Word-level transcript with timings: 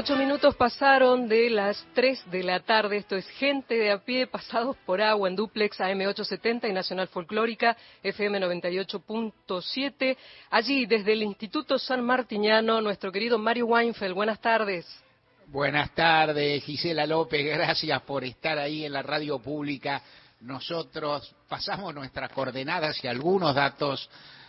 Ocho 0.00 0.14
minutos 0.14 0.54
pasaron 0.54 1.26
de 1.26 1.50
las 1.50 1.84
tres 1.92 2.22
de 2.30 2.44
la 2.44 2.60
tarde. 2.60 2.98
Esto 2.98 3.16
es 3.16 3.28
Gente 3.30 3.74
de 3.74 3.90
a 3.90 3.98
pie, 3.98 4.28
pasados 4.28 4.76
por 4.86 5.02
agua 5.02 5.28
en 5.28 5.34
duplex 5.34 5.80
AM870 5.80 6.70
y 6.70 6.72
Nacional 6.72 7.08
Folclórica 7.08 7.76
FM 8.04 8.38
98.7. 8.38 10.16
Allí, 10.50 10.86
desde 10.86 11.14
el 11.14 11.24
Instituto 11.24 11.80
San 11.80 12.04
Martiniano, 12.04 12.80
nuestro 12.80 13.10
querido 13.10 13.38
Mario 13.38 13.66
Weinfeld. 13.66 14.14
Buenas 14.14 14.40
tardes. 14.40 14.86
Buenas 15.48 15.92
tardes, 15.96 16.62
Gisela 16.62 17.04
López. 17.04 17.44
Gracias 17.44 18.00
por 18.02 18.22
estar 18.22 18.56
ahí 18.56 18.84
en 18.84 18.92
la 18.92 19.02
radio 19.02 19.40
pública. 19.40 20.00
Nosotros 20.42 21.34
pasamos 21.48 21.92
nuestras 21.92 22.30
coordenadas 22.30 23.02
y 23.02 23.08
algunos 23.08 23.52
datos 23.52 24.08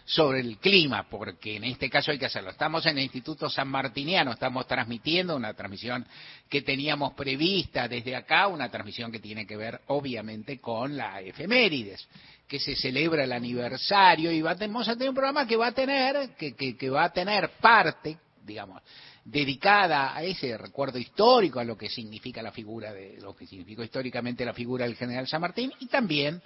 sobre 0.09 0.39
el 0.39 0.57
clima, 0.57 1.07
porque 1.07 1.57
en 1.57 1.65
este 1.65 1.87
caso 1.87 2.09
hay 2.09 2.17
que 2.17 2.25
hacerlo. 2.25 2.49
Estamos 2.49 2.83
en 2.87 2.97
el 2.97 3.03
Instituto 3.03 3.47
San 3.47 3.67
Martiniano, 3.67 4.31
estamos 4.31 4.65
transmitiendo 4.65 5.35
una 5.35 5.53
transmisión 5.53 6.03
que 6.49 6.63
teníamos 6.63 7.13
prevista 7.13 7.87
desde 7.87 8.15
acá, 8.15 8.47
una 8.47 8.71
transmisión 8.71 9.11
que 9.11 9.19
tiene 9.19 9.45
que 9.45 9.55
ver 9.55 9.81
obviamente 9.85 10.57
con 10.57 10.97
la 10.97 11.21
efemérides, 11.21 12.07
que 12.47 12.59
se 12.59 12.75
celebra 12.75 13.23
el 13.23 13.31
aniversario 13.31 14.31
y 14.31 14.41
vamos 14.41 14.87
a 14.87 14.93
tener 14.93 15.09
un 15.09 15.15
programa 15.15 15.45
que 15.45 15.55
va 15.55 15.67
a 15.67 15.73
tener, 15.73 16.31
que, 16.35 16.55
que 16.55 16.89
va 16.89 17.03
a 17.03 17.13
tener 17.13 17.51
parte, 17.61 18.17
digamos, 18.43 18.81
dedicada 19.23 20.17
a 20.17 20.23
ese 20.23 20.57
recuerdo 20.57 20.97
histórico, 20.97 21.59
a 21.59 21.63
lo 21.63 21.77
que 21.77 21.87
significa 21.87 22.41
la 22.41 22.51
figura 22.51 22.91
de, 22.91 23.19
lo 23.21 23.35
que 23.35 23.45
significó 23.45 23.83
históricamente 23.83 24.43
la 24.43 24.55
figura 24.55 24.85
del 24.85 24.95
general 24.95 25.27
San 25.27 25.41
Martín, 25.41 25.71
y 25.79 25.85
también 25.85 26.41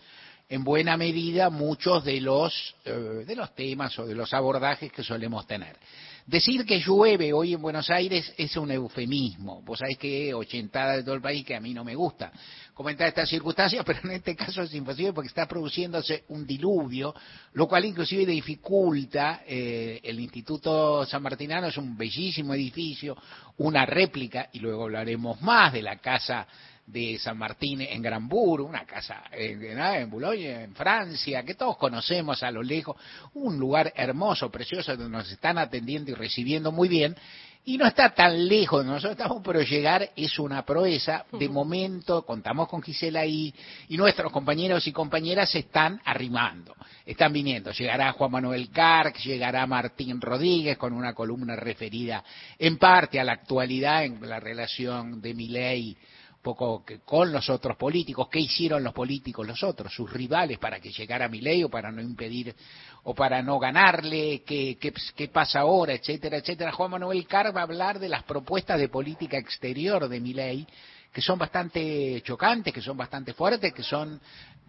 en 0.53 0.63
buena 0.63 0.97
medida 0.97 1.49
muchos 1.49 2.03
de 2.05 2.21
los, 2.21 2.75
eh, 2.85 3.23
de 3.25 3.35
los 3.35 3.55
temas 3.55 3.97
o 3.97 4.05
de 4.05 4.13
los 4.13 4.31
abordajes 4.35 4.91
que 4.91 5.01
solemos 5.01 5.47
tener. 5.47 5.75
Decir 6.27 6.63
que 6.63 6.79
llueve 6.79 7.33
hoy 7.33 7.55
en 7.55 7.61
Buenos 7.61 7.89
Aires 7.89 8.31
es 8.37 8.55
un 8.55 8.69
eufemismo. 8.69 9.63
Vos 9.63 9.79
sabés 9.79 9.97
que 9.97 10.31
ochentada 10.31 10.97
de 10.97 11.03
todo 11.03 11.15
el 11.15 11.23
país 11.23 11.43
que 11.43 11.55
a 11.55 11.59
mí 11.59 11.73
no 11.73 11.83
me 11.83 11.95
gusta 11.95 12.31
comentar 12.75 13.07
estas 13.07 13.29
circunstancias, 13.29 13.83
pero 13.85 13.99
en 14.03 14.11
este 14.11 14.35
caso 14.35 14.61
es 14.61 14.73
imposible 14.75 15.11
porque 15.11 15.29
está 15.29 15.47
produciéndose 15.47 16.23
un 16.29 16.45
diluvio, 16.45 17.15
lo 17.53 17.67
cual 17.67 17.85
inclusive 17.85 18.23
dificulta. 18.23 19.41
Eh, 19.47 20.01
el 20.03 20.19
Instituto 20.19 21.03
San 21.07 21.23
Martinano 21.23 21.67
es 21.67 21.77
un 21.77 21.97
bellísimo 21.97 22.53
edificio, 22.53 23.17
una 23.57 23.87
réplica, 23.87 24.49
y 24.53 24.59
luego 24.59 24.83
hablaremos 24.83 25.41
más 25.41 25.73
de 25.73 25.81
la 25.81 25.97
casa 25.97 26.47
de 26.85 27.17
San 27.17 27.37
Martín 27.37 27.81
en 27.81 28.01
Granbur, 28.01 28.61
una 28.61 28.85
casa 28.85 29.23
en, 29.31 29.79
en 29.79 30.09
Boulogne, 30.09 30.63
en 30.63 30.75
Francia, 30.75 31.43
que 31.43 31.55
todos 31.55 31.77
conocemos 31.77 32.43
a 32.43 32.51
lo 32.51 32.61
lejos, 32.61 32.97
un 33.35 33.57
lugar 33.57 33.93
hermoso, 33.95 34.51
precioso, 34.51 34.95
donde 34.95 35.17
nos 35.17 35.31
están 35.31 35.57
atendiendo 35.57 36.11
y 36.11 36.13
recibiendo 36.13 36.71
muy 36.71 36.89
bien, 36.89 37.15
y 37.65 37.77
no 37.77 37.87
está 37.87 38.09
tan 38.13 38.47
lejos 38.47 38.83
de 38.83 38.91
nosotros 38.91 39.13
estamos, 39.13 39.41
pero 39.43 39.61
llegar 39.61 40.09
es 40.17 40.37
una 40.37 40.65
proeza. 40.65 41.25
De 41.31 41.47
momento 41.47 42.25
contamos 42.25 42.67
con 42.67 42.81
Gisela 42.81 43.21
ahí 43.21 43.53
y 43.87 43.95
nuestros 43.95 44.33
compañeros 44.33 44.85
y 44.85 44.91
compañeras 44.91 45.49
se 45.49 45.59
están 45.59 46.01
arrimando, 46.03 46.75
están 47.05 47.31
viniendo. 47.31 47.71
Llegará 47.71 48.11
Juan 48.11 48.31
Manuel 48.31 48.69
Carc, 48.69 49.17
llegará 49.19 49.65
Martín 49.65 50.19
Rodríguez 50.19 50.77
con 50.77 50.91
una 50.91 51.13
columna 51.13 51.55
referida 51.55 52.21
en 52.59 52.77
parte 52.77 53.17
a 53.17 53.23
la 53.23 53.33
actualidad 53.33 54.03
en 54.03 54.19
la 54.27 54.41
relación 54.41 55.21
de 55.21 55.33
Miley 55.33 55.97
poco 56.43 56.83
con 57.05 57.31
los 57.31 57.49
otros 57.49 57.77
políticos, 57.77 58.27
qué 58.29 58.39
hicieron 58.39 58.83
los 58.83 58.93
políticos 58.93 59.47
los 59.47 59.63
otros, 59.63 59.91
sus 59.93 60.11
rivales 60.11 60.59
para 60.59 60.79
que 60.79 60.91
llegara 60.91 61.27
ley 61.27 61.63
o 61.63 61.69
para 61.69 61.91
no 61.91 62.01
impedir 62.01 62.53
o 63.03 63.15
para 63.15 63.41
no 63.41 63.57
ganarle, 63.57 64.43
qué, 64.45 64.77
qué, 64.77 65.27
pasa 65.29 65.61
ahora, 65.61 65.93
etcétera, 65.93 66.37
etcétera. 66.37 66.71
Juan 66.71 66.91
Manuel 66.91 67.25
Carr 67.25 67.55
va 67.55 67.61
a 67.61 67.63
hablar 67.63 67.97
de 67.97 68.09
las 68.09 68.23
propuestas 68.23 68.79
de 68.79 68.89
política 68.89 69.37
exterior 69.37 70.07
de 70.07 70.19
Milei, 70.19 70.67
que 71.11 71.21
son 71.21 71.39
bastante 71.39 72.21
chocantes, 72.23 72.73
que 72.73 72.81
son 72.81 72.97
bastante 72.97 73.33
fuertes, 73.33 73.73
que 73.73 73.83
son 73.83 74.19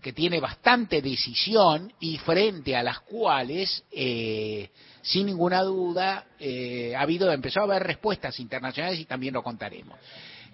que 0.00 0.12
tiene 0.12 0.38
bastante 0.38 1.00
decisión 1.00 1.91
y 1.99 2.19
frente 2.19 2.76
a 2.76 2.82
las 2.82 3.00
cuales 3.00 3.84
eh, 3.91 4.69
sin 5.00 5.25
ninguna 5.25 5.62
duda 5.62 6.26
eh, 6.38 6.94
ha 6.94 7.00
habido 7.00 7.32
empezó 7.32 7.60
a 7.60 7.62
haber 7.62 7.84
respuestas 7.84 8.38
internacionales 8.38 9.00
y 9.00 9.06
también 9.06 9.32
lo 9.32 9.43
contaremos. 9.43 9.99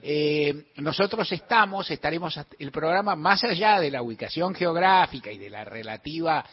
Eh, 0.03 0.65
nosotros 0.77 1.31
estamos, 1.33 1.91
estaremos 1.91 2.39
el 2.59 2.71
programa 2.71 3.17
más 3.17 3.45
allá 3.45 3.81
de 3.81 3.91
la 3.91 4.03
ubicación 4.03 4.55
geográfica 4.55 5.31
y 5.31 5.39
de 5.39 5.51
la 5.51 5.65
relativa 5.65 6.45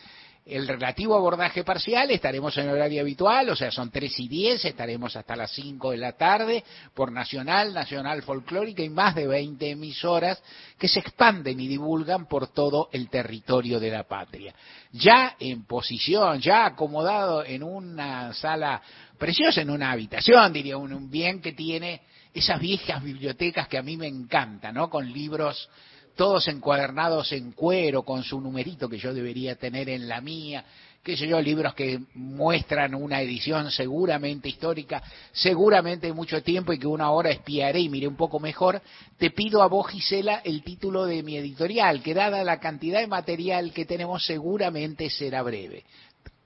el 0.47 0.67
relativo 0.67 1.15
abordaje 1.15 1.63
parcial, 1.63 2.09
estaremos 2.09 2.57
en 2.57 2.69
horario 2.69 3.01
habitual, 3.01 3.49
o 3.49 3.55
sea, 3.55 3.69
son 3.69 3.91
3 3.91 4.19
y 4.19 4.27
10, 4.29 4.65
estaremos 4.65 5.15
hasta 5.15 5.35
las 5.35 5.51
5 5.51 5.91
de 5.91 5.97
la 5.97 6.13
tarde 6.13 6.63
por 6.93 7.11
Nacional, 7.11 7.73
Nacional 7.73 8.23
Folclórica 8.23 8.81
y 8.81 8.89
más 8.89 9.13
de 9.13 9.27
20 9.27 9.69
emisoras 9.69 10.41
que 10.77 10.87
se 10.87 10.99
expanden 10.99 11.59
y 11.59 11.67
divulgan 11.67 12.27
por 12.27 12.47
todo 12.47 12.89
el 12.93 13.09
territorio 13.09 13.79
de 13.79 13.91
la 13.91 14.03
patria. 14.03 14.53
Ya 14.93 15.35
en 15.39 15.65
posición, 15.65 16.39
ya 16.39 16.65
acomodado 16.65 17.43
en 17.43 17.61
una 17.61 18.33
sala 18.33 18.81
preciosa, 19.17 19.61
en 19.61 19.69
una 19.69 19.91
habitación, 19.91 20.53
diría 20.53 20.77
un 20.77 21.09
bien 21.11 21.41
que 21.41 21.51
tiene 21.51 22.01
esas 22.33 22.59
viejas 22.59 23.03
bibliotecas 23.03 23.67
que 23.67 23.77
a 23.77 23.83
mí 23.83 23.97
me 23.97 24.07
encantan, 24.07 24.75
¿no? 24.75 24.89
Con 24.89 25.11
libros 25.11 25.69
todos 26.15 26.47
encuadernados 26.47 27.31
en 27.31 27.51
cuero, 27.51 28.03
con 28.03 28.23
su 28.23 28.41
numerito 28.41 28.89
que 28.89 28.97
yo 28.97 29.13
debería 29.13 29.55
tener 29.55 29.87
en 29.87 30.07
la 30.07 30.19
mía, 30.19 30.65
qué 31.03 31.15
sé 31.15 31.27
yo, 31.27 31.39
libros 31.39 31.73
que 31.73 32.01
muestran 32.15 32.95
una 32.95 33.21
edición 33.21 33.71
seguramente 33.71 34.49
histórica, 34.49 35.01
seguramente 35.31 36.07
de 36.07 36.13
mucho 36.13 36.43
tiempo 36.43 36.73
y 36.73 36.79
que 36.79 36.87
una 36.87 37.11
hora 37.11 37.29
espiaré 37.29 37.79
y 37.79 37.87
miré 37.87 38.07
un 38.07 38.17
poco 38.17 38.39
mejor, 38.39 38.81
te 39.17 39.29
pido 39.31 39.61
a 39.61 39.67
vos, 39.67 39.87
Gisela, 39.89 40.41
el 40.43 40.63
título 40.63 41.05
de 41.05 41.23
mi 41.23 41.37
editorial, 41.37 42.01
que 42.01 42.13
dada 42.13 42.43
la 42.43 42.59
cantidad 42.59 42.99
de 42.99 43.07
material 43.07 43.71
que 43.71 43.85
tenemos 43.85 44.25
seguramente 44.25 45.09
será 45.09 45.43
breve. 45.43 45.85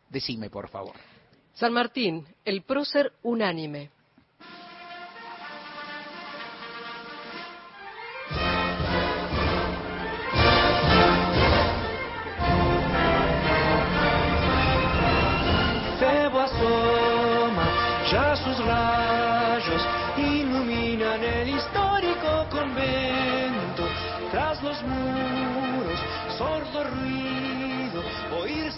Decime, 0.10 0.50
por 0.50 0.70
favor. 0.70 0.94
San 1.54 1.74
Martín, 1.74 2.26
el 2.46 2.62
prócer 2.64 3.14
unánime. 3.24 3.90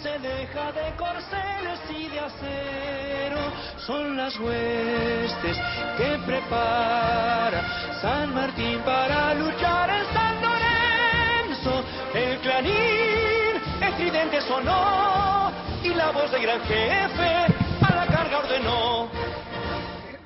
Deja 0.04 0.70
de 0.72 0.94
corceles 0.96 1.80
y 1.88 2.08
de 2.08 2.20
acero 2.20 3.40
son 3.86 4.16
las 4.18 4.38
huestes 4.38 5.56
que 5.96 6.18
prepara 6.26 8.00
San 8.02 8.34
Martín 8.34 8.80
para 8.80 9.32
luchar 9.32 9.88
en 9.88 10.04
San 10.12 10.42
Lorenzo. 10.42 11.84
El 12.12 12.38
clarín 12.40 13.62
estridente 13.80 14.42
sonó 14.42 15.50
y 15.82 15.88
la 15.88 16.10
voz 16.10 16.30
del 16.30 16.42
gran 16.42 16.60
jefe 16.64 17.46
a 17.80 17.94
la 17.94 18.06
carga 18.06 18.38
ordenó 18.40 19.08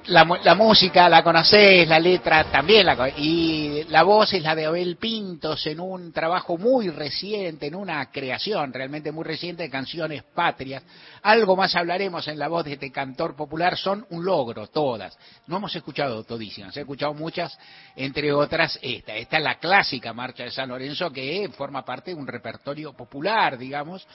la, 0.08 0.24
la, 0.42 0.54
música 0.54 1.08
la 1.08 1.22
conocés, 1.22 1.86
la 1.86 1.98
letra 1.98 2.44
también 2.50 2.86
la 2.86 3.10
y 3.16 3.84
la 3.88 4.02
voz 4.02 4.32
es 4.32 4.42
la 4.42 4.54
de 4.54 4.64
Abel 4.64 4.96
Pintos 4.96 5.66
en 5.66 5.80
un 5.80 6.12
trabajo 6.12 6.56
muy 6.56 6.88
reciente, 6.88 7.66
en 7.66 7.74
una 7.74 8.10
creación 8.10 8.72
realmente 8.72 9.12
muy 9.12 9.24
reciente 9.24 9.64
de 9.64 9.70
canciones 9.70 10.22
patrias. 10.34 10.82
Algo 11.22 11.56
más 11.56 11.76
hablaremos 11.76 12.26
en 12.28 12.38
la 12.38 12.48
voz 12.48 12.64
de 12.64 12.74
este 12.74 12.90
cantor 12.90 13.36
popular, 13.36 13.76
son 13.76 14.06
un 14.10 14.24
logro 14.24 14.68
todas. 14.68 15.16
No 15.46 15.58
hemos 15.58 15.74
escuchado 15.76 16.24
todísimas, 16.24 16.76
he 16.76 16.80
escuchado 16.80 17.12
muchas, 17.12 17.58
entre 17.94 18.32
otras 18.32 18.78
esta. 18.80 19.14
Esta 19.14 19.36
es 19.36 19.42
la 19.42 19.58
clásica 19.58 20.12
marcha 20.12 20.44
de 20.44 20.50
San 20.50 20.70
Lorenzo 20.70 21.10
que 21.10 21.50
forma 21.56 21.84
parte 21.84 22.12
de 22.12 22.16
un 22.16 22.26
repertorio 22.26 22.94
popular, 22.94 23.58
digamos, 23.58 24.06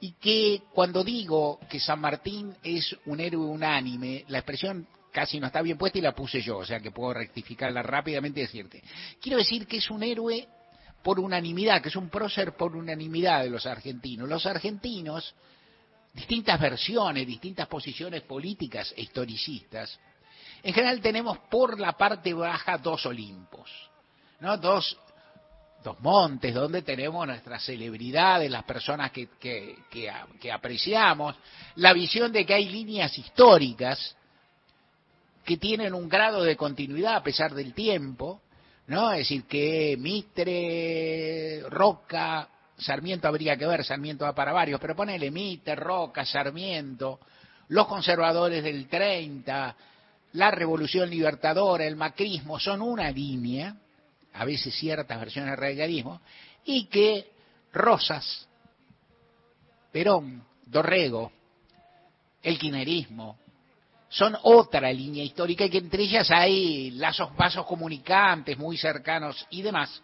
y 0.00 0.12
que 0.12 0.62
cuando 0.72 1.02
digo 1.02 1.58
que 1.68 1.80
San 1.80 2.00
Martín 2.00 2.54
es 2.62 2.96
un 3.06 3.20
héroe 3.20 3.46
unánime, 3.46 4.24
la 4.28 4.38
expresión 4.38 4.86
casi 5.12 5.38
no 5.38 5.46
está 5.46 5.62
bien 5.62 5.78
puesta 5.78 5.98
y 5.98 6.00
la 6.00 6.14
puse 6.14 6.40
yo, 6.40 6.58
o 6.58 6.64
sea 6.64 6.80
que 6.80 6.90
puedo 6.90 7.12
rectificarla 7.12 7.82
rápidamente 7.82 8.40
y 8.40 8.44
decirte. 8.44 8.82
Quiero 9.20 9.38
decir 9.38 9.66
que 9.66 9.76
es 9.76 9.90
un 9.90 10.02
héroe 10.02 10.48
por 11.02 11.20
unanimidad, 11.20 11.82
que 11.82 11.88
es 11.88 11.96
un 11.96 12.08
prócer 12.08 12.56
por 12.56 12.74
unanimidad 12.74 13.42
de 13.42 13.50
los 13.50 13.66
argentinos. 13.66 14.28
Los 14.28 14.46
argentinos, 14.46 15.34
distintas 16.14 16.58
versiones, 16.58 17.26
distintas 17.26 17.68
posiciones 17.68 18.22
políticas 18.22 18.92
e 18.96 19.02
historicistas, 19.02 19.98
en 20.62 20.72
general 20.72 21.00
tenemos 21.00 21.38
por 21.50 21.78
la 21.78 21.92
parte 21.92 22.32
baja 22.32 22.78
dos 22.78 23.04
Olimpos, 23.04 23.68
¿no? 24.40 24.56
Dos, 24.56 24.96
dos 25.82 26.00
montes 26.00 26.54
donde 26.54 26.82
tenemos 26.82 27.26
nuestras 27.26 27.64
celebridades, 27.64 28.48
las 28.48 28.62
personas 28.62 29.10
que, 29.10 29.28
que, 29.40 29.76
que 30.40 30.52
apreciamos, 30.52 31.34
la 31.76 31.92
visión 31.92 32.30
de 32.30 32.46
que 32.46 32.54
hay 32.54 32.68
líneas 32.68 33.18
históricas 33.18 34.16
que 35.44 35.56
tienen 35.56 35.94
un 35.94 36.08
grado 36.08 36.42
de 36.42 36.56
continuidad 36.56 37.16
a 37.16 37.22
pesar 37.22 37.54
del 37.54 37.74
tiempo, 37.74 38.42
¿no? 38.86 39.12
Es 39.12 39.20
decir, 39.20 39.44
que 39.44 39.96
Mitre, 39.98 41.62
Roca, 41.68 42.48
Sarmiento 42.78 43.28
habría 43.28 43.56
que 43.56 43.66
ver, 43.66 43.84
Sarmiento 43.84 44.24
va 44.24 44.34
para 44.34 44.52
varios, 44.52 44.80
pero 44.80 44.96
ponele 44.96 45.30
Mitre, 45.30 45.74
Roca, 45.74 46.24
Sarmiento, 46.24 47.20
los 47.68 47.86
conservadores 47.86 48.62
del 48.62 48.88
30, 48.88 49.76
la 50.32 50.50
revolución 50.50 51.10
libertadora, 51.10 51.84
el 51.84 51.96
macrismo, 51.96 52.58
son 52.58 52.82
una 52.82 53.10
línea, 53.10 53.76
a 54.34 54.44
veces 54.44 54.74
ciertas 54.74 55.18
versiones 55.18 55.50
del 55.50 55.60
radicalismo, 55.60 56.20
y 56.64 56.86
que 56.86 57.30
Rosas, 57.72 58.48
Perón, 59.90 60.44
Dorrego, 60.66 61.32
el 62.42 62.58
quinerismo, 62.58 63.38
son 64.12 64.36
otra 64.42 64.92
línea 64.92 65.24
histórica 65.24 65.64
y 65.64 65.70
que 65.70 65.78
entre 65.78 66.02
ellas 66.02 66.30
hay 66.30 66.90
lazos 66.92 67.34
vasos 67.34 67.64
comunicantes 67.64 68.58
muy 68.58 68.76
cercanos 68.76 69.46
y 69.48 69.62
demás. 69.62 70.02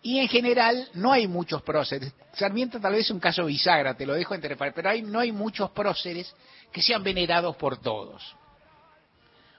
Y 0.00 0.18
en 0.18 0.28
general 0.28 0.88
no 0.94 1.12
hay 1.12 1.28
muchos 1.28 1.62
próceres. 1.62 2.10
Sarmiento 2.32 2.80
tal 2.80 2.92
vez 2.92 3.02
es 3.02 3.10
un 3.10 3.20
caso 3.20 3.44
bisagra, 3.44 3.94
te 3.94 4.06
lo 4.06 4.14
dejo 4.14 4.34
entre 4.34 4.56
pero 4.56 4.88
hay, 4.88 5.02
no 5.02 5.18
hay 5.20 5.30
muchos 5.30 5.70
próceres 5.72 6.34
que 6.72 6.80
sean 6.80 7.02
venerados 7.02 7.54
por 7.56 7.76
todos. 7.82 8.34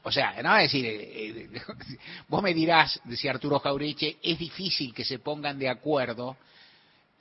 O 0.01 0.11
sea, 0.11 0.41
no 0.41 0.57
es 0.57 0.63
decir, 0.63 0.85
eh, 0.87 1.47
eh, 1.53 1.61
vos 2.27 2.41
me 2.41 2.55
dirás, 2.55 2.99
decía 3.03 3.31
Arturo 3.31 3.59
Jaureche, 3.59 4.17
es 4.21 4.37
difícil 4.39 4.95
que 4.95 5.05
se 5.05 5.19
pongan 5.19 5.59
de 5.59 5.69
acuerdo 5.69 6.37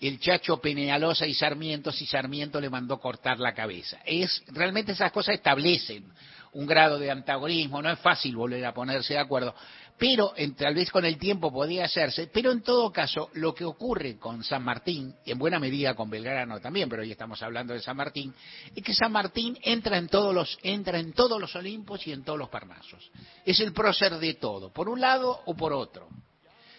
el 0.09 0.19
Chacho 0.19 0.61
Penealosa 0.61 1.27
y 1.27 1.35
Sarmiento 1.35 1.93
si 1.93 2.07
Sarmiento 2.07 2.61
le 2.61 2.69
mandó 2.69 2.99
cortar 2.99 3.39
la 3.39 3.55
cabeza. 3.55 4.01
Es 4.05 4.43
realmente 4.49 4.93
esas 4.93 5.13
cosas 5.13 5.37
establecen 5.37 6.13
un 6.55 6.67
grado 6.67 6.99
de 6.99 7.11
antagonismo, 7.11 7.81
no 7.81 7.91
es 7.91 7.99
fácil 8.01 8.37
volver 8.37 8.65
a 8.67 8.75
ponerse 8.75 9.15
de 9.15 9.21
acuerdo, 9.21 9.55
pero 9.97 10.35
tal 10.57 10.75
vez 10.75 10.91
con 10.91 11.05
el 11.05 11.17
tiempo 11.17 11.51
podía 11.51 11.85
hacerse, 11.85 12.27
pero 12.27 12.51
en 12.51 12.63
todo 12.63 12.93
caso 12.93 13.31
lo 13.35 13.55
que 13.55 13.65
ocurre 13.65 14.19
con 14.19 14.45
San 14.45 14.63
Martín, 14.63 15.15
y 15.25 15.31
en 15.31 15.39
buena 15.39 15.59
medida 15.59 15.95
con 15.95 16.11
Belgrano 16.11 16.61
también, 16.61 16.89
pero 16.91 17.03
hoy 17.03 17.13
estamos 17.13 17.43
hablando 17.43 17.73
de 17.73 17.81
San 17.81 17.97
Martín, 17.97 18.35
es 18.75 18.83
que 18.83 18.93
San 18.93 19.13
Martín 19.13 19.57
entra 19.63 19.97
en 19.97 20.09
todos 20.09 20.35
los, 20.35 20.59
entra 20.63 20.99
en 20.99 21.13
todos 21.13 21.41
los 21.41 21.55
Olimpos 21.57 22.07
y 22.07 22.13
en 22.13 22.25
todos 22.25 22.39
los 22.39 22.51
Parnasos. 22.51 23.11
Es 23.47 23.61
el 23.61 23.73
prócer 23.73 24.19
de 24.19 24.35
todo, 24.35 24.71
por 24.73 24.89
un 24.89 25.01
lado 25.01 25.41
o 25.47 25.55
por 25.55 25.73
otro. 25.73 26.09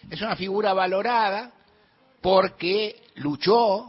Es 0.08 0.20
una 0.20 0.36
figura 0.36 0.72
valorada 0.72 1.52
porque 2.24 3.02
luchó 3.16 3.84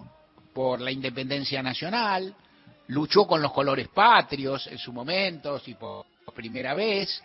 por 0.54 0.82
la 0.82 0.92
independencia 0.92 1.64
nacional, 1.64 2.36
luchó 2.88 3.26
con 3.26 3.42
los 3.42 3.54
colores 3.54 3.88
patrios 3.88 4.68
en 4.68 4.78
su 4.78 4.92
momento, 4.92 5.62
y 5.66 5.74
por 5.76 6.06
primera 6.36 6.74
vez, 6.74 7.24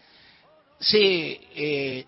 se 0.79 1.41
eh, 1.53 2.07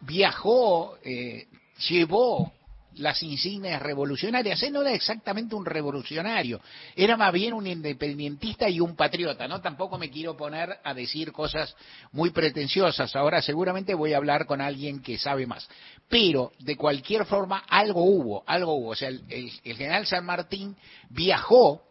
viajó, 0.00 0.96
eh, 1.04 1.46
llevó 1.90 2.54
las 3.00 3.22
insignias 3.22 3.82
revolucionarias. 3.82 4.62
Él 4.62 4.72
no 4.72 4.82
era 4.82 4.92
exactamente 4.92 5.54
un 5.54 5.64
revolucionario, 5.64 6.60
era 6.94 7.16
más 7.16 7.32
bien 7.32 7.54
un 7.54 7.66
independentista 7.66 8.68
y 8.68 8.80
un 8.80 8.94
patriota. 8.94 9.48
No 9.48 9.60
tampoco 9.60 9.98
me 9.98 10.10
quiero 10.10 10.36
poner 10.36 10.78
a 10.84 10.94
decir 10.94 11.32
cosas 11.32 11.74
muy 12.12 12.30
pretenciosas. 12.30 13.14
Ahora 13.16 13.42
seguramente 13.42 13.94
voy 13.94 14.12
a 14.12 14.18
hablar 14.18 14.46
con 14.46 14.60
alguien 14.60 15.02
que 15.02 15.18
sabe 15.18 15.46
más. 15.46 15.68
Pero 16.08 16.52
de 16.58 16.76
cualquier 16.76 17.24
forma 17.24 17.64
algo 17.68 18.04
hubo, 18.04 18.44
algo 18.46 18.74
hubo. 18.74 18.90
O 18.90 18.96
sea, 18.96 19.08
el, 19.08 19.22
el 19.28 19.76
general 19.76 20.06
San 20.06 20.24
Martín 20.24 20.76
viajó, 21.10 21.82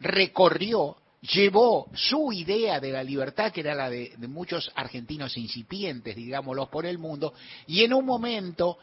recorrió 0.00 0.96
llevó 1.32 1.88
su 1.94 2.32
idea 2.32 2.80
de 2.80 2.92
la 2.92 3.02
libertad, 3.02 3.52
que 3.52 3.60
era 3.60 3.74
la 3.74 3.88
de, 3.88 4.14
muchos 4.28 4.70
argentinos 4.74 5.36
incipientes, 5.36 6.14
digámoslo, 6.16 6.70
por 6.70 6.86
el 6.86 6.98
mundo, 6.98 7.34
y 7.66 7.82
en 7.82 7.94
un 7.94 8.04
momento, 8.04 8.78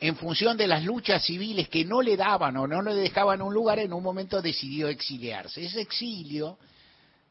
en 0.00 0.16
función 0.16 0.56
de 0.56 0.66
las 0.66 0.84
luchas 0.84 1.24
civiles 1.24 1.68
que 1.68 1.84
no 1.84 2.02
le 2.02 2.16
daban 2.16 2.56
o 2.56 2.66
no 2.66 2.82
le 2.82 2.94
dejaban 2.94 3.42
un 3.42 3.54
lugar, 3.54 3.78
en 3.78 3.92
un 3.92 4.02
momento 4.02 4.42
decidió 4.42 4.88
exiliarse. 4.88 5.64
Ese 5.64 5.80
exilio, 5.80 6.58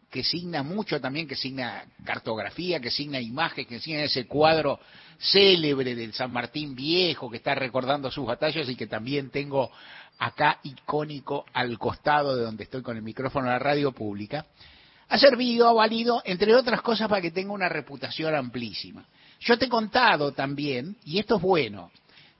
que 0.09 0.23
signa 0.23 0.63
mucho 0.63 1.01
también, 1.01 1.27
que 1.27 1.35
signa 1.35 1.85
cartografía, 2.03 2.79
que 2.79 2.91
signa 2.91 3.19
imagen, 3.19 3.65
que 3.65 3.79
signa 3.79 4.03
ese 4.03 4.27
cuadro 4.27 4.79
célebre 5.19 5.95
del 5.95 6.13
San 6.13 6.31
Martín 6.31 6.75
Viejo, 6.75 7.29
que 7.29 7.37
está 7.37 7.55
recordando 7.55 8.11
sus 8.11 8.25
batallas 8.25 8.67
y 8.69 8.75
que 8.75 8.87
también 8.87 9.29
tengo 9.29 9.71
acá 10.19 10.59
icónico 10.63 11.45
al 11.53 11.77
costado 11.77 12.35
de 12.35 12.43
donde 12.43 12.63
estoy 12.63 12.81
con 12.81 12.95
el 12.95 13.03
micrófono 13.03 13.47
de 13.47 13.53
la 13.53 13.59
radio 13.59 13.91
pública, 13.91 14.45
ha 15.09 15.17
servido, 15.17 15.67
ha 15.67 15.73
valido, 15.73 16.21
entre 16.25 16.55
otras 16.55 16.81
cosas, 16.81 17.07
para 17.07 17.21
que 17.21 17.31
tenga 17.31 17.51
una 17.51 17.69
reputación 17.69 18.33
amplísima. 18.33 19.05
Yo 19.39 19.57
te 19.57 19.65
he 19.65 19.69
contado 19.69 20.31
también, 20.31 20.95
y 21.05 21.19
esto 21.19 21.35
es 21.35 21.41
bueno, 21.41 21.91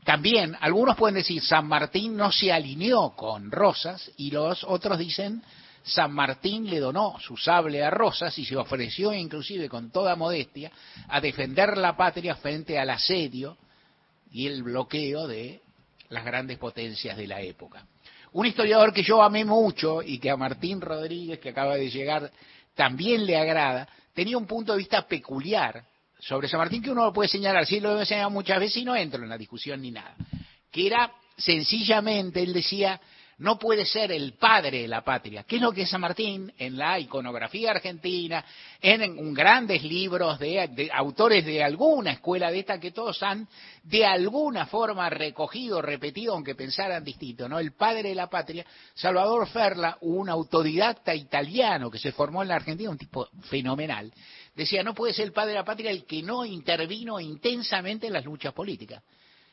también 0.04 0.58
algunos 0.60 0.96
pueden 0.98 1.16
decir 1.16 1.42
San 1.42 1.68
Martín 1.68 2.18
no 2.18 2.32
se 2.32 2.52
alineó 2.52 3.12
con 3.12 3.52
Rosas 3.52 4.12
y 4.18 4.32
los 4.32 4.64
otros 4.64 5.00
dicen 5.00 5.42
San 5.84 6.14
Martín 6.14 6.70
le 6.70 6.80
donó 6.80 7.20
su 7.20 7.38
sable 7.38 7.84
a 7.84 7.90
Rosas 7.90 8.38
y 8.38 8.46
se 8.46 8.56
ofreció 8.56 9.14
inclusive 9.14 9.70
con 9.70 9.92
toda 9.92 10.16
modestia 10.16 10.72
a 11.10 11.20
defender 11.20 11.78
la 11.78 11.96
patria 11.96 12.36
frente 12.36 12.80
al 12.80 12.90
asedio 12.90 13.58
y 14.32 14.48
el 14.48 14.64
bloqueo 14.64 15.28
de 15.28 15.62
las 16.10 16.26
grandes 16.26 16.58
potencias 16.58 17.18
de 17.18 17.28
la 17.28 17.42
época. 17.42 17.86
Un 18.32 18.46
historiador 18.46 18.94
que 18.94 19.04
yo 19.04 19.22
amé 19.22 19.46
mucho 19.46 20.02
y 20.02 20.20
que 20.20 20.32
a 20.32 20.38
Martín 20.38 20.82
Rodríguez, 20.82 21.40
que 21.40 21.50
acaba 21.50 21.76
de 21.76 21.90
llegar, 21.90 22.32
también 22.76 23.26
le 23.26 23.38
agrada, 23.38 23.88
tenía 24.14 24.38
un 24.38 24.48
punto 24.48 24.72
de 24.72 24.80
vista 24.80 25.06
peculiar 25.08 25.84
sobre 26.24 26.48
San 26.48 26.60
Martín 26.60 26.82
que 26.82 26.92
uno 26.92 27.06
lo 27.06 27.14
puede 27.14 27.30
señalar, 27.30 27.66
sí 27.66 27.80
lo 27.80 27.98
he 27.98 28.00
enseñado 28.00 28.30
muchas 28.30 28.60
veces 28.60 28.78
y 28.78 28.86
no 28.86 28.96
entro 28.96 29.24
en 29.24 29.30
la 29.30 29.38
discusión 29.38 29.82
ni 29.82 29.92
nada, 29.92 30.16
que 30.72 30.88
era 30.88 31.12
sencillamente, 31.38 32.42
él 32.42 32.54
decía, 32.54 33.00
no 33.40 33.58
puede 33.58 33.86
ser 33.86 34.12
el 34.12 34.34
padre 34.34 34.84
de 34.84 34.88
la 34.88 35.04
patria. 35.04 35.44
¿Qué 35.44 35.58
es 35.58 35.62
lo 35.62 35.72
que 35.72 35.86
San 35.86 36.02
Martín 36.02 36.54
en 36.58 36.78
la 36.78 37.00
iconografía 37.00 37.72
argentina, 37.72 38.46
en, 38.80 39.34
grandes 39.34 39.84
libros 39.84 40.40
de, 40.40 40.90
autores 40.94 41.46
de 41.46 41.64
alguna 41.64 42.12
escuela 42.12 42.52
de 42.52 42.60
esta 42.60 42.80
que 42.80 42.92
todos 42.92 43.22
han 43.24 43.48
de 43.84 44.06
alguna 44.06 44.68
forma 44.68 45.10
recogido, 45.10 45.82
repetido, 45.82 46.34
aunque 46.34 46.56
pensaran 46.56 47.04
distinto, 47.04 47.50
¿no? 47.50 47.60
El 47.60 47.74
padre 47.74 48.10
de 48.10 48.16
la 48.16 48.30
patria, 48.30 48.66
Salvador 48.94 49.48
Ferla, 49.48 49.98
un 50.02 50.30
autodidacta 50.30 51.14
italiano 51.14 51.92
que 51.92 52.00
se 52.00 52.12
formó 52.12 52.44
en 52.44 52.50
la 52.50 52.56
Argentina, 52.56 52.90
un 52.92 52.98
tipo 52.98 53.28
fenomenal, 53.50 54.14
decía, 54.56 54.84
no 54.84 54.94
puede 54.94 55.14
ser 55.14 55.26
el 55.26 55.34
padre 55.34 55.52
de 55.52 55.58
la 55.60 55.66
patria 55.66 55.92
el 55.92 56.06
que 56.06 56.22
no 56.22 56.46
intervino 56.46 57.20
intensamente 57.20 58.08
en 58.08 58.14
las 58.14 58.26
luchas 58.26 58.54
políticas 58.54 59.04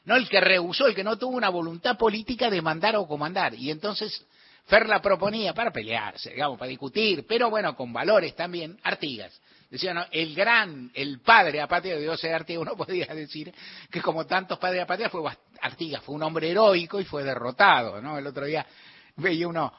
no 0.04 0.16
el 0.16 0.28
que 0.28 0.40
rehusó, 0.40 0.86
el 0.86 0.94
que 0.94 1.04
no 1.04 1.18
tuvo 1.18 1.36
una 1.36 1.48
voluntad 1.48 1.96
política 1.96 2.50
de 2.50 2.62
mandar 2.62 2.96
o 2.96 3.06
comandar. 3.06 3.54
Y 3.54 3.70
entonces 3.70 4.26
Ferla 4.66 5.00
proponía 5.00 5.52
para 5.52 5.70
pelearse, 5.70 6.30
digamos, 6.30 6.58
para 6.58 6.68
discutir, 6.68 7.26
pero 7.26 7.50
bueno, 7.50 7.74
con 7.76 7.92
valores 7.92 8.34
también, 8.34 8.78
Artigas. 8.82 9.40
Decía, 9.68 9.94
no, 9.94 10.04
el 10.10 10.34
gran, 10.34 10.90
el 10.94 11.20
padre 11.20 11.60
a 11.60 11.68
patria 11.68 11.94
de 11.94 12.02
Dios 12.02 12.20
de 12.20 12.32
Artigas, 12.34 12.62
uno 12.62 12.76
podría 12.76 13.06
decir 13.06 13.52
que 13.90 14.00
como 14.00 14.26
tantos 14.26 14.58
padres 14.58 14.82
a 14.82 14.86
patria 14.86 15.10
fue 15.10 15.22
Artigas, 15.60 16.02
fue 16.02 16.14
un 16.14 16.22
hombre 16.22 16.50
heroico 16.50 17.00
y 17.00 17.04
fue 17.04 17.22
derrotado, 17.22 18.00
¿no? 18.00 18.18
El 18.18 18.26
otro 18.26 18.46
día 18.46 18.66
veía 19.16 19.46
uno 19.46 19.72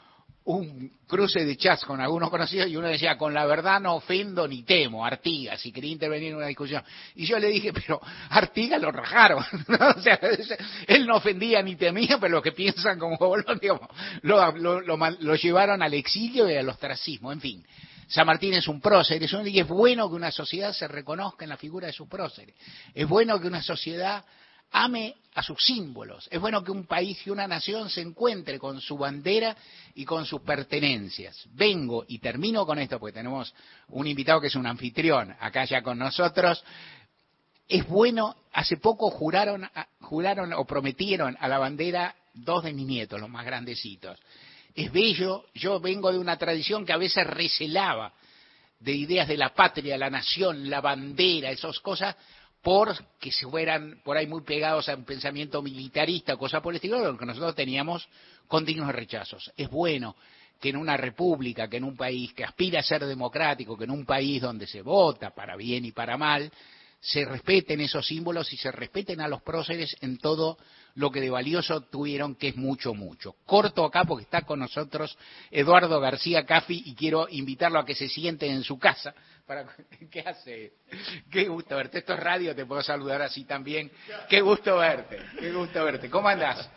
un 0.43 0.91
cruce 1.07 1.45
de 1.45 1.55
chats 1.55 1.85
con 1.85 2.01
algunos 2.01 2.29
conocidos 2.29 2.67
y 2.67 2.75
uno 2.75 2.87
decía, 2.87 3.17
con 3.17 3.33
la 3.33 3.45
verdad 3.45 3.79
no 3.79 3.95
ofendo 3.95 4.47
ni 4.47 4.63
temo, 4.63 5.05
Artigas, 5.05 5.61
si 5.61 5.71
quería 5.71 5.91
intervenir 5.91 6.29
en 6.29 6.37
una 6.37 6.47
discusión. 6.47 6.83
Y 7.15 7.25
yo 7.25 7.37
le 7.37 7.47
dije, 7.49 7.71
pero 7.73 8.01
Artigas 8.29 8.81
lo 8.81 8.91
rajaron. 8.91 9.43
o 9.97 10.01
sea, 10.01 10.19
él 10.87 11.05
no 11.05 11.17
ofendía 11.17 11.61
ni 11.61 11.75
temía, 11.75 12.17
pero 12.19 12.35
los 12.35 12.43
que 12.43 12.53
piensan 12.53 12.97
como 12.97 13.17
digamos, 13.61 13.87
lo, 14.23 15.35
llevaron 15.35 15.83
al 15.83 15.93
exilio 15.93 16.49
y 16.49 16.55
al 16.55 16.69
ostracismo, 16.69 17.31
en 17.31 17.41
fin. 17.41 17.65
San 18.07 18.25
Martín 18.25 18.53
es 18.55 18.67
un 18.67 18.81
prócer, 18.81 19.21
y 19.21 19.59
es 19.59 19.67
bueno 19.67 20.09
que 20.09 20.15
una 20.15 20.31
sociedad 20.31 20.73
se 20.73 20.87
reconozca 20.87 21.45
en 21.45 21.49
la 21.49 21.57
figura 21.57 21.87
de 21.87 21.93
sus 21.93 22.09
próceres. 22.09 22.55
Es 22.93 23.07
bueno 23.07 23.39
que 23.39 23.47
una 23.47 23.61
sociedad 23.61 24.25
ame 24.71 25.15
a 25.33 25.43
sus 25.43 25.63
símbolos. 25.63 26.27
Es 26.31 26.39
bueno 26.39 26.63
que 26.63 26.71
un 26.71 26.85
país 26.85 27.25
y 27.25 27.29
una 27.29 27.47
nación 27.47 27.89
se 27.89 28.01
encuentre 28.01 28.59
con 28.59 28.81
su 28.81 28.97
bandera 28.97 29.55
y 29.95 30.03
con 30.03 30.25
sus 30.25 30.41
pertenencias. 30.41 31.47
Vengo 31.53 32.05
y 32.07 32.19
termino 32.19 32.65
con 32.65 32.79
esto 32.79 32.99
porque 32.99 33.13
tenemos 33.13 33.53
un 33.89 34.07
invitado 34.07 34.41
que 34.41 34.47
es 34.47 34.55
un 34.55 34.67
anfitrión 34.67 35.35
acá 35.39 35.65
ya 35.65 35.81
con 35.81 35.97
nosotros. 35.97 36.63
Es 37.67 37.87
bueno, 37.87 38.35
hace 38.51 38.77
poco 38.77 39.09
juraron, 39.09 39.69
juraron 40.01 40.51
o 40.53 40.65
prometieron 40.65 41.37
a 41.39 41.47
la 41.47 41.57
bandera 41.57 42.15
dos 42.33 42.63
de 42.63 42.73
mis 42.73 42.85
nietos, 42.85 43.19
los 43.19 43.29
más 43.29 43.45
grandecitos. 43.45 44.19
Es 44.75 44.91
bello, 44.91 45.45
yo 45.53 45.79
vengo 45.79 46.11
de 46.11 46.17
una 46.17 46.37
tradición 46.37 46.85
que 46.85 46.93
a 46.93 46.97
veces 46.97 47.25
recelaba 47.27 48.13
de 48.79 48.93
ideas 48.93 49.27
de 49.27 49.37
la 49.37 49.53
patria, 49.53 49.97
la 49.97 50.09
nación, 50.09 50.69
la 50.69 50.81
bandera, 50.81 51.51
esas 51.51 51.79
cosas, 51.79 52.15
porque 52.61 53.31
se 53.31 53.47
fueran 53.47 54.01
por 54.03 54.17
ahí 54.17 54.27
muy 54.27 54.41
pegados 54.41 54.87
a 54.87 54.95
un 54.95 55.03
pensamiento 55.03 55.61
militarista, 55.61 56.37
cosa 56.37 56.61
por 56.61 56.73
el 56.73 56.75
estilo, 56.75 56.99
lo 56.99 57.17
que 57.17 57.25
nosotros 57.25 57.55
teníamos 57.55 58.07
con 58.47 58.65
dignos 58.65 58.93
rechazos. 58.93 59.51
Es 59.57 59.69
bueno 59.69 60.15
que 60.59 60.69
en 60.69 60.77
una 60.77 60.95
república, 60.95 61.67
que 61.67 61.77
en 61.77 61.83
un 61.83 61.97
país 61.97 62.33
que 62.33 62.43
aspira 62.43 62.79
a 62.79 62.83
ser 62.83 63.05
democrático, 63.05 63.75
que 63.75 63.85
en 63.85 63.91
un 63.91 64.05
país 64.05 64.41
donde 64.41 64.67
se 64.67 64.83
vota 64.83 65.33
para 65.33 65.55
bien 65.55 65.85
y 65.85 65.91
para 65.91 66.17
mal, 66.17 66.51
se 66.99 67.25
respeten 67.25 67.81
esos 67.81 68.05
símbolos 68.05 68.53
y 68.53 68.57
se 68.57 68.71
respeten 68.71 69.21
a 69.21 69.27
los 69.27 69.41
próceres 69.41 69.95
en 70.01 70.19
todo 70.19 70.59
lo 70.95 71.11
que 71.11 71.21
de 71.21 71.29
valioso 71.29 71.81
tuvieron, 71.81 72.35
que 72.35 72.49
es 72.49 72.55
mucho, 72.55 72.93
mucho. 72.93 73.35
Corto 73.45 73.85
acá 73.85 74.03
porque 74.03 74.23
está 74.23 74.41
con 74.41 74.59
nosotros 74.59 75.17
Eduardo 75.49 75.99
García 75.99 76.45
Cafi 76.45 76.83
y 76.85 76.95
quiero 76.95 77.27
invitarlo 77.29 77.79
a 77.79 77.85
que 77.85 77.95
se 77.95 78.07
siente 78.07 78.47
en 78.47 78.63
su 78.63 78.77
casa. 78.77 79.13
Para... 79.45 79.65
¿Qué 80.11 80.21
hace? 80.21 80.73
Qué 81.29 81.47
gusto 81.47 81.75
verte. 81.75 81.99
Esto 81.99 82.13
es 82.13 82.19
radio, 82.19 82.55
te 82.55 82.65
puedo 82.65 82.81
saludar 82.81 83.21
así 83.21 83.45
también. 83.45 83.91
Qué 84.29 84.41
gusto 84.41 84.77
verte, 84.77 85.17
qué 85.39 85.51
gusto 85.51 85.83
verte. 85.83 86.09
¿Cómo 86.09 86.27
andás? 86.27 86.69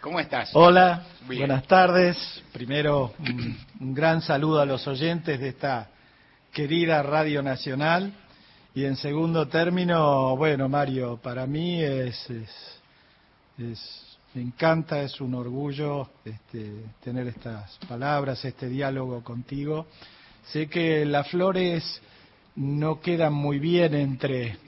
¿Cómo 0.00 0.20
estás? 0.20 0.50
Hola, 0.54 1.06
buenas 1.26 1.66
tardes. 1.66 2.42
Primero, 2.52 3.14
un, 3.18 3.58
un, 3.80 3.94
gran 3.94 4.22
saludo 4.22 4.60
a 4.60 4.64
los 4.64 4.86
oyentes 4.86 5.40
de 5.40 5.48
esta 5.48 5.90
querida 6.52 7.02
Radio 7.02 7.42
Nacional. 7.42 8.12
Y 8.74 8.84
en 8.84 8.96
segundo 8.96 9.48
término, 9.48 10.36
bueno, 10.36 10.68
Mario, 10.68 11.18
para 11.22 11.46
mí 11.46 11.82
es, 11.82 12.30
es, 12.30 12.80
es 13.58 14.08
me 14.34 14.42
encanta, 14.42 15.02
es 15.02 15.20
un 15.20 15.34
orgullo 15.34 16.10
este, 16.24 16.84
tener 17.02 17.26
estas 17.28 17.78
palabras, 17.88 18.44
este 18.44 18.68
diálogo 18.68 19.24
contigo. 19.24 19.86
Sé 20.52 20.68
que 20.68 21.04
las 21.06 21.28
flores 21.28 22.00
no 22.56 23.00
quedan 23.00 23.32
muy 23.32 23.58
bien 23.58 23.94
entre 23.94 24.58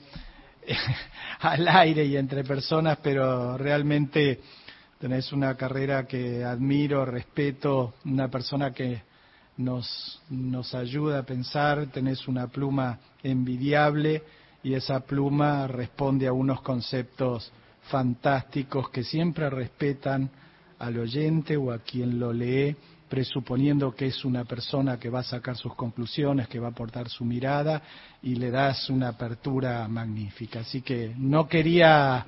al 1.39 1.67
aire 1.67 2.03
y 2.05 2.17
entre 2.17 2.43
personas, 2.43 2.97
pero 3.03 3.57
realmente 3.57 4.41
tenés 4.99 5.31
una 5.31 5.55
carrera 5.55 6.07
que 6.07 6.43
admiro, 6.43 7.05
respeto, 7.05 7.93
una 8.05 8.29
persona 8.29 8.73
que 8.73 9.03
nos, 9.63 10.21
nos 10.29 10.73
ayuda 10.73 11.19
a 11.19 11.23
pensar, 11.23 11.87
tenés 11.87 12.27
una 12.27 12.47
pluma 12.47 12.99
envidiable 13.23 14.23
y 14.63 14.73
esa 14.73 14.99
pluma 15.01 15.67
responde 15.67 16.27
a 16.27 16.33
unos 16.33 16.61
conceptos 16.61 17.51
fantásticos 17.83 18.89
que 18.89 19.03
siempre 19.03 19.49
respetan 19.49 20.29
al 20.79 20.97
oyente 20.97 21.57
o 21.57 21.71
a 21.71 21.79
quien 21.79 22.19
lo 22.19 22.33
lee, 22.33 22.75
presuponiendo 23.09 23.93
que 23.93 24.07
es 24.07 24.23
una 24.23 24.45
persona 24.45 24.97
que 24.97 25.09
va 25.09 25.19
a 25.19 25.23
sacar 25.23 25.57
sus 25.57 25.75
conclusiones, 25.75 26.47
que 26.47 26.59
va 26.59 26.67
a 26.67 26.71
aportar 26.71 27.09
su 27.09 27.25
mirada 27.25 27.81
y 28.21 28.35
le 28.35 28.49
das 28.51 28.89
una 28.89 29.09
apertura 29.09 29.87
magnífica. 29.87 30.61
Así 30.61 30.81
que 30.81 31.13
no 31.17 31.47
quería 31.47 32.25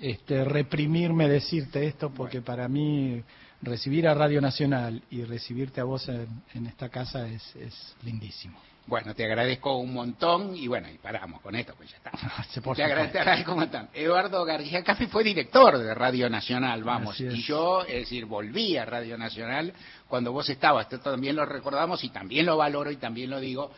este, 0.00 0.44
reprimirme 0.44 1.28
decirte 1.28 1.86
esto 1.86 2.10
porque 2.10 2.40
para 2.40 2.66
mí 2.66 3.22
recibir 3.62 4.08
a 4.08 4.14
Radio 4.14 4.40
Nacional 4.40 5.02
y 5.10 5.24
recibirte 5.24 5.80
a 5.80 5.84
vos 5.84 6.08
en, 6.08 6.28
en 6.54 6.66
esta 6.66 6.88
casa 6.88 7.26
es, 7.28 7.56
es, 7.56 7.96
lindísimo. 8.04 8.58
Bueno, 8.84 9.14
te 9.14 9.24
agradezco 9.24 9.76
un 9.76 9.94
montón 9.94 10.56
y 10.56 10.66
bueno, 10.66 10.90
y 10.90 10.98
paramos 10.98 11.40
con 11.40 11.54
esto, 11.54 11.72
pues 11.76 11.90
ya 11.90 11.98
está. 11.98 12.10
Por 12.62 12.76
te, 12.76 12.82
agradezco, 12.82 13.12
te, 13.12 13.18
agradezco, 13.20 13.52
un 13.52 13.60
montón. 13.60 13.88
Eduardo 13.94 14.44
García 14.44 14.82
Café 14.82 15.06
fue 15.06 15.22
director 15.22 15.78
de 15.78 15.94
Radio 15.94 16.28
Nacional, 16.28 16.82
vamos, 16.82 17.20
y 17.20 17.42
yo, 17.42 17.82
es 17.82 18.00
decir, 18.00 18.26
volví 18.26 18.76
a 18.76 18.84
Radio 18.84 19.16
Nacional 19.16 19.72
cuando 20.08 20.32
vos 20.32 20.48
estabas, 20.50 20.92
esto 20.92 21.12
también 21.12 21.36
lo 21.36 21.46
recordamos 21.46 22.02
y 22.02 22.08
también 22.08 22.44
lo 22.44 22.56
valoro 22.56 22.90
y 22.90 22.96
también 22.96 23.30
lo 23.30 23.38
digo, 23.38 23.70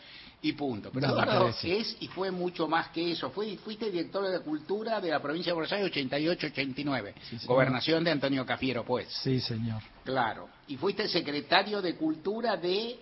y 0.45 0.53
punto. 0.53 0.91
Pero 0.93 1.07
No, 1.09 1.13
Eduardo 1.15 1.41
parece. 1.47 1.79
es 1.79 1.97
y 2.01 2.09
fue 2.09 2.31
mucho 2.31 2.69
más 2.69 2.89
que 2.89 3.13
eso. 3.13 3.31
Fue, 3.31 3.57
fuiste 3.57 3.91
director 3.91 4.29
de 4.29 4.41
Cultura 4.41 5.01
de 5.01 5.11
la 5.11 5.21
provincia 5.21 5.51
de 5.51 5.55
Buenos 5.55 5.73
Aires 5.73 5.91
88-89, 5.93 7.15
Sí, 7.31 7.47
gobernación 7.47 8.05
de 8.05 8.11
Antonio 8.11 8.45
Cafiero, 8.45 8.85
pues. 8.85 9.09
Sí, 9.23 9.41
señor. 9.41 9.81
Claro. 10.05 10.49
Y 10.69 10.77
fuiste 10.77 11.09
secretario 11.09 11.81
de 11.81 11.97
Cultura 11.97 12.57
de 12.57 12.99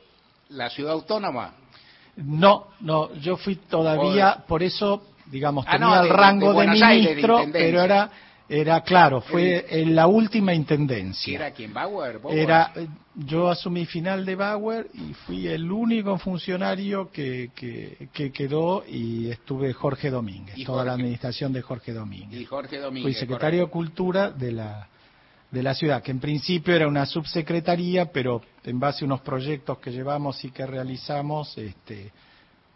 la 0.50 0.70
ciudad 0.70 0.92
autónoma. 0.92 1.54
No, 2.16 2.68
no, 2.80 3.12
yo 3.14 3.36
fui 3.36 3.56
todavía, 3.56 4.44
por 4.46 4.62
eso, 4.62 5.02
digamos, 5.26 5.64
Ah, 5.66 5.72
tenía 5.72 5.86
no, 5.88 6.02
de- 6.02 6.08
el 6.08 6.14
rango 6.14 6.48
de, 6.48 6.54
Buenos 6.54 6.82
Aires, 6.82 7.04
de 7.06 7.14
ministro, 7.16 7.44
pero 7.52 7.82
era, 7.82 8.10
era 8.60 8.82
claro, 8.82 9.22
fue 9.22 9.64
en 9.80 9.94
la 9.94 10.06
última 10.06 10.52
intendencia. 10.52 11.36
era 11.36 11.50
quien 11.52 11.72
Bauer, 11.72 12.20
Era, 12.30 12.70
eh, 12.76 12.86
yo 13.14 13.48
asumí 13.48 13.86
final 13.86 14.26
de 14.26 14.34
Bauer 14.34 14.88
y 14.92 15.14
fui 15.14 15.46
el 15.46 15.72
único 15.72 16.18
funcionario 16.18 17.10
que, 17.10 17.50
que, 17.54 18.08
que 18.12 18.30
quedó 18.30 18.84
y 18.86 19.30
estuve 19.30 19.72
Jorge 19.72 20.10
Domínguez, 20.10 20.62
toda 20.66 20.84
la 20.84 20.92
administración 20.92 21.52
de 21.54 21.62
Jorge 21.62 21.94
Domínguez. 21.94 22.42
y 22.42 22.44
Jorge 22.44 22.78
Domínguez. 22.78 23.14
Fui 23.14 23.18
secretario 23.18 23.64
de 23.64 23.70
Cultura 23.70 24.30
de 24.30 24.52
la, 24.52 24.86
de 25.50 25.62
la 25.62 25.74
ciudad, 25.74 26.02
que 26.02 26.10
en 26.10 26.20
principio 26.20 26.74
era 26.74 26.86
una 26.86 27.06
subsecretaría, 27.06 28.12
pero 28.12 28.42
en 28.64 28.78
base 28.78 29.04
a 29.04 29.06
unos 29.06 29.22
proyectos 29.22 29.78
que 29.78 29.90
llevamos 29.92 30.44
y 30.44 30.50
que 30.50 30.66
realizamos, 30.66 31.56
este, 31.56 32.12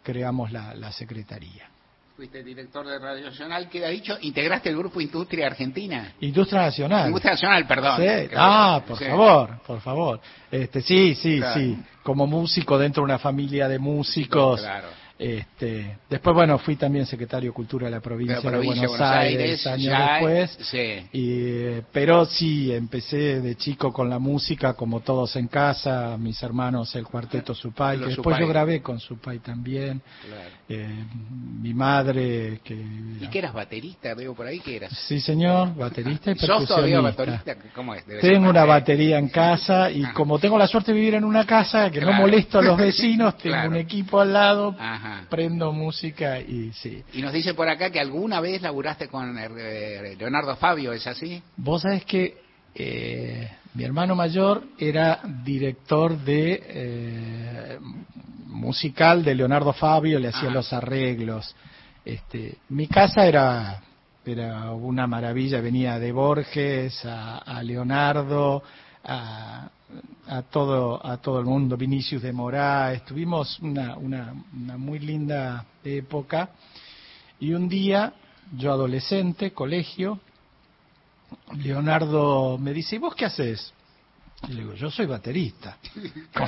creamos 0.01 0.51
la, 0.51 0.73
la 0.73 0.91
secretaría. 0.91 1.69
Fuiste 2.17 2.43
director 2.43 2.83
de 2.87 2.97
Radio 2.97 3.25
Nacional, 3.27 3.69
queda 3.69 3.89
dicho, 3.89 4.17
integraste 4.21 4.69
el 4.69 4.77
grupo 4.77 4.99
Industria 4.99 5.45
Argentina. 5.45 6.13
Industria 6.21 6.61
Nacional. 6.63 7.05
Industria 7.09 7.33
Nacional, 7.33 7.67
perdón. 7.67 8.01
Sí. 8.01 8.29
Ah, 8.35 8.81
por 8.87 8.97
Sí. 8.97 9.05
favor, 9.05 9.59
por 9.67 9.81
favor. 9.81 10.19
Este, 10.49 10.81
sí, 10.81 11.13
sí, 11.13 11.37
Claro. 11.37 11.61
sí. 11.61 11.77
Como 12.01 12.25
músico 12.25 12.79
dentro 12.79 13.01
de 13.01 13.05
una 13.05 13.19
familia 13.19 13.67
de 13.67 13.77
músicos. 13.77 14.61
Claro. 14.61 14.87
Este, 15.19 15.97
después, 16.09 16.35
bueno, 16.35 16.59
fui 16.59 16.75
también 16.75 17.05
secretario 17.07 17.49
de 17.49 17.53
Cultura 17.53 17.85
de 17.87 17.91
la 17.91 17.99
provincia, 18.01 18.35
la 18.35 18.41
provincia 18.51 18.81
de 18.83 18.87
Buenos, 18.87 19.01
Aires, 19.09 19.65
años 19.67 19.83
ya, 19.85 20.11
después. 20.13 20.57
Sí. 20.61 21.07
Y, 21.11 21.81
pero 21.91 22.25
sí, 22.25 22.71
empecé 22.71 23.41
de 23.41 23.55
chico 23.55 23.91
con 23.91 24.09
la 24.09 24.19
música, 24.19 24.73
como 24.75 24.99
todos 24.99 25.35
en 25.35 25.47
casa, 25.47 26.15
mis 26.19 26.41
hermanos, 26.43 26.95
el 26.95 27.05
cuarteto 27.05 27.55
Supay, 27.55 27.97
que 27.97 28.05
después 28.05 28.23
Supay. 28.35 28.41
yo 28.41 28.47
grabé 28.47 28.81
con 28.81 28.99
Supay 28.99 29.39
también. 29.39 30.01
Claro. 30.27 30.49
Eh, 30.69 31.05
mi 31.61 31.73
madre, 31.73 32.59
que... 32.63 32.75
¿Y 32.75 33.27
qué 33.31 33.39
eras 33.39 33.53
baterista? 33.53 34.13
Veo 34.13 34.35
por 34.35 34.45
ahí 34.45 34.59
que 34.59 34.75
eras. 34.75 34.91
Sí, 35.07 35.19
señor, 35.19 35.73
baterista 35.75 36.31
y 36.31 36.35
¿Sos 36.35 36.67
todavía 36.67 37.01
percusionista. 37.01 37.43
baterista? 37.53 37.69
¿Cómo 37.73 37.95
es? 37.95 38.05
Debe 38.05 38.21
Tengo 38.21 38.49
una 38.49 38.65
batería 38.65 39.17
en 39.17 39.29
casa 39.29 39.89
y 39.89 40.03
Ah. 40.03 40.13
como 40.13 40.37
tengo 40.37 40.57
la 40.59 40.67
suerte 40.67 40.91
de 40.93 40.99
vivir 40.99 41.15
en 41.15 41.23
una 41.23 41.45
casa 41.45 41.89
que 41.89 42.01
no 42.01 42.13
molesto 42.13 42.59
a 42.59 42.61
los 42.61 42.77
vecinos, 42.77 43.35
tengo 43.39 43.55
Claro. 43.55 43.69
un 43.71 43.75
equipo 43.77 44.19
al 44.21 44.31
lado, 44.33 44.75
Ajá. 44.77 45.06
Prendo 45.29 45.71
música 45.73 46.39
y 46.39 46.71
sí. 46.73 47.03
Y 47.13 47.21
nos 47.21 47.33
dice 47.33 47.53
por 47.53 47.67
acá 47.69 47.89
que 47.89 47.99
alguna 47.99 48.39
vez 48.39 48.61
laburaste 48.61 49.07
con 49.07 49.37
eh, 49.37 50.15
Leonardo 50.17 50.55
Fabio, 50.55 50.93
¿es 50.93 51.05
así? 51.07 51.41
Vos 51.57 51.81
sabés 51.81 52.05
que 52.05 52.37
eh, 52.75 53.49
mi 53.73 53.83
hermano 53.83 54.15
mayor 54.15 54.63
era 54.77 55.19
director 55.43 56.17
de 56.17 56.63
eh, 56.67 57.79
musical 58.45 59.23
de 59.23 59.35
Leonardo 59.35 59.73
Fabio, 59.73 60.19
le 60.19 60.29
hacía 60.29 60.49
Ah. 60.49 60.53
los 60.53 60.73
arreglos. 60.73 61.55
Este, 62.05 62.57
mi 62.69 62.87
casa 62.87 63.25
era 63.25 63.81
era 64.25 64.71
una 64.73 65.07
maravilla, 65.07 65.61
venía 65.61 65.99
de 65.99 66.11
Borges 66.11 67.05
a, 67.05 67.37
a 67.37 67.63
Leonardo, 67.63 68.61
a, 69.05 69.69
a 70.27 70.41
todo 70.41 71.05
a 71.05 71.17
todo 71.17 71.39
el 71.39 71.45
mundo, 71.45 71.77
Vinicius 71.77 72.21
de 72.21 72.33
Moraes, 72.33 73.05
tuvimos 73.05 73.59
una, 73.59 73.95
una, 73.97 74.33
una 74.53 74.77
muy 74.77 74.99
linda 74.99 75.65
época 75.83 76.49
y 77.39 77.53
un 77.53 77.69
día 77.69 78.13
yo 78.55 78.71
adolescente, 78.71 79.51
colegio, 79.51 80.19
Leonardo 81.57 82.57
me 82.57 82.73
dice, 82.73 82.95
¿y 82.95 82.99
vos 82.99 83.15
qué 83.15 83.25
haces? 83.25 83.73
Y 84.47 84.53
le 84.53 84.61
digo, 84.61 84.73
yo 84.75 84.91
soy 84.91 85.05
baterista. 85.07 85.77
Con, 86.33 86.47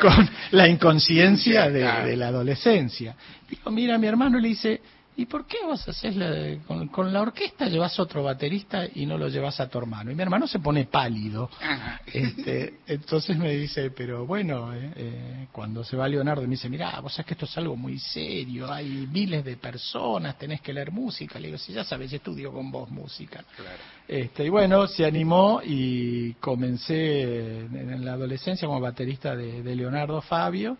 con 0.00 0.30
la 0.52 0.66
inconsciencia 0.66 1.68
de, 1.68 1.82
de 1.82 2.16
la 2.16 2.28
adolescencia. 2.28 3.14
Digo, 3.48 3.70
mira, 3.70 3.98
mi 3.98 4.06
hermano 4.06 4.38
le 4.38 4.48
dice, 4.48 4.80
¿y 5.16 5.26
por 5.26 5.46
qué 5.46 5.58
vos 5.64 5.86
haces 5.88 6.14
la, 6.16 6.58
con, 6.66 6.88
con 6.88 7.12
la 7.12 7.22
orquesta 7.22 7.66
llevas 7.66 7.98
otro 7.98 8.22
baterista 8.22 8.86
y 8.94 9.06
no 9.06 9.16
lo 9.16 9.28
llevas 9.28 9.58
a 9.60 9.68
tu 9.68 9.78
hermano? 9.78 10.10
Y 10.10 10.14
mi 10.14 10.22
hermano 10.22 10.46
se 10.46 10.58
pone 10.58 10.84
pálido. 10.84 11.50
Ajá. 11.60 12.00
Este, 12.06 12.80
entonces 12.86 13.36
me 13.36 13.52
dice, 13.52 13.90
pero 13.90 14.26
bueno, 14.26 14.74
eh, 14.74 14.92
eh, 14.96 15.46
cuando 15.52 15.82
se 15.84 15.96
va 15.96 16.08
Leonardo 16.08 16.42
me 16.42 16.48
dice, 16.48 16.68
mira, 16.68 16.98
vos 17.00 17.12
sabés 17.12 17.26
que 17.26 17.34
esto 17.34 17.46
es 17.46 17.58
algo 17.58 17.76
muy 17.76 17.98
serio, 17.98 18.72
hay 18.72 19.08
miles 19.10 19.44
de 19.44 19.56
personas, 19.56 20.38
tenés 20.38 20.60
que 20.60 20.72
leer 20.72 20.90
música. 20.92 21.38
Le 21.38 21.48
digo, 21.48 21.58
si 21.58 21.72
ya 21.72 21.84
sabes, 21.84 22.12
estudio 22.12 22.52
con 22.52 22.70
vos 22.70 22.90
música. 22.90 23.44
Claro. 23.56 23.78
Este, 24.06 24.44
y 24.44 24.48
bueno, 24.48 24.86
se 24.86 25.04
animó 25.04 25.60
y 25.64 26.34
comencé 26.34 27.60
en, 27.60 27.76
en 27.76 28.04
la 28.04 28.12
adolescencia 28.12 28.68
como 28.68 28.80
baterista 28.80 29.34
de, 29.34 29.62
de 29.62 29.76
Leonardo 29.76 30.20
Fabio. 30.20 30.76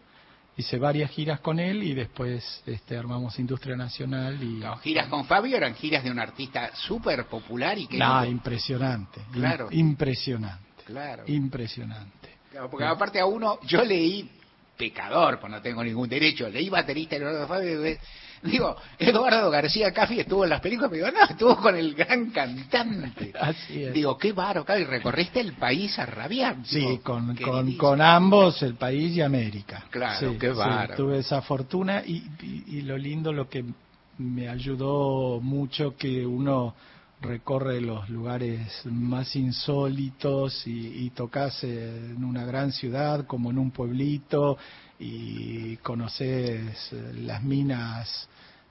Hice 0.59 0.79
varias 0.79 1.11
giras 1.11 1.41
con 1.41 1.59
él 1.59 1.83
y 1.83 1.93
después 1.93 2.63
este, 2.65 2.97
armamos 2.97 3.39
Industria 3.39 3.77
Nacional 3.77 4.43
y... 4.43 4.55
No, 4.61 4.77
giras 4.79 5.09
con 5.09 5.27
Fabio 5.27 5.57
eran 5.57 5.75
giras 5.75 6.03
de 6.03 6.11
un 6.11 6.19
artista 6.19 6.75
súper 6.75 7.27
popular 7.27 7.77
y 7.79 7.87
que... 7.87 7.99
No, 7.99 8.25
impresionante. 8.25 9.21
Claro. 9.33 9.69
im- 9.71 9.79
Impresionante. 9.81 10.83
Claro. 10.87 11.25
Impresionante. 11.27 12.37
Claro, 12.51 12.71
porque 12.71 12.87
aparte 12.87 13.21
a 13.21 13.27
uno, 13.27 13.59
yo 13.65 13.85
leí 13.85 14.31
pecador, 14.79 15.39
pues 15.41 15.51
no 15.53 15.61
tengo 15.61 15.85
ningún 15.85 16.09
derecho. 16.09 16.49
Leí 16.49 16.71
baterista 16.71 17.17
Eduardo 17.17 17.47
Fabio, 17.47 17.83
digo, 18.47 18.77
Eduardo 18.99 19.51
García 19.51 19.93
Caffi 19.93 20.21
estuvo 20.21 20.45
en 20.45 20.51
las 20.51 20.61
películas, 20.61 20.91
pero 20.91 21.07
digo, 21.11 21.19
no, 21.19 21.27
estuvo 21.29 21.57
con 21.57 21.77
el 21.77 21.95
gran 21.95 22.31
cantante. 22.31 23.33
Así 23.39 23.85
es. 23.85 23.93
Digo, 23.95 24.17
qué 24.17 24.33
baro, 24.33 24.65
y 24.79 24.85
recorriste 24.85 25.41
el 25.41 25.53
país 25.55 25.99
a 25.99 26.07
rabiar. 26.07 26.57
Sí, 26.65 26.79
Digo, 26.81 27.01
con, 27.03 27.35
¿qué 27.35 27.45
con, 27.45 27.73
con 27.77 28.01
ambos, 28.01 28.63
el 28.63 28.75
país 28.75 29.17
y 29.17 29.21
América. 29.21 29.85
Claro, 29.91 30.33
Sí, 30.33 30.39
qué 30.39 30.51
sí, 30.51 30.57
bárbaro. 30.59 30.95
tuve 30.97 31.19
esa 31.19 31.43
fortuna 31.43 32.03
y, 32.07 32.27
y- 32.43 32.65
y 32.79 32.81
lo 32.83 32.97
lindo, 32.97 33.33
lo 33.33 33.49
que 33.49 33.65
me 34.19 34.49
ayudó 34.49 35.41
mucho 35.41 35.95
que 35.97 36.25
uno 36.25 36.75
recorre 37.21 37.81
los 37.81 38.09
lugares 38.11 38.83
más 38.85 39.35
insólitos 39.37 40.67
y, 40.67 41.05
y 41.05 41.11
tocas 41.11 41.63
en 41.65 42.23
una 42.25 42.45
gran 42.45 42.73
ciudad 42.73 43.27
como 43.27 43.51
en 43.51 43.59
un 43.59 43.71
pueblito 43.71 44.59
y 44.99 45.77
conoces 45.79 46.93
eh, 46.93 47.13
las 47.15 47.43
minas 47.43 48.29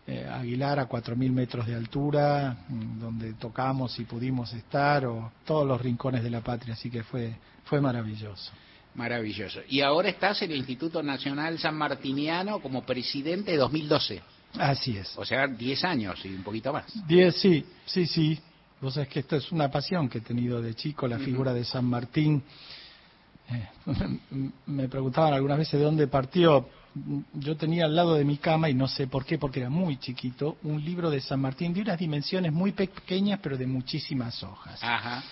eh, 0.07 0.27
Aguilar 0.31 0.79
a 0.79 0.87
4.000 0.87 1.31
metros 1.31 1.65
de 1.65 1.73
altura, 1.73 2.55
mm, 2.69 2.99
donde 2.99 3.33
tocamos 3.33 3.97
y 3.99 4.03
pudimos 4.03 4.53
estar, 4.53 5.05
o 5.05 5.31
todos 5.45 5.67
los 5.67 5.81
rincones 5.81 6.23
de 6.23 6.29
la 6.29 6.41
patria, 6.41 6.75
así 6.75 6.91
que 6.91 7.03
fue, 7.03 7.33
fue 7.63 7.81
maravilloso. 7.81 8.51
Maravilloso. 8.93 9.61
Y 9.67 9.81
ahora 9.81 10.09
estás 10.09 10.41
en 10.43 10.51
el 10.51 10.57
Instituto 10.57 11.01
Nacional 11.01 11.57
San 11.57 11.75
Martiniano 11.75 12.59
como 12.59 12.83
presidente 12.83 13.51
de 13.51 13.57
2012. 13.57 14.21
Así 14.59 14.95
es. 14.95 15.11
O 15.17 15.25
sea, 15.25 15.47
10 15.47 15.83
años 15.83 16.23
y 16.23 16.29
un 16.29 16.43
poquito 16.43 16.71
más. 16.71 16.85
Diez, 17.07 17.35
sí, 17.35 17.65
sí, 17.85 18.05
sí. 18.05 18.39
Vos 18.79 18.93
sabés 18.93 19.09
que 19.09 19.21
esto 19.21 19.35
es 19.35 19.51
una 19.51 19.69
pasión 19.71 20.07
que 20.07 20.19
he 20.19 20.21
tenido 20.21 20.61
de 20.61 20.75
chico, 20.75 21.07
la 21.07 21.17
figura 21.17 21.53
de 21.53 21.65
San 21.65 21.85
Martín. 21.85 22.43
Me 24.65 24.87
preguntaban 24.89 25.33
algunas 25.33 25.57
veces 25.57 25.79
de 25.79 25.85
dónde 25.85 26.07
partió. 26.07 26.67
Yo 27.33 27.57
tenía 27.57 27.85
al 27.85 27.95
lado 27.95 28.13
de 28.15 28.23
mi 28.23 28.37
cama, 28.37 28.69
y 28.69 28.73
no 28.73 28.87
sé 28.87 29.07
por 29.07 29.25
qué, 29.25 29.37
porque 29.37 29.59
era 29.59 29.69
muy 29.69 29.97
chiquito, 29.97 30.57
un 30.63 30.83
libro 30.83 31.09
de 31.09 31.19
San 31.19 31.41
Martín 31.41 31.73
de 31.73 31.81
unas 31.81 31.99
dimensiones 31.99 32.53
muy 32.53 32.71
pequeñas, 32.71 33.39
pero 33.43 33.57
de 33.57 33.67
muchísimas 33.67 34.41
hojas. 34.43 34.81
Ajá. 34.81 35.23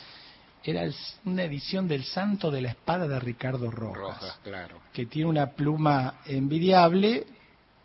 Era 0.65 0.83
el- 0.83 0.95
una 1.25 1.43
edición 1.43 1.87
del 1.87 2.03
Santo 2.03 2.51
de 2.51 2.61
la 2.61 2.69
Espada 2.69 3.07
de 3.07 3.19
Ricardo 3.19 3.69
Rojas, 3.71 4.39
claro. 4.43 4.79
que 4.93 5.05
tiene 5.05 5.29
una 5.29 5.47
pluma 5.47 6.15
envidiable, 6.25 7.25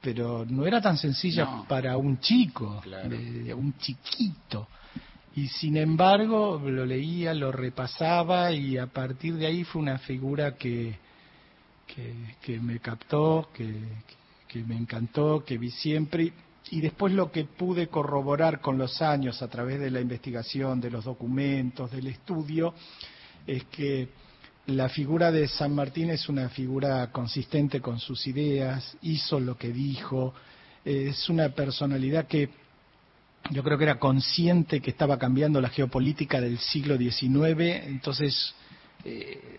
pero 0.00 0.44
no 0.48 0.66
era 0.66 0.80
tan 0.80 0.96
sencilla 0.96 1.44
No. 1.44 1.64
para 1.68 1.96
un 1.96 2.20
chico, 2.20 2.80
Claro. 2.82 3.08
de- 3.08 3.42
de 3.44 3.54
un 3.54 3.76
chiquito. 3.78 4.68
Y 5.36 5.48
sin 5.48 5.76
embargo, 5.76 6.60
lo 6.64 6.84
leía, 6.84 7.34
lo 7.34 7.52
repasaba 7.52 8.52
y 8.52 8.76
a 8.78 8.86
partir 8.86 9.34
de 9.34 9.46
ahí 9.46 9.64
fue 9.64 9.82
una 9.82 9.98
figura 9.98 10.56
que, 10.56 10.96
que, 12.42 12.60
me 12.60 12.80
captó, 12.80 13.50
que, 13.54 13.72
que 14.48 14.62
me 14.64 14.76
encantó, 14.76 15.44
que 15.44 15.58
vi 15.58 15.70
siempre. 15.70 16.32
Y 16.70 16.80
después 16.80 17.12
lo 17.12 17.30
que 17.30 17.44
pude 17.44 17.88
corroborar 17.88 18.60
con 18.60 18.78
los 18.78 19.00
años 19.00 19.40
a 19.42 19.48
través 19.48 19.80
de 19.80 19.90
la 19.90 20.00
investigación, 20.00 20.80
de 20.80 20.90
los 20.90 21.04
documentos, 21.04 21.90
del 21.90 22.08
estudio, 22.08 22.74
es 23.46 23.64
que 23.64 24.08
la 24.66 24.88
figura 24.90 25.32
de 25.32 25.48
San 25.48 25.74
Martín 25.74 26.10
es 26.10 26.28
una 26.28 26.50
figura 26.50 27.10
consistente 27.10 27.80
con 27.80 27.98
sus 27.98 28.26
ideas, 28.26 28.98
hizo 29.00 29.40
lo 29.40 29.56
que 29.56 29.72
dijo, 29.72 30.34
es 30.84 31.28
una 31.30 31.48
personalidad 31.50 32.26
que 32.26 32.50
yo 33.50 33.62
creo 33.62 33.78
que 33.78 33.84
era 33.84 33.98
consciente 33.98 34.80
que 34.80 34.90
estaba 34.90 35.18
cambiando 35.18 35.60
la 35.60 35.68
geopolítica 35.68 36.40
del 36.40 36.58
siglo 36.58 36.96
XIX, 36.96 37.86
entonces 37.86 38.54
eh, 39.04 39.58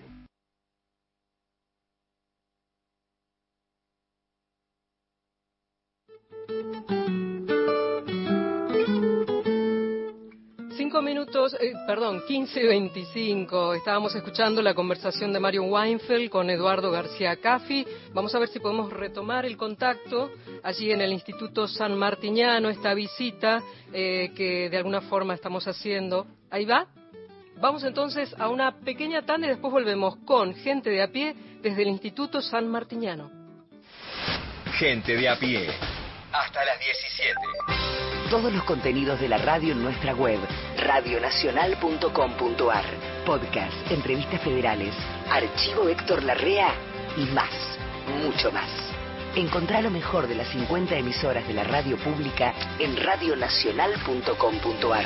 Cinco 10.89 11.03
minutos, 11.03 11.53
eh, 11.53 11.73
perdón, 11.85 12.23
15.25. 12.27 13.77
Estábamos 13.77 14.15
escuchando 14.15 14.59
la 14.59 14.73
conversación 14.73 15.31
de 15.31 15.39
Mario 15.39 15.65
Weinfeld 15.65 16.31
con 16.31 16.49
Eduardo 16.49 16.89
García 16.89 17.35
Caffi. 17.35 17.85
Vamos 18.11 18.33
a 18.33 18.39
ver 18.39 18.49
si 18.49 18.59
podemos 18.59 18.91
retomar 18.91 19.45
el 19.45 19.55
contacto 19.55 20.31
allí 20.63 20.91
en 20.91 21.01
el 21.01 21.13
Instituto 21.13 21.67
San 21.67 21.95
Martiniano, 21.95 22.69
esta 22.69 22.95
visita 22.95 23.61
eh, 23.93 24.31
que 24.35 24.67
de 24.71 24.77
alguna 24.77 25.01
forma 25.01 25.35
estamos 25.35 25.67
haciendo. 25.67 26.25
Ahí 26.49 26.65
va. 26.65 26.87
Vamos 27.57 27.83
entonces 27.83 28.33
a 28.39 28.49
una 28.49 28.79
pequeña 28.79 29.21
tanda 29.21 29.45
y 29.45 29.51
después 29.51 29.71
volvemos 29.71 30.15
con 30.25 30.55
gente 30.55 30.89
de 30.89 31.03
a 31.03 31.11
pie 31.11 31.35
desde 31.61 31.83
el 31.83 31.89
Instituto 31.89 32.41
San 32.41 32.67
Martiniano. 32.67 33.29
Gente 34.79 35.15
de 35.15 35.29
a 35.29 35.37
pie. 35.37 35.67
Hasta 36.31 36.65
las 36.65 36.79
17. 36.79 37.78
Todos 38.29 38.53
los 38.53 38.63
contenidos 38.63 39.19
de 39.19 39.27
la 39.27 39.39
radio 39.39 39.73
en 39.73 39.81
nuestra 39.81 40.13
web, 40.13 40.37
radionacional.com.ar. 40.77 42.85
Podcast, 43.25 43.89
entrevistas 43.89 44.39
federales, 44.41 44.93
archivo 45.31 45.89
Héctor 45.89 46.21
Larrea 46.21 46.69
y 47.17 47.21
más, 47.33 47.49
mucho 48.23 48.51
más. 48.51 48.69
Encontrá 49.35 49.81
lo 49.81 49.89
mejor 49.89 50.27
de 50.27 50.35
las 50.35 50.47
50 50.49 50.95
emisoras 50.95 51.47
de 51.47 51.55
la 51.55 51.63
radio 51.63 51.97
pública 51.97 52.53
en 52.77 52.97
radionacional.com.ar. 52.97 55.05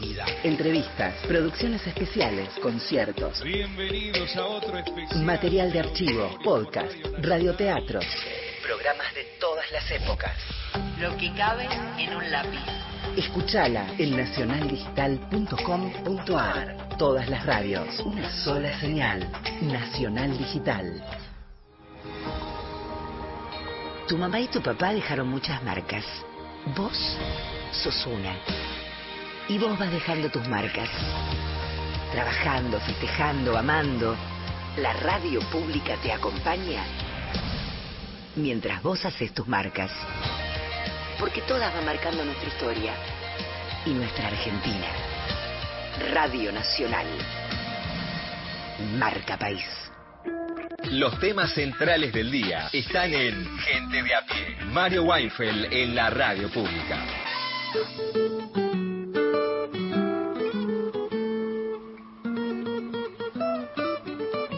Entrevistas, 0.43 1.15
producciones 1.27 1.85
especiales, 1.87 2.49
conciertos, 2.61 3.41
Bienvenidos 3.43 4.35
a 4.35 4.45
otro 4.45 4.77
especial. 4.77 5.23
material 5.23 5.71
de 5.71 5.79
archivo, 5.79 6.29
podcast, 6.43 6.93
radioteatros, 7.19 8.05
programas 8.63 9.13
de 9.15 9.23
todas 9.39 9.71
las 9.71 9.89
épocas. 9.91 10.33
Lo 10.99 11.15
que 11.17 11.33
cabe 11.33 11.67
en 11.97 12.15
un 12.15 12.29
lápiz. 12.31 12.59
Escuchala 13.17 13.87
en 13.97 14.15
nacionaldigital.com.ar. 14.15 16.97
Todas 16.97 17.27
las 17.29 17.45
radios, 17.45 17.99
una 17.99 18.29
sola 18.43 18.79
señal. 18.79 19.27
Nacional 19.61 20.37
Digital. 20.37 21.03
Tu 24.07 24.17
mamá 24.17 24.39
y 24.39 24.47
tu 24.47 24.61
papá 24.61 24.93
dejaron 24.93 25.27
muchas 25.29 25.61
marcas. 25.63 26.05
Vos 26.75 27.17
sos 27.71 28.05
una. 28.05 28.35
Y 29.51 29.57
vos 29.57 29.77
vas 29.77 29.91
dejando 29.91 30.29
tus 30.29 30.47
marcas. 30.47 30.87
Trabajando, 32.13 32.79
festejando, 32.79 33.57
amando. 33.57 34.15
La 34.77 34.93
radio 34.93 35.41
pública 35.51 35.97
te 36.01 36.13
acompaña 36.13 36.85
mientras 38.37 38.81
vos 38.81 39.03
haces 39.03 39.33
tus 39.33 39.45
marcas. 39.49 39.91
Porque 41.19 41.41
todas 41.41 41.73
van 41.73 41.83
marcando 41.83 42.23
nuestra 42.23 42.47
historia 42.47 42.93
y 43.85 43.89
nuestra 43.89 44.29
Argentina. 44.29 44.87
Radio 46.13 46.53
Nacional. 46.53 47.07
Marca 48.97 49.37
País. 49.37 49.65
Los 50.91 51.19
temas 51.19 51.53
centrales 51.53 52.13
del 52.13 52.31
día 52.31 52.69
están 52.71 53.13
en 53.13 53.45
Gente 53.57 54.01
de 54.01 54.15
a 54.15 54.25
pie. 54.25 54.65
Mario 54.67 55.03
Weinfeld 55.03 55.73
en 55.73 55.93
la 55.93 56.09
radio 56.09 56.49
pública. 56.49 57.05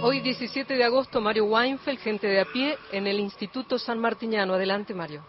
Hoy 0.05 0.19
17 0.19 0.75
de 0.75 0.83
agosto, 0.83 1.21
Mario 1.21 1.45
Weinfeld, 1.45 1.97
gente 1.97 2.27
de 2.27 2.41
a 2.41 2.45
pie, 2.51 2.77
en 2.91 3.07
el 3.07 3.21
Instituto 3.21 3.79
San 3.79 3.99
Martiniano. 3.99 4.53
Adelante, 4.53 4.93
Mario. 4.93 5.23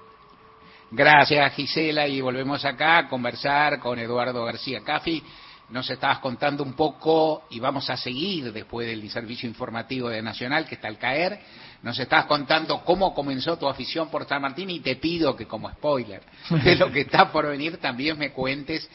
Gracias, 0.90 1.54
Gisela, 1.54 2.08
y 2.08 2.20
volvemos 2.20 2.64
acá 2.64 2.98
a 2.98 3.08
conversar 3.08 3.78
con 3.78 4.00
Eduardo 4.00 4.44
García 4.44 4.80
Caffi. 4.80 5.22
Nos 5.68 5.88
estabas 5.88 6.18
contando 6.18 6.64
un 6.64 6.72
poco, 6.72 7.44
y 7.50 7.60
vamos 7.60 7.88
a 7.88 7.96
seguir 7.96 8.52
después 8.52 8.88
del 8.88 9.08
servicio 9.10 9.48
informativo 9.48 10.08
de 10.08 10.20
Nacional, 10.20 10.66
que 10.66 10.74
está 10.74 10.88
al 10.88 10.98
caer. 10.98 11.38
Nos 11.84 11.96
estabas 11.96 12.26
contando 12.26 12.82
cómo 12.84 13.14
comenzó 13.14 13.56
tu 13.56 13.68
afición 13.68 14.10
por 14.10 14.26
San 14.26 14.42
Martín, 14.42 14.70
y 14.70 14.80
te 14.80 14.96
pido 14.96 15.36
que, 15.36 15.46
como 15.46 15.70
spoiler 15.70 16.20
de 16.50 16.74
lo 16.74 16.90
que 16.90 17.02
está 17.02 17.30
por 17.30 17.46
venir, 17.46 17.76
también 17.76 18.18
me 18.18 18.32
cuentes 18.32 18.90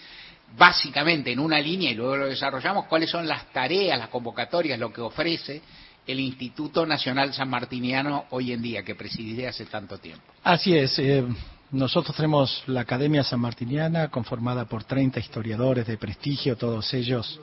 básicamente 0.57 1.31
en 1.31 1.39
una 1.39 1.59
línea, 1.59 1.91
y 1.91 1.95
luego 1.95 2.17
lo 2.17 2.25
desarrollamos, 2.27 2.85
cuáles 2.85 3.09
son 3.09 3.27
las 3.27 3.51
tareas, 3.51 3.97
las 3.97 4.09
convocatorias, 4.09 4.79
lo 4.79 4.91
que 4.91 5.01
ofrece 5.01 5.62
el 6.07 6.19
Instituto 6.19 6.85
Nacional 6.85 7.33
Sanmartiniano 7.33 8.25
hoy 8.31 8.51
en 8.51 8.62
día, 8.62 8.83
que 8.83 8.95
presidí 8.95 9.45
hace 9.45 9.65
tanto 9.65 9.97
tiempo. 9.97 10.23
Así 10.43 10.75
es. 10.75 10.97
Eh, 10.99 11.23
nosotros 11.71 12.15
tenemos 12.15 12.63
la 12.65 12.81
Academia 12.81 13.23
Sanmartiniana 13.23 14.07
conformada 14.07 14.65
por 14.65 14.83
30 14.83 15.19
historiadores 15.19 15.85
de 15.85 15.97
prestigio, 15.97 16.57
todos 16.57 16.91
ellos 16.93 17.39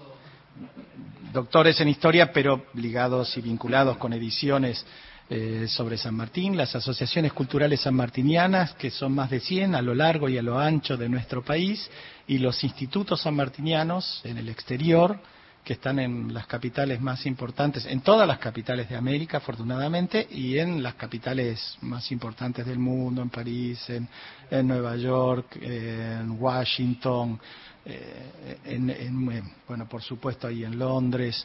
doctores 1.32 1.78
en 1.80 1.88
historia, 1.88 2.32
pero 2.32 2.64
ligados 2.74 3.36
y 3.36 3.42
vinculados 3.42 3.98
con 3.98 4.12
ediciones 4.12 4.84
eh, 5.28 5.66
sobre 5.68 5.98
San 5.98 6.14
Martín, 6.14 6.56
las 6.56 6.76
asociaciones 6.76 7.32
culturales 7.32 7.80
sanmartinianas, 7.80 8.74
que 8.74 8.92
son 8.92 9.12
más 9.12 9.28
de 9.28 9.40
100 9.40 9.74
a 9.74 9.82
lo 9.82 9.92
largo 9.92 10.28
y 10.28 10.38
a 10.38 10.42
lo 10.42 10.56
ancho 10.56 10.96
de 10.96 11.08
nuestro 11.08 11.44
país, 11.44 11.90
y 12.28 12.38
los 12.38 12.62
institutos 12.62 13.22
sanmartinianos 13.22 14.20
en 14.22 14.38
el 14.38 14.48
exterior, 14.48 15.18
que 15.64 15.72
están 15.72 15.98
en 15.98 16.32
las 16.32 16.46
capitales 16.46 17.00
más 17.00 17.26
importantes, 17.26 17.86
en 17.86 18.02
todas 18.02 18.28
las 18.28 18.38
capitales 18.38 18.88
de 18.88 18.94
América, 18.94 19.38
afortunadamente, 19.38 20.28
y 20.30 20.58
en 20.58 20.80
las 20.80 20.94
capitales 20.94 21.76
más 21.80 22.12
importantes 22.12 22.64
del 22.64 22.78
mundo, 22.78 23.20
en 23.20 23.30
París, 23.30 23.84
en, 23.90 24.08
Nueva 24.68 24.94
York, 24.94 25.58
en 25.60 26.40
Washington, 26.40 27.40
eh, 27.84 28.58
en, 28.64 29.42
bueno, 29.66 29.88
por 29.88 30.02
supuesto 30.02 30.46
ahí 30.46 30.62
en 30.62 30.78
Londres. 30.78 31.44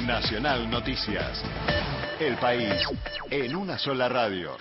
Nacional 0.05 0.69
Noticias. 0.69 1.43
El 2.19 2.35
país 2.37 2.73
en 3.29 3.55
una 3.55 3.77
sola 3.77 4.09
radio. 4.09 4.57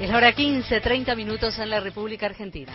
Es 0.00 0.10
la 0.10 0.16
hora 0.16 0.32
15, 0.32 0.80
30 0.80 1.14
minutos 1.14 1.58
en 1.58 1.70
la 1.70 1.80
República 1.80 2.26
Argentina. 2.26 2.72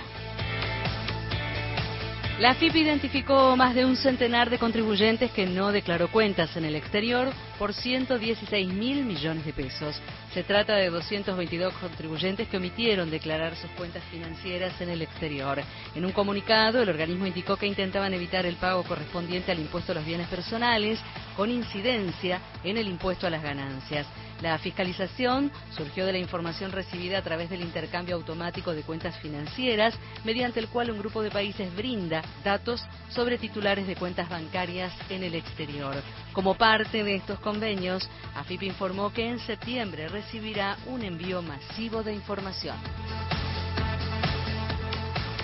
La 2.40 2.56
FIP 2.56 2.78
identificó 2.78 3.58
más 3.58 3.76
de 3.76 3.86
un 3.86 3.98
centenar 3.98 4.50
de 4.50 4.58
contribuyentes 4.58 5.32
que 5.32 5.46
no 5.46 5.74
declaró 5.74 6.10
cuentas 6.10 6.56
en 6.56 6.64
el 6.64 6.76
exterior 6.76 7.30
por 7.60 7.74
116 7.74 8.74
mil 8.74 9.04
millones 9.04 9.46
de 9.46 9.52
pesos. 9.52 10.02
Se 10.34 10.44
trata 10.44 10.76
de 10.76 10.90
222 10.90 11.74
contribuyentes 11.74 12.48
que 12.48 12.56
omitieron 12.56 13.12
declarar 13.12 13.56
sus 13.58 13.70
cuentas 13.72 14.02
financieras 14.06 14.80
en 14.80 14.90
el 14.90 15.02
exterior. 15.02 15.62
En 15.94 16.06
un 16.06 16.14
comunicado, 16.14 16.82
el 16.82 16.90
organismo 16.90 17.28
indicó 17.28 17.58
que 17.58 17.68
intentaban 17.68 18.14
evitar 18.14 18.46
el 18.46 18.56
pago 18.56 18.84
correspondiente 18.84 19.52
al 19.52 19.60
impuesto 19.60 19.92
a 19.92 19.96
los 19.96 20.06
bienes 20.06 20.30
personales 20.30 21.00
con 21.36 21.52
incidencia 21.52 22.40
en 22.64 22.78
el 22.78 22.88
impuesto 22.88 23.28
a 23.28 23.30
las 23.30 23.44
ganancias. 23.44 24.08
La 24.42 24.58
fiscalización 24.58 25.52
surgió 25.76 26.06
de 26.06 26.14
la 26.14 26.18
información 26.18 26.72
recibida 26.72 27.18
a 27.18 27.22
través 27.22 27.50
del 27.50 27.62
intercambio 27.62 28.16
automático 28.16 28.74
de 28.74 28.84
cuentas 28.84 29.18
financieras, 29.18 29.94
mediante 30.24 30.62
el 30.62 30.70
cual 30.70 30.92
un 30.92 31.00
grupo 31.00 31.22
de 31.22 31.30
países 31.30 31.76
brinda 31.76 32.22
datos 32.44 32.82
sobre 33.10 33.38
titulares 33.38 33.86
de 33.86 33.98
cuentas 33.98 34.30
bancarias 34.30 34.94
en 35.10 35.24
el 35.24 35.36
exterior. 35.36 35.96
Como 36.40 36.56
parte 36.56 37.04
de 37.04 37.16
estos 37.16 37.38
convenios, 37.42 38.10
AFIP 38.34 38.64
informó 38.64 39.12
que 39.12 39.28
en 39.28 39.40
septiembre 39.40 40.08
recibirá 40.08 40.78
un 40.86 41.04
envío 41.04 41.42
masivo 41.42 42.02
de 42.02 42.14
información. 42.14 42.78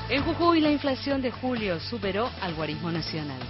En 0.07 0.23
Jujuy 0.23 0.61
la 0.61 0.71
inflación 0.71 1.21
de 1.21 1.31
julio 1.31 1.81
superó 1.81 2.29
al 2.39 2.53
guarismo 2.55 2.93
nacional. 2.93 3.41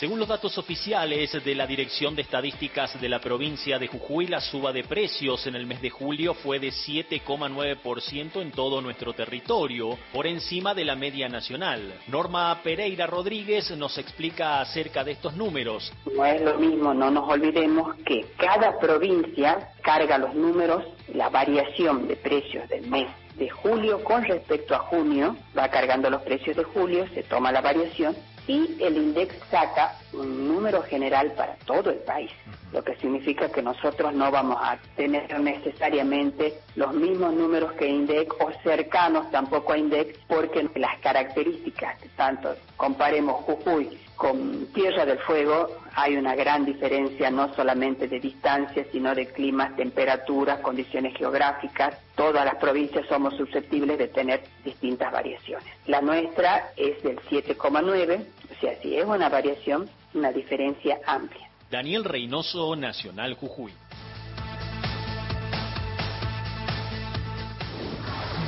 Según 0.00 0.18
los 0.18 0.26
datos 0.26 0.58
oficiales 0.58 1.44
de 1.44 1.54
la 1.54 1.68
Dirección 1.68 2.16
de 2.16 2.22
Estadísticas 2.22 3.00
de 3.00 3.08
la 3.08 3.20
provincia 3.20 3.78
de 3.78 3.86
Jujuy, 3.86 4.26
la 4.26 4.40
suba 4.40 4.72
de 4.72 4.82
precios 4.82 5.46
en 5.46 5.54
el 5.54 5.66
mes 5.66 5.80
de 5.80 5.90
julio 5.90 6.34
fue 6.34 6.58
de 6.58 6.70
7,9% 6.70 8.42
en 8.42 8.50
todo 8.50 8.80
nuestro 8.80 9.12
territorio, 9.12 9.96
por 10.12 10.26
encima 10.26 10.74
de 10.74 10.84
la 10.84 10.96
media 10.96 11.28
nacional. 11.28 11.94
Norma 12.08 12.60
Pereira 12.64 13.06
Rodríguez 13.06 13.70
nos 13.76 13.96
explica 13.96 14.60
acerca 14.60 15.04
de 15.04 15.12
estos 15.12 15.36
números. 15.36 15.92
No 16.12 16.24
es 16.26 16.42
lo 16.42 16.58
mismo, 16.58 16.92
no 16.92 17.12
nos 17.12 17.28
olvidemos 17.30 17.94
que 18.04 18.26
cada 18.36 18.76
provincia 18.80 19.68
carga 19.80 20.18
los 20.18 20.34
números, 20.34 20.82
la 21.14 21.28
variación 21.28 22.08
de 22.08 22.16
precios 22.16 22.68
del 22.68 22.88
mes 22.88 23.06
de 23.36 23.48
julio 23.48 24.02
con 24.02 24.24
respecto 24.24 24.74
a 24.74 24.80
junio, 24.80 25.36
va 25.56 25.68
cargando 25.68 26.10
los 26.10 26.22
precios 26.22 26.56
de 26.56 26.64
julio, 26.64 27.06
se 27.14 27.22
toma 27.22 27.52
la 27.52 27.60
variación 27.60 28.16
y 28.46 28.76
el 28.82 28.96
INDEX 28.96 29.34
saca 29.50 29.96
un 30.12 30.48
número 30.48 30.82
general 30.82 31.32
para 31.32 31.56
todo 31.64 31.90
el 31.90 31.98
país, 31.98 32.30
lo 32.72 32.82
que 32.82 32.94
significa 32.96 33.50
que 33.50 33.62
nosotros 33.62 34.12
no 34.12 34.30
vamos 34.30 34.58
a 34.60 34.78
tener 34.96 35.38
necesariamente 35.40 36.54
los 36.76 36.92
mismos 36.92 37.32
números 37.34 37.72
que 37.72 37.88
INDEX 37.88 38.34
o 38.40 38.50
cercanos 38.62 39.30
tampoco 39.30 39.72
a 39.72 39.78
INDEX 39.78 40.18
porque 40.26 40.68
las 40.74 40.98
características, 40.98 41.98
tanto 42.16 42.54
comparemos 42.76 43.42
Jujuy 43.44 43.98
con 44.16 44.66
Tierra 44.72 45.06
del 45.06 45.18
Fuego, 45.18 45.68
hay 45.96 46.16
una 46.16 46.34
gran 46.34 46.64
diferencia 46.64 47.30
no 47.30 47.54
solamente 47.54 48.08
de 48.08 48.20
distancia, 48.20 48.84
sino 48.90 49.14
de 49.14 49.26
climas, 49.32 49.76
temperaturas, 49.76 50.60
condiciones 50.60 51.16
geográficas. 51.16 51.96
Todas 52.16 52.44
las 52.44 52.56
provincias 52.56 53.06
somos 53.06 53.36
susceptibles 53.36 53.98
de 53.98 54.08
tener 54.08 54.42
distintas 54.64 55.12
variaciones. 55.12 55.66
La 55.86 56.00
nuestra 56.00 56.70
es 56.76 57.02
del 57.02 57.18
7,9, 57.20 58.26
o 58.50 58.60
sea, 58.60 58.74
si 58.82 58.96
es 58.96 59.04
una 59.04 59.28
variación, 59.28 59.88
una 60.14 60.32
diferencia 60.32 60.98
amplia. 61.06 61.48
Daniel 61.70 62.04
Reynoso, 62.04 62.74
Nacional 62.76 63.34
Jujuy. 63.34 63.72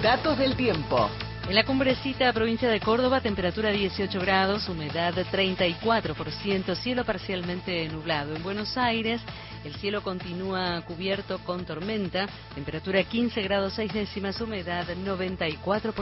Datos 0.03 0.39
del 0.39 0.57
tiempo. 0.57 1.09
En 1.49 1.55
la 1.55 1.65
cumbrecita 1.65 2.33
provincia 2.33 2.69
de 2.69 2.81
Córdoba, 2.81 3.21
temperatura 3.21 3.71
18 3.71 4.19
grados, 4.19 4.69
humedad 4.69 5.15
34%, 5.15 6.75
cielo 6.75 7.05
parcialmente 7.05 7.89
nublado. 7.89 8.35
En 8.35 8.43
Buenos 8.43 8.77
Aires, 8.77 9.21
el 9.65 9.77
cielo 9.77 10.03
continúa 10.03 10.83
cubierto 10.83 11.39
con 11.39 11.65
tormenta, 11.65 12.27
temperatura 12.53 13.05
15 13.05 13.43
grados 13.43 13.75
6 13.75 13.93
décimas, 13.93 14.41
humedad 14.41 14.89
94%. 14.89 15.93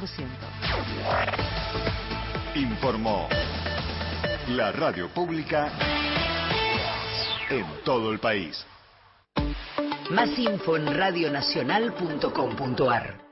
Informó 2.55 3.29
la 4.49 4.73
radio 4.73 5.11
pública 5.11 5.71
en 7.51 7.67
todo 7.85 8.13
el 8.13 8.19
país. 8.19 8.65
Más 10.09 10.39
info 10.39 10.79
en 10.79 10.87
radionacional.com.ar 10.87 13.24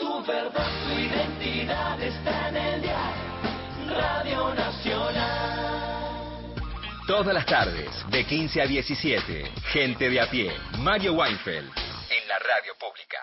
tu 0.00 0.24
verdad, 0.24 0.68
tu 0.86 0.98
identidad 0.98 2.02
está 2.02 2.48
en 2.48 2.56
el 2.56 2.82
diario 2.82 3.86
Radio 3.86 4.54
Nacional. 4.54 6.54
Todas 7.06 7.34
las 7.34 7.46
tardes, 7.46 7.90
de 8.10 8.24
15 8.24 8.62
a 8.62 8.66
17, 8.66 9.44
gente 9.72 10.08
de 10.08 10.20
a 10.20 10.30
pie, 10.30 10.52
Mario 10.78 11.14
Weinfeld, 11.14 11.68
en 11.68 12.28
la 12.28 12.38
radio 12.38 12.72
pública. 12.78 13.18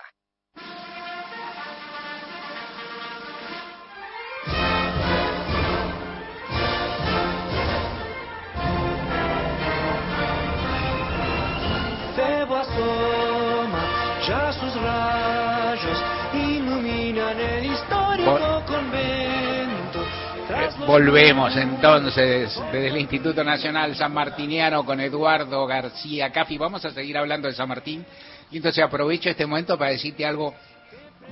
Volvemos 20.87 21.53
entonces 21.57 22.57
desde 22.71 22.87
el 22.87 22.97
Instituto 22.97 23.43
Nacional 23.43 23.93
San 23.97 24.13
Martiniano 24.13 24.85
con 24.85 25.01
Eduardo 25.01 25.67
García 25.67 26.31
Cafi. 26.31 26.57
Vamos 26.57 26.85
a 26.85 26.91
seguir 26.91 27.17
hablando 27.17 27.49
de 27.49 27.53
San 27.53 27.67
Martín. 27.67 28.05
Y 28.51 28.55
entonces 28.55 28.81
aprovecho 28.81 29.29
este 29.29 29.45
momento 29.45 29.77
para 29.77 29.91
decirte 29.91 30.25
algo 30.25 30.55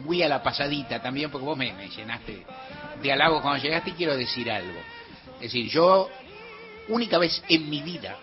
muy 0.03 0.21
a 0.21 0.27
la 0.27 0.43
pasadita 0.43 1.01
también, 1.01 1.31
porque 1.31 1.45
vos 1.45 1.57
me, 1.57 1.71
llenaste 1.87 2.45
de 3.01 3.11
halago 3.13 3.41
cuando 3.41 3.63
llegaste 3.63 3.91
y 3.91 3.93
quiero 3.93 4.17
decir 4.17 4.51
algo. 4.51 4.77
Es 5.35 5.43
decir, 5.43 5.69
yo, 5.69 6.09
única 6.89 7.17
vez 7.17 7.41
en 7.47 7.69
mi 7.69 7.81
vida 7.81 8.17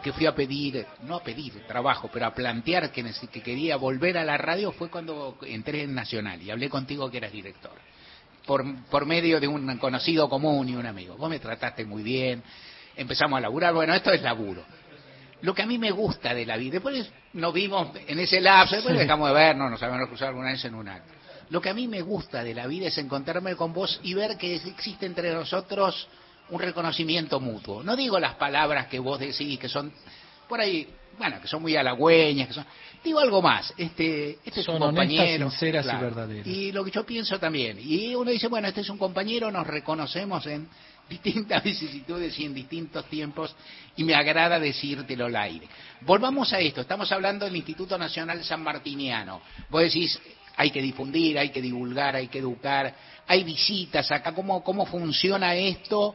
que 0.00 0.12
fui 0.12 0.26
a 0.26 0.34
pedir, 0.36 0.86
no 1.02 1.16
a 1.16 1.24
pedir 1.24 1.54
trabajo, 1.66 2.08
pero 2.12 2.26
a 2.26 2.32
plantear 2.32 2.92
que, 2.92 3.04
que 3.32 3.42
quería 3.42 3.76
volver 3.76 4.16
a 4.16 4.24
la 4.24 4.38
radio 4.38 4.70
fue 4.70 4.90
cuando 4.90 5.38
entré 5.42 5.82
en 5.82 5.92
Nacional 5.92 6.40
y 6.40 6.52
hablé 6.52 6.70
contigo 6.70 7.10
que 7.10 7.16
eras 7.16 7.32
director. 7.32 7.72
Por, 8.48 8.64
por 8.86 9.04
medio 9.04 9.38
de 9.40 9.46
un 9.46 9.76
conocido 9.76 10.26
común 10.30 10.70
y 10.70 10.74
un 10.74 10.86
amigo. 10.86 11.18
Vos 11.18 11.28
me 11.28 11.38
trataste 11.38 11.84
muy 11.84 12.02
bien, 12.02 12.42
empezamos 12.96 13.36
a 13.36 13.42
laburar, 13.42 13.74
bueno, 13.74 13.92
esto 13.92 14.10
es 14.10 14.22
laburo. 14.22 14.64
Lo 15.42 15.54
que 15.54 15.60
a 15.60 15.66
mí 15.66 15.76
me 15.76 15.90
gusta 15.90 16.32
de 16.32 16.46
la 16.46 16.56
vida, 16.56 16.72
después 16.72 17.12
nos 17.34 17.52
vimos 17.52 17.90
en 18.06 18.18
ese 18.18 18.40
lapso, 18.40 18.76
después 18.76 18.98
dejamos 18.98 19.28
de 19.28 19.34
vernos, 19.34 19.70
nos 19.70 19.82
habíamos 19.82 20.08
cruzado 20.08 20.30
alguna 20.30 20.52
vez 20.52 20.64
en 20.64 20.74
un 20.74 20.88
acto. 20.88 21.12
Lo 21.50 21.60
que 21.60 21.68
a 21.68 21.74
mí 21.74 21.86
me 21.88 22.00
gusta 22.00 22.42
de 22.42 22.54
la 22.54 22.66
vida 22.66 22.86
es 22.86 22.96
encontrarme 22.96 23.54
con 23.54 23.74
vos 23.74 24.00
y 24.02 24.14
ver 24.14 24.38
que 24.38 24.54
existe 24.54 25.04
entre 25.04 25.30
nosotros 25.34 26.08
un 26.48 26.58
reconocimiento 26.58 27.40
mutuo. 27.40 27.82
No 27.82 27.96
digo 27.96 28.18
las 28.18 28.36
palabras 28.36 28.86
que 28.86 28.98
vos 28.98 29.20
decís, 29.20 29.58
que 29.58 29.68
son 29.68 29.92
por 30.48 30.58
ahí, 30.58 30.88
bueno, 31.18 31.38
que 31.38 31.48
son 31.48 31.60
muy 31.60 31.76
halagüeñas, 31.76 32.48
que 32.48 32.54
son... 32.54 32.64
Digo 33.02 33.20
algo 33.20 33.40
más, 33.40 33.72
este, 33.76 34.38
este 34.44 34.60
es 34.60 34.68
un 34.68 34.78
compañero. 34.78 35.50
sinceras 35.50 35.86
y 35.86 35.96
verdaderas. 36.02 36.46
Y 36.46 36.72
lo 36.72 36.84
que 36.84 36.90
yo 36.90 37.04
pienso 37.06 37.38
también. 37.38 37.78
Y 37.80 38.14
uno 38.14 38.30
dice, 38.30 38.48
bueno, 38.48 38.68
este 38.68 38.80
es 38.80 38.90
un 38.90 38.98
compañero, 38.98 39.50
nos 39.50 39.66
reconocemos 39.66 40.46
en 40.46 40.68
distintas 41.08 41.62
vicisitudes 41.62 42.38
y 42.38 42.44
en 42.44 42.54
distintos 42.54 43.04
tiempos, 43.06 43.54
y 43.96 44.04
me 44.04 44.14
agrada 44.14 44.58
decírtelo 44.58 45.26
al 45.26 45.36
aire. 45.36 45.66
Volvamos 46.02 46.52
a 46.52 46.60
esto, 46.60 46.82
estamos 46.82 47.10
hablando 47.12 47.44
del 47.46 47.56
Instituto 47.56 47.96
Nacional 47.96 48.44
San 48.44 48.62
Martiniano. 48.62 49.40
Vos 49.70 49.82
decís, 49.82 50.20
hay 50.56 50.70
que 50.70 50.82
difundir, 50.82 51.38
hay 51.38 51.50
que 51.50 51.62
divulgar, 51.62 52.16
hay 52.16 52.28
que 52.28 52.38
educar, 52.40 52.94
hay 53.26 53.44
visitas 53.44 54.10
acá, 54.10 54.34
¿cómo, 54.34 54.62
cómo 54.62 54.84
funciona 54.86 55.54
esto 55.54 56.14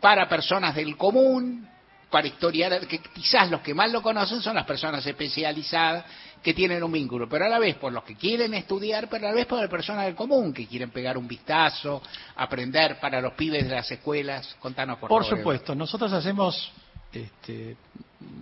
para 0.00 0.28
personas 0.28 0.74
del 0.74 0.96
común, 0.96 1.66
para 2.14 2.28
historiadores, 2.28 2.86
que 2.86 3.00
quizás 3.00 3.50
los 3.50 3.60
que 3.60 3.74
más 3.74 3.90
lo 3.90 4.00
conocen 4.00 4.40
son 4.40 4.54
las 4.54 4.64
personas 4.64 5.04
especializadas 5.04 6.04
que 6.40 6.54
tienen 6.54 6.80
un 6.84 6.92
vínculo, 6.92 7.28
pero 7.28 7.46
a 7.46 7.48
la 7.48 7.58
vez 7.58 7.74
por 7.74 7.92
los 7.92 8.04
que 8.04 8.14
quieren 8.14 8.54
estudiar, 8.54 9.08
pero 9.08 9.26
a 9.26 9.30
la 9.30 9.34
vez 9.34 9.46
por 9.46 9.58
las 9.58 9.68
personas 9.68 10.04
del 10.04 10.14
común 10.14 10.54
que 10.54 10.64
quieren 10.68 10.90
pegar 10.90 11.18
un 11.18 11.26
vistazo, 11.26 12.00
aprender 12.36 13.00
para 13.00 13.20
los 13.20 13.32
pibes 13.32 13.68
de 13.68 13.74
las 13.74 13.90
escuelas. 13.90 14.54
Contanos 14.60 14.98
por, 14.98 15.08
por 15.08 15.24
supuesto, 15.24 15.74
nosotros 15.74 16.12
hacemos, 16.12 16.70
este, 17.12 17.76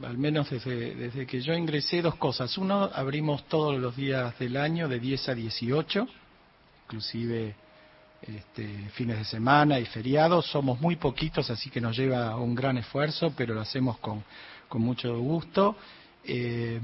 al 0.02 0.18
menos 0.18 0.50
desde, 0.50 0.94
desde 0.94 1.26
que 1.26 1.40
yo 1.40 1.54
ingresé, 1.54 2.02
dos 2.02 2.16
cosas. 2.16 2.58
Uno, 2.58 2.90
abrimos 2.92 3.48
todos 3.48 3.80
los 3.80 3.96
días 3.96 4.38
del 4.38 4.58
año 4.58 4.86
de 4.86 5.00
10 5.00 5.30
a 5.30 5.34
18, 5.34 6.06
inclusive 6.84 7.54
este, 8.22 8.88
fines 8.94 9.18
de 9.18 9.24
semana 9.24 9.78
y 9.78 9.84
feriados. 9.86 10.46
Somos 10.46 10.80
muy 10.80 10.96
poquitos, 10.96 11.50
así 11.50 11.70
que 11.70 11.80
nos 11.80 11.96
lleva 11.96 12.36
un 12.36 12.54
gran 12.54 12.78
esfuerzo, 12.78 13.32
pero 13.36 13.54
lo 13.54 13.60
hacemos 13.60 13.98
con, 13.98 14.22
con 14.68 14.82
mucho 14.82 15.18
gusto. 15.18 15.76
Eh, 16.24 16.80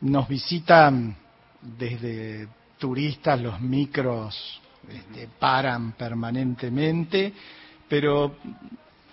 nos 0.00 0.28
visitan 0.28 1.16
desde 1.60 2.48
turistas, 2.78 3.40
los 3.40 3.60
micros 3.60 4.60
este, 4.88 5.28
paran 5.38 5.92
permanentemente, 5.92 7.32
pero 7.88 8.36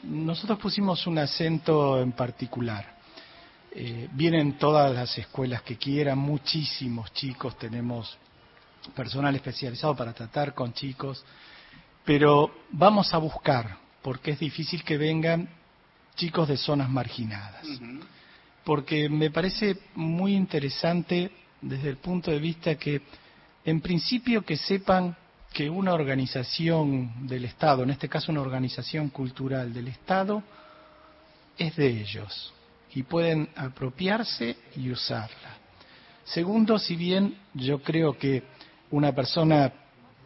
nosotros 0.03 0.57
pusimos 0.57 1.05
un 1.05 1.19
acento 1.19 2.01
en 2.01 2.13
particular. 2.13 2.97
Eh, 3.71 4.09
vienen 4.13 4.57
todas 4.57 4.91
las 4.93 5.15
escuelas 5.19 5.61
que 5.61 5.77
quieran, 5.77 6.17
muchísimos 6.17 7.13
chicos, 7.13 7.55
tenemos 7.59 8.17
personal 8.95 9.35
especializado 9.35 9.95
para 9.95 10.13
tratar 10.13 10.55
con 10.55 10.73
chicos, 10.73 11.23
pero 12.09 12.49
vamos 12.71 13.13
a 13.13 13.19
buscar, 13.19 13.77
porque 14.01 14.31
es 14.31 14.39
difícil 14.39 14.83
que 14.83 14.97
vengan 14.97 15.47
chicos 16.15 16.47
de 16.47 16.57
zonas 16.57 16.89
marginadas 16.89 17.63
porque 18.63 19.09
me 19.09 19.31
parece 19.31 19.77
muy 19.95 20.35
interesante 20.35 21.31
desde 21.61 21.89
el 21.89 21.97
punto 21.97 22.31
de 22.31 22.39
vista 22.39 22.75
que, 22.75 23.01
en 23.63 23.81
principio, 23.81 24.43
que 24.43 24.57
sepan 24.57 25.15
que 25.53 25.69
una 25.69 25.93
organización 25.93 27.27
del 27.27 27.45
Estado, 27.45 27.81
en 27.83 27.89
este 27.89 28.09
caso 28.09 28.31
una 28.31 28.41
organización 28.41 29.09
cultural 29.09 29.73
del 29.73 29.87
Estado, 29.87 30.43
es 31.57 31.75
de 31.75 31.87
ellos 31.87 32.53
y 32.93 33.03
pueden 33.03 33.49
apropiarse 33.55 34.57
y 34.75 34.91
usarla. 34.91 35.57
Segundo, 36.23 36.77
si 36.77 36.95
bien 36.95 37.37
yo 37.53 37.81
creo 37.81 38.17
que 38.17 38.43
una 38.91 39.13
persona 39.13 39.73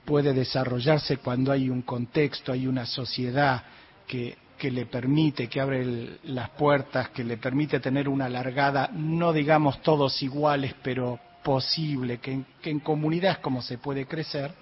puede 0.05 0.33
desarrollarse 0.33 1.17
cuando 1.17 1.51
hay 1.51 1.69
un 1.69 1.81
contexto, 1.81 2.51
hay 2.51 2.67
una 2.67 2.85
sociedad 2.85 3.63
que 4.05 4.37
le 4.71 4.85
permite, 4.85 5.47
que 5.47 5.59
abre 5.59 6.19
las 6.23 6.49
puertas, 6.51 7.09
que 7.09 7.23
le 7.23 7.37
permite 7.37 7.79
tener 7.79 8.07
una 8.07 8.29
largada, 8.29 8.89
no 8.93 9.33
digamos 9.33 9.81
todos 9.81 10.21
iguales, 10.21 10.75
pero 10.81 11.19
posible, 11.43 12.19
que 12.19 12.31
en, 12.31 12.45
que 12.61 12.69
en 12.69 12.79
comunidad 12.79 13.33
es 13.33 13.37
como 13.39 13.61
se 13.61 13.77
puede 13.77 14.05
crecer. 14.05 14.53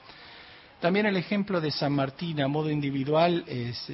También 0.82 1.06
el 1.06 1.15
ejemplo 1.15 1.62
de 1.62 1.69
San 1.69 1.93
Martín 1.93 2.41
a 2.41 2.47
modo 2.47 2.71
individual 2.71 3.45
es, 3.47 3.88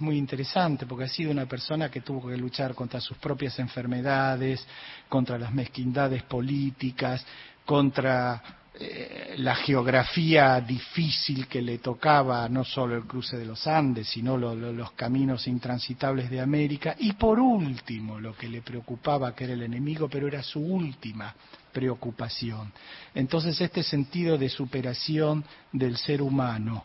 muy 0.00 0.18
interesante 0.18 0.84
porque 0.84 1.04
ha 1.04 1.08
sido 1.08 1.30
una 1.30 1.46
persona 1.46 1.90
que 1.90 2.02
tuvo 2.02 2.28
que 2.28 2.36
luchar 2.36 2.74
contra 2.74 3.00
sus 3.00 3.16
propias 3.16 3.58
enfermedades, 3.58 4.66
contra 5.08 5.38
las 5.38 5.54
mezquindades 5.54 6.22
políticas, 6.24 7.24
contra 7.64 8.42
eh, 8.76 9.36
la 9.38 9.54
geografía 9.54 10.60
difícil 10.60 11.46
que 11.46 11.62
le 11.62 11.78
tocaba, 11.78 12.48
no 12.48 12.64
solo 12.64 12.96
el 12.96 13.04
cruce 13.04 13.36
de 13.36 13.44
los 13.44 13.66
Andes, 13.68 14.08
sino 14.08 14.36
los 14.36 14.92
caminos 14.92 15.46
intransitables 15.46 16.28
de 16.28 16.40
América, 16.40 16.96
y 16.98 17.12
por 17.12 17.38
último, 17.38 18.18
lo 18.18 18.34
que 18.34 18.48
le 18.48 18.62
preocupaba, 18.62 19.32
que 19.32 19.44
era 19.44 19.52
el 19.52 19.62
enemigo, 19.62 20.08
pero 20.08 20.26
era 20.26 20.42
su 20.42 20.58
última 20.58 21.32
preocupación. 21.72 22.72
Entonces, 23.14 23.60
este 23.60 23.84
sentido 23.84 24.36
de 24.38 24.48
superación 24.48 25.44
del 25.72 25.96
ser 25.96 26.20
humano, 26.20 26.84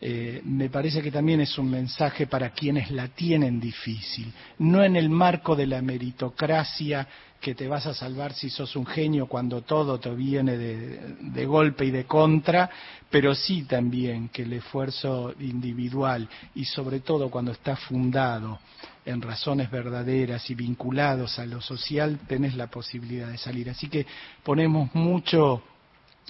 eh, 0.00 0.42
me 0.44 0.68
parece 0.68 1.00
que 1.00 1.10
también 1.10 1.40
es 1.40 1.56
un 1.56 1.70
mensaje 1.70 2.26
para 2.26 2.50
quienes 2.50 2.90
la 2.90 3.08
tienen 3.08 3.58
difícil, 3.58 4.30
no 4.58 4.84
en 4.84 4.94
el 4.94 5.08
marco 5.08 5.56
de 5.56 5.66
la 5.66 5.80
meritocracia 5.80 7.08
que 7.40 7.54
te 7.54 7.68
vas 7.68 7.86
a 7.86 7.94
salvar 7.94 8.32
si 8.32 8.50
sos 8.50 8.76
un 8.76 8.86
genio 8.86 9.26
cuando 9.26 9.62
todo 9.62 9.98
te 9.98 10.14
viene 10.14 10.56
de, 10.56 11.46
golpe 11.46 11.84
y 11.84 11.90
de 11.90 12.04
contra, 12.04 12.68
pero 13.10 13.34
sí 13.34 13.62
también 13.62 14.28
que 14.28 14.42
el 14.42 14.54
esfuerzo 14.54 15.34
individual 15.40 16.28
y 16.54 16.64
sobre 16.64 17.00
todo 17.00 17.30
cuando 17.30 17.52
está 17.52 17.76
fundado 17.76 18.58
en 19.04 19.22
razones 19.22 19.70
verdaderas 19.70 20.50
y 20.50 20.54
vinculados 20.54 21.38
a 21.38 21.46
lo 21.46 21.60
social, 21.60 22.18
tenés 22.26 22.56
la 22.56 22.66
posibilidad 22.66 23.28
de 23.28 23.38
salir. 23.38 23.70
Así 23.70 23.88
que 23.88 24.06
ponemos 24.42 24.92
mucho 24.94 25.62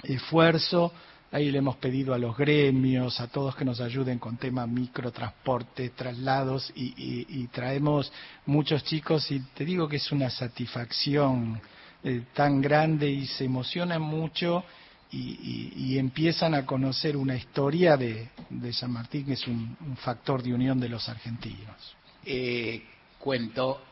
esfuerzo 0.02 0.92
Ahí 1.36 1.50
le 1.50 1.58
hemos 1.58 1.76
pedido 1.76 2.14
a 2.14 2.18
los 2.18 2.34
gremios, 2.34 3.20
a 3.20 3.26
todos 3.26 3.54
que 3.54 3.64
nos 3.66 3.82
ayuden 3.82 4.18
con 4.18 4.38
tema 4.38 4.66
microtransporte, 4.66 5.90
traslados 5.90 6.72
y, 6.74 7.46
traemos 7.48 8.10
muchos 8.46 8.82
chicos 8.84 9.30
y 9.30 9.40
te 9.40 9.66
digo 9.66 9.86
que 9.86 9.96
es 9.96 10.12
una 10.12 10.30
satisfacción 10.30 11.60
eh, 12.02 12.22
tan 12.32 12.62
grande 12.62 13.10
y 13.10 13.26
se 13.26 13.44
emocionan 13.44 14.00
mucho 14.00 14.64
y, 15.12 15.98
empiezan 15.98 16.54
a 16.54 16.64
conocer 16.64 17.18
una 17.18 17.36
historia 17.36 17.98
de, 17.98 18.30
San 18.72 18.92
Martín 18.92 19.26
que 19.26 19.34
es 19.34 19.46
un, 19.46 19.76
factor 19.96 20.42
de 20.42 20.54
unión 20.54 20.80
de 20.80 20.88
los 20.88 21.06
argentinos. 21.06 21.96
Eh, 22.24 22.82
cuento, 23.18 23.82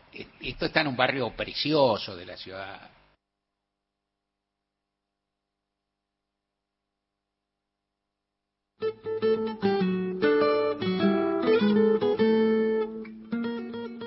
esto 0.40 0.64
está 0.64 0.80
en 0.80 0.86
un 0.86 0.96
barrio 0.96 1.36
precioso 1.36 2.16
de 2.16 2.24
la 2.24 2.38
ciudad 2.38 2.93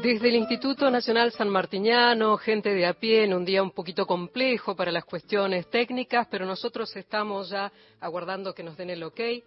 Desde 0.08 0.30
el 0.30 0.36
Instituto 0.36 0.90
Nacional 0.90 1.34
San 1.34 1.50
Martiniano, 1.50 2.38
gente 2.38 2.74
de 2.74 2.86
a 2.86 2.94
pie, 2.94 3.26
en 3.26 3.34
un 3.34 3.44
día 3.44 3.62
un 3.62 3.72
poquito 3.72 4.06
complejo 4.06 4.74
para 4.74 4.90
las 4.90 5.04
cuestiones 5.04 5.70
técnicas, 5.70 6.30
pero 6.32 6.46
nosotros 6.46 6.96
estamos 6.96 7.50
ya 7.50 7.70
aguardando 8.00 8.54
que 8.54 8.64
nos 8.64 8.78
den 8.78 8.92
el 8.92 9.04
ok 9.04 9.20
eh, 9.20 9.44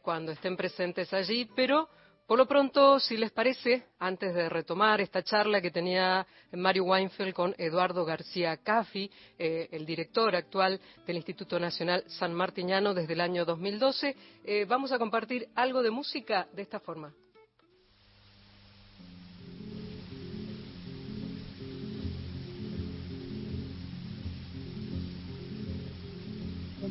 cuando 0.00 0.30
estén 0.30 0.56
presentes 0.56 1.12
allí, 1.12 1.50
pero 1.56 1.88
Por 2.28 2.38
lo 2.38 2.46
pronto, 2.46 3.00
si 3.00 3.16
les 3.16 3.32
parece, 3.32 3.88
antes 3.98 4.32
de 4.32 4.48
retomar 4.48 5.00
esta 5.00 5.24
charla 5.24 5.60
que 5.60 5.72
tenía 5.72 6.24
Mario 6.52 6.84
Weinfeld 6.84 7.34
con 7.34 7.54
Eduardo 7.58 8.04
García 8.04 8.56
Caffi, 8.58 9.10
eh, 9.36 9.68
el 9.72 9.84
director 9.84 10.34
actual 10.36 10.80
del 11.08 11.16
Instituto 11.16 11.58
Nacional 11.58 12.04
San 12.06 12.32
Martiniano 12.32 12.94
desde 12.94 13.14
el 13.14 13.20
año 13.20 13.44
2012, 13.44 14.16
eh, 14.44 14.64
vamos 14.64 14.92
a 14.92 14.98
compartir 14.98 15.48
algo 15.56 15.82
de 15.82 15.90
música 15.90 16.46
de 16.52 16.62
esta 16.62 16.78
forma. 16.78 17.12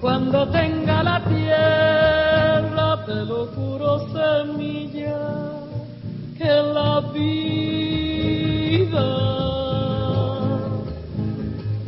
Cuando 0.00 0.48
tenga 0.48 1.02
la 1.02 1.22
tierra, 1.24 3.04
te 3.04 3.14
lo 3.14 3.46
juro 3.48 4.08
semilla, 4.12 5.18
que 6.38 6.48
la 6.48 7.00
vida 7.12 7.60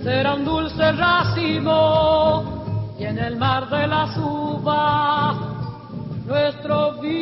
será 0.03 0.35
un 0.35 0.45
dulce 0.45 0.93
racimo 0.93 2.95
y 2.99 3.05
en 3.05 3.19
el 3.19 3.37
mar 3.37 3.71
de 3.71 3.87
las 3.87 4.15
uvas 4.19 5.37
nuestro 6.27 7.01
vino. 7.01 7.22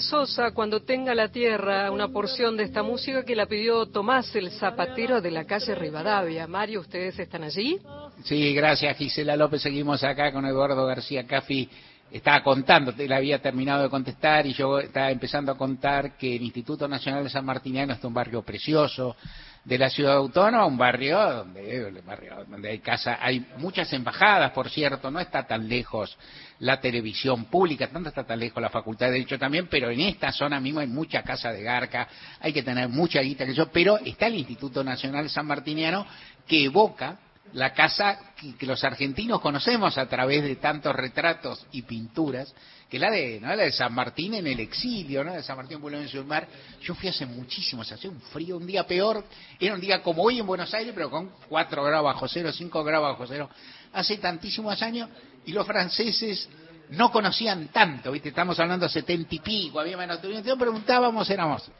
Sosa, 0.00 0.52
cuando 0.52 0.80
tenga 0.80 1.14
la 1.14 1.28
tierra, 1.28 1.90
una 1.90 2.08
porción 2.08 2.56
de 2.56 2.64
esta 2.64 2.82
música 2.82 3.24
que 3.24 3.36
la 3.36 3.46
pidió 3.46 3.86
Tomás, 3.86 4.34
el 4.36 4.50
zapatero 4.52 5.20
de 5.20 5.30
la 5.30 5.44
calle 5.44 5.74
Rivadavia. 5.74 6.46
Mario, 6.46 6.80
¿ustedes 6.80 7.18
están 7.18 7.44
allí? 7.44 7.78
Sí, 8.24 8.54
gracias 8.54 8.96
Gisela 8.96 9.36
López. 9.36 9.62
Seguimos 9.62 10.02
acá 10.04 10.32
con 10.32 10.44
Eduardo 10.46 10.86
García 10.86 11.26
Caffi. 11.26 11.68
Estaba 12.10 12.42
contando, 12.42 12.94
él 12.96 13.12
había 13.12 13.38
terminado 13.40 13.82
de 13.82 13.90
contestar 13.90 14.46
y 14.46 14.54
yo 14.54 14.78
estaba 14.78 15.10
empezando 15.10 15.52
a 15.52 15.58
contar 15.58 16.16
que 16.16 16.36
el 16.36 16.42
Instituto 16.42 16.88
Nacional 16.88 17.22
de 17.22 17.28
San 17.28 17.44
Martiniano 17.44 17.92
es 17.92 18.02
un 18.02 18.14
barrio 18.14 18.42
precioso 18.42 19.14
de 19.62 19.76
la 19.76 19.90
ciudad 19.90 20.16
autónoma, 20.16 20.64
un 20.64 20.78
barrio 20.78 21.18
donde, 21.44 22.68
hay 22.70 22.78
casa, 22.78 23.18
hay 23.20 23.46
muchas 23.58 23.92
embajadas, 23.92 24.52
por 24.52 24.70
cierto, 24.70 25.10
no 25.10 25.20
está 25.20 25.46
tan 25.46 25.68
lejos 25.68 26.16
la 26.60 26.80
televisión 26.80 27.44
pública, 27.44 27.88
tanto 27.88 28.08
está 28.08 28.24
tan 28.24 28.38
lejos 28.38 28.62
la 28.62 28.70
Facultad 28.70 29.06
de 29.06 29.12
Derecho 29.12 29.38
también, 29.38 29.66
pero 29.66 29.90
en 29.90 30.00
esta 30.00 30.32
zona 30.32 30.58
mismo 30.58 30.80
hay 30.80 30.86
mucha 30.86 31.22
casa 31.22 31.52
de 31.52 31.62
garca, 31.62 32.08
hay 32.40 32.54
que 32.54 32.62
tener 32.62 32.88
mucha 32.88 33.20
guita 33.20 33.44
pero 33.70 33.98
está 33.98 34.28
el 34.28 34.36
Instituto 34.36 34.82
Nacional 34.82 35.28
San 35.28 35.46
Martiniano 35.46 36.06
que 36.46 36.64
evoca 36.64 37.18
la 37.52 37.72
casa 37.72 38.18
que, 38.58 38.66
los 38.66 38.84
argentinos 38.84 39.40
conocemos 39.40 39.96
a 39.98 40.06
través 40.08 40.42
de 40.42 40.56
tantos 40.56 40.94
retratos 40.94 41.66
y 41.72 41.82
pinturas, 41.82 42.54
que 42.88 42.98
la 42.98 43.10
de, 43.10 43.40
¿no? 43.40 43.48
la 43.48 43.64
de 43.64 43.72
San 43.72 43.94
Martín 43.94 44.34
en 44.34 44.46
el 44.46 44.60
exilio, 44.60 45.24
¿no? 45.24 45.32
de 45.32 45.42
San 45.42 45.56
Martín 45.56 45.80
Boulogne 45.80 46.08
sur 46.08 46.24
Mar. 46.24 46.46
Yo 46.82 46.94
fui 46.94 47.08
hace 47.08 47.26
muchísimos, 47.26 47.90
hacía 47.90 48.10
un 48.10 48.20
frío, 48.20 48.56
un 48.56 48.66
día 48.66 48.86
peor, 48.86 49.24
era 49.58 49.74
un 49.74 49.80
día 49.80 50.02
como 50.02 50.22
hoy 50.22 50.40
en 50.40 50.46
Buenos 50.46 50.72
Aires, 50.74 50.92
pero 50.94 51.10
con 51.10 51.30
4 51.48 51.84
grados 51.84 52.04
bajo 52.04 52.28
cero, 52.28 52.50
5 52.52 52.84
grados 52.84 53.12
bajo 53.12 53.26
cero, 53.26 53.50
hace 53.92 54.18
tantísimos 54.18 54.80
años, 54.82 55.08
y 55.44 55.52
los 55.52 55.66
franceses 55.66 56.48
no 56.90 57.10
conocían 57.10 57.68
tanto, 57.68 58.12
¿viste? 58.12 58.30
Estamos 58.30 58.58
hablando 58.58 58.86
de 58.86 58.92
setenta 58.92 59.34
y 59.34 59.40
pico, 59.40 59.80
había 59.80 59.96
menos 59.96 60.20
turismo, 60.20 60.56
preguntábamos, 60.56 61.28
éramos, 61.30 61.70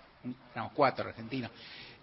éramos 0.53 0.73
cuatro 0.75 1.09
argentinos, 1.09 1.51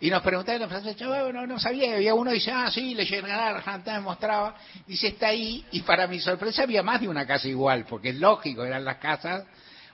y 0.01 0.09
nos 0.09 0.21
preguntaban 0.21 0.61
los 0.61 0.69
franceses, 0.69 1.01
no, 1.01 1.47
no 1.47 1.59
sabía, 1.59 1.95
había 1.95 2.13
uno 2.13 2.29
que 2.29 2.35
dice, 2.35 2.51
ah, 2.51 2.69
sí, 2.69 2.93
le 2.93 3.05
llegaba 3.05 3.49
Argentina, 3.49 3.97
me 3.97 4.03
mostraba, 4.03 4.55
dice, 4.85 5.07
está 5.07 5.27
ahí, 5.27 5.65
y 5.71 5.81
para 5.81 6.05
mi 6.07 6.19
sorpresa 6.19 6.63
había 6.63 6.83
más 6.83 7.01
de 7.01 7.07
una 7.07 7.25
casa 7.25 7.47
igual, 7.47 7.85
porque 7.87 8.09
es 8.09 8.15
lógico, 8.15 8.65
eran 8.65 8.83
las 8.83 8.97
casas, 8.97 9.45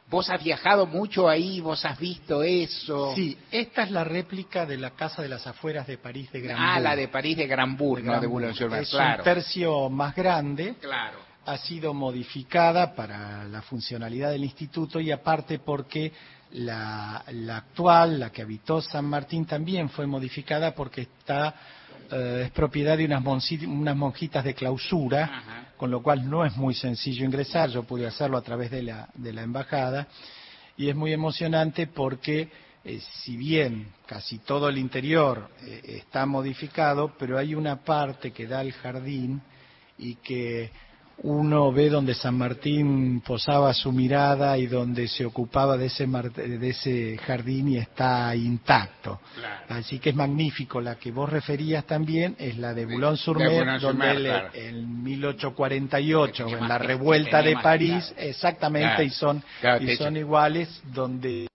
vos 0.09 0.29
has 0.29 0.43
viajado 0.43 0.87
mucho 0.87 1.29
ahí, 1.29 1.61
vos 1.61 1.85
has 1.85 1.97
visto 1.97 2.43
eso. 2.43 3.13
Sí, 3.15 3.37
esta 3.51 3.83
es 3.83 3.91
la 3.91 4.03
réplica 4.03 4.65
de 4.65 4.77
la 4.77 4.91
casa 4.91 5.21
de 5.21 5.29
las 5.29 5.45
afueras 5.47 5.87
de 5.87 5.97
París 5.97 6.31
de 6.31 6.41
Granbourg. 6.41 6.69
Ah, 6.69 6.79
la 6.79 6.95
de 6.95 7.07
París 7.07 7.37
de 7.37 7.47
Granbourg, 7.47 8.03
no 8.03 8.19
de 8.19 8.27
Boulogne-sur-Mer, 8.27 8.81
Es 8.81 8.89
claro. 8.89 9.19
un 9.19 9.23
tercio 9.23 9.89
más 9.89 10.15
grande. 10.15 10.75
Claro. 10.81 11.19
Ha 11.45 11.57
sido 11.57 11.93
modificada 11.93 12.93
para 12.93 13.45
la 13.45 13.61
funcionalidad 13.61 14.31
del 14.31 14.43
instituto 14.43 14.99
y 14.99 15.11
aparte 15.11 15.59
porque 15.59 16.11
la, 16.53 17.23
la 17.31 17.57
actual, 17.57 18.19
la 18.19 18.31
que 18.31 18.41
habitó 18.41 18.81
San 18.81 19.05
Martín, 19.05 19.45
también 19.45 19.89
fue 19.89 20.05
modificada 20.05 20.73
porque 20.75 21.01
está 21.01 21.55
eh, 22.11 22.43
es 22.45 22.51
propiedad 22.51 22.97
de 22.97 23.05
unas, 23.05 23.23
unas 23.63 23.95
monjitas 23.95 24.43
de 24.43 24.53
clausura, 24.53 25.73
con 25.77 25.89
lo 25.89 26.03
cual 26.03 26.29
no 26.29 26.45
es 26.45 26.55
muy 26.57 26.73
sencillo 26.73 27.25
ingresar. 27.25 27.69
Yo 27.69 27.83
pude 27.83 28.05
hacerlo 28.05 28.37
a 28.37 28.41
través 28.41 28.69
de 28.69 28.83
la, 28.83 29.07
de 29.13 29.31
la 29.31 29.43
embajada 29.43 30.07
y 30.75 30.89
es 30.89 30.95
muy 30.95 31.13
emocionante 31.13 31.87
porque 31.87 32.49
eh, 32.83 32.99
si 33.23 33.37
bien 33.37 33.93
casi 34.05 34.39
todo 34.39 34.67
el 34.67 34.77
interior 34.77 35.51
eh, 35.61 36.01
está 36.03 36.25
modificado, 36.25 37.13
pero 37.17 37.37
hay 37.37 37.55
una 37.55 37.77
parte 37.77 38.31
que 38.31 38.45
da 38.45 38.59
al 38.59 38.73
jardín 38.73 39.41
y 39.97 40.15
que 40.15 40.71
uno 41.23 41.71
ve 41.71 41.89
donde 41.89 42.13
San 42.15 42.35
Martín 42.37 43.21
posaba 43.21 43.73
su 43.73 43.91
mirada 43.91 44.57
y 44.57 44.65
donde 44.67 45.07
se 45.07 45.25
ocupaba 45.25 45.77
de 45.77 45.85
ese, 45.85 46.07
mar- 46.07 46.31
de 46.33 46.69
ese 46.69 47.17
jardín 47.19 47.67
y 47.69 47.77
está 47.77 48.35
intacto. 48.35 49.19
Así 49.69 49.99
que 49.99 50.09
es 50.11 50.15
magnífico. 50.15 50.81
La 50.81 50.95
que 50.95 51.11
vos 51.11 51.29
referías 51.29 51.85
también 51.85 52.35
es 52.39 52.57
la 52.57 52.73
de 52.73 52.85
Boulogne-sur-Mer, 52.85 53.49
de 53.49 53.57
Boulogne-sur-Mer, 53.59 54.13
donde 54.15 54.29
él, 54.29 54.33
claro. 54.33 54.49
en 54.55 55.03
1848, 55.03 56.47
en 56.47 56.67
la 56.67 56.77
revuelta 56.77 57.41
de 57.41 57.55
París, 57.57 58.13
exactamente, 58.17 58.87
Claro. 58.95 59.03
y 59.03 59.09
son, 59.09 59.43
y 59.81 59.95
son 59.97 60.17
iguales, 60.17 60.81
donde... 60.93 61.47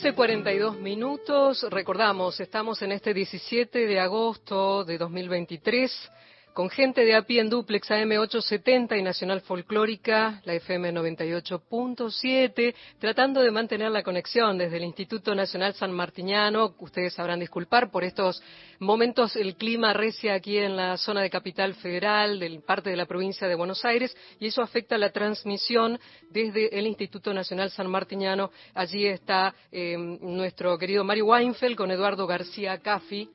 Quince 0.00 0.14
cuarenta 0.14 0.52
y 0.52 0.58
dos 0.58 0.78
minutos. 0.78 1.66
Recordamos, 1.70 2.38
estamos 2.38 2.80
en 2.82 2.92
este 2.92 3.12
17 3.12 3.84
de 3.84 3.98
agosto 3.98 4.84
de 4.84 4.96
2023 4.96 6.10
con 6.58 6.70
gente 6.70 7.04
de 7.04 7.14
a 7.14 7.24
en 7.28 7.48
duplex 7.48 7.88
AM870 7.88 8.98
y 8.98 9.02
Nacional 9.04 9.42
Folclórica, 9.42 10.42
la 10.44 10.54
FM 10.54 10.92
98.7, 10.92 12.74
tratando 12.98 13.42
de 13.42 13.52
mantener 13.52 13.92
la 13.92 14.02
conexión 14.02 14.58
desde 14.58 14.78
el 14.78 14.82
Instituto 14.82 15.36
Nacional 15.36 15.74
San 15.74 15.92
Martiniano. 15.92 16.74
Ustedes 16.80 17.14
sabrán 17.14 17.38
disculpar 17.38 17.92
por 17.92 18.02
estos 18.02 18.42
momentos, 18.80 19.36
el 19.36 19.54
clima 19.54 19.92
recia 19.92 20.34
aquí 20.34 20.58
en 20.58 20.74
la 20.74 20.96
zona 20.96 21.22
de 21.22 21.30
Capital 21.30 21.74
Federal, 21.74 22.40
del 22.40 22.60
parte 22.62 22.90
de 22.90 22.96
la 22.96 23.06
provincia 23.06 23.46
de 23.46 23.54
Buenos 23.54 23.84
Aires, 23.84 24.16
y 24.40 24.48
eso 24.48 24.60
afecta 24.60 24.98
la 24.98 25.12
transmisión 25.12 26.00
desde 26.28 26.76
el 26.76 26.88
Instituto 26.88 27.32
Nacional 27.32 27.70
San 27.70 27.88
Martiniano. 27.88 28.50
Allí 28.74 29.06
está 29.06 29.54
eh, 29.70 29.96
nuestro 29.96 30.76
querido 30.76 31.04
Mario 31.04 31.26
Weinfeld 31.26 31.76
con 31.76 31.92
Eduardo 31.92 32.26
García 32.26 32.78
Caffi. 32.78 33.30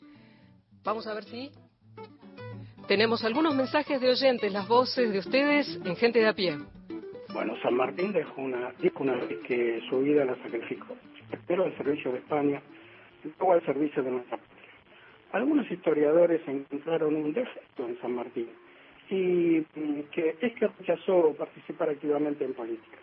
Vamos 0.84 1.08
a 1.08 1.14
ver 1.14 1.24
si 1.24 1.50
tenemos 2.88 3.24
algunos 3.24 3.56
mensajes 3.56 4.00
de 4.02 4.10
oyentes, 4.10 4.52
las 4.52 4.68
voces 4.68 5.12
de 5.12 5.20
ustedes 5.20 5.80
en 5.86 5.96
Gente 5.96 6.20
de 6.20 6.28
a 6.28 6.34
pie. 6.34 6.58
Bueno, 7.34 7.56
San 7.62 7.76
Martín 7.76 8.12
dejó 8.12 8.42
una, 8.42 8.72
dijo 8.80 9.04
una 9.04 9.16
vez 9.16 9.40
que 9.48 9.82
su 9.90 10.00
vida 10.00 10.26
la 10.26 10.36
sacrificó. 10.36 10.96
Espero 11.32 11.64
al 11.64 11.76
servicio 11.78 12.12
de 12.12 12.20
España 12.20 12.62
luego 13.24 13.54
al 13.54 13.66
servicio 13.66 14.04
de 14.04 14.12
nuestra 14.12 14.38
patria. 14.38 14.72
Algunos 15.32 15.70
historiadores 15.72 16.42
encontraron 16.48 17.16
un 17.16 17.34
defecto 17.34 17.88
en 17.88 18.00
San 18.02 18.14
Martín, 18.14 18.50
y 19.10 19.66
mm, 19.76 20.02
que 20.12 20.36
es 20.42 20.54
que 20.54 20.68
rechazó 20.68 21.34
participar 21.38 21.90
activamente 21.90 22.46
en 22.46 22.54
política. 22.54 22.98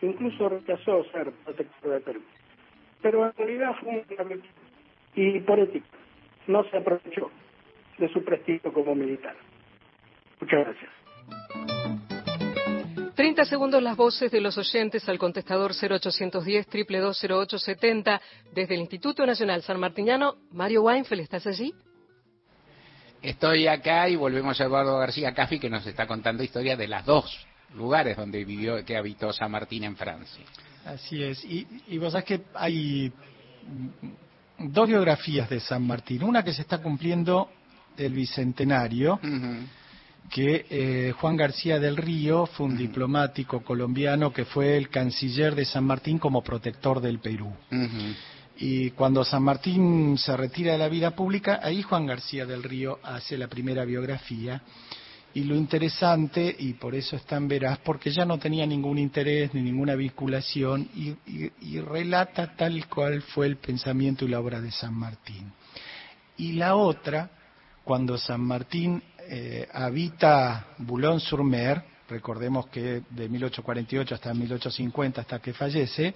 Incluso 0.00 0.48
rechazó 0.48 1.04
ser 1.12 1.30
protector 1.44 1.90
de 1.90 2.00
Perú. 2.00 2.20
Pero 3.00 3.26
en 3.26 3.32
realidad 3.36 3.76
fue 3.80 4.04
un 4.18 4.42
y 5.14 5.40
por 5.40 5.58
ética 5.60 5.86
no 6.46 6.64
se 6.64 6.76
aprovechó 6.76 7.30
de 7.98 8.12
su 8.12 8.24
prestigio 8.24 8.72
como 8.72 8.94
militar. 8.94 9.36
Muchas 10.40 10.60
gracias. 10.64 10.90
30 13.14 13.44
segundos 13.44 13.82
las 13.82 13.96
voces 13.96 14.32
de 14.32 14.40
los 14.40 14.56
oyentes 14.58 15.08
al 15.08 15.18
contestador 15.18 15.72
0810 15.72 16.66
2220870 16.68 18.20
desde 18.52 18.74
el 18.74 18.80
Instituto 18.80 19.24
Nacional 19.26 19.62
San 19.62 19.78
Martiniano. 19.78 20.36
Mario 20.50 20.82
Weinfeld, 20.82 21.20
¿estás 21.20 21.46
allí? 21.46 21.72
Estoy 23.20 23.68
acá 23.68 24.08
y 24.08 24.16
volvemos 24.16 24.60
a 24.60 24.64
Eduardo 24.64 24.98
García 24.98 25.32
Caffi 25.34 25.60
que 25.60 25.70
nos 25.70 25.86
está 25.86 26.06
contando 26.06 26.42
historias 26.42 26.76
de 26.76 26.88
las 26.88 27.06
dos 27.06 27.46
lugares 27.74 28.16
donde 28.16 28.44
vivió, 28.44 28.84
que 28.84 28.96
habitó 28.96 29.32
San 29.32 29.50
Martín 29.50 29.84
en 29.84 29.96
Francia. 29.96 30.44
Así 30.84 31.22
es. 31.22 31.44
Y, 31.44 31.66
y 31.88 31.98
vos 31.98 32.12
sabés 32.12 32.24
que 32.24 32.40
hay 32.54 33.12
dos 34.58 34.88
biografías 34.88 35.48
de 35.48 35.60
San 35.60 35.86
Martín. 35.86 36.24
Una 36.24 36.42
que 36.42 36.52
se 36.52 36.62
está 36.62 36.78
cumpliendo 36.78 37.50
el 37.96 38.12
bicentenario, 38.12 39.18
que 40.30 40.66
eh, 40.70 41.12
Juan 41.20 41.36
García 41.36 41.78
del 41.78 41.96
Río 41.96 42.46
fue 42.46 42.66
un 42.66 42.76
diplomático 42.76 43.62
colombiano 43.62 44.32
que 44.32 44.44
fue 44.44 44.76
el 44.76 44.88
canciller 44.88 45.54
de 45.54 45.64
San 45.64 45.84
Martín 45.84 46.18
como 46.18 46.42
protector 46.42 47.00
del 47.00 47.18
Perú. 47.18 47.52
Y 48.58 48.90
cuando 48.90 49.24
San 49.24 49.42
Martín 49.42 50.16
se 50.18 50.36
retira 50.36 50.72
de 50.72 50.78
la 50.78 50.88
vida 50.88 51.12
pública, 51.12 51.60
ahí 51.62 51.82
Juan 51.82 52.06
García 52.06 52.46
del 52.46 52.62
Río 52.62 52.98
hace 53.02 53.36
la 53.36 53.48
primera 53.48 53.84
biografía. 53.84 54.62
Y 55.34 55.44
lo 55.44 55.56
interesante, 55.56 56.54
y 56.58 56.74
por 56.74 56.94
eso 56.94 57.16
es 57.16 57.24
tan 57.24 57.48
veraz, 57.48 57.78
porque 57.78 58.10
ya 58.10 58.26
no 58.26 58.38
tenía 58.38 58.66
ningún 58.66 58.98
interés 58.98 59.54
ni 59.54 59.62
ninguna 59.62 59.94
vinculación 59.94 60.88
y, 60.94 61.80
relata 61.80 62.54
tal 62.54 62.86
cual 62.86 63.22
fue 63.22 63.46
el 63.46 63.56
pensamiento 63.56 64.26
y 64.26 64.28
la 64.28 64.40
obra 64.40 64.60
de 64.60 64.70
San 64.70 64.94
Martín. 64.94 65.52
Y 66.36 66.52
la 66.52 66.76
otra, 66.76 67.30
cuando 67.84 68.16
San 68.16 68.40
Martín 68.40 69.02
eh, 69.18 69.68
habita 69.72 70.66
Boulogne-sur-Mer, 70.78 71.84
recordemos 72.08 72.66
que 72.68 73.02
de 73.10 73.28
1848 73.28 74.14
hasta 74.14 74.34
1850, 74.34 75.20
hasta 75.20 75.38
que 75.40 75.52
fallece, 75.52 76.14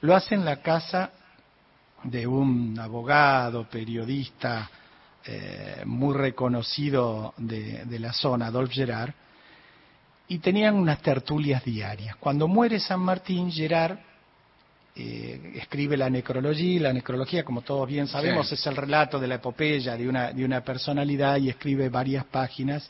lo 0.00 0.14
hace 0.14 0.34
en 0.34 0.44
la 0.44 0.60
casa 0.60 1.10
de 2.04 2.26
un 2.26 2.78
abogado, 2.78 3.68
periodista 3.68 4.70
eh, 5.24 5.82
muy 5.86 6.16
reconocido 6.16 7.34
de, 7.36 7.98
la 7.98 8.12
zona, 8.12 8.46
Adolphe 8.46 8.74
Gerard, 8.74 9.14
y 10.28 10.38
tenían 10.38 10.74
unas 10.74 11.00
tertulias 11.00 11.64
diarias. 11.64 12.16
Cuando 12.16 12.48
muere 12.48 12.80
San 12.80 13.00
Martín, 13.00 13.50
Gerard 13.50 13.98
eh, 14.94 15.52
escribe 15.56 15.96
la 15.96 16.10
necrología, 16.10 16.82
la 16.82 16.92
necrología, 16.92 17.44
como 17.44 17.62
todos 17.62 17.88
bien 17.88 18.06
sabemos, 18.06 18.50
es 18.52 18.66
el 18.66 18.76
relato 18.76 19.18
de 19.18 19.26
la 19.26 19.36
epopeya 19.36 19.96
de 19.96 20.08
una, 20.08 20.32
de 20.32 20.44
una 20.44 20.62
personalidad 20.62 21.38
y 21.38 21.48
escribe 21.48 21.88
varias 21.88 22.24
páginas. 22.26 22.88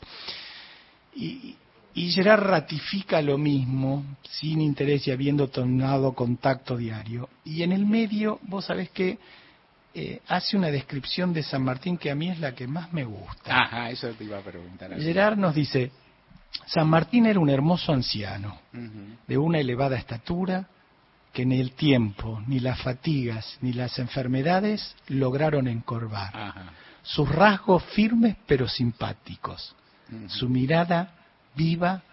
Y, 1.15 1.55
y 1.95 2.11
Gerard 2.11 2.41
ratifica 2.41 3.21
lo 3.21 3.37
mismo, 3.37 4.03
sin 4.23 4.61
interés 4.61 5.07
y 5.07 5.11
habiendo 5.11 5.47
tomado 5.47 6.13
contacto 6.13 6.75
diario. 6.75 7.29
Y 7.45 7.61
en 7.61 7.71
el 7.71 7.85
medio, 7.85 8.39
vos 8.43 8.65
sabés 8.65 8.89
que 8.89 9.19
eh, 9.93 10.21
hace 10.27 10.57
una 10.57 10.71
descripción 10.71 11.33
de 11.33 11.43
San 11.43 11.63
Martín 11.63 11.97
que 11.97 12.09
a 12.09 12.15
mí 12.15 12.29
es 12.29 12.39
la 12.39 12.53
que 12.53 12.65
más 12.65 12.91
me 12.91 13.03
gusta. 13.03 13.61
Ajá, 13.61 13.91
eso 13.91 14.09
te 14.09 14.23
iba 14.23 14.39
a 14.39 14.41
preguntar. 14.41 14.99
Gerard 14.99 15.37
nos 15.37 15.53
dice, 15.53 15.91
San 16.65 16.87
Martín 16.87 17.27
era 17.27 17.39
un 17.39 17.49
hermoso 17.49 17.93
anciano, 17.93 18.59
de 19.27 19.37
una 19.37 19.59
elevada 19.59 19.95
estatura, 19.95 20.67
que 21.33 21.45
ni 21.45 21.59
el 21.59 21.71
tiempo, 21.71 22.41
ni 22.47 22.59
las 22.59 22.79
fatigas, 22.81 23.57
ni 23.61 23.73
las 23.73 23.97
enfermedades 23.97 24.95
lograron 25.07 25.67
encorvar. 25.67 26.71
Sus 27.01 27.27
rasgos 27.27 27.83
firmes 27.83 28.37
pero 28.45 28.67
simpáticos, 28.67 29.75
su 30.27 30.47
mirada 30.47 31.15
viva 31.55 32.03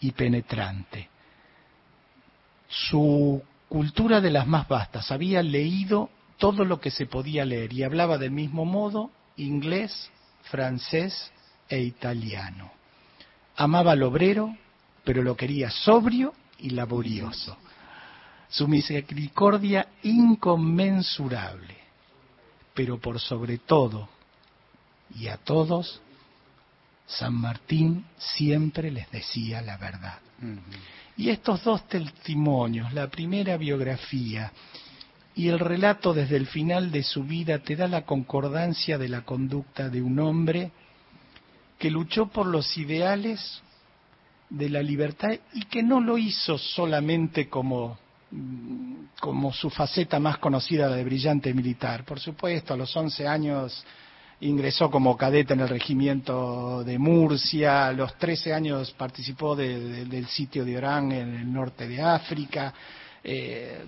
y 0.00 0.12
penetrante. 0.12 1.08
Su 2.68 3.42
cultura 3.70 4.20
de 4.20 4.30
las 4.30 4.46
más 4.46 4.68
vastas, 4.68 5.10
había 5.10 5.42
leído 5.42 6.10
todo 6.36 6.64
lo 6.64 6.78
que 6.78 6.90
se 6.90 7.06
podía 7.06 7.46
leer 7.46 7.72
y 7.72 7.82
hablaba 7.82 8.18
del 8.18 8.30
mismo 8.30 8.66
modo 8.66 9.10
inglés, 9.36 10.10
francés 10.42 11.32
e 11.70 11.80
italiano. 11.80 12.70
Amaba 13.56 13.92
al 13.92 14.02
obrero, 14.02 14.54
pero 15.04 15.22
lo 15.22 15.36
quería 15.36 15.70
sobrio 15.70 16.34
y 16.58 16.70
laborioso. 16.70 17.56
Su 18.48 18.66
misericordia 18.66 19.88
inconmensurable, 20.02 21.76
pero 22.74 22.98
por 22.98 23.20
sobre 23.20 23.58
todo 23.58 24.08
y 25.14 25.28
a 25.28 25.36
todos 25.36 26.00
San 27.06 27.34
Martín 27.34 28.04
siempre 28.18 28.90
les 28.90 29.10
decía 29.10 29.62
la 29.62 29.78
verdad. 29.78 30.18
Y 31.16 31.30
estos 31.30 31.64
dos 31.64 31.88
testimonios, 31.88 32.92
la 32.92 33.08
primera 33.08 33.56
biografía 33.56 34.52
y 35.34 35.48
el 35.48 35.58
relato 35.58 36.12
desde 36.12 36.36
el 36.36 36.46
final 36.46 36.92
de 36.92 37.02
su 37.02 37.24
vida, 37.24 37.60
te 37.60 37.76
da 37.76 37.88
la 37.88 38.04
concordancia 38.04 38.98
de 38.98 39.08
la 39.08 39.22
conducta 39.22 39.88
de 39.88 40.02
un 40.02 40.18
hombre 40.18 40.70
que 41.78 41.90
luchó 41.90 42.26
por 42.26 42.46
los 42.46 42.76
ideales 42.76 43.62
de 44.50 44.68
la 44.68 44.82
libertad 44.82 45.30
y 45.54 45.64
que 45.64 45.82
no 45.82 46.00
lo 46.00 46.18
hizo 46.18 46.58
solamente 46.58 47.48
como 47.48 47.98
como 49.20 49.52
su 49.52 49.70
faceta 49.70 50.18
más 50.18 50.38
conocida 50.38 50.88
de 50.88 51.04
brillante 51.04 51.52
militar. 51.54 52.04
Por 52.04 52.20
supuesto, 52.20 52.74
a 52.74 52.76
los 52.76 52.94
11 52.94 53.26
años 53.26 53.84
ingresó 54.40 54.90
como 54.90 55.16
cadete 55.16 55.54
en 55.54 55.60
el 55.60 55.68
regimiento 55.68 56.84
de 56.84 56.98
Murcia, 56.98 57.88
a 57.88 57.92
los 57.92 58.16
13 58.16 58.54
años 58.54 58.92
participó 58.92 59.56
del 59.56 60.26
sitio 60.28 60.64
de 60.64 60.76
Orán 60.76 61.10
en 61.10 61.34
el 61.34 61.52
norte 61.52 61.88
de 61.88 62.00
África, 62.00 62.72
eh, 63.24 63.84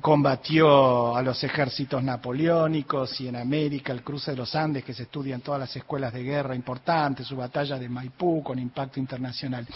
combatió 0.00 1.14
a 1.14 1.22
los 1.22 1.42
ejércitos 1.44 2.02
napoleónicos 2.02 3.20
y 3.20 3.28
en 3.28 3.36
América 3.36 3.92
el 3.92 4.02
cruce 4.02 4.30
de 4.30 4.36
los 4.38 4.54
Andes 4.54 4.84
que 4.84 4.94
se 4.94 5.02
estudia 5.02 5.34
en 5.34 5.42
todas 5.42 5.60
las 5.60 5.76
escuelas 5.76 6.12
de 6.12 6.22
guerra 6.22 6.54
importantes, 6.54 7.26
su 7.26 7.36
batalla 7.36 7.78
de 7.78 7.88
Maipú 7.88 8.42
con 8.42 8.58
impacto 8.58 8.98
internacional. 8.98 9.66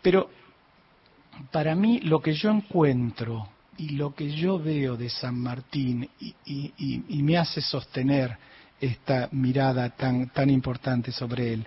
Pero 0.00 0.30
para 1.50 1.74
mí 1.74 2.00
lo 2.00 2.20
que 2.20 2.32
yo 2.32 2.50
encuentro 2.50 3.48
y 3.76 3.90
lo 3.90 4.14
que 4.14 4.30
yo 4.30 4.58
veo 4.58 4.96
de 4.96 5.08
San 5.08 5.38
Martín 5.38 6.08
y 6.44 7.22
me 7.22 7.38
hace 7.38 7.60
sostener 7.60 8.36
esta 8.80 9.28
mirada 9.32 9.90
tan, 9.90 10.30
tan 10.30 10.50
importante 10.50 11.12
sobre 11.12 11.52
él, 11.52 11.66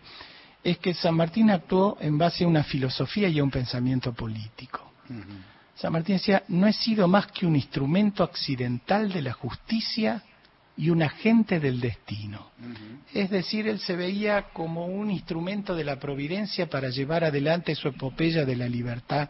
es 0.63 0.77
que 0.79 0.93
San 0.93 1.15
Martín 1.15 1.51
actuó 1.51 1.97
en 1.99 2.17
base 2.17 2.43
a 2.43 2.47
una 2.47 2.63
filosofía 2.63 3.27
y 3.27 3.39
a 3.39 3.43
un 3.43 3.51
pensamiento 3.51 4.13
político. 4.13 4.93
San 5.75 5.91
Martín 5.91 6.15
decía, 6.15 6.43
no 6.47 6.67
he 6.67 6.73
sido 6.73 7.07
más 7.07 7.27
que 7.27 7.45
un 7.45 7.55
instrumento 7.55 8.23
accidental 8.23 9.11
de 9.11 9.21
la 9.21 9.33
justicia 9.33 10.23
y 10.77 10.89
un 10.89 11.03
agente 11.03 11.59
del 11.59 11.79
destino. 11.79 12.51
Es 13.13 13.29
decir, 13.29 13.67
él 13.67 13.79
se 13.79 13.95
veía 13.95 14.49
como 14.53 14.85
un 14.85 15.11
instrumento 15.11 15.75
de 15.75 15.83
la 15.83 15.99
providencia 15.99 16.67
para 16.69 16.89
llevar 16.89 17.23
adelante 17.23 17.75
su 17.75 17.89
epopeya 17.89 18.45
de 18.45 18.55
la 18.55 18.67
libertad 18.67 19.29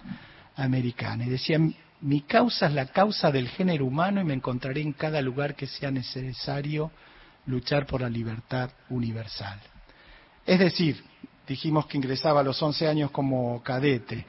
americana. 0.56 1.26
Y 1.26 1.30
decía, 1.30 1.60
mi 2.02 2.22
causa 2.22 2.68
es 2.68 2.74
la 2.74 2.88
causa 2.88 3.32
del 3.32 3.48
género 3.50 3.86
humano 3.86 4.22
y 4.22 4.26
me 4.26 4.34
encontraré 4.34 4.82
en 4.82 4.94
cada 4.94 5.22
lugar 5.22 5.56
que 5.56 5.68
sea 5.68 5.92
necesario 5.92 6.92
luchar 7.46 7.86
por 7.86 8.02
la 8.02 8.10
libertad 8.10 8.70
universal. 8.90 9.60
Es 10.46 10.60
decir, 10.60 11.04
dijimos 11.48 11.86
que 11.88 11.98
ingresaba 11.98 12.42
a 12.42 12.44
los 12.44 12.62
11 12.62 12.88
años 12.88 13.12
como 13.12 13.62
cadete, 13.64 14.26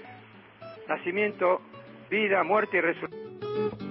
nacimiento, 0.88 1.62
vida, 2.10 2.44
muerte 2.44 2.78
y 2.78 2.82
resurrección. 2.82 3.91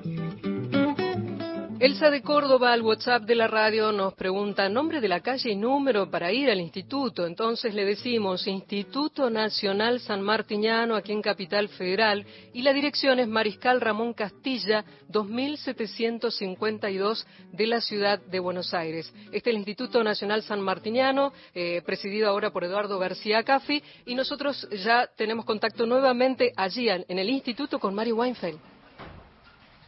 Elsa 1.80 2.10
de 2.10 2.20
Córdoba 2.20 2.74
al 2.74 2.82
WhatsApp 2.82 3.22
de 3.22 3.34
la 3.34 3.46
radio 3.46 3.90
nos 3.90 4.12
pregunta 4.12 4.68
nombre 4.68 5.00
de 5.00 5.08
la 5.08 5.20
calle 5.20 5.52
y 5.52 5.56
número 5.56 6.10
para 6.10 6.30
ir 6.30 6.50
al 6.50 6.60
instituto. 6.60 7.26
Entonces 7.26 7.72
le 7.72 7.86
decimos 7.86 8.46
Instituto 8.46 9.30
Nacional 9.30 9.98
San 10.00 10.20
Martiniano 10.20 10.94
aquí 10.94 11.12
en 11.12 11.22
Capital 11.22 11.70
Federal 11.70 12.26
y 12.52 12.60
la 12.60 12.74
dirección 12.74 13.18
es 13.18 13.28
Mariscal 13.28 13.80
Ramón 13.80 14.12
Castilla 14.12 14.84
2752 15.08 17.26
de 17.50 17.66
la 17.66 17.80
ciudad 17.80 18.20
de 18.20 18.40
Buenos 18.40 18.74
Aires. 18.74 19.10
Este 19.32 19.48
es 19.48 19.54
el 19.54 19.56
Instituto 19.56 20.04
Nacional 20.04 20.42
San 20.42 20.60
Martiniano, 20.60 21.32
eh, 21.54 21.80
presidido 21.86 22.28
ahora 22.28 22.50
por 22.50 22.62
Eduardo 22.62 22.98
García 22.98 23.42
Caffi 23.42 23.82
y 24.04 24.14
nosotros 24.14 24.68
ya 24.84 25.08
tenemos 25.16 25.46
contacto 25.46 25.86
nuevamente 25.86 26.52
allí 26.56 26.90
en 26.90 27.18
el 27.18 27.30
instituto 27.30 27.78
con 27.78 27.94
Mario 27.94 28.16
Weinfeld. 28.16 28.69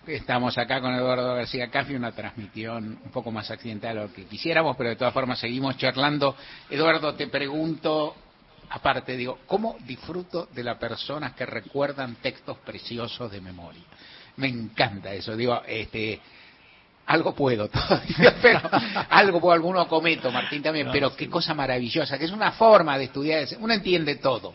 Estamos 0.06 0.58
acá 0.58 0.80
con 0.80 0.92
Eduardo 0.92 1.36
García 1.36 1.70
Caffi, 1.70 1.94
una 1.94 2.10
transmisión 2.10 2.98
un 3.04 3.10
poco 3.12 3.30
más 3.30 3.48
accidental 3.52 3.94
de 3.94 4.02
lo 4.02 4.12
que 4.12 4.24
quisiéramos, 4.24 4.76
pero 4.76 4.90
de 4.90 4.96
todas 4.96 5.14
formas 5.14 5.38
seguimos 5.38 5.76
charlando. 5.76 6.34
Eduardo, 6.68 7.14
te 7.14 7.28
pregunto, 7.28 8.16
aparte, 8.70 9.16
digo, 9.16 9.38
¿cómo 9.46 9.76
disfruto 9.86 10.48
de 10.52 10.64
las 10.64 10.76
personas 10.78 11.34
que 11.34 11.46
recuerdan 11.46 12.16
textos 12.16 12.58
preciosos 12.58 13.30
de 13.30 13.40
memoria? 13.40 13.82
Me 14.38 14.48
encanta 14.48 15.14
eso, 15.14 15.36
digo, 15.36 15.62
este, 15.68 16.20
algo 17.06 17.32
puedo 17.32 17.68
todavía, 17.70 18.34
pero 18.42 18.60
algo 19.08 19.40
puedo, 19.40 19.54
alguno 19.54 19.86
cometo, 19.86 20.32
Martín 20.32 20.64
también, 20.64 20.88
pero 20.90 21.14
qué 21.14 21.30
cosa 21.30 21.54
maravillosa, 21.54 22.18
que 22.18 22.24
es 22.24 22.32
una 22.32 22.50
forma 22.50 22.98
de 22.98 23.04
estudiar, 23.04 23.46
uno 23.60 23.72
entiende 23.72 24.16
todo 24.16 24.52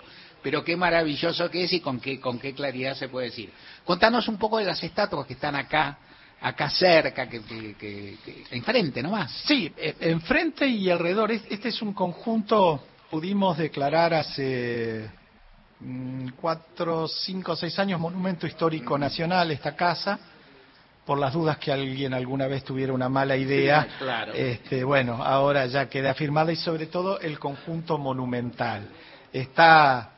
pero 0.48 0.64
qué 0.64 0.78
maravilloso 0.78 1.52
que 1.52 1.66
es 1.66 1.74
y 1.74 1.82
con 1.82 2.00
qué, 2.00 2.22
con 2.22 2.39
qué 2.39 2.54
claridad 2.54 2.95
se 2.95 3.10
puede 3.10 3.26
decir. 3.26 3.52
Contanos 3.84 4.30
un 4.30 4.38
poco 4.38 4.60
de 4.60 4.64
las 4.64 4.82
estatuas 4.82 5.28
que 5.28 5.34
están 5.34 5.58
acá, 5.58 5.98
acá 6.39 6.70
cerca, 6.70 7.28
que, 7.28 7.41
que, 7.78 8.18
enfrente 8.52 9.04
nomás. 9.04 9.30
Sí, 9.45 9.70
eh, 9.76 9.98
enfrente 10.00 10.66
y 10.66 10.89
alrededor. 10.89 11.34
Este 11.34 11.68
es 11.68 11.82
un 11.82 11.93
conjunto, 11.93 12.82
pudimos 13.12 13.58
declarar 13.58 14.14
hace 14.14 15.12
mm, 15.82 16.30
cuatro, 16.39 17.10
cinco, 17.10 17.54
seis 17.54 17.78
años 17.78 18.00
monumento 18.00 18.48
histórico 18.48 18.98
nacional 18.98 19.52
esta 19.52 19.76
casa 19.76 20.18
por 21.06 21.20
las 21.20 21.34
dudas 21.34 21.58
que 21.58 21.74
alguien 21.74 22.14
alguna 22.14 22.48
vez 22.48 22.64
tuviera 22.64 22.93
una 22.93 23.10
mala 23.10 23.36
idea. 23.36 23.86
claro. 24.00 24.32
este, 24.32 24.86
bueno, 24.86 25.22
ahora 25.22 25.66
ya 25.66 25.89
queda 25.89 26.14
firmada 26.14 26.54
y 26.54 26.56
sobre 26.56 26.86
todo 26.86 27.20
el 27.20 27.38
conjunto 27.38 27.98
monumental. 27.98 28.88
Está 29.34 30.14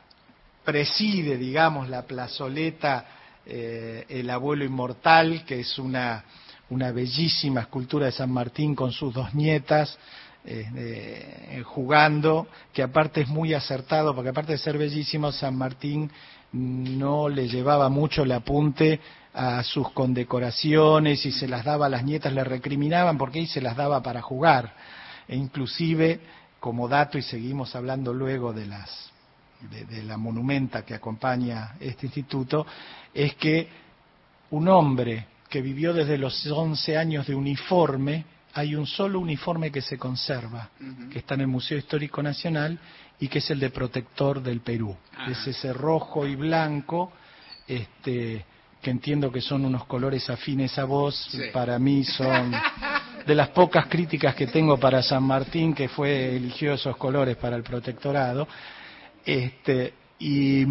preside, 0.70 1.36
digamos, 1.36 1.88
la 1.88 2.02
plazoleta 2.02 3.04
eh, 3.44 4.04
El 4.08 4.30
abuelo 4.30 4.64
inmortal, 4.64 5.44
que 5.44 5.58
es 5.58 5.78
una, 5.80 6.22
bellísima 6.68 7.62
escultura 7.62 8.06
de 8.06 8.12
San 8.12 8.30
Martín 8.30 8.76
con 8.76 8.92
sus 8.92 9.12
dos 9.12 9.34
nietas, 9.34 9.98
eh, 10.44 11.60
jugando, 11.64 12.46
que 12.72 12.84
aparte 12.84 13.22
es 13.22 13.28
muy 13.28 13.52
acertado, 13.52 14.14
porque 14.14 14.30
aparte 14.30 14.52
de 14.52 14.58
ser 14.58 14.78
bellísimo, 14.78 15.32
San 15.32 15.56
Martín 15.56 16.08
no 16.52 17.28
le 17.28 17.48
llevaba 17.48 17.88
mucho 17.88 18.22
el 18.22 18.30
apunte 18.30 19.00
a 19.34 19.64
sus 19.64 19.90
condecoraciones 19.90 21.26
y 21.26 21.32
se 21.32 21.48
las 21.48 21.64
daba 21.64 21.86
a 21.86 21.88
las 21.88 22.04
nietas, 22.04 22.32
le 22.32 22.44
recriminaban 22.44 23.18
porque 23.18 23.40
ahí 23.40 23.46
se 23.48 23.60
las 23.60 23.76
daba 23.76 24.04
para 24.04 24.22
jugar. 24.22 24.72
E 25.26 25.34
inclusive, 25.34 26.20
como 26.60 26.86
dato, 26.86 27.18
y 27.18 27.22
seguimos 27.22 27.74
hablando 27.74 28.14
luego 28.14 28.52
de 28.52 28.66
las 28.66 29.09
de, 29.68 30.02
la 30.02 30.16
monumenta 30.16 30.84
que 30.84 30.94
acompaña 30.94 31.74
este 31.80 32.06
instituto, 32.06 32.66
es 33.12 33.34
que 33.34 33.68
un 34.50 34.68
hombre 34.68 35.26
que 35.48 35.60
vivió 35.60 35.92
desde 35.92 36.18
los 36.18 36.46
11 36.46 36.96
años 36.96 37.26
de 37.26 37.34
uniforme, 37.34 38.24
hay 38.54 38.74
un 38.74 38.86
solo 38.86 39.20
uniforme 39.20 39.70
que 39.70 39.80
se 39.80 39.98
conserva, 39.98 40.70
que 41.10 41.20
está 41.20 41.34
en 41.34 41.42
el 41.42 41.46
Museo 41.48 41.78
Histórico 41.78 42.22
Nacional 42.22 42.78
y 43.18 43.28
que 43.28 43.38
es 43.38 43.50
el 43.50 43.60
de 43.60 43.70
protector 43.70 44.42
del 44.42 44.60
Perú. 44.60 44.96
Es 45.28 45.46
ese 45.46 45.72
rojo 45.72 46.26
y 46.26 46.36
blanco, 46.36 47.12
este, 47.66 48.44
que 48.80 48.90
entiendo 48.90 49.30
que 49.30 49.40
son 49.40 49.64
unos 49.64 49.84
colores 49.84 50.28
afines 50.30 50.78
a 50.78 50.84
vos, 50.84 51.30
para 51.52 51.78
mí 51.78 52.02
son 52.04 52.52
de 53.26 53.34
las 53.34 53.48
pocas 53.48 53.86
críticas 53.86 54.34
que 54.34 54.46
tengo 54.46 54.78
para 54.78 55.02
San 55.02 55.22
Martín, 55.22 55.74
que 55.74 55.88
fue 55.88 56.36
eligió 56.36 56.74
esos 56.74 56.96
colores 56.96 57.36
para 57.36 57.56
el 57.56 57.62
protectorado. 57.62 58.48
Este, 59.24 59.94
y, 60.18 60.64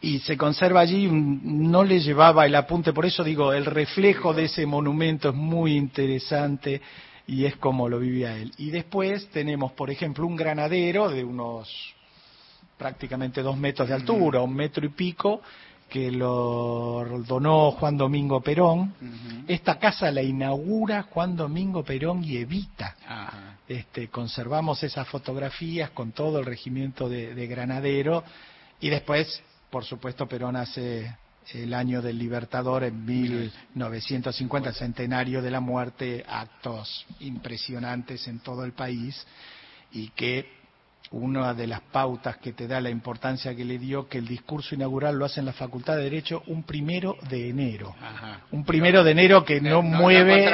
y 0.00 0.18
se 0.20 0.36
conserva 0.36 0.80
allí, 0.80 1.08
no 1.10 1.84
le 1.84 2.00
llevaba 2.00 2.46
el 2.46 2.54
apunte, 2.54 2.92
por 2.92 3.06
eso 3.06 3.24
digo, 3.24 3.52
el 3.52 3.64
reflejo 3.64 4.34
de 4.34 4.44
ese 4.44 4.66
monumento 4.66 5.30
es 5.30 5.34
muy 5.34 5.76
interesante 5.76 6.80
y 7.26 7.44
es 7.44 7.56
como 7.56 7.88
lo 7.88 7.98
vivía 7.98 8.36
él. 8.36 8.52
Y 8.58 8.70
después 8.70 9.28
tenemos, 9.28 9.72
por 9.72 9.90
ejemplo, 9.90 10.26
un 10.26 10.36
granadero 10.36 11.08
de 11.08 11.24
unos 11.24 11.94
prácticamente 12.76 13.42
dos 13.42 13.56
metros 13.56 13.88
de 13.88 13.94
altura, 13.94 14.40
un 14.40 14.54
metro 14.54 14.84
y 14.84 14.88
pico, 14.88 15.40
que 15.92 16.10
lo 16.10 17.04
donó 17.26 17.72
Juan 17.72 17.98
Domingo 17.98 18.40
Perón. 18.40 18.94
Esta 19.46 19.78
casa 19.78 20.10
la 20.10 20.22
inaugura 20.22 21.02
Juan 21.02 21.36
Domingo 21.36 21.84
Perón 21.84 22.24
y 22.24 22.38
Evita. 22.38 22.96
Este, 23.68 24.08
conservamos 24.08 24.82
esas 24.82 25.06
fotografías 25.06 25.90
con 25.90 26.12
todo 26.12 26.38
el 26.38 26.46
regimiento 26.46 27.10
de, 27.10 27.46
Granadero. 27.46 28.24
Y 28.80 28.88
después, 28.88 29.42
por 29.68 29.84
supuesto, 29.84 30.26
Perón 30.26 30.56
hace 30.56 31.14
el 31.52 31.74
año 31.74 32.00
del 32.00 32.16
Libertador 32.16 32.84
en 32.84 33.04
1950, 33.04 34.72
centenario 34.72 35.42
de 35.42 35.50
la 35.50 35.60
muerte, 35.60 36.24
actos 36.26 37.04
impresionantes 37.20 38.26
en 38.28 38.38
todo 38.38 38.64
el 38.64 38.72
país. 38.72 39.26
Y 39.92 40.08
que 40.08 40.61
una 41.12 41.54
de 41.54 41.66
las 41.66 41.80
pautas 41.80 42.38
que 42.38 42.52
te 42.52 42.66
da 42.66 42.80
la 42.80 42.90
importancia 42.90 43.54
que 43.54 43.64
le 43.64 43.78
dio 43.78 44.08
que 44.08 44.18
el 44.18 44.26
discurso 44.26 44.74
inaugural 44.74 45.16
lo 45.16 45.24
hace 45.24 45.40
en 45.40 45.46
la 45.46 45.52
Facultad 45.52 45.96
de 45.96 46.04
Derecho 46.04 46.42
un 46.46 46.62
primero 46.62 47.16
de 47.28 47.50
enero. 47.50 47.94
Un 48.50 48.64
primero 48.64 49.04
de 49.04 49.10
enero 49.12 49.44
que 49.44 49.60
no, 49.60 49.82
mueve, 49.82 50.50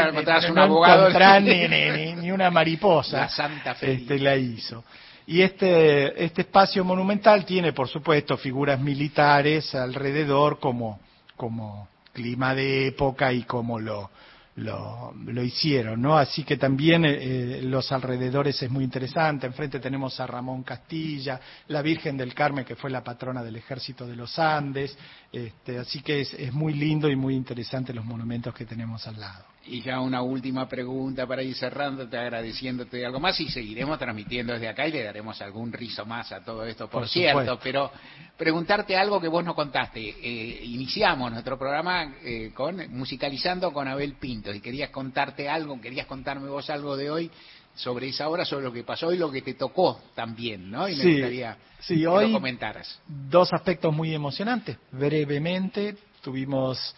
ni, 2.16 2.30
una 2.30 2.50
mariposa. 2.50 3.18
La 3.20 3.28
Santa 3.28 3.74
Fe. 3.74 3.92
Este, 3.92 4.18
la 4.18 4.36
hizo. 4.36 4.84
Y 5.26 5.42
este, 5.42 6.24
este 6.24 6.42
espacio 6.42 6.84
monumental 6.84 7.44
tiene, 7.44 7.72
por 7.72 7.88
supuesto, 7.88 8.36
figuras 8.36 8.80
militares 8.80 9.74
alrededor 9.74 10.58
como, 10.58 10.98
como 11.36 11.88
clima 12.12 12.54
de 12.54 12.88
época 12.88 13.32
y 13.32 13.42
como 13.42 13.78
lo, 13.78 14.10
lo, 14.58 15.12
lo, 15.14 15.42
hicieron, 15.42 16.00
¿no? 16.00 16.16
Así 16.18 16.42
que 16.44 16.56
también 16.56 17.04
eh, 17.04 17.58
eh, 17.58 17.62
los 17.62 17.90
alrededores 17.92 18.60
es 18.62 18.70
muy 18.70 18.84
interesante. 18.84 19.46
Enfrente 19.46 19.80
tenemos 19.80 20.18
a 20.20 20.26
Ramón 20.26 20.62
Castilla, 20.62 21.40
la 21.68 21.82
Virgen 21.82 22.16
del 22.16 22.34
Carmen, 22.34 22.64
que 22.64 22.76
fue 22.76 22.90
la 22.90 23.02
patrona 23.02 23.42
del 23.42 23.56
Ejército 23.56 24.06
de 24.06 24.16
los 24.16 24.38
Andes. 24.38 24.96
Este, 25.32 25.78
así 25.78 26.00
que 26.00 26.20
es, 26.20 26.34
es 26.34 26.52
muy 26.52 26.74
lindo 26.74 27.08
y 27.08 27.16
muy 27.16 27.34
interesante 27.34 27.92
los 27.92 28.04
monumentos 28.04 28.54
que 28.54 28.64
tenemos 28.64 29.06
al 29.06 29.20
lado. 29.20 29.44
Y 29.70 29.82
ya 29.82 30.00
una 30.00 30.22
última 30.22 30.68
pregunta 30.68 31.26
para 31.26 31.42
ir 31.42 31.54
cerrándote, 31.54 32.16
agradeciéndote 32.16 33.04
algo 33.04 33.20
más 33.20 33.38
y 33.40 33.48
seguiremos 33.48 33.98
transmitiendo 33.98 34.54
desde 34.54 34.68
acá 34.68 34.86
y 34.86 34.92
le 34.92 35.02
daremos 35.02 35.40
algún 35.42 35.72
rizo 35.72 36.06
más 36.06 36.32
a 36.32 36.42
todo 36.42 36.64
esto, 36.64 36.88
por, 36.88 37.06
cierto, 37.08 37.58
pero 37.62 37.90
preguntarte 38.36 38.96
algo 38.96 39.20
que 39.20 39.28
vos 39.28 39.44
no 39.44 39.54
contaste. 39.54 40.00
Eh, 40.00 40.64
iniciamos 40.64 41.30
nuestro 41.32 41.58
programa 41.58 42.14
eh, 42.22 42.50
con 42.54 42.76
musicalizando 42.96 43.72
con 43.72 43.88
Abel 43.88 44.14
Pinto 44.14 44.52
y 44.54 44.60
querías 44.60 44.90
contarte 44.90 45.48
algo, 45.48 45.80
querías 45.80 46.06
contarme 46.06 46.48
vos 46.48 46.70
algo 46.70 46.96
de 46.96 47.10
hoy 47.10 47.30
sobre 47.74 48.08
esa 48.08 48.28
hora, 48.28 48.44
sobre 48.44 48.64
lo 48.64 48.72
que 48.72 48.82
pasó 48.82 49.12
y 49.12 49.18
lo 49.18 49.30
que 49.30 49.42
te 49.42 49.54
tocó 49.54 50.00
también, 50.14 50.70
¿no? 50.70 50.88
Y 50.88 50.96
me 50.96 51.12
gustaría 51.12 51.56
que 51.86 51.96
lo 51.96 52.32
comentaras. 52.32 53.00
Dos 53.06 53.52
aspectos 53.52 53.94
muy 53.94 54.14
emocionantes. 54.14 54.76
Brevemente 54.90 55.96
tuvimos 56.20 56.94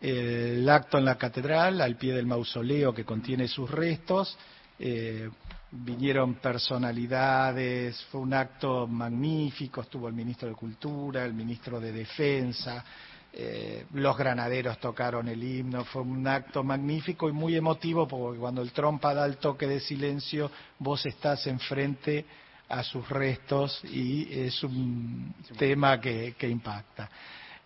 el 0.00 0.68
acto 0.68 0.98
en 0.98 1.04
la 1.04 1.16
catedral, 1.16 1.80
al 1.80 1.96
pie 1.96 2.12
del 2.12 2.26
mausoleo 2.26 2.94
que 2.94 3.04
contiene 3.04 3.48
sus 3.48 3.70
restos. 3.70 4.36
Eh, 4.78 5.28
vinieron 5.70 6.34
personalidades, 6.34 8.02
fue 8.10 8.20
un 8.20 8.32
acto 8.32 8.86
magnífico, 8.86 9.82
estuvo 9.82 10.08
el 10.08 10.14
ministro 10.14 10.48
de 10.48 10.54
Cultura, 10.54 11.24
el 11.24 11.34
ministro 11.34 11.78
de 11.78 11.92
Defensa, 11.92 12.84
eh, 13.30 13.84
los 13.92 14.16
granaderos 14.16 14.78
tocaron 14.78 15.28
el 15.28 15.42
himno, 15.42 15.84
fue 15.84 16.02
un 16.02 16.26
acto 16.26 16.64
magnífico 16.64 17.28
y 17.28 17.32
muy 17.32 17.56
emotivo 17.56 18.08
porque 18.08 18.38
cuando 18.38 18.62
el 18.62 18.72
trompa 18.72 19.12
da 19.12 19.26
el 19.26 19.36
toque 19.36 19.66
de 19.66 19.80
silencio, 19.80 20.50
vos 20.78 21.04
estás 21.04 21.46
enfrente 21.46 22.24
a 22.68 22.82
sus 22.82 23.06
restos 23.08 23.82
y 23.84 24.40
es 24.40 24.62
un 24.62 25.34
tema 25.58 26.00
que, 26.00 26.34
que 26.38 26.48
impacta. 26.48 27.10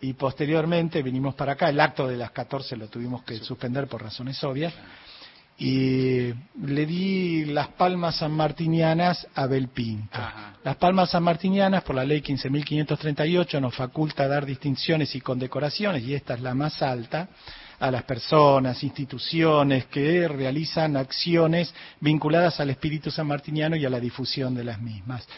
Y 0.03 0.15
posteriormente 0.15 1.01
vinimos 1.01 1.37
para 1.37 1.53
acá, 1.53 1.69
el 1.69 1.79
acto 1.79 2.09
de 2.09 2.17
las 2.17 2.33
14 2.33 2.77
lo 2.77 2.89
tuvimos 2.89 3.23
que 3.23 3.39
suspender 3.39 3.87
por 3.87 4.03
razones 4.03 4.43
obvias, 4.43 4.75
y 5.57 6.35
le 6.61 6.87
di 6.87 7.45
las 7.45 7.69
palmas 7.69 8.17
sanmartinianas 8.17 9.29
a 9.33 9.47
Belpinto. 9.47 10.19
Las 10.65 10.75
palmas 10.75 11.11
sanmartinianas, 11.11 11.85
por 11.85 11.95
la 11.95 12.05
ley 12.05 12.21
15.538, 12.21 13.61
nos 13.61 13.77
faculta 13.77 14.27
dar 14.27 14.45
distinciones 14.45 15.15
y 15.15 15.21
condecoraciones, 15.21 16.03
y 16.03 16.15
esta 16.15 16.35
es 16.35 16.41
la 16.41 16.53
más 16.53 16.83
alta, 16.83 17.29
a 17.79 17.89
las 17.93 18.03
personas, 18.03 18.83
instituciones 18.83 19.87
que 19.87 20.27
realizan 20.27 20.97
acciones 20.97 21.73
vinculadas 22.01 22.59
al 22.59 22.71
espíritu 22.71 23.13
sanmartiniano 23.13 23.77
y 23.77 23.87
a 23.87 23.91
la 23.91 24.01
difusión 24.01 24.53
de 24.53 24.65
las 24.65 24.81
mismas. 24.81 25.29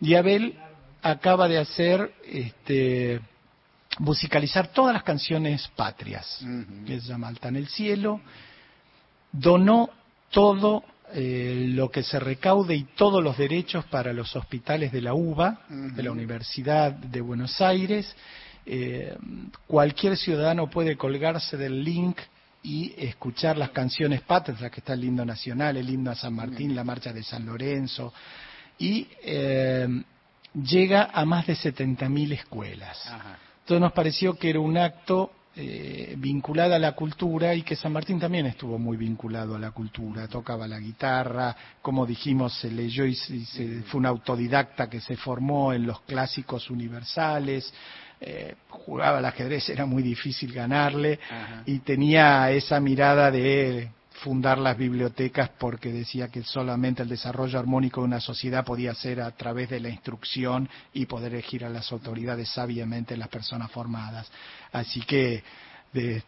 Y 0.00 0.16
Abel 0.16 0.58
acaba 1.02 1.46
de 1.46 1.58
hacer, 1.58 2.14
este, 2.24 3.20
musicalizar 3.98 4.68
todas 4.68 4.92
las 4.94 5.02
canciones 5.02 5.68
patrias, 5.74 6.44
que 6.86 7.00
se 7.00 7.08
llama 7.08 7.28
Alta 7.28 7.48
en 7.48 7.56
el 7.56 7.68
Cielo, 7.68 8.20
donó 9.32 9.90
todo 10.30 10.84
eh, 11.14 11.66
lo 11.70 11.90
que 11.90 12.02
se 12.02 12.20
recaude 12.20 12.74
y 12.74 12.84
todos 12.84 13.22
los 13.22 13.38
derechos 13.38 13.84
para 13.86 14.12
los 14.12 14.36
hospitales 14.36 14.92
de 14.92 15.00
la 15.00 15.14
UBA, 15.14 15.60
de 15.68 16.02
la 16.02 16.12
Universidad 16.12 16.92
de 16.92 17.20
Buenos 17.20 17.60
Aires. 17.60 18.14
Eh, 18.66 19.16
cualquier 19.66 20.16
ciudadano 20.16 20.68
puede 20.68 20.96
colgarse 20.96 21.56
del 21.56 21.82
link 21.82 22.18
y 22.62 22.94
escuchar 22.98 23.56
las 23.56 23.70
canciones 23.70 24.20
patrias, 24.20 24.70
que 24.70 24.80
está 24.80 24.92
el 24.92 25.04
himno 25.04 25.24
nacional, 25.24 25.78
el 25.78 25.88
himno 25.88 26.10
a 26.10 26.14
San 26.14 26.34
Martín, 26.34 26.76
la 26.76 26.84
marcha 26.84 27.12
de 27.12 27.22
San 27.22 27.46
Lorenzo, 27.46 28.12
y 28.78 29.08
eh, 29.22 29.88
llega 30.52 31.10
a 31.12 31.24
más 31.24 31.46
de 31.46 31.54
70.000 31.54 32.32
escuelas. 32.32 32.98
Entonces 33.68 33.82
nos 33.82 33.92
pareció 33.92 34.32
que 34.32 34.48
era 34.48 34.60
un 34.60 34.78
acto 34.78 35.30
eh, 35.54 36.14
vinculada 36.16 36.76
a 36.76 36.78
la 36.78 36.92
cultura 36.92 37.54
y 37.54 37.60
que 37.60 37.76
San 37.76 37.92
Martín 37.92 38.18
también 38.18 38.46
estuvo 38.46 38.78
muy 38.78 38.96
vinculado 38.96 39.56
a 39.56 39.58
la 39.58 39.72
cultura, 39.72 40.26
tocaba 40.26 40.66
la 40.66 40.78
guitarra, 40.78 41.54
como 41.82 42.06
dijimos, 42.06 42.58
se 42.58 42.70
leyó 42.70 43.04
y, 43.04 43.14
se, 43.14 43.82
fue 43.82 43.98
un 43.98 44.06
autodidacta 44.06 44.88
que 44.88 45.02
se 45.02 45.18
formó 45.18 45.74
en 45.74 45.86
los 45.86 46.00
clásicos 46.00 46.70
universales, 46.70 47.70
eh, 48.22 48.54
jugaba 48.70 49.18
al 49.18 49.26
ajedrez, 49.26 49.68
era 49.68 49.84
muy 49.84 50.02
difícil 50.02 50.50
ganarle 50.50 51.20
y 51.66 51.80
tenía 51.80 52.50
esa 52.50 52.80
mirada 52.80 53.30
de 53.30 53.90
fundar 54.18 54.58
las 54.58 54.76
bibliotecas 54.76 55.50
porque 55.58 55.92
decía 55.92 56.28
que 56.28 56.42
solamente 56.42 57.02
el 57.02 57.08
desarrollo 57.08 57.58
armónico 57.58 58.00
de 58.00 58.06
una 58.06 58.20
sociedad 58.20 58.64
podía 58.64 58.94
ser 58.94 59.20
a 59.20 59.30
través 59.30 59.70
de 59.70 59.80
la 59.80 59.88
instrucción 59.88 60.68
y 60.92 61.06
poder 61.06 61.32
elegir 61.32 61.64
a 61.64 61.68
las 61.68 61.90
autoridades 61.92 62.48
sabiamente 62.50 63.16
las 63.16 63.28
personas 63.28 63.70
formadas. 63.70 64.30
Así 64.72 65.00
que 65.00 65.42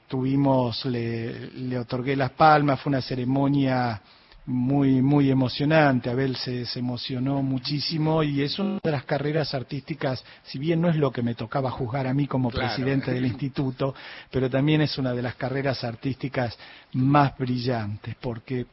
tuvimos, 0.08 0.84
le, 0.86 1.50
le 1.50 1.78
otorgué 1.78 2.16
las 2.16 2.30
palmas, 2.30 2.80
fue 2.80 2.90
una 2.90 3.02
ceremonia 3.02 4.00
muy 4.50 5.00
muy 5.00 5.30
emocionante. 5.30 6.10
Abel 6.10 6.36
se, 6.36 6.66
se, 6.66 6.80
emocionó 6.80 7.42
muchísimo 7.42 8.22
y 8.22 8.42
es 8.42 8.58
una 8.58 8.80
de 8.82 8.90
las 8.90 9.04
carreras 9.04 9.54
artísticas, 9.54 10.22
si 10.42 10.58
bien 10.58 10.80
no 10.80 10.88
es 10.88 10.96
lo 10.96 11.10
que 11.10 11.22
me 11.22 11.34
tocaba 11.34 11.70
juzgar 11.70 12.06
a 12.06 12.14
mí 12.14 12.26
como 12.26 12.50
presidente 12.50 13.12
del 13.12 13.26
instituto, 13.26 13.94
pero 14.30 14.50
también 14.50 14.80
es 14.80 14.98
una 14.98 15.12
de 15.12 15.22
las 15.22 15.36
carreras 15.36 15.84
artísticas 15.84 16.58
más 16.92 17.38
brillantes, 17.38 18.16
porque 18.20 18.66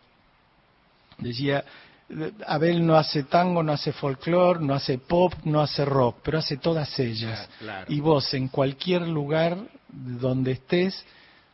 decía, 1.20 1.64
Abel 2.46 2.86
no 2.86 2.96
hace 2.96 3.24
tango, 3.24 3.62
no 3.64 3.74
hace 3.74 3.92
folclore, 3.92 4.60
no 4.62 4.74
hace 4.74 4.98
pop, 4.98 5.34
no 5.44 5.62
hace 5.62 5.84
rock, 5.86 6.18
pero 6.24 6.40
hace 6.40 6.58
todas 6.58 6.98
ellas. 7.00 7.48
Y 7.90 8.00
vos 8.00 8.34
en 8.34 8.48
cualquier 8.48 9.08
lugar 9.08 9.58
donde 9.90 10.54
estés, 10.54 11.06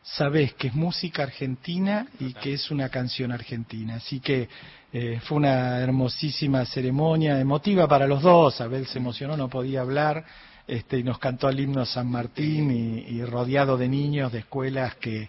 sabés 0.04 0.52
que 0.54 0.68
es 0.68 0.74
música 0.74 1.22
argentina 1.22 2.06
y 2.20 2.34
que 2.34 2.54
es 2.54 2.70
una 2.70 2.90
canción 2.90 3.32
argentina. 3.32 3.96
Así 3.96 4.20
que 4.20 4.48
eh, 4.92 5.18
fue 5.24 5.38
una 5.38 5.78
hermosísima 5.80 6.64
ceremonia, 6.66 7.40
emotiva 7.40 7.88
para 7.88 8.06
los 8.06 8.22
dos. 8.22 8.60
Abel 8.60 8.86
se 8.86 8.98
emocionó, 8.98 9.36
no 9.36 9.48
podía 9.48 9.80
hablar. 9.80 10.24
Este, 10.66 10.98
y 10.98 11.02
nos 11.02 11.18
cantó 11.18 11.48
el 11.48 11.60
himno 11.60 11.84
San 11.84 12.10
Martín 12.10 12.70
y, 12.70 13.22
rodeado 13.24 13.76
de 13.76 13.88
niños 13.88 14.32
de 14.32 14.38
escuelas 14.40 14.94
que, 14.94 15.28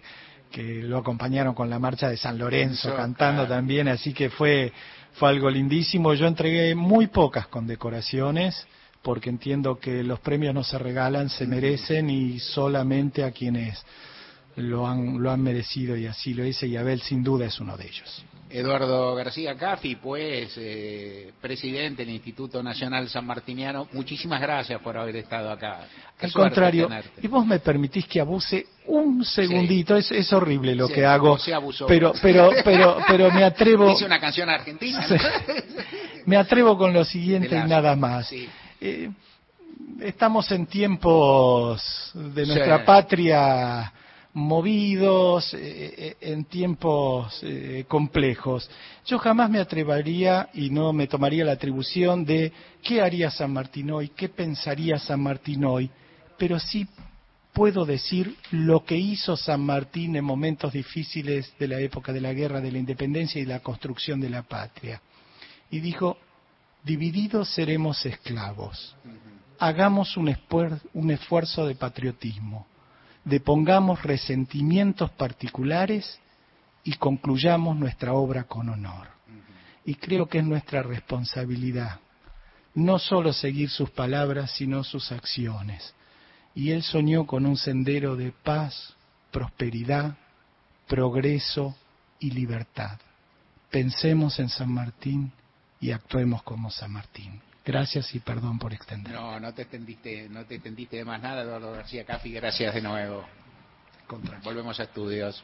que 0.50 0.82
lo 0.82 0.98
acompañaron 0.98 1.54
con 1.54 1.68
la 1.68 1.78
marcha 1.78 2.08
de 2.08 2.16
San 2.16 2.38
Lorenzo 2.38 2.94
cantando 2.96 3.46
también, 3.46 3.86
así 3.88 4.14
que 4.14 4.30
fue, 4.30 4.72
fue 5.12 5.28
algo 5.28 5.50
lindísimo. 5.50 6.14
Yo 6.14 6.26
entregué 6.26 6.74
muy 6.74 7.08
pocas 7.08 7.48
condecoraciones 7.48 8.66
porque 9.02 9.28
entiendo 9.28 9.78
que 9.78 10.02
los 10.02 10.20
premios 10.20 10.54
no 10.54 10.64
se 10.64 10.78
regalan, 10.78 11.28
se 11.28 11.46
merecen 11.46 12.08
y 12.08 12.38
solamente 12.38 13.22
a 13.22 13.30
quienes 13.30 13.84
lo 14.56 14.86
han, 14.86 15.22
lo 15.22 15.30
han 15.30 15.42
merecido 15.42 15.96
y 15.96 16.06
así 16.06 16.34
lo 16.34 16.42
dice 16.42 16.66
y 16.66 16.76
Abel 16.76 17.00
sin 17.00 17.22
duda 17.22 17.46
es 17.46 17.60
uno 17.60 17.76
de 17.76 17.86
ellos. 17.86 18.24
Eduardo 18.48 19.14
García 19.16 19.56
Cafi, 19.56 19.96
pues 19.96 20.54
eh, 20.56 21.32
presidente 21.40 22.04
del 22.04 22.14
Instituto 22.14 22.62
Nacional 22.62 23.08
San 23.08 23.26
Martiniano, 23.26 23.88
muchísimas 23.92 24.40
gracias 24.40 24.80
por 24.80 24.96
haber 24.96 25.16
estado 25.16 25.50
acá. 25.50 25.80
Al 26.18 26.32
contrario, 26.32 26.88
y 27.20 27.26
vos 27.26 27.44
me 27.44 27.58
permitís 27.58 28.06
que 28.06 28.20
abuse 28.20 28.66
un 28.86 29.24
segundito, 29.24 29.96
es, 29.96 30.10
es 30.12 30.32
horrible 30.32 30.74
lo 30.74 30.88
que 30.88 31.04
hago, 31.04 31.36
pero 31.88 32.12
pero 32.22 32.50
pero 32.64 32.98
pero 33.06 33.30
me 33.32 33.44
atrevo. 33.44 33.90
Hice 33.92 34.06
una 34.06 34.20
canción 34.20 34.48
argentina. 34.48 35.06
me 36.24 36.36
atrevo 36.36 36.78
con 36.78 36.92
lo 36.92 37.04
siguiente 37.04 37.54
y 37.56 37.68
nada 37.68 37.96
más. 37.96 38.32
Eh, 38.80 39.10
estamos 40.00 40.50
en 40.52 40.66
tiempos 40.66 42.12
de 42.14 42.46
nuestra 42.46 42.84
patria 42.84 43.92
movidos, 44.36 45.54
eh, 45.54 45.94
eh, 45.96 46.16
en 46.20 46.44
tiempos 46.44 47.40
eh, 47.42 47.86
complejos. 47.88 48.68
Yo 49.06 49.18
jamás 49.18 49.48
me 49.48 49.60
atrevería 49.60 50.50
y 50.52 50.68
no 50.68 50.92
me 50.92 51.06
tomaría 51.06 51.42
la 51.42 51.52
atribución 51.52 52.22
de 52.26 52.52
qué 52.82 53.00
haría 53.00 53.30
San 53.30 53.54
Martín 53.54 53.90
hoy, 53.92 54.10
qué 54.10 54.28
pensaría 54.28 54.98
San 54.98 55.22
Martín 55.22 55.64
hoy, 55.64 55.88
pero 56.36 56.60
sí 56.60 56.86
puedo 57.54 57.86
decir 57.86 58.36
lo 58.50 58.84
que 58.84 58.98
hizo 58.98 59.38
San 59.38 59.62
Martín 59.62 60.16
en 60.16 60.24
momentos 60.26 60.70
difíciles 60.70 61.54
de 61.58 61.68
la 61.68 61.80
época 61.80 62.12
de 62.12 62.20
la 62.20 62.34
guerra, 62.34 62.60
de 62.60 62.72
la 62.72 62.78
independencia 62.78 63.40
y 63.40 63.46
la 63.46 63.60
construcción 63.60 64.20
de 64.20 64.28
la 64.28 64.42
patria. 64.42 65.00
Y 65.70 65.80
dijo, 65.80 66.18
divididos 66.84 67.48
seremos 67.54 68.04
esclavos. 68.04 68.94
Hagamos 69.58 70.14
un, 70.18 70.36
un 70.92 71.10
esfuerzo 71.10 71.66
de 71.66 71.74
patriotismo 71.74 72.66
depongamos 73.26 74.02
resentimientos 74.02 75.10
particulares 75.10 76.18
y 76.82 76.94
concluyamos 76.94 77.76
nuestra 77.76 78.14
obra 78.14 78.44
con 78.44 78.70
honor. 78.70 79.08
Y 79.84 79.96
creo 79.96 80.26
que 80.26 80.38
es 80.38 80.44
nuestra 80.44 80.82
responsabilidad 80.82 82.00
no 82.76 82.98
solo 82.98 83.32
seguir 83.32 83.70
sus 83.70 83.90
palabras, 83.90 84.50
sino 84.52 84.84
sus 84.84 85.10
acciones. 85.10 85.94
Y 86.54 86.70
él 86.70 86.82
soñó 86.82 87.26
con 87.26 87.46
un 87.46 87.56
sendero 87.56 88.16
de 88.16 88.32
paz, 88.32 88.94
prosperidad, 89.32 90.16
progreso 90.86 91.74
y 92.20 92.30
libertad. 92.30 93.00
Pensemos 93.70 94.38
en 94.38 94.50
San 94.50 94.70
Martín 94.70 95.32
y 95.80 95.90
actuemos 95.90 96.42
como 96.42 96.70
San 96.70 96.92
Martín. 96.92 97.40
Gracias 97.66 98.14
y 98.14 98.20
perdón 98.20 98.60
por 98.60 98.72
extender. 98.72 99.12
No, 99.12 99.40
no 99.40 99.52
te 99.52 99.62
extendiste, 99.62 100.28
no 100.28 100.44
te 100.44 100.54
extendiste 100.54 100.98
de 100.98 101.04
más 101.04 101.20
nada, 101.20 101.42
Eduardo 101.42 101.72
García 101.72 102.04
Cafi. 102.04 102.30
Gracias 102.30 102.72
de 102.72 102.80
nuevo. 102.80 103.24
Volvemos 104.44 104.78
a 104.78 104.84
estudios. 104.84 105.42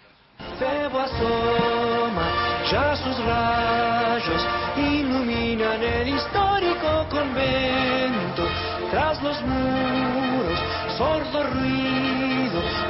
Febo 0.58 1.00
asoma, 1.00 2.64
ya 2.70 2.96
sus 2.96 3.18
rayos 3.24 4.46
iluminan 4.76 5.82
el 5.82 6.08
histórico 6.08 7.08
convento. 7.10 8.46
Tras 8.92 9.20
los 9.20 9.42
muros, 9.42 10.60
sordo 10.96 11.42
ruido, 11.42 12.31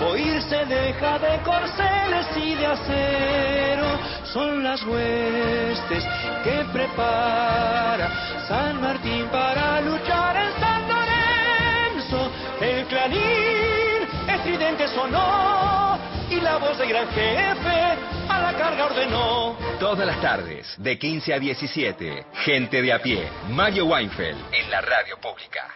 oírse 0.06 0.64
deja 0.66 1.18
de 1.18 1.38
corceles 1.42 2.26
y 2.36 2.54
de 2.54 2.66
acero 2.66 3.98
son 4.32 4.62
las 4.62 4.82
huestes 4.84 6.04
que 6.42 6.64
prepara 6.72 8.46
San 8.48 8.80
Martín 8.80 9.26
para 9.30 9.80
luchar 9.80 10.36
en 10.36 10.60
San 10.60 10.88
Lorenzo. 10.88 12.30
El 12.60 12.86
clarín 12.86 14.08
estridente 14.28 14.88
sonó 14.88 15.98
y 16.30 16.40
la 16.40 16.56
voz 16.56 16.78
del 16.78 16.88
gran 16.88 17.08
jefe 17.08 17.98
a 18.28 18.40
la 18.40 18.54
carga 18.56 18.86
ordenó. 18.86 19.56
Todas 19.78 20.06
las 20.06 20.20
tardes, 20.20 20.74
de 20.78 20.98
15 20.98 21.34
a 21.34 21.38
17, 21.38 22.26
gente 22.44 22.80
de 22.80 22.92
a 22.92 22.98
pie, 23.00 23.28
Mario 23.50 23.86
Weinfeld 23.86 24.38
en 24.52 24.70
la 24.70 24.80
radio 24.80 25.18
pública. 25.20 25.68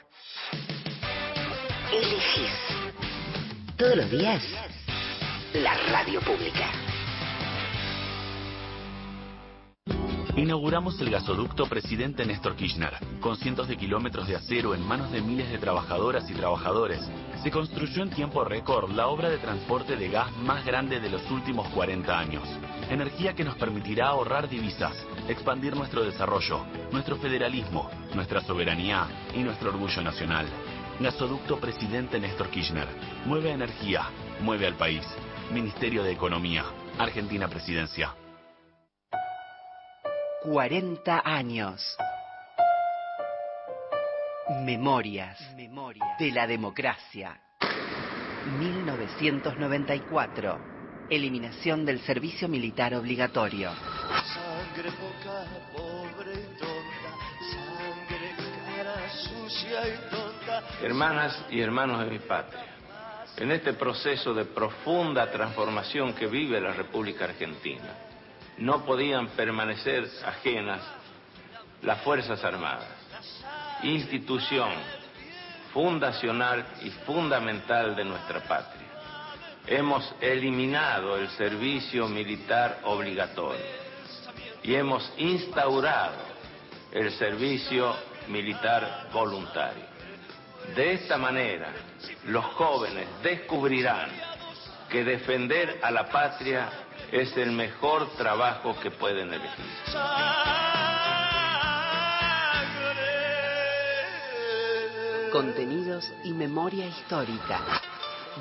Elegís 1.92 2.85
Todos 3.76 3.94
los 3.94 4.10
días, 4.10 4.42
la 5.52 5.74
radio 5.92 6.18
pública. 6.22 6.70
Inauguramos 10.34 10.98
el 11.02 11.10
gasoducto 11.10 11.66
Presidente 11.66 12.24
Néstor 12.24 12.56
Kirchner, 12.56 12.94
con 13.20 13.36
cientos 13.36 13.68
de 13.68 13.76
kilómetros 13.76 14.28
de 14.28 14.36
acero 14.36 14.74
en 14.74 14.80
manos 14.80 15.12
de 15.12 15.20
miles 15.20 15.50
de 15.50 15.58
trabajadoras 15.58 16.30
y 16.30 16.34
trabajadores. 16.34 17.02
Se 17.42 17.50
construyó 17.50 18.02
en 18.02 18.10
tiempo 18.10 18.44
récord 18.44 18.90
la 18.92 19.08
obra 19.08 19.28
de 19.28 19.36
transporte 19.36 19.94
de 19.96 20.08
gas 20.08 20.34
más 20.38 20.64
grande 20.64 20.98
de 20.98 21.10
los 21.10 21.30
últimos 21.30 21.68
40 21.68 22.18
años. 22.18 22.48
Energía 22.88 23.34
que 23.34 23.44
nos 23.44 23.56
permitirá 23.56 24.08
ahorrar 24.08 24.48
divisas, 24.48 24.96
expandir 25.28 25.76
nuestro 25.76 26.02
desarrollo, 26.02 26.64
nuestro 26.92 27.16
federalismo, 27.16 27.90
nuestra 28.14 28.40
soberanía 28.40 29.06
y 29.34 29.40
nuestro 29.40 29.68
orgullo 29.68 30.00
nacional. 30.00 30.46
Gasoducto 30.98 31.60
Presidente 31.60 32.18
Néstor 32.18 32.48
Kirchner. 32.48 32.88
Mueve 33.26 33.50
energía, 33.50 34.08
mueve 34.40 34.66
al 34.66 34.76
país. 34.76 35.04
Ministerio 35.52 36.02
de 36.02 36.12
Economía. 36.12 36.64
Argentina 36.98 37.48
Presidencia. 37.48 38.14
40 40.42 41.20
años. 41.22 41.98
Memorias 44.64 45.38
de 46.18 46.30
la 46.30 46.46
democracia. 46.46 47.42
1994. 48.58 50.58
Eliminación 51.10 51.84
del 51.84 52.00
servicio 52.00 52.48
militar 52.48 52.94
obligatorio. 52.94 53.70
Sangre 53.74 54.92
poca, 54.92 55.44
Hermanas 60.82 61.44
y 61.50 61.60
hermanos 61.60 62.00
de 62.00 62.10
mi 62.10 62.18
patria, 62.18 62.64
en 63.36 63.52
este 63.52 63.74
proceso 63.74 64.34
de 64.34 64.44
profunda 64.44 65.30
transformación 65.30 66.14
que 66.14 66.26
vive 66.26 66.60
la 66.60 66.72
República 66.72 67.26
Argentina, 67.26 67.94
no 68.58 68.84
podían 68.84 69.28
permanecer 69.28 70.08
ajenas 70.24 70.80
las 71.82 72.00
Fuerzas 72.02 72.42
Armadas, 72.42 72.88
institución 73.84 74.70
fundacional 75.72 76.66
y 76.82 76.90
fundamental 76.90 77.94
de 77.94 78.04
nuestra 78.04 78.40
patria. 78.40 78.88
Hemos 79.68 80.12
eliminado 80.20 81.16
el 81.18 81.28
servicio 81.30 82.08
militar 82.08 82.80
obligatorio 82.84 83.64
y 84.64 84.74
hemos 84.74 85.12
instaurado 85.18 86.16
el 86.90 87.12
servicio 87.12 87.94
militar 88.28 89.08
voluntario. 89.12 89.84
De 90.74 90.94
esta 90.94 91.16
manera, 91.16 91.72
los 92.26 92.44
jóvenes 92.44 93.06
descubrirán 93.22 94.10
que 94.88 95.04
defender 95.04 95.80
a 95.82 95.90
la 95.90 96.08
patria 96.08 96.68
es 97.12 97.36
el 97.36 97.52
mejor 97.52 98.08
trabajo 98.16 98.78
que 98.80 98.90
pueden 98.90 99.32
elegir. 99.32 99.66
Contenidos 105.30 106.12
y 106.24 106.32
memoria 106.32 106.86
histórica. 106.86 107.60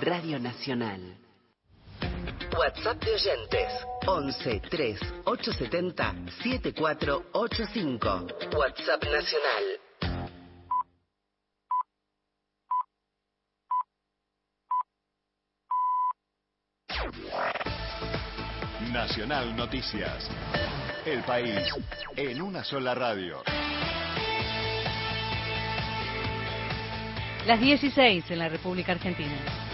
Radio 0.02 0.40
Nacional. 0.40 1.25
WhatsApp 2.58 3.04
de 3.04 3.14
oyentes 3.14 3.74
11 4.06 4.62
3 4.70 5.00
870 5.26 6.16
7485. 6.42 8.28
WhatsApp 8.58 9.04
Nacional. 9.04 9.80
Nacional 18.94 19.56
Noticias. 19.56 20.30
El 21.06 21.24
país 21.24 21.70
en 22.16 22.42
una 22.42 22.64
sola 22.64 22.96
radio. 22.96 23.44
Las 27.46 27.60
16 27.60 28.32
en 28.32 28.40
la 28.40 28.50
República 28.50 28.94
Argentina. 28.94 29.65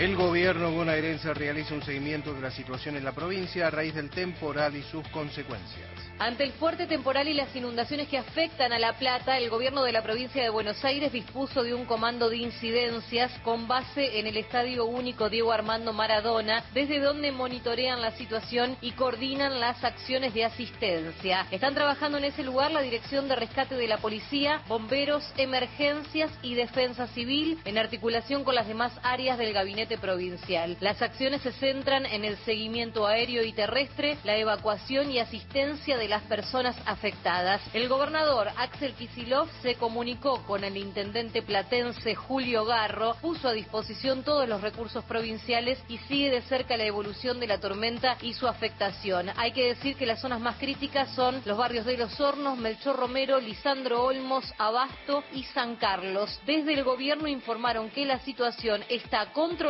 El 0.00 0.16
gobierno 0.16 0.70
bonaerense 0.70 1.34
realiza 1.34 1.74
un 1.74 1.82
seguimiento 1.82 2.32
de 2.32 2.40
la 2.40 2.50
situación 2.50 2.96
en 2.96 3.04
la 3.04 3.12
provincia 3.12 3.66
a 3.66 3.70
raíz 3.70 3.94
del 3.94 4.08
temporal 4.08 4.74
y 4.74 4.82
sus 4.84 5.06
consecuencias. 5.08 5.90
Ante 6.18 6.44
el 6.44 6.52
fuerte 6.52 6.86
temporal 6.86 7.28
y 7.28 7.34
las 7.34 7.54
inundaciones 7.54 8.08
que 8.08 8.16
afectan 8.16 8.72
a 8.72 8.78
La 8.78 8.94
Plata, 8.94 9.36
el 9.36 9.50
gobierno 9.50 9.82
de 9.82 9.92
la 9.92 10.02
provincia 10.02 10.42
de 10.42 10.48
Buenos 10.48 10.82
Aires 10.86 11.12
dispuso 11.12 11.62
de 11.62 11.74
un 11.74 11.84
comando 11.84 12.30
de 12.30 12.38
incidencias 12.38 13.30
con 13.42 13.68
base 13.68 14.18
en 14.18 14.26
el 14.26 14.38
Estadio 14.38 14.86
Único 14.86 15.28
Diego 15.28 15.52
Armando 15.52 15.92
Maradona, 15.92 16.64
desde 16.72 16.98
donde 17.00 17.30
monitorean 17.30 18.00
la 18.00 18.12
situación 18.12 18.78
y 18.80 18.92
coordinan 18.92 19.60
las 19.60 19.84
acciones 19.84 20.32
de 20.32 20.46
asistencia. 20.46 21.46
Están 21.50 21.74
trabajando 21.74 22.16
en 22.16 22.24
ese 22.24 22.42
lugar 22.42 22.70
la 22.70 22.80
Dirección 22.80 23.28
de 23.28 23.36
Rescate 23.36 23.74
de 23.74 23.88
la 23.88 23.98
Policía, 23.98 24.62
Bomberos, 24.66 25.30
Emergencias 25.36 26.30
y 26.42 26.54
Defensa 26.54 27.06
Civil, 27.08 27.58
en 27.66 27.76
articulación 27.76 28.44
con 28.44 28.54
las 28.54 28.66
demás 28.66 28.92
áreas 29.02 29.36
del 29.36 29.52
gabinete 29.52 29.89
provincial. 29.98 30.76
Las 30.80 31.02
acciones 31.02 31.42
se 31.42 31.52
centran 31.52 32.06
en 32.06 32.24
el 32.24 32.36
seguimiento 32.38 33.06
aéreo 33.06 33.42
y 33.44 33.52
terrestre, 33.52 34.16
la 34.24 34.36
evacuación 34.36 35.10
y 35.10 35.18
asistencia 35.18 35.96
de 35.96 36.08
las 36.08 36.22
personas 36.24 36.76
afectadas. 36.86 37.60
El 37.72 37.88
gobernador 37.88 38.48
Axel 38.56 38.94
Kisilov 38.94 39.48
se 39.62 39.74
comunicó 39.74 40.42
con 40.46 40.64
el 40.64 40.76
intendente 40.76 41.42
platense 41.42 42.14
Julio 42.14 42.64
Garro, 42.64 43.16
puso 43.20 43.48
a 43.48 43.52
disposición 43.52 44.22
todos 44.22 44.48
los 44.48 44.60
recursos 44.60 45.04
provinciales 45.04 45.82
y 45.88 45.98
sigue 45.98 46.30
de 46.30 46.42
cerca 46.42 46.76
la 46.76 46.84
evolución 46.84 47.40
de 47.40 47.46
la 47.46 47.58
tormenta 47.58 48.16
y 48.22 48.34
su 48.34 48.46
afectación. 48.46 49.30
Hay 49.36 49.52
que 49.52 49.66
decir 49.66 49.96
que 49.96 50.06
las 50.06 50.20
zonas 50.20 50.40
más 50.40 50.56
críticas 50.56 51.14
son 51.14 51.40
los 51.44 51.56
barrios 51.56 51.86
de 51.86 51.96
Los 51.96 52.18
Hornos, 52.20 52.58
Melchor 52.58 52.96
Romero, 52.96 53.40
Lisandro 53.40 54.04
Olmos, 54.04 54.44
Abasto 54.58 55.24
y 55.32 55.44
San 55.44 55.76
Carlos. 55.76 56.40
Desde 56.46 56.74
el 56.74 56.84
gobierno 56.84 57.28
informaron 57.28 57.90
que 57.90 58.04
la 58.04 58.18
situación 58.20 58.84
está 58.88 59.32
controlada, 59.32 59.69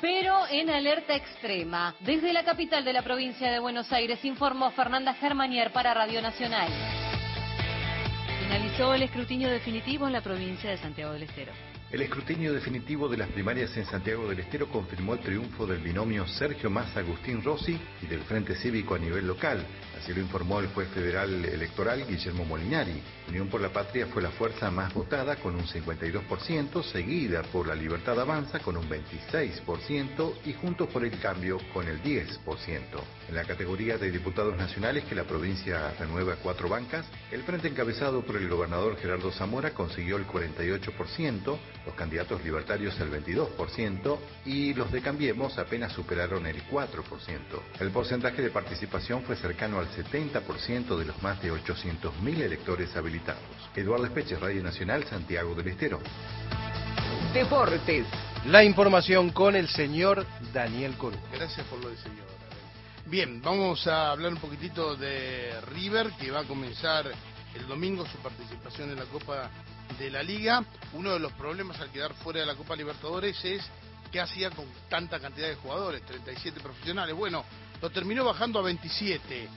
pero 0.00 0.46
en 0.50 0.68
alerta 0.68 1.14
extrema. 1.14 1.94
Desde 2.00 2.34
la 2.34 2.44
capital 2.44 2.84
de 2.84 2.92
la 2.92 3.00
provincia 3.00 3.50
de 3.50 3.58
Buenos 3.58 3.90
Aires 3.92 4.22
informó 4.24 4.70
Fernanda 4.72 5.14
Germanier 5.14 5.72
para 5.72 5.94
Radio 5.94 6.20
Nacional. 6.20 6.68
Finalizó 8.42 8.92
el 8.92 9.02
escrutinio 9.02 9.48
definitivo 9.48 10.06
en 10.06 10.12
la 10.12 10.20
provincia 10.20 10.68
de 10.68 10.76
Santiago 10.76 11.14
del 11.14 11.22
Estero. 11.22 11.52
El 11.90 12.02
escrutinio 12.02 12.52
definitivo 12.52 13.08
de 13.08 13.16
las 13.16 13.28
primarias 13.30 13.74
en 13.78 13.86
Santiago 13.86 14.28
del 14.28 14.40
Estero 14.40 14.68
confirmó 14.68 15.14
el 15.14 15.20
triunfo 15.20 15.66
del 15.66 15.78
binomio 15.78 16.26
Sergio 16.26 16.68
Massa-Agustín 16.68 17.42
Rossi 17.42 17.78
y 18.02 18.06
del 18.06 18.20
Frente 18.20 18.54
Cívico 18.54 18.96
a 18.96 18.98
nivel 18.98 19.26
local. 19.26 19.64
Así 19.98 20.14
lo 20.14 20.20
informó 20.20 20.60
el 20.60 20.68
juez 20.68 20.88
federal 20.90 21.44
electoral 21.44 22.06
Guillermo 22.06 22.44
Molinari. 22.44 23.02
Unión 23.28 23.48
por 23.48 23.60
la 23.60 23.70
Patria 23.70 24.06
fue 24.06 24.22
la 24.22 24.30
fuerza 24.30 24.70
más 24.70 24.94
votada 24.94 25.36
con 25.36 25.56
un 25.56 25.66
52%, 25.66 26.82
seguida 26.84 27.42
por 27.42 27.66
La 27.66 27.74
Libertad 27.74 28.20
Avanza 28.20 28.60
con 28.60 28.76
un 28.76 28.88
26% 28.88 30.34
y 30.44 30.52
Juntos 30.54 30.88
por 30.88 31.04
el 31.04 31.18
Cambio 31.18 31.58
con 31.72 31.88
el 31.88 32.00
10%. 32.02 32.38
En 33.28 33.34
la 33.34 33.44
categoría 33.44 33.98
de 33.98 34.10
diputados 34.10 34.56
nacionales 34.56 35.04
que 35.04 35.16
la 35.16 35.24
provincia 35.24 35.92
renueva 35.98 36.36
cuatro 36.36 36.68
bancas, 36.68 37.04
el 37.32 37.42
frente 37.42 37.68
encabezado 37.68 38.22
por 38.22 38.36
el 38.36 38.48
gobernador 38.48 38.96
Gerardo 38.98 39.32
Zamora 39.32 39.74
consiguió 39.74 40.16
el 40.16 40.26
48%, 40.26 41.58
los 41.86 41.94
candidatos 41.96 42.42
libertarios 42.44 42.98
el 43.00 43.10
22% 43.10 44.18
y 44.46 44.74
los 44.74 44.92
de 44.92 45.02
Cambiemos 45.02 45.58
apenas 45.58 45.92
superaron 45.92 46.46
el 46.46 46.64
4%. 46.68 46.92
El 47.80 47.90
porcentaje 47.90 48.42
de 48.42 48.50
participación 48.50 49.22
fue 49.22 49.36
cercano 49.36 49.78
al 49.78 49.87
70% 49.90 50.96
de 50.96 51.04
los 51.04 51.22
más 51.22 51.40
de 51.42 51.52
800.000 51.52 52.40
electores 52.40 52.94
habilitados. 52.96 53.42
Eduardo 53.74 54.06
Espeche, 54.06 54.36
Radio 54.36 54.62
Nacional, 54.62 55.04
Santiago 55.04 55.54
del 55.54 55.68
Estero. 55.68 56.00
Deportes. 57.32 58.06
La 58.46 58.64
información 58.64 59.30
con 59.30 59.56
el 59.56 59.68
señor 59.68 60.26
Daniel 60.52 60.94
Corú. 60.96 61.16
Gracias 61.32 61.66
por 61.66 61.82
lo 61.82 61.90
de 61.90 61.96
señor. 61.96 62.26
Bien, 63.06 63.40
vamos 63.42 63.86
a 63.86 64.10
hablar 64.10 64.32
un 64.32 64.38
poquitito 64.38 64.94
de 64.96 65.60
River, 65.72 66.10
que 66.20 66.30
va 66.30 66.40
a 66.40 66.44
comenzar 66.44 67.10
el 67.54 67.66
domingo 67.66 68.06
su 68.06 68.18
participación 68.18 68.90
en 68.90 68.96
la 68.96 69.04
Copa 69.06 69.50
de 69.98 70.10
la 70.10 70.22
Liga. 70.22 70.64
Uno 70.92 71.12
de 71.12 71.18
los 71.18 71.32
problemas 71.32 71.80
al 71.80 71.90
quedar 71.90 72.12
fuera 72.14 72.40
de 72.40 72.46
la 72.46 72.54
Copa 72.54 72.76
Libertadores 72.76 73.42
es 73.44 73.64
qué 74.12 74.20
hacía 74.20 74.50
con 74.50 74.66
tanta 74.88 75.20
cantidad 75.20 75.48
de 75.48 75.56
jugadores, 75.56 76.02
37 76.02 76.60
profesionales. 76.60 77.14
Bueno, 77.14 77.44
lo 77.80 77.90
terminó 77.90 78.24
bajando 78.24 78.58
a 78.58 78.62
27. 78.62 79.48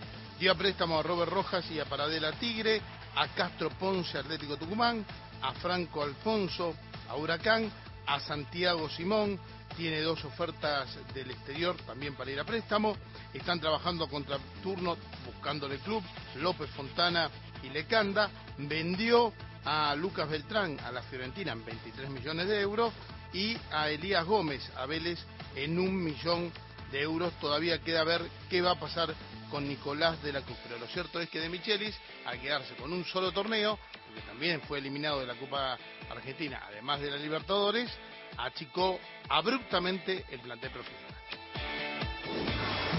Dio 0.41 0.53
a 0.53 0.55
préstamo 0.55 0.97
a 0.97 1.03
Robert 1.03 1.31
Rojas 1.31 1.69
y 1.69 1.79
a 1.79 1.85
Paradela 1.85 2.31
Tigre, 2.31 2.81
a 3.13 3.27
Castro 3.27 3.69
Ponce 3.69 4.17
Atlético 4.17 4.57
Tucumán, 4.57 5.05
a 5.39 5.53
Franco 5.53 6.01
Alfonso, 6.01 6.73
a 7.07 7.15
Huracán, 7.15 7.71
a 8.07 8.19
Santiago 8.19 8.89
Simón, 8.89 9.39
tiene 9.77 10.01
dos 10.01 10.25
ofertas 10.25 10.97
del 11.13 11.29
exterior 11.29 11.75
también 11.85 12.15
para 12.15 12.31
ir 12.31 12.39
a 12.39 12.43
préstamo, 12.43 12.97
están 13.31 13.59
trabajando 13.59 14.07
contra 14.07 14.39
turno 14.63 14.97
buscándole 15.27 15.77
club, 15.77 16.03
López 16.37 16.71
Fontana 16.71 17.29
y 17.61 17.69
Lecanda, 17.69 18.31
vendió 18.57 19.33
a 19.63 19.93
Lucas 19.93 20.27
Beltrán 20.27 20.79
a 20.79 20.91
la 20.91 21.03
Fiorentina 21.03 21.51
en 21.51 21.63
23 21.63 22.09
millones 22.09 22.47
de 22.47 22.59
euros 22.61 22.91
y 23.31 23.55
a 23.71 23.91
Elías 23.91 24.25
Gómez, 24.25 24.71
a 24.75 24.87
Vélez, 24.87 25.19
en 25.55 25.77
un 25.77 26.03
millón 26.03 26.51
de 26.91 27.01
euros. 27.01 27.33
Todavía 27.39 27.81
queda 27.81 28.03
ver 28.03 28.21
qué 28.49 28.61
va 28.61 28.71
a 28.71 28.79
pasar 28.79 29.13
con 29.49 29.67
Nicolás 29.67 30.21
de 30.23 30.33
la 30.33 30.41
Cruz. 30.41 30.57
Pero 30.63 30.79
lo 30.79 30.87
cierto 30.87 31.19
es 31.19 31.29
que 31.29 31.39
De 31.39 31.49
Michelis, 31.49 31.95
al 32.25 32.39
quedarse 32.39 32.73
con 32.75 32.91
un 32.91 33.05
solo 33.05 33.31
torneo, 33.31 33.77
porque 34.07 34.21
también 34.21 34.61
fue 34.61 34.79
eliminado 34.79 35.19
de 35.19 35.27
la 35.27 35.35
Copa 35.35 35.77
Argentina, 36.09 36.61
además 36.67 37.01
de 37.01 37.11
la 37.11 37.17
Libertadores, 37.17 37.89
achicó 38.37 38.99
abruptamente 39.29 40.25
el 40.29 40.39
plantel 40.39 40.71
profesional. 40.71 41.15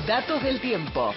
Datos 0.07 0.43
del 0.43 0.61
tiempo. 0.61 1.15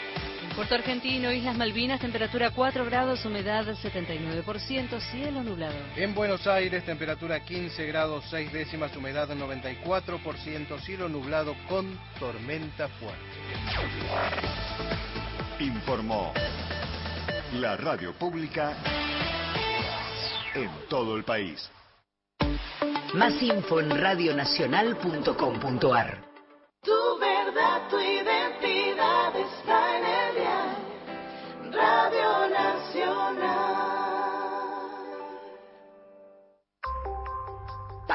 Puerto 0.56 0.76
Argentino, 0.76 1.32
Islas 1.34 1.58
Malvinas, 1.58 2.00
temperatura 2.00 2.52
4 2.52 2.86
grados, 2.86 3.26
humedad 3.26 3.66
79%, 3.66 5.02
cielo 5.12 5.44
nublado. 5.44 5.76
En 5.98 6.16
Buenos 6.16 6.48
Aires, 6.48 6.86
temperatura 6.86 7.42
15 7.42 7.86
grados 7.86 8.24
6 8.30 8.54
décimas, 8.54 8.96
humedad 8.96 9.28
94%, 9.30 10.80
cielo 10.80 11.10
nublado 11.10 11.54
con 11.68 12.00
tormenta 12.18 12.88
fuerte. 12.88 13.20
Informó 15.60 16.32
la 17.56 17.76
radio 17.76 18.14
pública 18.14 18.78
en 20.54 20.70
todo 20.88 21.18
el 21.18 21.26
país. 21.26 21.70
Más 23.14 23.44
info 23.44 23.82
en 23.82 23.90
radionacional.com.ar. 23.90 26.24
Tu 26.82 27.20
verdad, 27.20 27.90
tu 27.90 28.00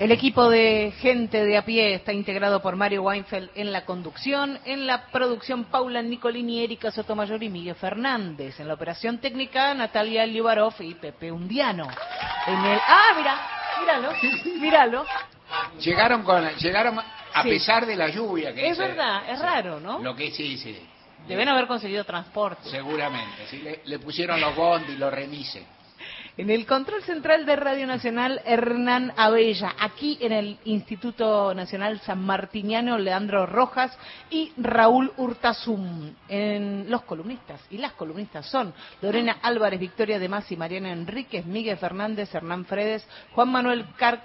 El 0.00 0.12
equipo 0.12 0.48
de 0.48 0.92
gente 0.98 1.44
de 1.44 1.58
a 1.58 1.64
pie 1.66 1.92
está 1.94 2.14
integrado 2.14 2.62
por 2.62 2.74
Mario 2.74 3.02
Weinfeld 3.02 3.50
en 3.54 3.70
la 3.70 3.84
conducción, 3.84 4.58
en 4.64 4.86
la 4.86 5.08
producción 5.08 5.64
Paula 5.64 6.00
Nicolini, 6.00 6.64
Erika 6.64 6.90
Sotomayor 6.90 7.42
y 7.42 7.50
Miguel 7.50 7.74
Fernández, 7.74 8.58
en 8.60 8.68
la 8.68 8.74
operación 8.74 9.18
técnica 9.18 9.74
Natalia 9.74 10.24
Liubarov 10.24 10.72
y 10.80 10.94
Pepe 10.94 11.30
Undiano. 11.30 11.86
En 12.46 12.64
el 12.64 12.78
ah, 12.88 13.12
mira, 13.14 13.40
míralo, 13.80 14.12
míralo. 14.58 15.04
Llegaron 15.78 16.22
con, 16.22 16.48
llegaron 16.56 16.98
a 16.98 17.42
Sí. 17.42 17.50
pesar 17.50 17.84
de 17.84 17.94
la 17.94 18.08
lluvia. 18.08 18.54
Que 18.54 18.68
Es 18.70 18.78
se- 18.78 18.82
verdad, 18.82 19.22
es 19.28 19.38
raro, 19.38 19.80
¿no? 19.80 19.98
Lo 19.98 20.16
que 20.16 20.30
sí, 20.30 20.56
sí. 20.56 20.78
Deben 21.28 21.46
haber 21.50 21.66
conseguido 21.66 22.04
transporte. 22.04 22.70
Seguramente. 22.70 23.46
sí, 23.50 23.58
le, 23.58 23.82
le 23.84 23.98
pusieron 23.98 24.40
los 24.40 24.56
bondi, 24.56 24.96
los 24.96 25.12
remises. 25.12 25.62
En 26.40 26.48
el 26.48 26.64
control 26.64 27.02
central 27.02 27.44
de 27.44 27.54
Radio 27.54 27.86
Nacional, 27.86 28.40
Hernán 28.46 29.12
Abella. 29.18 29.74
Aquí 29.78 30.16
en 30.22 30.32
el 30.32 30.58
Instituto 30.64 31.52
Nacional 31.52 32.00
San 32.00 32.24
Martiniano, 32.24 32.96
Leandro 32.96 33.44
Rojas 33.44 33.94
y 34.30 34.50
Raúl 34.56 35.12
Hurtazum. 35.18 36.14
En 36.30 36.86
los 36.88 37.02
columnistas. 37.02 37.60
Y 37.68 37.76
las 37.76 37.92
columnistas 37.92 38.46
son 38.46 38.72
Lorena 39.02 39.36
Álvarez, 39.42 39.78
Victoria 39.78 40.18
de 40.18 40.30
Mas 40.30 40.50
y 40.50 40.56
Mariana 40.56 40.92
Enríquez, 40.92 41.44
Miguel 41.44 41.76
Fernández, 41.76 42.34
Hernán 42.34 42.64
Fredes, 42.64 43.06
Juan 43.34 43.52
Manuel 43.52 43.84
Carc. 43.98 44.22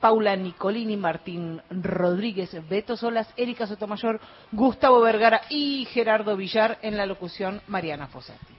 Paula 0.00 0.36
Nicolini, 0.36 0.96
Martín 0.96 1.60
Rodríguez, 1.70 2.56
Beto 2.68 2.96
Solas, 2.96 3.28
Erika 3.36 3.66
Sotomayor, 3.66 4.20
Gustavo 4.52 5.00
Vergara 5.00 5.40
y 5.50 5.86
Gerardo 5.86 6.36
Villar 6.36 6.78
en 6.82 6.96
la 6.96 7.04
locución 7.04 7.60
Mariana 7.66 8.06
Fossati. 8.06 8.57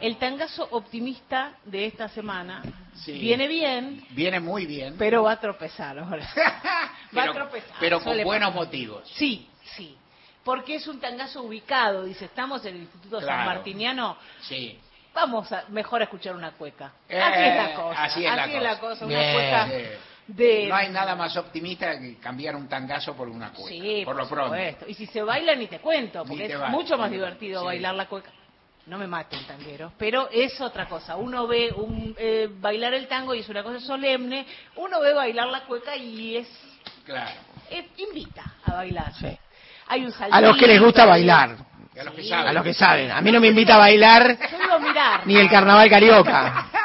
El 0.00 0.16
tangazo 0.18 0.68
optimista 0.72 1.54
de 1.64 1.86
esta 1.86 2.08
semana 2.08 2.62
Sí. 2.96 3.12
viene 3.12 3.46
bien, 3.48 4.04
Viene 4.10 4.40
muy 4.40 4.66
bien. 4.66 4.96
pero 4.98 5.22
va 5.22 5.32
a 5.32 5.40
tropezar 5.40 5.98
ahora. 5.98 6.26
va 6.36 6.90
Pero- 7.12 7.30
a 7.30 7.34
tropezar. 7.34 7.76
pero 7.80 8.00
con 8.00 8.22
buenos 8.22 8.48
pasar. 8.50 8.64
motivos. 8.66 9.08
Sí, 9.14 9.48
sí. 9.76 9.96
Porque 10.44 10.76
es 10.76 10.86
un 10.86 11.00
tangazo 11.00 11.42
ubicado, 11.42 12.04
dice, 12.04 12.26
estamos 12.26 12.64
en 12.66 12.76
el 12.76 12.82
Instituto 12.82 13.20
San. 13.20 13.44
Martiniano, 13.46 14.16
Sí. 14.42 14.78
vamos 15.14 15.50
a 15.50 15.64
mejor 15.68 16.02
a 16.02 16.04
escuchar 16.04 16.34
una 16.36 16.52
cueca. 16.52 16.92
Eh, 17.08 17.18
así 17.20 17.42
es 17.42 17.56
la 17.56 17.74
cosa. 17.74 18.04
Así 18.04 18.24
es 18.26 18.62
la 18.62 18.78
cosa. 18.78 19.06
una 19.06 19.18
Bien. 19.18 19.32
cueca 19.34 19.66
de... 20.28 20.66
No 20.68 20.74
hay 20.76 20.88
nada 20.90 21.14
más 21.16 21.36
optimista 21.36 21.98
que 21.98 22.16
cambiar 22.18 22.54
un 22.56 22.68
tangazo 22.68 23.14
por 23.16 23.28
una 23.28 23.50
cueca. 23.52 23.68
Sí, 23.70 24.02
por, 24.04 24.14
por, 24.16 24.22
lo 24.24 24.28
pronto. 24.28 24.84
Y 24.88 24.94
si 24.94 25.06
se 25.06 25.22
baila 25.22 25.54
ni 25.54 25.66
te 25.68 25.78
cuento, 25.80 26.24
porque 26.24 26.46
es 26.46 26.68
mucho 26.68 26.96
más 26.98 27.10
divertido 27.10 27.60
sí. 27.60 27.66
bailar 27.66 27.94
la 27.94 28.06
cueca. 28.06 28.30
No 28.86 28.98
me 28.98 29.06
maten 29.08 29.44
tangueros, 29.46 29.92
pero 29.98 30.28
es 30.30 30.60
otra 30.60 30.86
cosa. 30.88 31.16
Uno 31.16 31.46
ve 31.48 31.72
un, 31.74 32.14
eh, 32.18 32.48
bailar 32.60 32.94
el 32.94 33.08
tango 33.08 33.34
y 33.34 33.40
es 33.40 33.48
una 33.48 33.62
cosa 33.64 33.80
solemne. 33.80 34.46
Uno 34.76 35.00
ve 35.00 35.12
bailar 35.12 35.48
la 35.48 35.64
cueca 35.64 35.96
y 35.96 36.36
es, 36.36 36.48
Claro. 37.04 37.30
es- 37.68 37.86
invita 37.98 38.44
a 38.64 38.74
bailar. 38.74 39.12
Hay 39.88 40.04
un 40.04 40.12
A 40.30 40.40
los 40.40 40.56
que 40.56 40.66
les 40.68 40.80
gusta 40.80 41.00
saltito, 41.02 41.10
bailar. 41.10 41.56
A 41.98 42.04
los 42.04 42.14
que 42.14 42.22
Sí. 42.22 42.32
A 42.32 42.52
los 42.52 42.62
que 42.62 42.74
saben. 42.74 43.10
A 43.10 43.20
mí 43.22 43.32
no 43.32 43.40
me 43.40 43.48
invita 43.48 43.74
a 43.76 43.78
bailar 43.78 44.36
mirar. 44.80 45.26
ni 45.26 45.36
el 45.36 45.48
carnaval 45.50 45.88
carioca. 45.90 46.66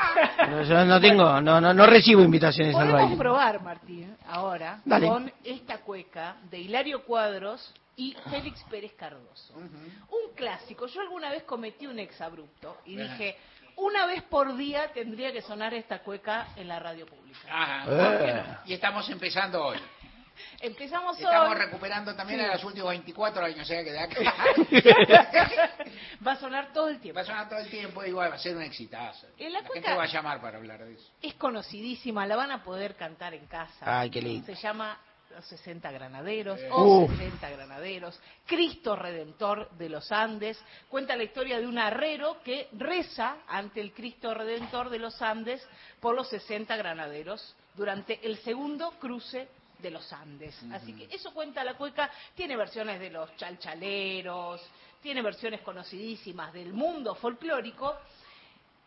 No, 0.50 0.64
Yo 0.64 0.84
no 0.86 1.00
tengo, 1.00 1.40
no, 1.42 1.62
no, 1.62 1.74
no 1.74 1.86
recibo 1.86 2.22
invitaciones 2.22 2.76
al 2.76 2.82
Podemos 2.90 3.02
baile. 3.04 3.18
probar, 3.18 3.62
Martín, 3.62 4.16
ahora, 4.30 4.80
Dale. 4.86 5.08
con 5.08 5.32
esta 5.44 5.78
cueca 5.80 6.36
de 6.50 6.60
Hilario 6.60 7.04
Cuadros 7.06 7.74
y 7.98 8.16
Félix 8.30 8.64
Pérez 8.70 8.94
Cardoso. 8.94 9.54
Un 9.56 10.34
clásico. 10.36 10.88
Yo 10.88 11.02
alguna 11.02 11.30
vez 11.30 11.44
cometí 11.44 11.88
un 11.88 12.00
exabrupto 12.00 12.78
y 12.86 12.96
dije, 12.96 13.38
una 13.78 14.06
vez 14.06 14.22
por 14.24 14.56
día 14.56 14.92
tendría 14.94 15.32
que 15.32 15.42
sonar 15.42 15.74
esta 15.74 16.00
cueca 16.00 16.48
en 16.56 16.68
la 16.68 16.80
radio 16.80 17.06
pública. 17.06 17.40
Ajá, 17.50 17.86
Eh. 17.90 18.44
Y 18.68 18.74
estamos 18.74 19.08
empezando 19.10 19.64
hoy. 19.64 19.78
Empezamos 20.62 21.20
Estamos 21.20 21.50
hoy. 21.52 21.56
recuperando 21.58 22.16
también 22.16 22.40
Sí. 22.40 22.46
a 22.46 22.54
los 22.54 22.64
últimos 22.64 22.90
24 22.90 23.46
años, 23.46 23.60
o 23.60 23.66
sea 23.66 23.84
que 23.84 23.92
de 23.92 24.00
acá 24.00 24.20
Va 26.26 26.32
a 26.34 26.36
sonar 26.38 26.72
todo 26.74 26.88
el 26.90 27.00
tiempo. 27.00 27.18
va 27.18 27.22
a 27.22 27.26
sonar 27.26 27.50
todo 27.50 27.60
el 27.60 27.70
tiempo 27.70 28.04
y 28.06 28.12
va 28.12 28.26
a 28.26 28.38
ser 28.38 28.56
un 28.56 28.64
exitazo. 28.64 29.28
En 29.38 29.54
la 29.54 29.62
La 29.62 29.68
gente 29.70 29.94
va 29.94 30.04
a 30.04 30.08
llamar 30.08 30.42
para 30.42 30.58
hablar 30.58 30.84
de 30.84 30.94
eso. 30.94 31.10
Es 31.22 31.34
conocidísima, 31.36 32.26
la 32.26 32.36
van 32.36 32.52
a 32.52 32.64
poder 32.64 32.96
cantar 32.96 33.34
en 33.34 33.46
casa. 33.48 34.00
Ay, 34.00 34.10
qué 34.10 34.22
lindo. 34.22 34.46
Se 34.46 34.56
llama 34.56 34.98
Los 35.36 35.46
60 35.46 35.92
Granaderos 35.92 36.60
Eh. 36.60 36.70
o 36.72 37.04
Uf. 37.04 37.12
60 37.18 37.50
Granaderos. 37.50 38.20
Cristo 38.46 38.96
Redentor 38.96 39.70
de 39.72 39.90
los 39.90 40.12
Andes. 40.12 40.62
Cuenta 40.90 41.16
la 41.16 41.24
historia 41.24 41.60
de 41.60 41.68
un 41.68 41.78
arrero 41.78 42.42
que 42.44 42.68
reza 42.74 43.38
ante 43.48 43.82
el 43.82 43.94
Cristo 43.94 44.34
Redentor 44.34 44.90
de 44.90 45.00
los 45.00 45.22
Andes 45.22 45.66
por 46.00 46.16
los 46.16 46.28
60 46.30 46.76
Granaderos 46.76 47.56
durante 47.76 48.20
el 48.26 48.38
segundo 48.40 48.92
cruce 49.00 49.48
de 49.80 49.92
los 49.92 50.12
Andes. 50.14 50.56
Así 50.72 50.94
que 50.94 51.14
eso 51.16 51.34
cuenta 51.34 51.64
la 51.64 51.76
cueca. 51.76 52.12
Tiene 52.36 52.56
versiones 52.56 53.00
de 53.00 53.10
los 53.10 53.36
chalchaleros, 53.38 54.62
tiene 55.02 55.22
versiones 55.22 55.62
conocidísimas 55.62 56.54
del 56.54 56.74
mundo 56.74 57.16
folclórico. 57.16 57.96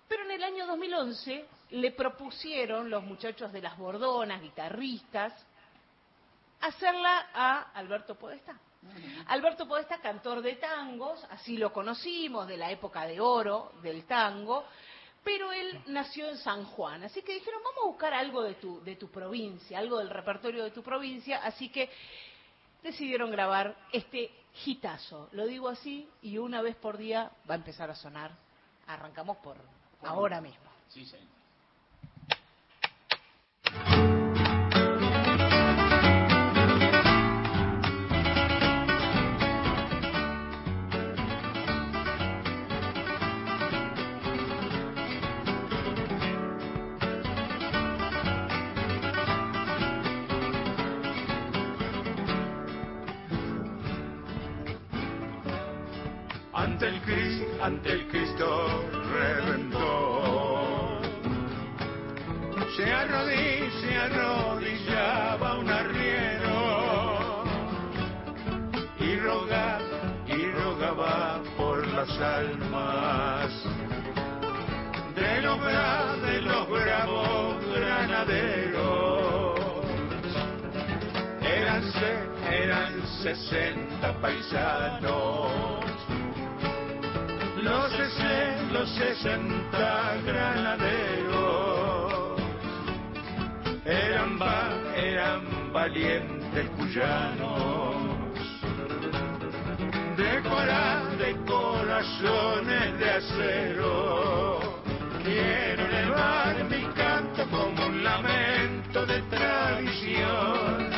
Pero 0.06 0.22
en 0.24 0.32
el 0.32 0.44
año 0.44 0.66
2011 0.66 1.44
le 1.70 1.90
propusieron 1.92 2.90
los 2.90 3.02
muchachos 3.02 3.52
de 3.52 3.62
las 3.62 3.76
Bordonas, 3.78 4.40
guitarristas, 4.40 5.32
hacerla 6.60 7.28
a 7.34 7.70
Alberto 7.72 8.14
Podestá. 8.16 8.58
Alberto 9.28 9.66
Podestá, 9.66 9.98
cantor 9.98 10.42
de 10.42 10.56
tangos, 10.56 11.24
así 11.30 11.56
lo 11.56 11.72
conocimos, 11.72 12.46
de 12.46 12.56
la 12.56 12.70
época 12.70 13.06
de 13.06 13.20
oro 13.20 13.72
del 13.82 14.04
tango, 14.04 14.64
pero 15.22 15.52
él 15.52 15.82
nació 15.86 16.28
en 16.28 16.36
San 16.36 16.64
Juan, 16.64 17.02
así 17.04 17.22
que 17.22 17.32
dijeron, 17.32 17.62
vamos 17.64 17.78
a 17.82 17.86
buscar 17.88 18.12
algo 18.12 18.42
de 18.42 18.54
tu, 18.54 18.82
de 18.84 18.96
tu 18.96 19.10
provincia, 19.10 19.78
algo 19.78 19.98
del 19.98 20.10
repertorio 20.10 20.64
de 20.64 20.70
tu 20.70 20.82
provincia, 20.82 21.40
así 21.42 21.70
que 21.70 21.90
decidieron 22.82 23.30
grabar 23.30 23.74
este 23.90 24.30
hitazo, 24.66 25.30
lo 25.32 25.46
digo 25.46 25.68
así, 25.68 26.08
y 26.20 26.36
una 26.36 26.60
vez 26.60 26.76
por 26.76 26.98
día 26.98 27.30
va 27.48 27.54
a 27.54 27.56
empezar 27.56 27.90
a 27.90 27.94
sonar. 27.94 28.32
Arrancamos 28.86 29.38
por 29.38 29.56
ahora 30.02 30.42
mismo. 30.42 30.70
Sí, 30.88 31.06
señor. 31.06 31.33
Ante 57.64 57.92
el 57.92 58.06
Cristo 58.08 58.46
redentor. 59.12 61.00
Se 62.76 62.92
arrodilla, 62.92 63.70
se 63.80 63.96
arrodillaba 63.96 65.58
un 65.58 65.68
arriero 65.70 67.44
y 68.98 69.16
rogaba, 69.16 69.78
y 70.26 70.50
rogaba 70.50 71.40
por 71.56 71.86
las 71.88 72.10
almas 72.20 73.50
de 75.14 75.40
los, 75.42 75.58
bra- 75.60 76.16
de 76.20 76.40
los 76.42 76.68
bravos 76.68 77.64
granaderos. 77.74 79.60
Eran, 81.40 81.82
eran 82.52 83.06
60 83.22 84.12
paisanos, 84.20 85.63
los, 88.14 88.22
sesen- 88.22 88.70
los 88.72 88.88
60 88.90 90.16
granaderos. 90.26 91.34
Eran, 93.84 94.38
va- 94.40 94.78
eran 94.96 95.72
valientes 95.72 96.68
cuyanos, 96.76 97.96
de, 100.16 100.24
de 101.24 101.36
corazones 101.46 102.98
de 102.98 103.10
acero. 103.10 104.60
Quiero 105.22 105.82
elevar 105.86 106.64
mi 106.70 106.82
canto 106.94 107.46
como 107.50 107.86
un 107.86 108.04
lamento 108.04 109.04
de 109.06 109.20
tradición 109.22 110.90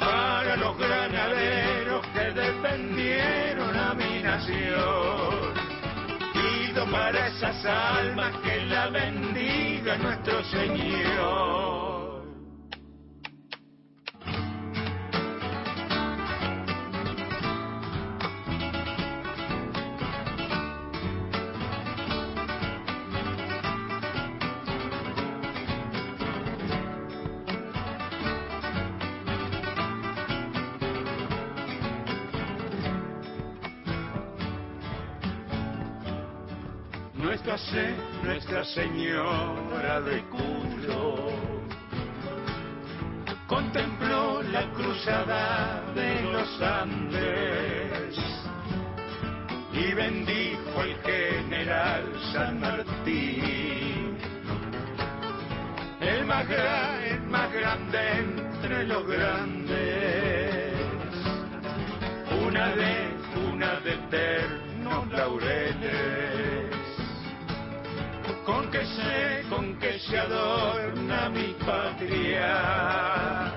para 0.00 0.56
los 0.56 0.76
granaderos 0.78 2.06
que 2.08 2.30
defendieron 2.32 3.76
a 3.76 3.94
mi 3.94 4.22
nación. 4.22 5.65
Para 6.84 7.28
esas 7.28 7.64
almas 7.64 8.36
que 8.44 8.60
la 8.66 8.88
bendiga 8.88 9.96
nuestro 9.96 10.44
Señor. 10.44 11.95
Nuestra, 37.56 37.72
Se- 37.72 37.96
Nuestra 38.22 38.64
Señora 38.64 40.00
de 40.02 40.22
Cuyo. 40.24 41.14
Contempló 43.46 44.42
la 44.42 44.70
cruzada 44.72 45.82
de 45.94 46.22
los 46.32 46.60
Andes 46.60 48.18
y 49.72 49.94
bendijo 49.94 50.82
el 50.82 50.96
general 51.00 52.04
San 52.34 52.60
Martín, 52.60 54.18
el 56.00 56.26
más, 56.26 56.46
el 56.50 57.22
más 57.22 57.50
grande 57.54 57.98
entre 58.18 58.84
los 58.86 59.06
grandes, 59.06 60.74
una 62.46 62.68
de, 62.76 63.16
una 63.50 63.80
de 63.80 63.94
eternos 63.94 65.10
laureles 65.12 66.35
con 68.46 68.70
que 68.70 68.86
se, 68.86 69.42
con 69.50 69.76
que 69.80 69.98
se 69.98 70.18
adorna 70.18 71.28
mi 71.28 71.52
patria. 71.66 73.52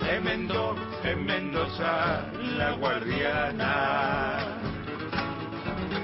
En 0.00 0.24
Mendoza, 0.24 0.82
en 1.04 1.24
Mendoza 1.24 2.24
la 2.56 2.72
guardiana, 2.72 4.38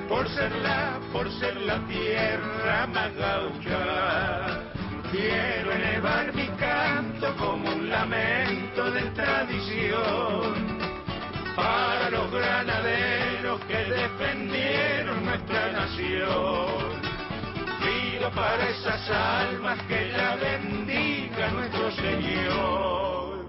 por 0.08 0.28
ser 0.28 0.52
la, 0.62 1.00
por 1.12 1.28
ser 1.32 1.56
la 1.62 1.78
tierra 1.88 2.86
más 2.86 3.12
gaucha, 3.16 4.60
quiero 5.10 5.72
elevar 5.72 6.32
mi 6.32 6.46
canto 6.50 7.34
como 7.36 7.72
un 7.72 7.90
lamento 7.90 8.90
de 8.92 9.02
tradición 9.10 10.78
para 11.56 12.10
los 12.10 12.30
granaderos 12.30 13.60
que 13.62 13.78
defendieron 13.78 15.24
nuestra 15.24 15.72
nación. 15.72 16.93
Pido 18.24 18.36
para 18.36 18.70
esas 18.70 19.10
almas 19.10 19.78
que 19.86 20.06
la 20.16 20.36
bendiga 20.36 21.50
nuestro 21.50 21.90
Señor. 21.92 23.44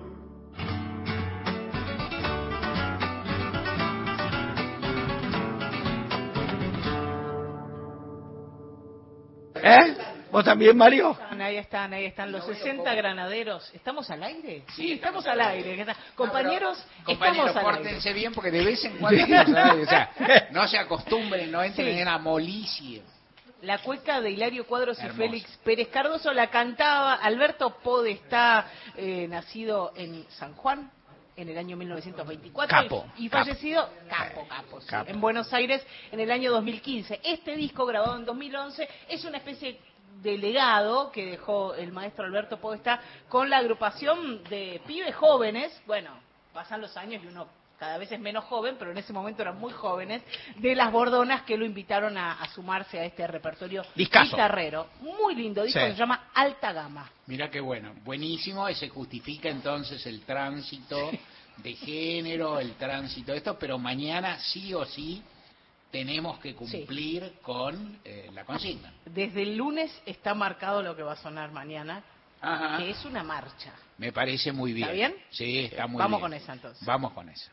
¿Eh? 9.55 9.97
¿Vos 10.29 10.43
también, 10.43 10.75
Mario? 10.75 11.17
Ahí 11.39 11.55
están, 11.55 11.93
ahí 11.93 12.05
están 12.05 12.29
los 12.33 12.45
60 12.45 12.93
granaderos. 12.95 13.73
¿Estamos 13.73 14.09
al 14.09 14.23
aire? 14.23 14.63
Sí, 14.75 14.91
estamos 14.91 15.25
al 15.25 15.39
aire. 15.39 15.77
¿Qué 15.77 15.85
tal? 15.85 15.95
Compañeros, 16.15 16.85
Compañeros, 17.05 17.47
estamos 17.47 17.77
al 17.77 17.85
aire. 17.87 18.13
bien 18.13 18.33
porque 18.33 18.51
de 18.51 18.65
vez 18.65 18.83
en 18.83 18.97
cuando. 18.97 19.23
O 19.23 19.85
sea, 19.85 20.09
no 20.51 20.67
se 20.67 20.77
acostumbren, 20.77 21.49
no 21.49 21.63
entren 21.63 21.93
Sí. 21.93 21.99
en 21.99 22.05
la 22.05 22.17
molicie. 22.17 23.14
La 23.61 23.79
cueca 23.79 24.21
de 24.21 24.31
Hilario 24.31 24.65
Cuadros 24.67 25.01
y. 25.03 25.09
Félix 25.09 25.57
Pérez 25.63 25.87
Cardoso 25.87 26.31
la 26.33 26.49
cantaba 26.49 27.15
Alberto 27.15 27.77
Podestá, 27.81 28.67
eh, 28.95 29.27
nacido 29.27 29.91
en 29.95 30.25
San 30.29 30.53
Juan 30.53 30.91
en 31.35 31.49
el 31.49 31.57
año 31.57 31.75
1924 31.75 32.83
Capo, 32.83 33.05
y, 33.17 33.25
y 33.25 33.29
capo. 33.29 33.43
fallecido 33.43 33.89
capo, 34.09 34.47
capo, 34.47 34.81
sí, 34.81 34.87
Capo. 34.87 35.09
en 35.09 35.19
Buenos 35.19 35.51
Aires 35.53 35.85
en 36.11 36.19
el 36.19 36.31
año 36.31 36.51
2015. 36.51 37.21
Este 37.23 37.55
disco 37.55 37.85
grabado 37.85 38.15
en 38.17 38.25
2011 38.25 38.87
es 39.09 39.25
una 39.25 39.37
especie 39.37 39.79
de 40.21 40.37
legado 40.37 41.11
que 41.11 41.25
dejó 41.25 41.73
el 41.75 41.91
maestro 41.91 42.25
Alberto 42.25 42.57
Podestá 42.57 43.01
con 43.29 43.49
la 43.49 43.57
agrupación 43.57 44.43
de 44.45 44.81
pibes 44.87 45.15
jóvenes, 45.15 45.81
bueno, 45.85 46.11
pasan 46.53 46.81
los 46.81 46.95
años 46.95 47.21
y 47.23 47.27
uno 47.27 47.47
cada 47.79 47.97
vez 47.97 48.11
es 48.11 48.19
menos 48.19 48.45
joven, 48.45 48.75
pero 48.79 48.91
en 48.91 48.97
ese 48.97 49.11
momento 49.13 49.41
eran 49.41 49.59
muy 49.59 49.71
jóvenes, 49.73 50.21
de 50.57 50.75
las 50.75 50.91
Bordonas 50.91 51.41
que 51.43 51.57
lo 51.57 51.65
invitaron 51.65 52.17
a, 52.17 52.33
a 52.41 52.47
sumarse 52.49 52.99
a 52.99 53.05
este 53.05 53.25
repertorio 53.27 53.83
guitarrero. 53.95 54.87
Muy 55.01 55.35
lindo 55.35 55.63
disco, 55.63 55.79
Sí. 55.79 55.91
se 55.91 55.95
llama 55.95 56.29
Alta 56.33 56.71
Gama. 56.73 57.09
Mira 57.27 57.49
qué 57.49 57.59
bueno, 57.59 57.93
buenísimo, 58.03 58.69
y 58.69 58.75
se 58.75 58.89
justifica 58.89 59.49
entonces 59.49 60.05
el 60.05 60.21
tránsito 60.21 61.11
de 61.57 61.73
género, 61.73 62.59
el 62.59 62.73
tránsito 62.75 63.31
de 63.31 63.37
esto, 63.39 63.57
pero 63.59 63.77
mañana 63.77 64.39
sí 64.39 64.73
o 64.73 64.85
sí 64.85 65.23
tenemos 65.91 66.39
que 66.39 66.53
cumplir 66.55 67.33
con 67.41 67.99
eh, 68.03 68.29
la 68.33 68.43
consigna. 68.43 68.93
Desde 69.05 69.43
el 69.43 69.55
lunes 69.55 69.91
está 70.05 70.33
marcado 70.33 70.81
lo 70.81 70.95
que 70.95 71.03
va 71.03 71.13
a 71.13 71.17
sonar 71.17 71.51
mañana, 71.51 72.03
Ajá. 72.41 72.77
que 72.77 72.89
es 72.89 73.05
una 73.05 73.23
marcha. 73.23 73.73
Me 73.97 74.11
parece 74.11 74.51
muy 74.51 74.73
bien. 74.73 74.83
¿Está 74.89 74.93
bien? 74.93 75.15
Sí, 75.29 75.59
está 75.59 75.87
muy 75.87 75.97
Vamos 75.99 76.19
bien. 76.19 76.21
con 76.21 76.33
esa 76.33 76.53
entonces. 76.53 76.85
Vamos 76.85 77.13
con 77.13 77.29
esa. 77.29 77.49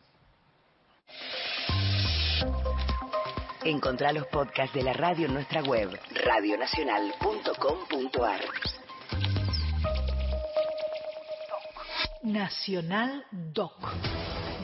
Encontrá 3.64 4.12
los 4.12 4.26
podcasts 4.26 4.74
de 4.74 4.82
la 4.82 4.92
radio 4.92 5.26
en 5.26 5.34
nuestra 5.34 5.62
web, 5.62 5.96
radionacional.com.ar. 6.24 8.40
Nacional 12.24 13.24
Doc. 13.30 13.76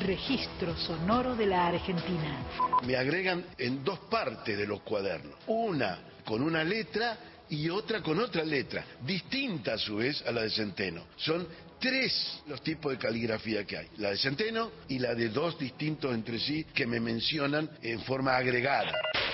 Registro 0.00 0.76
sonoro 0.76 1.36
de 1.36 1.46
la 1.46 1.68
Argentina. 1.68 2.42
me 2.84 2.96
agregan 2.96 3.44
en 3.58 3.84
dos 3.84 3.98
partes 4.10 4.56
de 4.56 4.66
los 4.66 4.80
cuadernos. 4.82 5.34
Una 5.46 5.98
con 6.24 6.42
una 6.42 6.62
letra 6.62 7.16
y 7.50 7.68
otra 7.68 8.02
con 8.02 8.18
otra 8.18 8.42
letra, 8.44 8.84
distinta 9.02 9.74
a 9.74 9.78
su 9.78 9.96
vez 9.96 10.24
a 10.26 10.32
la 10.32 10.40
de 10.42 10.50
Centeno. 10.50 11.04
Son 11.16 11.46
tres 11.78 12.42
los 12.46 12.60
tipos 12.62 12.92
de 12.92 12.98
caligrafía 12.98 13.64
que 13.64 13.78
hay. 13.78 13.88
La 13.98 14.10
de 14.10 14.16
Centeno 14.16 14.70
y 14.88 14.98
la 14.98 15.14
de 15.14 15.28
dos 15.28 15.56
distintos 15.58 16.12
entre 16.14 16.38
sí 16.38 16.64
que 16.74 16.86
me 16.86 17.00
mencionan 17.00 17.70
en 17.82 18.00
forma 18.00 18.36
agregada. 18.36 18.92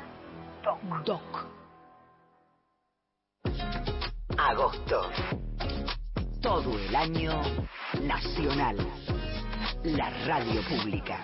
Doc. 1.06 1.48
Agosto. 4.38 5.10
Todo 6.42 6.78
el 6.78 6.94
año 6.96 7.42
nacional. 8.02 8.76
La 9.84 10.10
radio 10.26 10.62
pública. 10.64 11.24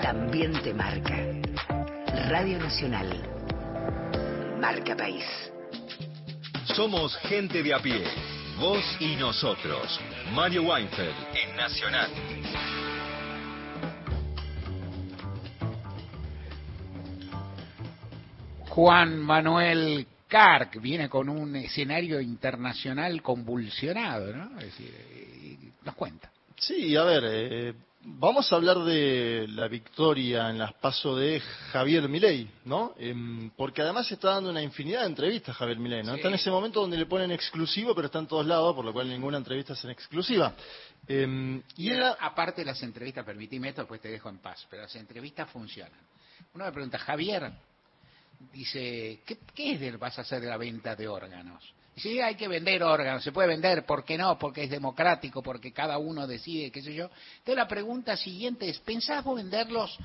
también 0.00 0.52
te 0.62 0.72
marca. 0.72 1.16
Radio 2.28 2.58
Nacional. 2.58 3.08
Marca 4.60 4.96
País. 4.96 5.24
Somos 6.74 7.16
gente 7.18 7.62
de 7.62 7.74
a 7.74 7.78
pie. 7.78 8.04
Vos 8.58 8.84
y 9.00 9.16
nosotros. 9.16 10.00
Mario 10.32 10.62
Weinfeld 10.62 11.14
en 11.34 11.56
Nacional. 11.56 12.10
Juan 18.68 19.18
Manuel 19.18 20.06
Carc 20.28 20.80
viene 20.80 21.08
con 21.08 21.28
un 21.28 21.56
escenario 21.56 22.20
internacional 22.20 23.20
convulsionado, 23.20 24.32
¿no? 24.32 24.58
Es 24.60 24.66
decir, 24.66 24.94
eh, 24.94 25.56
nos 25.84 25.94
cuenta. 25.94 26.30
Sí, 26.56 26.94
a 26.96 27.02
ver, 27.04 27.22
eh, 27.26 27.74
vamos 28.02 28.50
a 28.52 28.56
hablar 28.56 28.78
de 28.78 29.46
la 29.48 29.68
victoria 29.68 30.48
en 30.50 30.58
las 30.58 30.72
pasos 30.74 31.18
de 31.18 31.40
Javier 31.40 32.08
Milei, 32.08 32.50
¿no? 32.64 32.94
Em, 32.98 33.50
porque 33.50 33.82
además 33.82 34.10
está 34.10 34.30
dando 34.30 34.50
una 34.50 34.62
infinidad 34.62 35.00
de 35.00 35.06
entrevistas 35.06 35.56
Javier 35.56 35.78
Milei, 35.78 36.02
¿no? 36.02 36.12
Sí. 36.12 36.16
Está 36.16 36.28
en 36.28 36.34
ese 36.34 36.50
momento 36.50 36.80
donde 36.80 36.96
le 36.96 37.06
ponen 37.06 37.30
exclusivo, 37.30 37.94
pero 37.94 38.06
está 38.06 38.18
en 38.18 38.26
todos 38.26 38.46
lados, 38.46 38.74
por 38.74 38.84
lo 38.84 38.92
cual 38.92 39.08
ninguna 39.08 39.38
entrevista 39.38 39.74
es 39.74 39.84
en 39.84 39.90
exclusiva. 39.90 40.54
Em, 41.06 41.62
y 41.76 41.88
Y 41.88 41.90
era, 41.90 42.16
aparte 42.20 42.64
las 42.64 42.82
entrevistas, 42.82 43.24
permitime 43.24 43.68
esto, 43.68 43.82
después 43.82 44.00
te 44.00 44.08
dejo 44.08 44.28
en 44.28 44.38
paz, 44.38 44.66
pero 44.70 44.82
las 44.82 44.94
entrevistas 44.96 45.50
funcionan. 45.50 46.00
Uno 46.54 46.64
me 46.64 46.72
pregunta, 46.72 46.98
Javier, 46.98 47.52
dice, 48.52 49.20
¿qué, 49.26 49.38
qué 49.54 49.72
es 49.72 49.80
del 49.80 49.98
vas 49.98 50.18
a 50.18 50.22
hacer 50.22 50.40
de 50.40 50.48
la 50.48 50.56
venta 50.56 50.96
de 50.96 51.06
órganos? 51.06 51.79
Dice, 51.94 52.22
hay 52.22 52.34
que 52.34 52.48
vender 52.48 52.82
órganos, 52.82 53.22
se 53.22 53.32
puede 53.32 53.48
vender, 53.48 53.84
¿por 53.84 54.04
qué 54.04 54.16
no? 54.16 54.38
Porque 54.38 54.64
es 54.64 54.70
democrático, 54.70 55.42
porque 55.42 55.72
cada 55.72 55.98
uno 55.98 56.26
decide, 56.26 56.70
qué 56.70 56.82
sé 56.82 56.94
yo. 56.94 57.10
Entonces 57.38 57.56
la 57.56 57.68
pregunta 57.68 58.16
siguiente 58.16 58.68
es, 58.68 58.78
¿pensás 58.78 59.22
vos 59.24 59.36
venderlos 59.36 59.98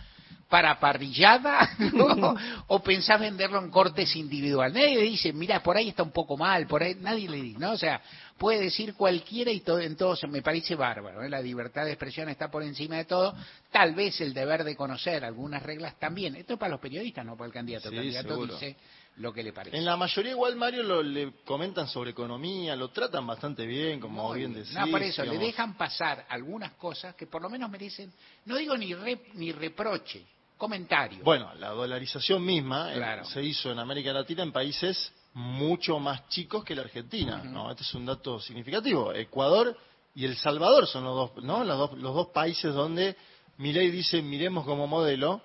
para 0.49 0.79
parrillada 0.79 1.69
¿no? 1.93 2.36
o 2.67 2.83
pensás 2.83 3.19
venderlo 3.19 3.59
en 3.59 3.69
cortes 3.69 4.15
individual? 4.15 4.73
Nadie 4.73 4.95
le 4.95 5.01
dice, 5.03 5.31
mira, 5.31 5.61
por 5.63 5.77
ahí 5.77 5.89
está 5.89 6.03
un 6.03 6.11
poco 6.11 6.36
mal, 6.36 6.67
por 6.67 6.83
ahí, 6.83 6.95
nadie 6.99 7.29
le 7.29 7.38
dice, 7.38 7.59
¿no? 7.59 7.71
O 7.71 7.77
sea, 7.77 8.01
puede 8.38 8.59
decir 8.59 8.95
cualquiera 8.95 9.51
y 9.51 9.61
todo, 9.61 9.79
entonces 9.79 10.29
me 10.29 10.41
parece 10.41 10.75
bárbaro, 10.75 11.23
¿eh? 11.23 11.29
la 11.29 11.39
libertad 11.39 11.86
de 11.86 11.91
expresión 11.91 12.27
está 12.27 12.51
por 12.51 12.63
encima 12.63 12.97
de 12.97 13.05
todo, 13.05 13.33
tal 13.71 13.95
vez 13.95 14.19
el 14.19 14.33
deber 14.33 14.63
de 14.65 14.75
conocer 14.75 15.23
algunas 15.23 15.63
reglas 15.63 15.97
también, 15.97 16.36
esto 16.36 16.53
es 16.53 16.59
para 16.59 16.71
los 16.71 16.81
periodistas, 16.81 17.25
no 17.25 17.38
para 17.38 17.47
el 17.47 17.53
candidato, 17.53 17.89
Sí, 17.89 17.95
el 17.95 18.01
candidato 18.01 18.29
seguro. 18.29 18.53
dice 18.53 18.75
lo 19.18 19.32
que 19.34 19.43
le 19.43 19.53
parece. 19.53 19.78
en 19.78 19.86
la 19.86 19.95
mayoría 19.95 20.32
igual 20.32 20.55
Mario 20.57 20.84
lo, 20.84 21.01
le 21.01 21.32
comentan 21.45 21.88
sobre 21.88 22.11
economía, 22.11 22.76
lo 22.76 22.89
tratan 22.89 23.26
bastante 23.26 23.66
bien, 23.66 23.99
como 23.99 24.28
Muy 24.30 24.39
bien 24.39 24.51
bien. 24.53 24.63
decís. 24.66 24.78
No, 24.78 24.88
por 24.91 25.01
eso, 25.01 25.24
le 25.24 25.38
dejan 25.38 25.78
pasar 25.78 26.26
algunas 26.30 26.74
cosas 26.74 27.16
que 27.16 27.26
por 27.28 27.41
lo 27.41 27.49
menos 27.49 27.70
merecen, 27.70 28.11
no 28.45 28.57
digo 28.57 28.76
ni, 28.78 28.93
re- 28.93 29.22
ni 29.36 29.51
reproche, 29.53 30.26
comentario. 30.57 31.24
Bueno, 31.24 31.53
la 31.55 31.70
dolarización 31.70 32.43
misma 32.45 32.93
eh, 32.93 33.22
se 33.26 33.41
hizo 33.43 33.72
en 33.72 33.80
América 33.80 34.11
Latina 34.13 34.43
en 34.43 34.51
países 34.51 35.13
mucho 35.34 35.99
más 35.99 36.28
chicos 36.30 36.63
que 36.63 36.76
la 36.76 36.82
Argentina, 36.84 37.41
¿no? 37.43 37.72
Este 37.72 37.84
es 37.84 37.93
un 37.93 38.05
dato 38.05 38.39
significativo. 38.39 39.13
Ecuador 39.13 39.78
y 40.13 40.24
El 40.26 40.36
Salvador 40.38 40.88
son 40.88 41.03
los 41.03 41.16
dos, 41.34 41.43
¿no? 41.43 41.63
Los 41.66 41.78
dos, 41.78 41.97
los 41.97 42.13
dos 42.16 42.28
países 42.28 42.74
donde 42.74 43.16
Milei 43.57 43.91
dice 43.91 44.22
miremos 44.22 44.66
como 44.66 44.88
modelo. 44.88 45.41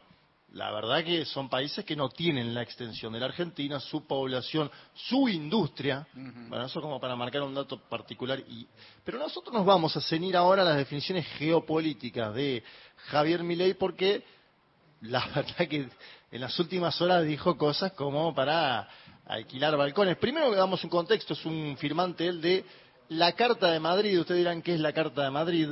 La 0.52 0.72
verdad 0.72 1.04
que 1.04 1.24
son 1.24 1.48
países 1.48 1.84
que 1.84 1.94
no 1.94 2.08
tienen 2.08 2.52
la 2.52 2.62
extensión 2.62 3.12
de 3.12 3.20
la 3.20 3.26
Argentina, 3.26 3.78
su 3.78 4.04
población, 4.06 4.68
su 4.94 5.28
industria. 5.28 6.08
Bueno, 6.12 6.66
eso 6.66 6.80
como 6.80 7.00
para 7.00 7.14
marcar 7.14 7.42
un 7.42 7.54
dato 7.54 7.78
particular. 7.78 8.40
Y, 8.40 8.66
pero 9.04 9.18
nosotros 9.18 9.54
nos 9.54 9.64
vamos 9.64 9.96
a 9.96 10.00
ceñir 10.00 10.36
ahora 10.36 10.62
a 10.62 10.64
las 10.64 10.76
definiciones 10.76 11.26
geopolíticas 11.38 12.34
de 12.34 12.64
Javier 13.10 13.44
Milei 13.44 13.74
porque 13.74 14.24
la 15.02 15.24
verdad 15.34 15.68
que 15.68 15.88
en 16.32 16.40
las 16.40 16.58
últimas 16.58 17.00
horas 17.00 17.24
dijo 17.24 17.56
cosas 17.56 17.92
como 17.92 18.34
para 18.34 18.88
alquilar 19.26 19.76
balcones. 19.76 20.16
Primero 20.16 20.50
que 20.50 20.56
damos 20.56 20.82
un 20.82 20.90
contexto, 20.90 21.34
es 21.34 21.44
un 21.46 21.76
firmante 21.78 22.26
él 22.26 22.40
de 22.40 22.64
la 23.08 23.32
Carta 23.32 23.70
de 23.70 23.78
Madrid. 23.78 24.18
Ustedes 24.18 24.38
dirán 24.40 24.62
qué 24.62 24.74
es 24.74 24.80
la 24.80 24.92
Carta 24.92 25.22
de 25.22 25.30
Madrid. 25.30 25.68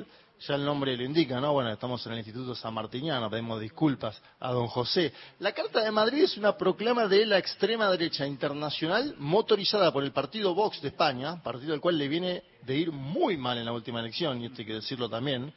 Ya 0.47 0.55
el 0.55 0.65
nombre 0.65 0.97
lo 0.97 1.03
indica, 1.03 1.41
¿no? 1.41 1.53
Bueno, 1.53 1.73
estamos 1.73 2.05
en 2.07 2.13
el 2.13 2.19
Instituto 2.19 2.55
San 2.55 2.73
Martiniano, 2.73 3.29
pedimos 3.29 3.61
disculpas 3.61 4.23
a 4.39 4.53
don 4.53 4.69
José. 4.69 5.13
La 5.41 5.53
Carta 5.53 5.83
de 5.83 5.91
Madrid 5.91 6.23
es 6.23 6.37
una 6.37 6.57
proclama 6.57 7.09
de 7.09 7.27
la 7.27 7.39
extrema 7.39 7.91
derecha 7.91 8.25
internacional 8.25 9.17
motorizada 9.19 9.93
por 9.93 10.05
el 10.05 10.13
partido 10.13 10.55
Vox 10.55 10.81
de 10.81 10.89
España, 10.89 11.43
partido 11.43 11.75
al 11.75 11.81
cual 11.81 11.99
le 11.99 12.07
viene 12.07 12.45
de 12.63 12.77
ir 12.77 12.93
muy 12.93 13.37
mal 13.37 13.59
en 13.59 13.65
la 13.65 13.73
última 13.73 13.99
elección, 13.99 14.41
y 14.41 14.47
esto 14.47 14.61
hay 14.61 14.67
que 14.67 14.75
decirlo 14.75 15.09
también 15.09 15.53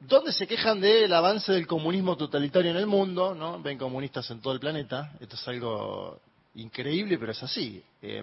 donde 0.00 0.32
se 0.32 0.46
quejan 0.46 0.80
del 0.80 1.12
avance 1.12 1.52
del 1.52 1.66
comunismo 1.66 2.16
totalitario 2.16 2.72
en 2.72 2.76
el 2.76 2.86
mundo, 2.86 3.34
¿no? 3.34 3.60
Ven 3.62 3.78
comunistas 3.78 4.28
en 4.30 4.40
todo 4.40 4.54
el 4.54 4.60
planeta, 4.60 5.12
esto 5.20 5.36
es 5.36 5.48
algo 5.48 6.20
increíble, 6.54 7.18
pero 7.18 7.32
es 7.32 7.42
así. 7.42 7.82
Eh, 8.00 8.22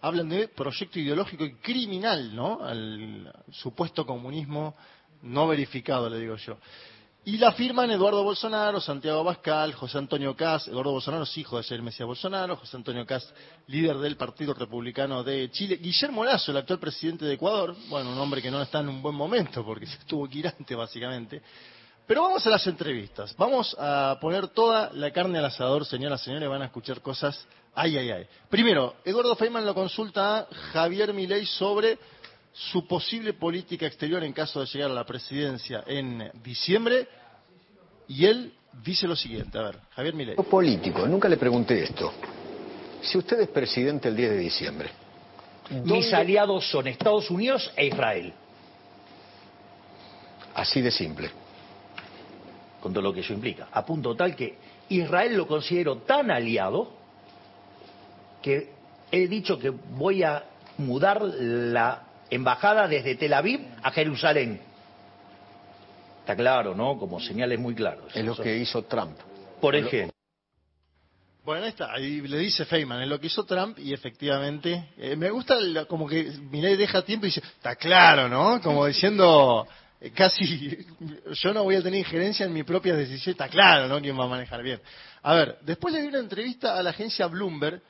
hablan 0.00 0.28
de 0.28 0.48
proyecto 0.48 0.98
ideológico 0.98 1.44
y 1.44 1.54
criminal, 1.54 2.34
¿no? 2.34 2.62
Al 2.62 3.32
supuesto 3.50 4.06
comunismo 4.06 4.74
no 5.22 5.48
verificado, 5.48 6.08
le 6.08 6.18
digo 6.18 6.36
yo. 6.36 6.56
Y 7.24 7.36
la 7.36 7.52
firman 7.52 7.90
Eduardo 7.90 8.22
Bolsonaro, 8.22 8.80
Santiago 8.80 9.22
Bascal, 9.22 9.74
José 9.74 9.98
Antonio 9.98 10.34
Caz. 10.34 10.66
Eduardo 10.68 10.92
Bolsonaro 10.92 11.24
es 11.24 11.36
hijo 11.36 11.58
de 11.58 11.62
Jair 11.62 11.82
Mesías 11.82 12.06
Bolsonaro, 12.06 12.56
José 12.56 12.76
Antonio 12.76 13.04
Caz, 13.04 13.30
líder 13.66 13.98
del 13.98 14.16
Partido 14.16 14.54
Republicano 14.54 15.22
de 15.22 15.50
Chile. 15.50 15.76
Guillermo 15.76 16.24
Lazo, 16.24 16.52
el 16.52 16.56
actual 16.56 16.78
presidente 16.78 17.26
de 17.26 17.34
Ecuador, 17.34 17.76
bueno, 17.90 18.12
un 18.12 18.18
hombre 18.18 18.40
que 18.40 18.50
no 18.50 18.62
está 18.62 18.80
en 18.80 18.88
un 18.88 19.02
buen 19.02 19.14
momento 19.14 19.62
porque 19.62 19.84
se 19.86 19.98
estuvo 19.98 20.26
quirante 20.26 20.74
básicamente. 20.74 21.42
Pero 22.08 22.22
vamos 22.22 22.46
a 22.46 22.50
las 22.50 22.66
entrevistas. 22.66 23.36
Vamos 23.36 23.76
a 23.78 24.16
poner 24.18 24.48
toda 24.48 24.90
la 24.94 25.10
carne 25.10 25.38
al 25.38 25.44
asador, 25.44 25.84
señoras 25.84 26.22
y 26.22 26.24
señores, 26.24 26.48
van 26.48 26.62
a 26.62 26.64
escuchar 26.64 27.02
cosas. 27.02 27.46
Ay, 27.74 27.98
ay, 27.98 28.10
ay. 28.10 28.26
Primero, 28.48 28.96
Eduardo 29.04 29.36
Feynman 29.36 29.66
lo 29.66 29.74
consulta 29.74 30.38
a 30.38 30.46
Javier 30.72 31.12
Milei 31.12 31.44
sobre 31.44 31.98
su 32.54 32.86
posible 32.88 33.34
política 33.34 33.86
exterior 33.86 34.24
en 34.24 34.32
caso 34.32 34.60
de 34.60 34.66
llegar 34.66 34.90
a 34.90 34.94
la 34.94 35.04
presidencia 35.04 35.84
en 35.86 36.32
diciembre. 36.42 37.06
Y 38.08 38.24
él 38.24 38.54
dice 38.82 39.06
lo 39.06 39.14
siguiente, 39.14 39.58
a 39.58 39.64
ver, 39.64 39.78
Javier 39.90 40.14
Milei. 40.14 40.36
Político, 40.36 41.06
nunca 41.06 41.28
le 41.28 41.36
pregunté 41.36 41.82
esto. 41.82 42.10
Si 43.02 43.18
usted 43.18 43.38
es 43.40 43.48
presidente 43.48 44.08
el 44.08 44.16
10 44.16 44.30
de 44.30 44.38
diciembre, 44.38 44.90
Mis 45.84 46.10
aliados 46.14 46.70
son 46.70 46.86
Estados 46.86 47.30
Unidos 47.30 47.70
e 47.76 47.86
Israel, 47.88 48.32
así 50.54 50.80
de 50.80 50.90
simple. 50.90 51.30
Con 52.80 52.92
todo 52.92 53.02
lo 53.02 53.12
que 53.12 53.20
eso 53.20 53.32
implica. 53.32 53.68
A 53.72 53.84
punto 53.84 54.14
tal 54.14 54.34
que 54.36 54.56
Israel 54.88 55.36
lo 55.36 55.46
considero 55.46 55.98
tan 55.98 56.30
aliado 56.30 56.92
que 58.42 58.72
he 59.10 59.26
dicho 59.28 59.58
que 59.58 59.70
voy 59.70 60.22
a 60.22 60.44
mudar 60.78 61.20
la 61.22 62.04
embajada 62.30 62.86
desde 62.86 63.16
Tel 63.16 63.32
Aviv 63.34 63.60
a 63.82 63.90
Jerusalén. 63.90 64.60
Está 66.20 66.36
claro, 66.36 66.74
¿no? 66.74 66.98
Como 66.98 67.20
señales 67.20 67.58
muy 67.58 67.74
claras. 67.74 68.14
Es 68.14 68.24
lo 68.24 68.36
que 68.36 68.56
hizo 68.58 68.84
Trump. 68.84 69.18
Por 69.60 69.74
ejemplo. 69.74 70.12
Bueno, 71.44 71.62
ahí 71.64 71.70
está, 71.70 71.92
ahí 71.94 72.20
le 72.20 72.36
dice 72.38 72.66
Feynman, 72.66 73.00
es 73.00 73.08
lo 73.08 73.18
que 73.18 73.28
hizo 73.28 73.44
Trump 73.46 73.78
y 73.78 73.94
efectivamente, 73.94 74.90
eh, 74.98 75.16
me 75.16 75.30
gusta 75.30 75.58
la- 75.58 75.86
como 75.86 76.06
que 76.06 76.24
Milei 76.50 76.76
deja 76.76 77.00
tiempo 77.00 77.24
y 77.24 77.30
dice, 77.30 77.40
está 77.40 77.74
claro, 77.74 78.28
¿no? 78.28 78.60
Como 78.60 78.84
diciendo, 78.84 79.66
casi, 80.14 80.86
yo 81.32 81.52
no 81.52 81.64
voy 81.64 81.76
a 81.76 81.82
tener 81.82 81.98
injerencia 81.98 82.46
en 82.46 82.52
mi 82.52 82.62
propia 82.62 82.94
decisión, 82.94 83.32
está 83.32 83.48
claro, 83.48 83.88
¿no? 83.88 84.00
¿Quién 84.00 84.18
va 84.18 84.24
a 84.24 84.28
manejar 84.28 84.62
bien? 84.62 84.80
A 85.22 85.34
ver, 85.34 85.58
después 85.62 85.92
le 85.92 86.02
di 86.02 86.08
una 86.08 86.20
entrevista 86.20 86.78
a 86.78 86.82
la 86.82 86.90
agencia 86.90 87.26
Bloomberg, 87.26 87.82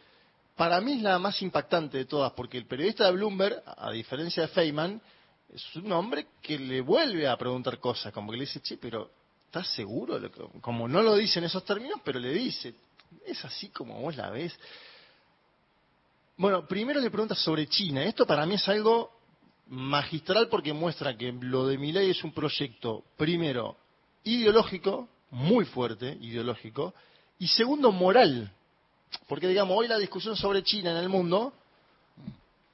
para 0.56 0.80
mí 0.80 0.94
es 0.94 1.02
la 1.02 1.18
más 1.18 1.40
impactante 1.42 1.98
de 1.98 2.04
todas, 2.06 2.32
porque 2.32 2.58
el 2.58 2.66
periodista 2.66 3.04
de 3.04 3.12
Bloomberg, 3.12 3.62
a 3.64 3.92
diferencia 3.92 4.42
de 4.42 4.48
Feynman, 4.48 5.00
es 5.54 5.76
un 5.76 5.92
hombre 5.92 6.26
que 6.42 6.58
le 6.58 6.80
vuelve 6.80 7.28
a 7.28 7.36
preguntar 7.36 7.78
cosas, 7.78 8.12
como 8.12 8.32
que 8.32 8.38
le 8.38 8.44
dice, 8.44 8.60
che, 8.60 8.76
pero 8.76 9.10
¿estás 9.46 9.68
seguro? 9.68 10.14
de 10.14 10.20
lo 10.22 10.32
que-?" 10.32 10.60
Como 10.60 10.88
no 10.88 11.02
lo 11.02 11.14
dice 11.14 11.38
en 11.38 11.44
esos 11.44 11.64
términos, 11.64 12.00
pero 12.04 12.18
le 12.18 12.30
dice, 12.30 12.74
¿es 13.24 13.44
así 13.44 13.68
como 13.68 14.00
vos 14.00 14.16
la 14.16 14.30
ves? 14.30 14.58
Bueno, 16.36 16.66
primero 16.66 17.00
le 17.00 17.10
pregunta 17.10 17.34
sobre 17.34 17.66
China. 17.66 18.04
Esto 18.04 18.26
para 18.26 18.46
mí 18.46 18.54
es 18.54 18.68
algo 18.68 19.17
magistral 19.68 20.48
porque 20.48 20.72
muestra 20.72 21.16
que 21.16 21.32
lo 21.32 21.66
de 21.66 21.78
Milei 21.78 22.10
es 22.10 22.24
un 22.24 22.32
proyecto, 22.32 23.04
primero, 23.16 23.76
ideológico, 24.24 25.08
muy 25.30 25.64
fuerte, 25.64 26.16
ideológico, 26.20 26.94
y 27.38 27.46
segundo, 27.48 27.92
moral. 27.92 28.50
Porque, 29.26 29.48
digamos, 29.48 29.76
hoy 29.78 29.88
la 29.88 29.98
discusión 29.98 30.36
sobre 30.36 30.62
China 30.62 30.90
en 30.92 30.98
el 30.98 31.08
mundo 31.08 31.52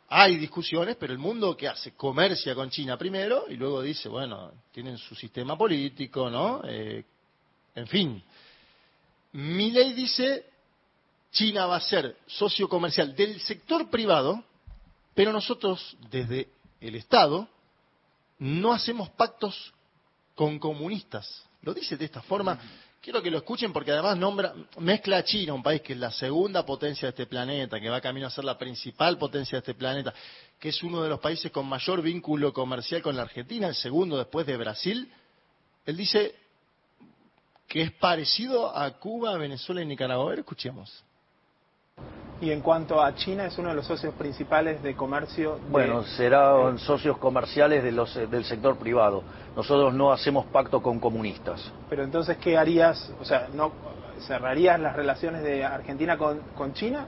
hay 0.08 0.36
discusiones, 0.36 0.96
pero 0.96 1.12
el 1.12 1.18
mundo 1.18 1.56
que 1.56 1.66
hace 1.66 1.92
comercia 1.92 2.54
con 2.54 2.70
China 2.70 2.96
primero 2.96 3.46
y 3.48 3.56
luego 3.56 3.82
dice, 3.82 4.08
bueno, 4.08 4.52
tienen 4.70 4.96
su 4.96 5.14
sistema 5.14 5.56
político, 5.56 6.30
¿no? 6.30 6.62
Eh, 6.64 7.04
en 7.74 7.86
fin. 7.88 8.22
Milei 9.32 9.92
dice, 9.92 10.46
China 11.32 11.66
va 11.66 11.76
a 11.76 11.80
ser 11.80 12.16
socio 12.26 12.68
comercial 12.68 13.16
del 13.16 13.40
sector 13.40 13.90
privado, 13.90 14.44
pero 15.14 15.32
nosotros 15.32 15.96
desde 16.10 16.48
el 16.88 16.96
Estado 16.96 17.48
no 18.38 18.72
hacemos 18.72 19.10
pactos 19.10 19.72
con 20.34 20.58
comunistas. 20.58 21.44
Lo 21.62 21.72
dice 21.72 21.96
de 21.96 22.04
esta 22.04 22.22
forma. 22.22 22.58
Quiero 23.00 23.22
que 23.22 23.30
lo 23.30 23.38
escuchen 23.38 23.72
porque 23.72 23.90
además 23.90 24.16
nombra, 24.16 24.54
mezcla 24.78 25.18
a 25.18 25.24
China, 25.24 25.52
un 25.52 25.62
país 25.62 25.82
que 25.82 25.92
es 25.92 25.98
la 25.98 26.10
segunda 26.10 26.64
potencia 26.64 27.06
de 27.06 27.10
este 27.10 27.26
planeta, 27.26 27.78
que 27.78 27.90
va 27.90 28.00
camino 28.00 28.26
a 28.26 28.30
ser 28.30 28.44
la 28.44 28.56
principal 28.56 29.18
potencia 29.18 29.56
de 29.56 29.60
este 29.60 29.74
planeta, 29.74 30.14
que 30.58 30.70
es 30.70 30.82
uno 30.82 31.02
de 31.02 31.10
los 31.10 31.20
países 31.20 31.52
con 31.52 31.66
mayor 31.66 32.00
vínculo 32.00 32.52
comercial 32.52 33.02
con 33.02 33.14
la 33.14 33.22
Argentina, 33.22 33.68
el 33.68 33.74
segundo 33.74 34.16
después 34.16 34.46
de 34.46 34.56
Brasil. 34.56 35.12
Él 35.84 35.96
dice 35.96 36.34
que 37.68 37.82
es 37.82 37.92
parecido 37.92 38.74
a 38.74 38.90
Cuba, 38.98 39.36
Venezuela 39.36 39.82
y 39.82 39.86
Nicaragua. 39.86 40.24
A 40.24 40.28
ver, 40.30 40.38
escuchemos. 40.38 41.04
Y 42.40 42.50
en 42.50 42.60
cuanto 42.60 43.00
a 43.02 43.14
China, 43.14 43.46
es 43.46 43.56
uno 43.58 43.70
de 43.70 43.76
los 43.76 43.86
socios 43.86 44.12
principales 44.14 44.82
de 44.82 44.94
comercio. 44.94 45.54
de- 45.56 45.70
Bueno, 45.70 46.02
serán 46.02 46.78
socios 46.78 47.16
comerciales 47.18 47.82
de 47.82 47.92
los, 47.92 48.14
eh, 48.16 48.26
del 48.26 48.44
sector 48.44 48.76
privado. 48.76 49.22
Nosotros 49.56 49.94
no 49.94 50.12
hacemos 50.12 50.44
pacto 50.46 50.82
con 50.82 50.98
comunistas. 51.00 51.72
Pero 51.88 52.02
entonces, 52.02 52.36
¿qué 52.38 52.58
harías? 52.58 53.12
O 53.20 53.24
sea, 53.24 53.48
¿no 53.54 53.72
cerrarías 54.26 54.78
las 54.80 54.94
relaciones 54.96 55.42
de 55.42 55.64
Argentina 55.64 56.18
con, 56.18 56.40
con 56.56 56.72
China? 56.74 57.06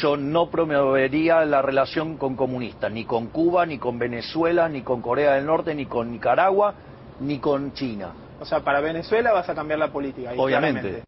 Yo 0.00 0.16
no 0.16 0.50
promovería 0.50 1.44
la 1.44 1.62
relación 1.62 2.16
con 2.16 2.34
comunistas, 2.36 2.90
ni 2.92 3.04
con 3.04 3.28
Cuba, 3.28 3.64
ni 3.66 3.78
con 3.78 3.98
Venezuela, 3.98 4.68
ni 4.68 4.82
con 4.82 5.00
Corea 5.00 5.34
del 5.34 5.46
Norte, 5.46 5.74
ni 5.74 5.86
con 5.86 6.10
Nicaragua, 6.10 6.74
ni 7.20 7.38
con 7.38 7.72
China. 7.72 8.12
O 8.40 8.44
sea, 8.44 8.60
para 8.60 8.80
Venezuela 8.80 9.32
vas 9.32 9.48
a 9.48 9.54
cambiar 9.54 9.78
la 9.78 9.88
política. 9.92 10.30
Obviamente. 10.36 10.80
claramente. 10.80 11.02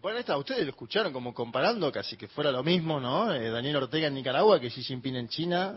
Bueno, 0.00 0.18
está, 0.18 0.38
ustedes 0.38 0.62
lo 0.62 0.70
escucharon 0.70 1.12
como 1.12 1.34
comparando 1.34 1.92
casi 1.92 2.16
que 2.16 2.26
fuera 2.26 2.50
lo 2.50 2.62
mismo, 2.62 2.98
¿no? 2.98 3.34
Eh, 3.34 3.50
Daniel 3.50 3.76
Ortega 3.76 4.08
en 4.08 4.14
Nicaragua 4.14 4.58
que 4.58 4.70
Xi 4.70 4.82
Jinping 4.82 5.14
en 5.16 5.28
China. 5.28 5.76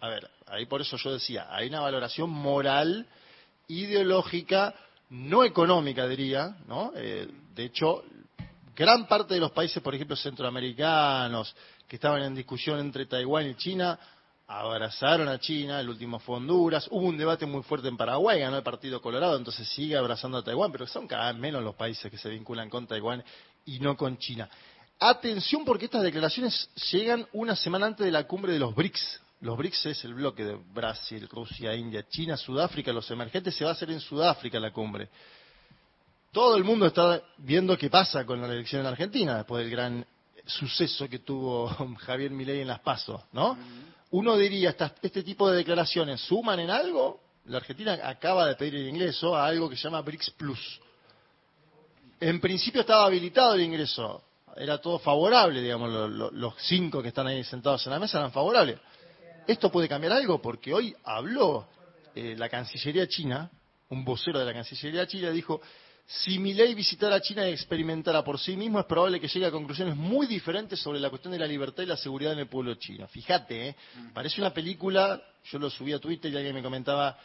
A 0.00 0.08
ver, 0.08 0.30
ahí 0.46 0.64
por 0.64 0.80
eso 0.80 0.96
yo 0.96 1.12
decía, 1.12 1.46
hay 1.50 1.68
una 1.68 1.80
valoración 1.80 2.30
moral, 2.30 3.06
ideológica, 3.68 4.74
no 5.10 5.44
económica, 5.44 6.08
diría, 6.08 6.56
¿no? 6.68 6.92
Eh, 6.96 7.28
de 7.54 7.64
hecho, 7.64 8.02
gran 8.74 9.06
parte 9.06 9.34
de 9.34 9.40
los 9.40 9.50
países, 9.50 9.82
por 9.82 9.94
ejemplo, 9.94 10.16
centroamericanos, 10.16 11.54
que 11.86 11.96
estaban 11.96 12.22
en 12.22 12.34
discusión 12.34 12.78
entre 12.78 13.04
Taiwán 13.04 13.46
y 13.46 13.56
China, 13.56 13.98
abrazaron 14.52 15.28
a 15.28 15.38
China, 15.38 15.80
el 15.80 15.88
último 15.88 16.18
fue 16.18 16.36
Honduras, 16.36 16.88
hubo 16.90 17.06
un 17.06 17.16
debate 17.16 17.46
muy 17.46 17.62
fuerte 17.62 17.86
en 17.86 17.96
Paraguay, 17.96 18.40
ganó 18.40 18.56
el 18.56 18.64
Partido 18.64 19.00
Colorado, 19.00 19.36
entonces 19.36 19.68
sigue 19.68 19.96
abrazando 19.96 20.38
a 20.38 20.42
Taiwán, 20.42 20.72
pero 20.72 20.88
son 20.88 21.06
cada 21.06 21.30
vez 21.30 21.40
menos 21.40 21.62
los 21.62 21.76
países 21.76 22.10
que 22.10 22.18
se 22.18 22.28
vinculan 22.28 22.68
con 22.68 22.84
Taiwán 22.86 23.22
y 23.74 23.80
no 23.80 23.96
con 23.96 24.18
China. 24.18 24.48
Atención 24.98 25.64
porque 25.64 25.86
estas 25.86 26.02
declaraciones 26.02 26.68
llegan 26.90 27.26
una 27.32 27.56
semana 27.56 27.86
antes 27.86 28.04
de 28.04 28.12
la 28.12 28.24
cumbre 28.26 28.52
de 28.52 28.58
los 28.58 28.74
BRICS. 28.74 29.20
Los 29.40 29.56
BRICS 29.56 29.86
es 29.86 30.04
el 30.04 30.14
bloque 30.14 30.44
de 30.44 30.54
Brasil, 30.74 31.26
Rusia, 31.30 31.74
India, 31.74 32.06
China, 32.08 32.36
Sudáfrica, 32.36 32.92
los 32.92 33.10
emergentes, 33.10 33.54
se 33.54 33.64
va 33.64 33.70
a 33.70 33.72
hacer 33.72 33.90
en 33.90 34.00
Sudáfrica 34.00 34.60
la 34.60 34.70
cumbre. 34.72 35.08
Todo 36.32 36.56
el 36.56 36.64
mundo 36.64 36.86
está 36.86 37.22
viendo 37.38 37.76
qué 37.78 37.88
pasa 37.90 38.24
con 38.26 38.40
la 38.40 38.46
elección 38.52 38.82
en 38.82 38.86
Argentina 38.88 39.36
después 39.38 39.62
del 39.64 39.70
gran 39.70 40.06
suceso 40.46 41.08
que 41.08 41.20
tuvo 41.20 41.68
Javier 42.00 42.30
Milei 42.30 42.60
en 42.60 42.68
las 42.68 42.80
PASO, 42.80 43.24
¿no? 43.32 43.56
Uno 44.10 44.36
diría, 44.36 44.70
"Estas- 44.70 44.92
este 45.02 45.22
tipo 45.22 45.48
de 45.50 45.56
declaraciones 45.58 46.20
suman 46.20 46.60
en 46.60 46.70
algo. 46.70 47.20
La 47.46 47.56
Argentina 47.58 47.98
acaba 48.04 48.46
de 48.46 48.54
pedir 48.56 48.74
el 48.76 48.88
ingreso 48.88 49.34
a 49.34 49.46
algo 49.46 49.68
que 49.70 49.76
se 49.76 49.82
llama 49.84 50.02
BRICS 50.02 50.30
Plus. 50.32 50.80
En 52.20 52.40
principio 52.40 52.82
estaba 52.82 53.06
habilitado 53.06 53.54
el 53.54 53.62
ingreso, 53.62 54.22
era 54.56 54.78
todo 54.78 54.98
favorable, 54.98 55.62
digamos, 55.62 55.90
lo- 55.90 56.08
lo- 56.08 56.30
los 56.30 56.54
cinco 56.58 57.00
que 57.02 57.08
están 57.08 57.26
ahí 57.26 57.42
sentados 57.44 57.86
en 57.86 57.92
la 57.92 57.98
mesa 57.98 58.18
eran 58.18 58.30
favorables. 58.32 58.78
Esto 59.46 59.70
puede 59.70 59.88
cambiar 59.88 60.12
algo 60.12 60.40
porque 60.40 60.72
hoy 60.74 60.94
habló 61.04 61.66
eh, 62.14 62.34
la 62.36 62.48
Cancillería 62.48 63.06
china, 63.08 63.50
un 63.88 64.04
vocero 64.04 64.38
de 64.38 64.44
la 64.44 64.52
Cancillería 64.52 65.06
china 65.06 65.30
dijo, 65.30 65.60
si 66.06 66.40
Milei 66.40 66.74
visitara 66.74 67.20
China 67.20 67.48
y 67.48 67.52
experimentara 67.52 68.24
por 68.24 68.36
sí 68.40 68.56
mismo, 68.56 68.80
es 68.80 68.84
probable 68.86 69.20
que 69.20 69.28
llegue 69.28 69.46
a 69.46 69.50
conclusiones 69.52 69.94
muy 69.94 70.26
diferentes 70.26 70.80
sobre 70.80 70.98
la 70.98 71.08
cuestión 71.08 71.32
de 71.32 71.38
la 71.38 71.46
libertad 71.46 71.84
y 71.84 71.86
la 71.86 71.96
seguridad 71.96 72.32
en 72.32 72.40
el 72.40 72.48
pueblo 72.48 72.74
chino. 72.74 73.06
Fíjate, 73.06 73.68
¿eh? 73.68 73.76
parece 74.12 74.40
una 74.40 74.52
película, 74.52 75.22
yo 75.44 75.58
lo 75.60 75.70
subí 75.70 75.92
a 75.92 76.00
Twitter 76.00 76.32
y 76.32 76.36
alguien 76.36 76.54
me 76.56 76.62
comentaba, 76.64 77.16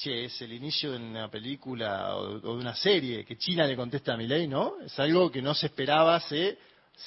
che, 0.00 0.24
es 0.24 0.40
el 0.40 0.52
inicio 0.54 0.92
de 0.92 0.96
una 0.96 1.30
película 1.30 2.16
o, 2.16 2.36
o 2.36 2.38
de 2.38 2.60
una 2.60 2.74
serie 2.74 3.24
que 3.24 3.36
China 3.36 3.66
le 3.66 3.76
contesta 3.76 4.14
a 4.14 4.16
Milei, 4.16 4.48
¿no? 4.48 4.80
Es 4.80 4.98
algo 4.98 5.30
que 5.30 5.42
no 5.42 5.54
se 5.54 5.66
esperaba 5.66 6.16
hace 6.16 6.58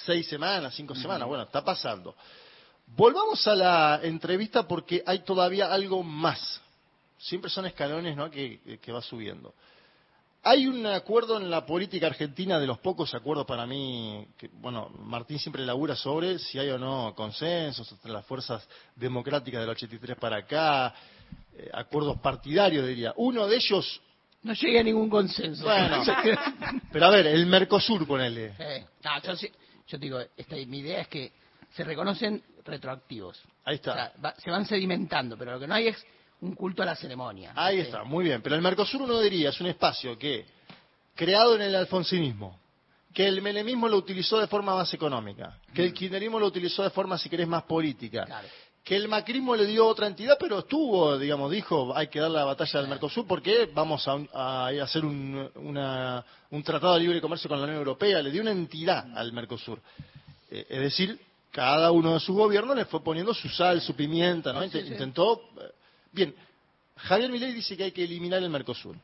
seis 0.05 0.27
semanas, 0.27 0.75
cinco 0.75 0.93
semanas. 0.93 1.27
Bueno, 1.27 1.43
está 1.43 1.63
pasando. 1.63 2.15
Volvamos 2.85 3.47
a 3.47 3.55
la 3.55 3.99
entrevista 4.03 4.67
porque 4.67 5.03
hay 5.05 5.19
todavía 5.19 5.73
algo 5.73 6.03
más. 6.03 6.61
Siempre 7.17 7.49
son 7.49 7.65
escalones 7.65 8.15
¿no? 8.15 8.29
que, 8.29 8.79
que 8.79 8.91
va 8.91 9.01
subiendo. 9.01 9.53
Hay 10.45 10.67
un 10.67 10.85
acuerdo 10.85 11.37
en 11.37 11.49
la 11.49 11.65
política 11.65 12.07
argentina, 12.07 12.59
de 12.59 12.67
los 12.67 12.77
pocos 12.79 13.15
acuerdos 13.15 13.45
para 13.45 13.65
mí, 13.65 14.27
que, 14.37 14.49
bueno, 14.51 14.89
Martín 14.99 15.39
siempre 15.39 15.65
labura 15.65 15.95
sobre 15.95 16.37
si 16.37 16.59
hay 16.59 16.69
o 16.69 16.77
no 16.77 17.13
consensos 17.15 17.89
entre 17.93 18.11
las 18.11 18.25
fuerzas 18.25 18.67
democráticas 18.93 19.61
del 19.61 19.69
83 19.69 20.17
para 20.17 20.39
acá, 20.39 20.93
eh, 21.57 21.69
acuerdos 21.73 22.19
partidarios, 22.19 22.87
diría. 22.87 23.13
Uno 23.17 23.47
de 23.47 23.55
ellos, 23.57 24.01
No 24.43 24.53
llegué 24.53 24.79
a 24.79 24.83
ningún 24.83 25.09
consenso. 25.09 25.63
Bueno, 25.63 26.03
pero 26.91 27.05
a 27.05 27.09
ver, 27.09 27.27
el 27.27 27.45
Mercosur, 27.45 28.05
ponele. 28.05 28.53
Eh, 28.59 28.85
no, 29.03 29.21
yo, 29.21 29.35
sí- 29.35 29.51
yo 29.87 29.97
digo, 29.97 30.19
esta, 30.35 30.55
mi 30.67 30.79
idea 30.79 31.01
es 31.01 31.07
que 31.07 31.31
se 31.75 31.83
reconocen 31.83 32.41
retroactivos. 32.65 33.41
Ahí 33.65 33.75
está. 33.75 33.91
O 33.91 33.95
sea, 33.95 34.13
va- 34.23 34.35
se 34.35 34.51
van 34.51 34.65
sedimentando, 34.65 35.37
pero 35.37 35.53
lo 35.53 35.59
que 35.59 35.67
no 35.67 35.73
hay 35.75 35.87
es 35.87 36.05
un 36.41 36.55
culto 36.55 36.83
a 36.83 36.85
la 36.85 36.95
ceremonia. 36.95 37.53
Ahí 37.55 37.79
está, 37.79 38.03
muy 38.03 38.25
bien. 38.25 38.41
Pero 38.41 38.55
el 38.55 38.61
Mercosur 38.61 39.01
uno 39.01 39.19
diría 39.19 39.49
es 39.49 39.61
un 39.61 39.67
espacio 39.67 40.17
que, 40.17 40.45
creado 41.15 41.55
en 41.55 41.61
el 41.61 41.75
alfonsinismo, 41.75 42.59
que 43.13 43.27
el 43.27 43.41
menemismo 43.41 43.87
lo 43.87 43.97
utilizó 43.97 44.39
de 44.39 44.47
forma 44.47 44.75
más 44.75 44.93
económica, 44.93 45.57
que 45.73 45.83
el 45.85 45.93
kirchnerismo 45.93 46.39
lo 46.39 46.47
utilizó 46.47 46.83
de 46.83 46.89
forma, 46.89 47.17
si 47.17 47.29
querés, 47.29 47.47
más 47.47 47.63
política, 47.63 48.25
que 48.83 48.95
el 48.97 49.07
macrismo 49.07 49.55
le 49.55 49.65
dio 49.65 49.85
otra 49.87 50.07
entidad, 50.07 50.37
pero 50.39 50.59
estuvo, 50.59 51.17
digamos, 51.17 51.49
dijo, 51.51 51.95
hay 51.95 52.07
que 52.07 52.19
dar 52.19 52.31
la 52.31 52.43
batalla 52.43 52.79
del 52.81 52.89
Mercosur 52.89 53.25
porque 53.25 53.69
vamos 53.73 54.05
a, 54.07 54.15
un- 54.15 54.29
a 54.33 54.67
hacer 54.81 55.05
un, 55.05 55.49
una- 55.55 56.23
un 56.51 56.63
tratado 56.63 56.95
de 56.95 56.99
libre 57.01 57.21
comercio 57.21 57.47
con 57.49 57.59
la 57.59 57.63
Unión 57.63 57.77
Europea, 57.79 58.21
le 58.21 58.29
dio 58.31 58.41
una 58.41 58.51
entidad 58.51 59.17
al 59.17 59.31
Mercosur. 59.31 59.79
Eh, 60.51 60.65
es 60.69 60.79
decir, 60.81 61.17
cada 61.51 61.91
uno 61.91 62.13
de 62.15 62.19
sus 62.19 62.35
gobiernos 62.35 62.75
le 62.75 62.85
fue 62.85 63.01
poniendo 63.01 63.33
su 63.33 63.47
sal, 63.47 63.79
su 63.79 63.95
pimienta, 63.95 64.51
¿no? 64.51 64.59
Int- 64.63 64.71
Intentó... 64.91 65.41
eh, 65.61 65.71
Bien, 66.11 66.35
Javier 66.97 67.31
Milei 67.31 67.53
dice 67.53 67.75
que 67.77 67.85
hay 67.85 67.91
que 67.91 68.03
eliminar 68.03 68.43
el 68.43 68.49
Mercosur. 68.49 68.95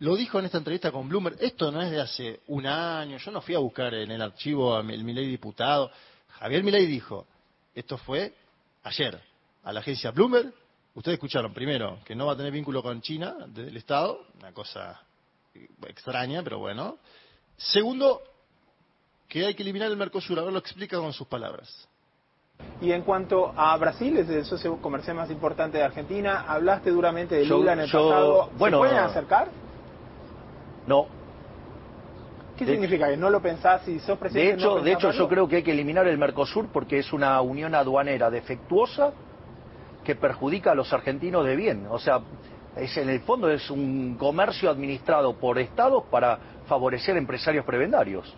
Lo 0.00 0.16
dijo 0.16 0.38
en 0.38 0.46
esta 0.46 0.56
entrevista 0.58 0.90
con 0.90 1.08
Bloomberg. 1.08 1.36
Esto 1.40 1.70
no 1.70 1.82
es 1.82 1.90
de 1.90 2.00
hace 2.00 2.40
un 2.48 2.66
año. 2.66 3.18
Yo 3.18 3.30
no 3.30 3.40
fui 3.42 3.54
a 3.54 3.58
buscar 3.58 3.92
en 3.94 4.10
el 4.10 4.22
archivo 4.22 4.74
a 4.74 4.80
el 4.80 5.04
Milei 5.04 5.26
diputado. 5.26 5.90
Javier 6.38 6.64
Milei 6.64 6.86
dijo, 6.86 7.26
esto 7.74 7.98
fue 7.98 8.34
ayer, 8.84 9.20
a 9.64 9.72
la 9.72 9.80
agencia 9.80 10.10
Bloomberg. 10.10 10.52
Ustedes 10.94 11.14
escucharon 11.16 11.54
primero 11.54 11.98
que 12.04 12.14
no 12.16 12.26
va 12.26 12.32
a 12.32 12.36
tener 12.36 12.52
vínculo 12.52 12.82
con 12.82 13.00
China 13.00 13.36
del 13.46 13.76
Estado, 13.76 14.26
una 14.38 14.52
cosa 14.52 15.00
extraña, 15.86 16.42
pero 16.42 16.58
bueno. 16.58 16.98
Segundo, 17.56 18.22
que 19.28 19.46
hay 19.46 19.54
que 19.54 19.62
eliminar 19.62 19.88
el 19.90 19.96
Mercosur. 19.96 20.38
A 20.38 20.42
ver, 20.42 20.52
lo 20.52 20.58
explica 20.58 20.96
con 20.98 21.12
sus 21.12 21.26
palabras. 21.28 21.86
Y 22.80 22.92
en 22.92 23.02
cuanto 23.02 23.54
a 23.56 23.76
Brasil, 23.76 24.18
es 24.18 24.28
el 24.28 24.44
socio 24.44 24.80
comercial 24.82 25.16
más 25.16 25.30
importante 25.30 25.78
de 25.78 25.84
Argentina, 25.84 26.44
hablaste 26.48 26.90
duramente 26.90 27.36
de 27.36 27.46
Yo- 27.46 27.58
Lula 27.58 27.72
en 27.74 27.80
el 27.80 27.88
yo- 27.88 28.08
pasado. 28.08 28.50
bueno, 28.58 28.78
¿Se 28.78 28.80
pueden 28.80 28.96
no. 28.96 29.02
acercar? 29.10 29.48
No. 30.86 31.06
¿Qué 32.60 32.66
De- 32.66 32.72
significa? 32.72 33.08
¿Que 33.08 33.16
no 33.16 33.30
lo 33.30 33.40
pensás 33.40 33.88
y 33.88 33.98
sos 34.00 34.08
De 34.08 34.16
presidente? 34.16 34.54
hecho, 34.54 34.76
no 34.76 34.82
de 34.82 34.92
hecho 34.92 35.10
yo 35.12 35.28
creo 35.28 35.48
que 35.48 35.56
hay 35.56 35.62
que 35.62 35.72
eliminar 35.72 36.06
el 36.06 36.18
Mercosur 36.18 36.68
porque 36.68 36.98
es 36.98 37.12
una 37.12 37.40
unión 37.40 37.74
aduanera 37.74 38.28
defectuosa 38.30 39.12
que 40.04 40.14
perjudica 40.14 40.72
a 40.72 40.74
los 40.74 40.92
argentinos 40.92 41.44
de 41.46 41.56
bien. 41.56 41.86
O 41.90 41.98
sea, 41.98 42.20
es, 42.76 42.94
en 42.98 43.08
el 43.08 43.20
fondo 43.20 43.50
es 43.50 43.70
un 43.70 44.16
comercio 44.18 44.68
administrado 44.70 45.34
por 45.34 45.58
estados 45.58 46.04
para 46.10 46.38
favorecer 46.66 47.16
empresarios 47.16 47.64
prebendarios. 47.64 48.36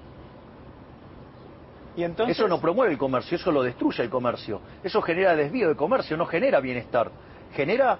Y 1.96 2.04
entonces, 2.04 2.38
Eso 2.38 2.48
no 2.48 2.60
promueve 2.60 2.92
el 2.92 2.98
comercio, 2.98 3.36
eso 3.36 3.50
lo 3.52 3.62
destruye 3.62 4.02
el 4.04 4.08
comercio. 4.08 4.60
Eso 4.82 5.02
genera 5.02 5.36
desvío 5.36 5.68
de 5.68 5.76
comercio, 5.76 6.16
no 6.16 6.26
genera 6.26 6.60
bienestar. 6.60 7.10
Genera 7.54 7.98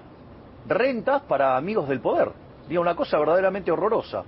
rentas 0.67 1.21
para 1.23 1.57
amigos 1.57 1.87
del 1.89 1.99
poder. 1.99 2.31
Digo, 2.67 2.81
una 2.81 2.95
cosa 2.95 3.19
verdaderamente 3.19 3.71
horrorosa. 3.71 4.23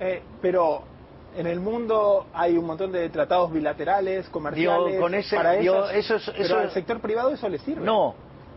eh, 0.00 0.22
pero 0.40 0.93
En 1.36 1.46
el 1.48 1.58
mundo 1.60 2.26
hay 2.32 2.56
un 2.56 2.64
montón 2.64 2.92
de 2.92 3.08
tratados 3.10 3.52
bilaterales, 3.52 4.28
comerciales, 4.28 4.86
Digo, 4.92 5.00
con 5.00 5.14
ese- 5.14 5.34
para 5.36 5.52
digo, 5.52 5.88
esas- 5.88 5.94
eso 5.96 6.14
es- 6.16 6.30
pero 6.30 6.44
eso 6.44 6.58
al 6.58 6.70
sector 6.70 7.00
privado 7.00 7.30
eso 7.30 7.48
le 7.48 7.58
sirve. 7.58 7.84
No, 7.84 8.14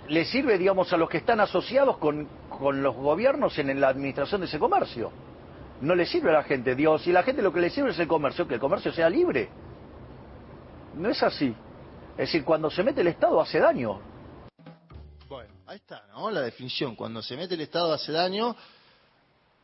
le 0.08 0.26
sirve, 0.26 0.58
digamos, 0.58 0.92
a 0.94 0.98
los 0.98 1.10
que 1.10 1.18
están 1.18 1.40
asociados 1.40 1.98
con, 1.98 2.28
con 2.50 2.84
los 2.84 2.96
gobiernos 2.96 3.58
en 3.58 3.80
la 3.82 3.88
administración 3.90 4.42
de 4.42 4.48
ese 4.48 4.60
comercio. 4.60 5.12
No 5.82 5.96
le 5.96 6.06
sirve 6.06 6.30
a 6.30 6.34
la 6.34 6.44
gente, 6.44 6.76
Dios, 6.76 7.02
si 7.04 7.12
la 7.12 7.24
gente 7.24 7.42
lo 7.42 7.52
que 7.52 7.62
le 7.62 7.70
sirve 7.70 7.90
es 7.92 8.00
el 8.00 8.08
comercio, 8.08 8.48
que 8.48 8.56
el 8.56 8.60
comercio 8.60 8.92
sea 8.92 9.10
libre. 9.10 9.50
No 10.96 11.10
es 11.10 11.22
así. 11.24 11.56
Es 12.12 12.18
decir, 12.32 12.44
cuando 12.44 12.70
se 12.72 12.84
mete 12.84 13.02
el 13.02 13.08
Estado 13.08 13.40
hace 13.40 13.60
daño. 13.60 14.00
Bueno, 15.30 15.52
ahí 15.68 15.76
está, 15.78 16.04
¿no? 16.14 16.32
La 16.32 16.42
definición. 16.42 16.96
Cuando 16.96 17.22
se 17.22 17.36
mete 17.38 17.54
el 17.54 17.62
Estado 17.62 17.94
hace 17.94 18.12
daño, 18.12 18.56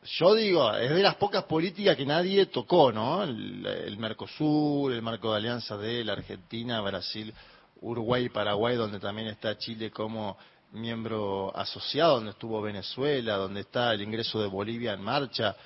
yo 0.04 0.34
digo, 0.34 0.74
es 0.76 0.90
de 0.90 1.02
las 1.02 1.14
pocas 1.14 1.44
políticas 1.44 1.96
que 1.96 2.04
nadie 2.04 2.46
tocó, 2.46 2.92
¿no? 2.92 3.24
El, 3.24 3.96
Mercosur, 3.98 4.92
el 4.92 5.00
marco 5.00 5.30
de 5.30 5.38
alianza 5.38 5.78
de 5.78 6.04
la 6.04 6.12
Argentina, 6.12 6.80
Brasil, 6.82 7.32
Uruguay 7.80 8.26
y 8.26 8.28
Paraguay, 8.28 8.76
donde 8.76 9.00
también 9.00 9.28
está 9.28 9.56
Chile 9.56 9.90
como 9.90 10.36
miembro 10.72 11.56
asociado, 11.56 12.16
donde 12.16 12.32
estuvo 12.32 12.60
Venezuela, 12.60 13.36
donde 13.36 13.60
está 13.60 13.94
el 13.94 14.02
ingreso 14.02 14.40
de 14.42 14.48
Bolivia 14.48 14.92
en 14.92 15.00
marcha. 15.00 15.56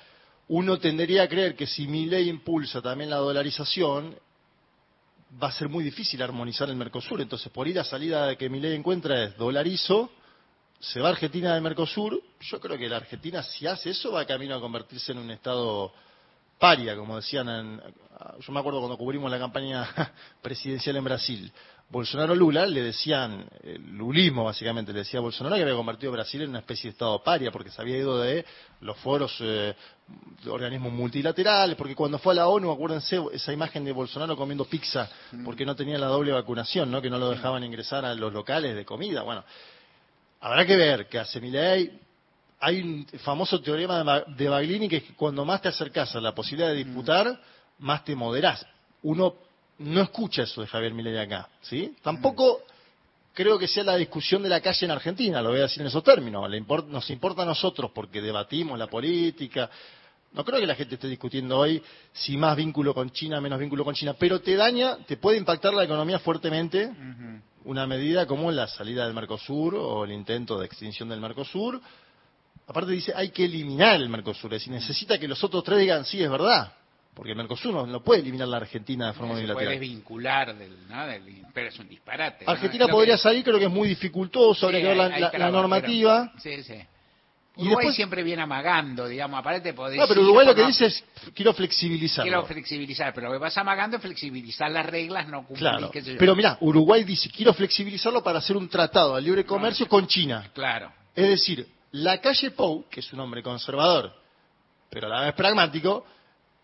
Uno 0.47 0.77
tendría 0.79 1.23
a 1.23 1.27
creer 1.27 1.55
que 1.55 1.67
si 1.67 1.87
mi 1.87 2.05
ley 2.05 2.29
impulsa 2.29 2.81
también 2.81 3.09
la 3.09 3.17
dolarización, 3.17 4.15
va 5.41 5.49
a 5.49 5.51
ser 5.51 5.67
muy 5.67 5.83
difícil 5.83 6.21
armonizar 6.21 6.69
el 6.69 6.75
Mercosur. 6.77 7.19
Entonces, 7.19 7.51
por 7.51 7.67
ir 7.67 7.77
a 7.77 7.83
salida 7.83 8.27
de 8.27 8.37
que 8.37 8.49
mi 8.49 8.59
ley 8.61 8.73
encuentra 8.73 9.23
es 9.23 9.37
dolarizo, 9.37 10.11
se 10.79 10.99
va 11.01 11.09
Argentina 11.09 11.53
del 11.53 11.61
Mercosur. 11.61 12.21
Yo 12.39 12.59
creo 12.59 12.77
que 12.77 12.87
la 12.87 12.97
Argentina, 12.97 13.43
si 13.43 13.67
hace 13.67 13.91
eso, 13.91 14.11
va 14.11 14.25
camino 14.25 14.55
a 14.55 14.61
convertirse 14.61 15.11
en 15.11 15.19
un 15.19 15.31
Estado 15.31 15.91
paria, 16.57 16.95
como 16.95 17.17
decían. 17.17 17.49
En, 17.49 17.81
yo 18.39 18.53
me 18.53 18.59
acuerdo 18.59 18.79
cuando 18.79 18.97
cubrimos 18.97 19.29
la 19.29 19.39
campaña 19.39 20.13
presidencial 20.41 20.95
en 20.95 21.03
Brasil. 21.03 21.51
Bolsonaro 21.89 22.35
Lula 22.35 22.67
le 22.67 22.83
decían, 22.83 23.49
el 23.63 23.97
lulismo 23.97 24.43
básicamente, 24.43 24.93
le 24.93 24.99
decía 24.99 25.19
a 25.19 25.23
Bolsonaro 25.23 25.55
que 25.55 25.63
había 25.63 25.73
convertido 25.73 26.11
a 26.11 26.17
Brasil 26.17 26.43
en 26.43 26.49
una 26.51 26.59
especie 26.59 26.83
de 26.83 26.91
Estado 26.91 27.23
paria, 27.23 27.51
porque 27.51 27.71
se 27.71 27.81
había 27.81 27.97
ido 27.97 28.19
de 28.19 28.45
los 28.81 28.95
foros 28.97 29.35
eh, 29.39 29.73
de 30.43 30.49
organismos 30.51 30.93
multilaterales, 30.93 31.75
porque 31.75 31.95
cuando 31.95 32.19
fue 32.19 32.33
a 32.33 32.35
la 32.35 32.47
ONU, 32.47 32.71
acuérdense 32.71 33.19
esa 33.33 33.51
imagen 33.51 33.83
de 33.83 33.91
Bolsonaro 33.91 34.37
comiendo 34.37 34.65
pizza 34.65 35.09
porque 35.43 35.65
no 35.65 35.75
tenía 35.75 35.97
la 35.97 36.07
doble 36.07 36.31
vacunación, 36.31 36.91
¿no? 36.91 37.01
que 37.01 37.09
no 37.09 37.17
lo 37.17 37.31
dejaban 37.31 37.63
ingresar 37.63 38.05
a 38.05 38.13
los 38.13 38.31
locales 38.31 38.75
de 38.75 38.85
comida. 38.85 39.23
Bueno, 39.23 39.43
habrá 40.39 40.65
que 40.65 40.75
ver 40.75 41.07
qué 41.07 41.19
hace 41.19 41.39
Milei. 41.39 41.99
Hay 42.61 42.81
un 42.81 43.05
famoso 43.19 43.61
teorema 43.61 44.23
de, 44.27 44.49
Baglini 44.49 44.89
que 44.89 44.97
es 44.97 45.03
que 45.03 45.13
cuando 45.13 45.45
más 45.45 45.61
te 45.61 45.69
acercas 45.69 46.13
a 46.15 46.19
la 46.19 46.35
posibilidad 46.35 46.69
de 46.69 46.75
disputar, 46.83 47.39
más 47.79 48.03
te 48.03 48.15
moderás. 48.15 48.65
Uno 49.03 49.35
no 49.79 50.01
escucha 50.01 50.43
eso 50.43 50.59
de 50.61 50.67
Javier 50.67 50.93
Milei 50.93 51.17
acá, 51.17 51.47
¿sí? 51.61 51.95
Tampoco 52.01 52.61
creo 53.33 53.57
que 53.57 53.67
sea 53.69 53.83
la 53.85 53.95
discusión 53.95 54.43
de 54.43 54.49
la 54.49 54.59
calle 54.59 54.85
en 54.85 54.91
Argentina, 54.91 55.41
lo 55.41 55.51
voy 55.51 55.59
a 55.59 55.63
decir 55.63 55.79
en 55.81 55.87
esos 55.87 56.03
términos. 56.03 56.49
Le 56.49 56.61
import- 56.61 56.87
nos 56.87 57.09
importa 57.09 57.43
a 57.43 57.45
nosotros 57.45 57.91
porque 57.95 58.21
debatimos 58.21 58.77
la 58.77 58.87
política. 58.87 59.69
No 60.33 60.43
creo 60.43 60.59
que 60.59 60.67
la 60.67 60.75
gente 60.75 60.95
esté 60.95 61.07
discutiendo 61.07 61.57
hoy 61.57 61.81
si 62.11 62.35
más 62.35 62.57
vínculo 62.57 62.93
con 62.93 63.09
China, 63.11 63.39
menos 63.39 63.57
vínculo 63.57 63.85
con 63.85 63.95
China, 63.95 64.13
pero 64.19 64.41
te 64.41 64.55
daña, 64.57 64.97
te 65.07 65.15
puede 65.15 65.37
impactar 65.37 65.73
la 65.73 65.85
economía 65.85 66.19
fuertemente 66.19 66.91
una 67.65 67.85
medida 67.87 68.25
como 68.25 68.51
la 68.51 68.67
salida 68.67 69.05
del 69.05 69.13
Mercosur 69.13 69.75
o 69.75 70.05
el 70.05 70.11
intento 70.11 70.57
de 70.59 70.65
extinción 70.65 71.09
del 71.09 71.19
Mercosur. 71.19 71.81
Aparte 72.67 72.91
dice, 72.91 73.13
hay 73.15 73.29
que 73.29 73.45
eliminar 73.45 73.95
el 73.95 74.09
Mercosur, 74.09 74.53
es 74.53 74.61
decir, 74.61 74.73
necesita 74.73 75.17
que 75.17 75.27
los 75.27 75.43
otros 75.43 75.63
tres 75.63 75.79
digan, 75.79 76.05
sí, 76.05 76.21
es 76.21 76.29
verdad, 76.29 76.71
porque 77.15 77.31
el 77.31 77.37
Mercosur 77.37 77.73
no, 77.73 77.87
no 77.87 78.03
puede 78.03 78.21
eliminar 78.21 78.47
la 78.47 78.57
Argentina 78.57 79.07
de 79.07 79.13
forma 79.13 79.31
puede 79.33 79.45
unilateral. 79.45 79.79
desvincular 79.79 80.55
del, 80.55 80.87
¿no? 80.87 81.07
del- 81.07 81.43
pero 81.53 81.69
es 81.69 81.79
un 81.79 81.89
disparate. 81.89 82.45
¿no? 82.45 82.51
Argentina 82.51 82.87
podría 82.87 83.15
que- 83.15 83.21
salir, 83.23 83.43
creo 83.43 83.57
que 83.57 83.65
es 83.65 83.71
muy 83.71 83.87
dificultoso, 83.89 84.67
habría 84.67 84.81
Sí, 84.81 84.83
que 84.83 84.87
ver 84.89 85.39
la, 85.39 85.51
normativa. 85.51 86.31
pero- 86.41 86.57
sí, 86.57 86.63
sí. 86.63 86.79
Y 87.59 87.63
Uruguay 87.63 87.77
después- 87.85 87.95
siempre 87.95 88.23
viene 88.23 88.41
amagando, 88.41 89.07
digamos, 89.07 89.39
aparte 89.39 89.73
podés 89.73 89.99
No, 89.99 90.07
pero 90.07 90.21
ir 90.21 90.25
Uruguay 90.25 90.47
lo 90.47 90.55
que 90.55 90.65
dice 90.65 90.85
es, 90.87 91.03
quiero 91.35 91.53
flexibilizarlo. 91.53 92.23
Quiero 92.31 92.45
flexibilizar, 92.45 93.13
pero 93.13 93.27
lo 93.27 93.33
que 93.33 93.39
vas 93.39 93.57
amagando 93.57 93.97
es 93.97 94.01
flexibilizar 94.01 94.71
las 94.71 94.85
reglas, 94.85 95.27
no 95.27 95.39
cumplir, 95.45 95.59
Claro, 95.59 95.91
qué 95.91 96.01
sé 96.01 96.13
yo. 96.13 96.17
pero 96.17 96.35
mira, 96.35 96.57
Uruguay 96.61 97.03
dice, 97.03 97.29
quiero 97.29 97.53
flexibilizarlo 97.53 98.23
para 98.23 98.39
hacer 98.39 98.55
un 98.57 98.69
tratado 98.69 99.15
de 99.15 99.21
libre 99.21 99.45
comercio 99.45 99.87
con 99.87 100.07
China. 100.07 100.49
Claro. 100.53 100.91
Es 101.15 101.27
decir, 101.27 101.67
la 101.91 102.19
calle 102.21 102.51
Pou, 102.51 102.87
que 102.89 103.01
es 103.01 103.11
un 103.13 103.19
hombre 103.19 103.43
conservador, 103.43 104.13
pero 104.89 105.07
a 105.07 105.09
la 105.09 105.21
vez 105.25 105.33
pragmático, 105.33 106.05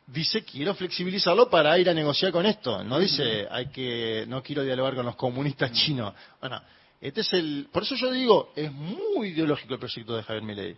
dice 0.07 0.43
quiero 0.45 0.75
flexibilizarlo 0.75 1.49
para 1.49 1.77
ir 1.79 1.89
a 1.89 1.93
negociar 1.93 2.31
con 2.31 2.45
esto. 2.45 2.83
No 2.83 2.99
dice 2.99 3.47
hay 3.49 3.67
que 3.69 4.25
no 4.27 4.41
quiero 4.43 4.63
dialogar 4.63 4.95
con 4.95 5.05
los 5.05 5.15
comunistas 5.15 5.71
chinos. 5.71 6.13
Bueno, 6.39 6.61
este 7.07 7.21
es 7.21 7.33
el. 7.33 7.67
Por 7.71 7.83
eso 7.83 7.95
yo 7.95 8.11
digo 8.11 8.51
es 8.55 8.71
muy 8.71 9.29
ideológico 9.29 9.73
el 9.73 9.79
proyecto 9.79 10.15
de 10.15 10.23
Javier 10.23 10.43
Milei, 10.43 10.77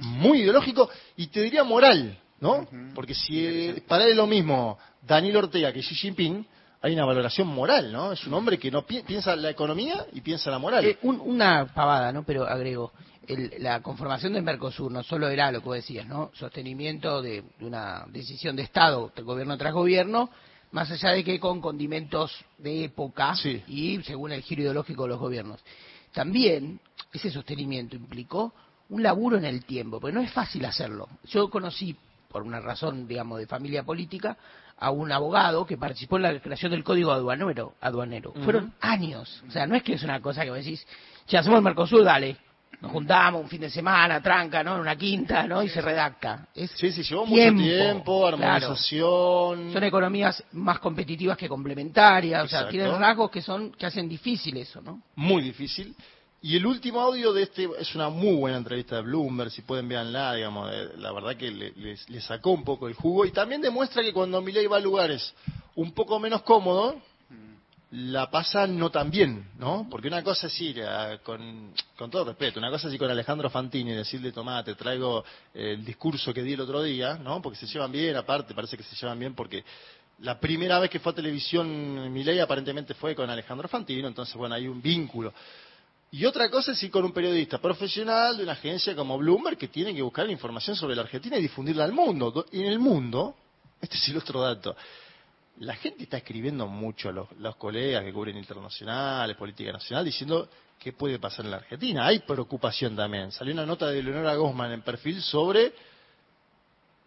muy 0.00 0.40
ideológico 0.42 0.88
y 1.16 1.26
te 1.28 1.40
diría 1.42 1.64
moral, 1.64 2.18
¿no? 2.40 2.66
Porque 2.94 3.14
si 3.14 3.74
para 3.86 4.04
él 4.04 4.10
es 4.10 4.16
lo 4.16 4.26
mismo 4.26 4.78
Daniel 5.06 5.36
Ortega 5.36 5.72
que 5.72 5.80
Xi 5.80 5.94
Jinping. 5.94 6.46
Hay 6.82 6.92
una 6.92 7.06
valoración 7.06 7.48
moral, 7.48 7.90
¿no? 7.90 8.12
Es 8.12 8.24
un 8.26 8.34
hombre 8.34 8.58
que 8.58 8.70
no 8.70 8.82
pi- 8.86 9.02
piensa 9.02 9.34
la 9.34 9.50
economía 9.50 10.06
y 10.12 10.20
piensa 10.20 10.50
la 10.50 10.58
moral. 10.58 10.84
Eh, 10.84 10.98
un- 11.02 11.18
una 11.20 11.66
pavada, 11.74 12.12
¿no? 12.12 12.22
Pero 12.22 12.44
agrego, 12.46 12.92
el- 13.26 13.50
la 13.58 13.80
conformación 13.80 14.34
del 14.34 14.42
Mercosur 14.44 14.92
no 14.92 15.02
solo 15.02 15.26
era 15.28 15.50
lo 15.50 15.60
que 15.60 15.64
vos 15.66 15.76
decías, 15.76 16.06
¿no? 16.06 16.30
Sostenimiento 16.34 17.22
de, 17.22 17.42
de 17.58 17.64
una 17.64 18.04
decisión 18.08 18.54
de 18.54 18.62
Estado, 18.62 19.10
de 19.16 19.22
gobierno 19.22 19.56
tras 19.56 19.72
gobierno, 19.72 20.30
más 20.76 20.90
allá 20.90 21.12
de 21.12 21.24
que 21.24 21.40
con 21.40 21.62
condimentos 21.62 22.44
de 22.58 22.84
época 22.84 23.32
y 23.66 23.98
según 24.02 24.32
el 24.32 24.42
giro 24.42 24.60
ideológico 24.60 25.04
de 25.04 25.08
los 25.08 25.18
gobiernos. 25.18 25.64
También 26.12 26.80
ese 27.14 27.30
sostenimiento 27.30 27.96
implicó 27.96 28.52
un 28.90 29.02
laburo 29.02 29.38
en 29.38 29.46
el 29.46 29.64
tiempo, 29.64 29.98
porque 29.98 30.12
no 30.12 30.20
es 30.20 30.30
fácil 30.30 30.66
hacerlo. 30.66 31.08
Yo 31.24 31.48
conocí, 31.48 31.96
por 32.28 32.42
una 32.42 32.60
razón, 32.60 33.08
digamos, 33.08 33.38
de 33.38 33.46
familia 33.46 33.84
política, 33.84 34.36
a 34.76 34.90
un 34.90 35.10
abogado 35.10 35.64
que 35.64 35.78
participó 35.78 36.18
en 36.18 36.24
la 36.24 36.40
creación 36.40 36.72
del 36.72 36.84
código 36.84 37.10
aduanero. 37.10 37.72
aduanero. 37.80 38.34
Fueron 38.44 38.74
años. 38.82 39.42
O 39.48 39.50
sea, 39.50 39.66
no 39.66 39.76
es 39.76 39.82
que 39.82 39.94
es 39.94 40.02
una 40.02 40.20
cosa 40.20 40.44
que 40.44 40.50
vos 40.50 40.58
decís, 40.58 40.86
che, 41.26 41.38
hacemos 41.38 41.56
el 41.56 41.64
Mercosur, 41.64 42.04
dale. 42.04 42.36
Nos 42.80 42.92
juntamos 42.92 43.42
un 43.42 43.48
fin 43.48 43.62
de 43.62 43.70
semana, 43.70 44.20
tranca, 44.22 44.62
¿no? 44.62 44.74
En 44.74 44.80
una 44.82 44.96
quinta, 44.96 45.46
¿no? 45.46 45.62
Y 45.62 45.68
se 45.70 45.80
redacta. 45.80 46.46
Es 46.54 46.70
sí, 46.72 46.92
sí, 46.92 47.02
llevó 47.02 47.24
mucho 47.24 47.40
tiempo, 47.62 48.26
armonización. 48.26 49.72
Son 49.72 49.82
economías 49.84 50.44
más 50.52 50.78
competitivas 50.78 51.36
que 51.38 51.48
complementarias. 51.48 52.44
O 52.44 52.48
sea, 52.48 52.68
tienen 52.68 52.98
rasgos 52.98 53.30
que 53.30 53.40
son 53.42 53.72
que 53.72 53.86
hacen 53.86 54.08
difícil 54.08 54.56
eso, 54.58 54.80
¿no? 54.82 55.00
muy 55.16 55.42
difícil. 55.42 55.94
Y 56.42 56.54
el 56.56 56.66
último 56.66 57.00
audio 57.00 57.32
de 57.32 57.44
este 57.44 57.66
es 57.78 57.94
una 57.94 58.08
muy 58.10 58.36
buena 58.36 58.58
entrevista 58.58 58.96
de 58.96 59.02
Bloomberg, 59.02 59.50
si 59.50 59.62
pueden 59.62 59.88
véanla, 59.88 60.34
digamos, 60.34 60.70
la 60.98 61.10
verdad 61.12 61.34
que 61.34 61.50
le, 61.50 61.72
le- 61.72 61.96
le 62.06 62.20
sacó 62.20 62.50
un 62.50 62.62
poco 62.62 62.86
el 62.88 62.94
jugo 62.94 63.24
y 63.24 63.32
también 63.32 63.62
demuestra 63.62 64.02
que 64.02 64.12
cuando 64.12 64.40
Milei 64.42 64.66
va 64.66 64.76
a 64.76 64.80
lugares 64.80 65.34
un 65.74 65.92
poco 65.92 66.20
menos 66.20 66.42
cómodos, 66.42 66.96
la 67.98 68.30
pasa 68.30 68.66
no 68.66 68.90
tan 68.90 69.10
bien, 69.10 69.48
¿no? 69.58 69.86
Porque 69.90 70.08
una 70.08 70.22
cosa 70.22 70.48
es 70.48 70.60
ir, 70.60 70.82
a- 70.82 71.18
con, 71.18 71.72
con 71.96 72.10
todo 72.10 72.24
respeto, 72.26 72.58
una 72.58 72.70
cosa 72.70 72.88
es 72.88 72.94
ir 72.94 72.98
con 73.00 73.10
Alejandro 73.10 73.48
Fantini 73.48 73.92
y 73.92 73.94
decirle, 73.94 74.32
tomá, 74.32 74.62
te 74.62 74.74
traigo 74.74 75.24
eh, 75.54 75.72
el 75.78 75.84
discurso 75.84 76.32
que 76.34 76.42
di 76.42 76.52
el 76.52 76.60
otro 76.60 76.82
día, 76.82 77.14
¿no? 77.14 77.40
Porque 77.40 77.58
se 77.58 77.66
llevan 77.66 77.90
bien, 77.92 78.14
aparte, 78.16 78.54
parece 78.54 78.76
que 78.76 78.82
se 78.82 78.94
llevan 78.96 79.18
bien 79.18 79.34
porque 79.34 79.64
la 80.20 80.38
primera 80.38 80.78
vez 80.78 80.90
que 80.90 80.98
fue 80.98 81.12
a 81.12 81.14
televisión 81.14 82.12
Milei 82.12 82.38
aparentemente 82.40 82.92
fue 82.94 83.14
con 83.14 83.30
Alejandro 83.30 83.68
Fantino, 83.68 84.08
entonces, 84.08 84.34
bueno, 84.34 84.54
hay 84.54 84.66
un 84.68 84.82
vínculo. 84.82 85.32
Y 86.10 86.24
otra 86.24 86.50
cosa 86.50 86.72
es 86.72 86.82
ir 86.82 86.90
con 86.90 87.04
un 87.04 87.12
periodista 87.12 87.58
profesional 87.58 88.36
de 88.36 88.42
una 88.42 88.52
agencia 88.52 88.94
como 88.94 89.18
Bloomberg 89.18 89.56
que 89.58 89.68
tiene 89.68 89.94
que 89.94 90.02
buscar 90.02 90.28
información 90.30 90.76
sobre 90.76 90.94
la 90.96 91.02
Argentina 91.02 91.36
y 91.38 91.42
difundirla 91.42 91.84
al 91.84 91.92
mundo. 91.92 92.30
Do- 92.30 92.46
Y 92.52 92.60
en 92.60 92.66
el 92.66 92.78
mundo, 92.78 93.34
este 93.80 93.96
es 93.96 94.08
el 94.08 94.16
otro 94.18 94.40
dato, 94.40 94.76
la 95.60 95.74
gente 95.76 96.04
está 96.04 96.18
escribiendo 96.18 96.66
mucho, 96.66 97.10
los, 97.12 97.30
los 97.38 97.56
colegas 97.56 98.04
que 98.04 98.12
cubren 98.12 98.36
internacionales, 98.36 99.36
política 99.36 99.72
nacional, 99.72 100.04
diciendo 100.04 100.48
qué 100.78 100.92
puede 100.92 101.18
pasar 101.18 101.44
en 101.44 101.50
la 101.52 101.56
Argentina. 101.58 102.06
Hay 102.06 102.20
preocupación 102.20 102.94
también. 102.94 103.32
Salió 103.32 103.54
una 103.54 103.66
nota 103.66 103.88
de 103.88 104.02
Leonora 104.02 104.34
Gosman 104.34 104.72
en 104.72 104.82
perfil 104.82 105.22
sobre 105.22 105.72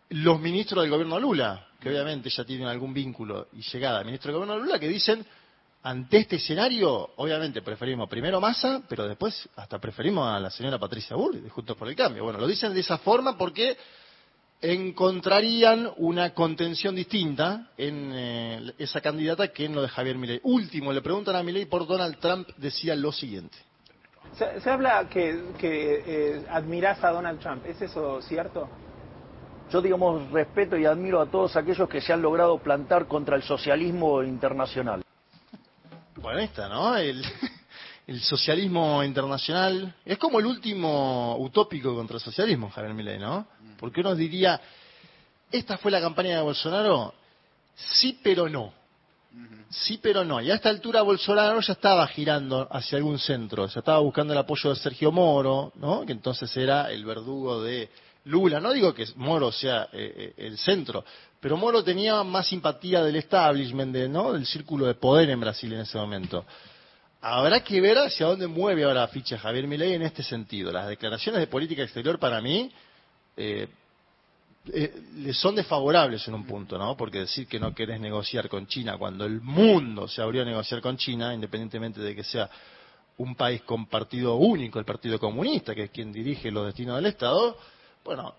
los 0.09 0.39
ministros 0.39 0.83
del 0.83 0.91
gobierno 0.91 1.19
Lula, 1.19 1.67
que 1.79 1.89
obviamente 1.89 2.29
ya 2.29 2.43
tienen 2.43 2.67
algún 2.67 2.93
vínculo 2.93 3.47
y 3.53 3.61
llegada 3.61 3.99
al 3.99 4.05
ministro 4.05 4.31
del 4.31 4.41
gobierno 4.41 4.63
Lula, 4.63 4.79
que 4.79 4.87
dicen, 4.87 5.23
ante 5.83 6.17
este 6.17 6.37
escenario, 6.37 7.11
obviamente 7.17 7.61
preferimos 7.61 8.09
primero 8.09 8.41
Massa, 8.41 8.81
pero 8.89 9.07
después 9.07 9.47
hasta 9.55 9.79
preferimos 9.79 10.27
a 10.27 10.39
la 10.39 10.49
señora 10.49 10.79
Patricia 10.79 11.15
Bull, 11.15 11.43
de 11.43 11.49
Juntos 11.49 11.77
por 11.77 11.87
el 11.87 11.95
Cambio. 11.95 12.23
Bueno, 12.23 12.39
lo 12.39 12.47
dicen 12.47 12.73
de 12.73 12.79
esa 12.79 12.97
forma 12.97 13.37
porque 13.37 13.77
encontrarían 14.61 15.89
una 15.97 16.33
contención 16.33 16.95
distinta 16.95 17.69
en 17.77 18.11
eh, 18.13 18.73
esa 18.77 18.99
candidata 19.01 19.49
que 19.49 19.65
en 19.65 19.75
lo 19.75 19.81
de 19.81 19.87
Javier 19.87 20.17
Milei. 20.17 20.39
Último, 20.43 20.91
le 20.91 21.01
preguntan 21.01 21.35
a 21.35 21.43
Milei 21.43 21.65
por 21.65 21.87
Donald 21.87 22.17
Trump, 22.19 22.47
decía 22.57 22.95
lo 22.95 23.11
siguiente. 23.11 23.57
Se, 24.37 24.59
se 24.59 24.69
habla 24.69 25.07
que, 25.09 25.53
que 25.57 26.03
eh, 26.05 26.45
admirás 26.49 27.03
a 27.03 27.11
Donald 27.11 27.39
Trump. 27.39 27.65
¿Es 27.65 27.81
eso 27.81 28.21
cierto? 28.21 28.69
Yo, 29.71 29.81
digamos, 29.81 30.29
respeto 30.31 30.77
y 30.77 30.85
admiro 30.85 31.21
a 31.21 31.27
todos 31.27 31.55
aquellos 31.55 31.87
que 31.87 32.01
se 32.01 32.11
han 32.11 32.21
logrado 32.21 32.57
plantar 32.57 33.07
contra 33.07 33.35
el 33.35 33.43
socialismo 33.43 34.23
internacional. 34.23 35.03
Bueno, 36.15 36.39
esta, 36.39 36.67
¿no? 36.67 36.97
El, 36.97 37.23
el 38.09 38.21
socialismo 38.21 39.03
internacional 39.03 39.93
es 40.03 40.17
como 40.17 40.39
el 40.39 40.47
último 40.47 41.37
utópico 41.37 41.93
contra 41.93 42.15
el 42.15 42.21
socialismo, 42.21 42.71
Javier 42.71 42.95
Milei, 42.95 43.19
¿no? 43.19 43.45
Porque 43.77 44.01
uno 44.01 44.15
diría, 44.15 44.59
esta 45.51 45.77
fue 45.77 45.91
la 45.91 46.01
campaña 46.01 46.37
de 46.37 46.41
Bolsonaro, 46.41 47.13
sí 47.75 48.19
pero 48.23 48.49
no. 48.49 48.73
Sí 49.69 49.99
pero 50.01 50.25
no. 50.25 50.41
Y 50.41 50.49
a 50.49 50.55
esta 50.55 50.69
altura 50.69 51.03
Bolsonaro 51.03 51.61
ya 51.61 51.73
estaba 51.73 52.07
girando 52.07 52.67
hacia 52.71 52.97
algún 52.97 53.19
centro, 53.19 53.67
ya 53.67 53.79
estaba 53.79 53.99
buscando 53.99 54.33
el 54.33 54.39
apoyo 54.39 54.71
de 54.71 54.77
Sergio 54.77 55.11
Moro, 55.11 55.71
¿no? 55.75 56.03
Que 56.03 56.13
entonces 56.13 56.57
era 56.57 56.89
el 56.89 57.05
verdugo 57.05 57.61
de 57.61 57.91
Lula. 58.25 58.59
No 58.59 58.73
digo 58.73 58.91
que 58.91 59.05
Moro 59.17 59.51
sea 59.51 59.87
eh, 59.93 60.33
eh, 60.35 60.47
el 60.47 60.57
centro, 60.57 61.05
pero 61.39 61.57
Moro 61.57 61.83
tenía 61.83 62.23
más 62.23 62.47
simpatía 62.47 63.03
del 63.03 63.17
establishment, 63.17 63.93
de, 63.93 64.09
¿no? 64.09 64.33
Del 64.33 64.47
círculo 64.47 64.87
de 64.87 64.95
poder 64.95 65.29
en 65.29 65.39
Brasil 65.39 65.71
en 65.73 65.81
ese 65.81 65.99
momento. 65.99 66.43
Habrá 67.21 67.61
que 67.63 67.81
ver 67.81 67.97
hacia 67.97 68.27
dónde 68.27 68.47
mueve 68.47 68.85
ahora 68.85 69.01
la 69.01 69.07
ficha 69.09 69.37
Javier 69.37 69.67
Milei 69.67 69.93
en 69.93 70.03
este 70.03 70.23
sentido. 70.23 70.71
Las 70.71 70.87
declaraciones 70.87 71.41
de 71.41 71.47
política 71.47 71.83
exterior 71.83 72.17
para 72.17 72.39
mí 72.39 72.71
eh, 73.35 73.67
eh, 74.71 75.33
son 75.33 75.55
desfavorables 75.55 76.25
en 76.29 76.33
un 76.33 76.45
punto, 76.45 76.77
¿no? 76.77 76.95
Porque 76.95 77.19
decir 77.19 77.47
que 77.47 77.59
no 77.59 77.75
querés 77.75 77.99
negociar 77.99 78.47
con 78.47 78.67
China 78.67 78.97
cuando 78.97 79.25
el 79.25 79.41
mundo 79.41 80.07
se 80.07 80.21
abrió 80.21 80.43
a 80.43 80.45
negociar 80.45 80.79
con 80.81 80.95
China, 80.95 81.33
independientemente 81.33 81.99
de 81.99 82.15
que 82.15 82.23
sea 82.23 82.49
un 83.17 83.35
país 83.35 83.63
con 83.63 83.87
partido 83.87 84.35
único, 84.35 84.79
el 84.79 84.85
Partido 84.85 85.19
Comunista, 85.19 85.75
que 85.75 85.83
es 85.83 85.91
quien 85.91 86.13
dirige 86.13 86.51
los 86.51 86.67
destinos 86.67 86.95
del 86.95 87.07
Estado, 87.07 87.57
bueno, 88.05 88.35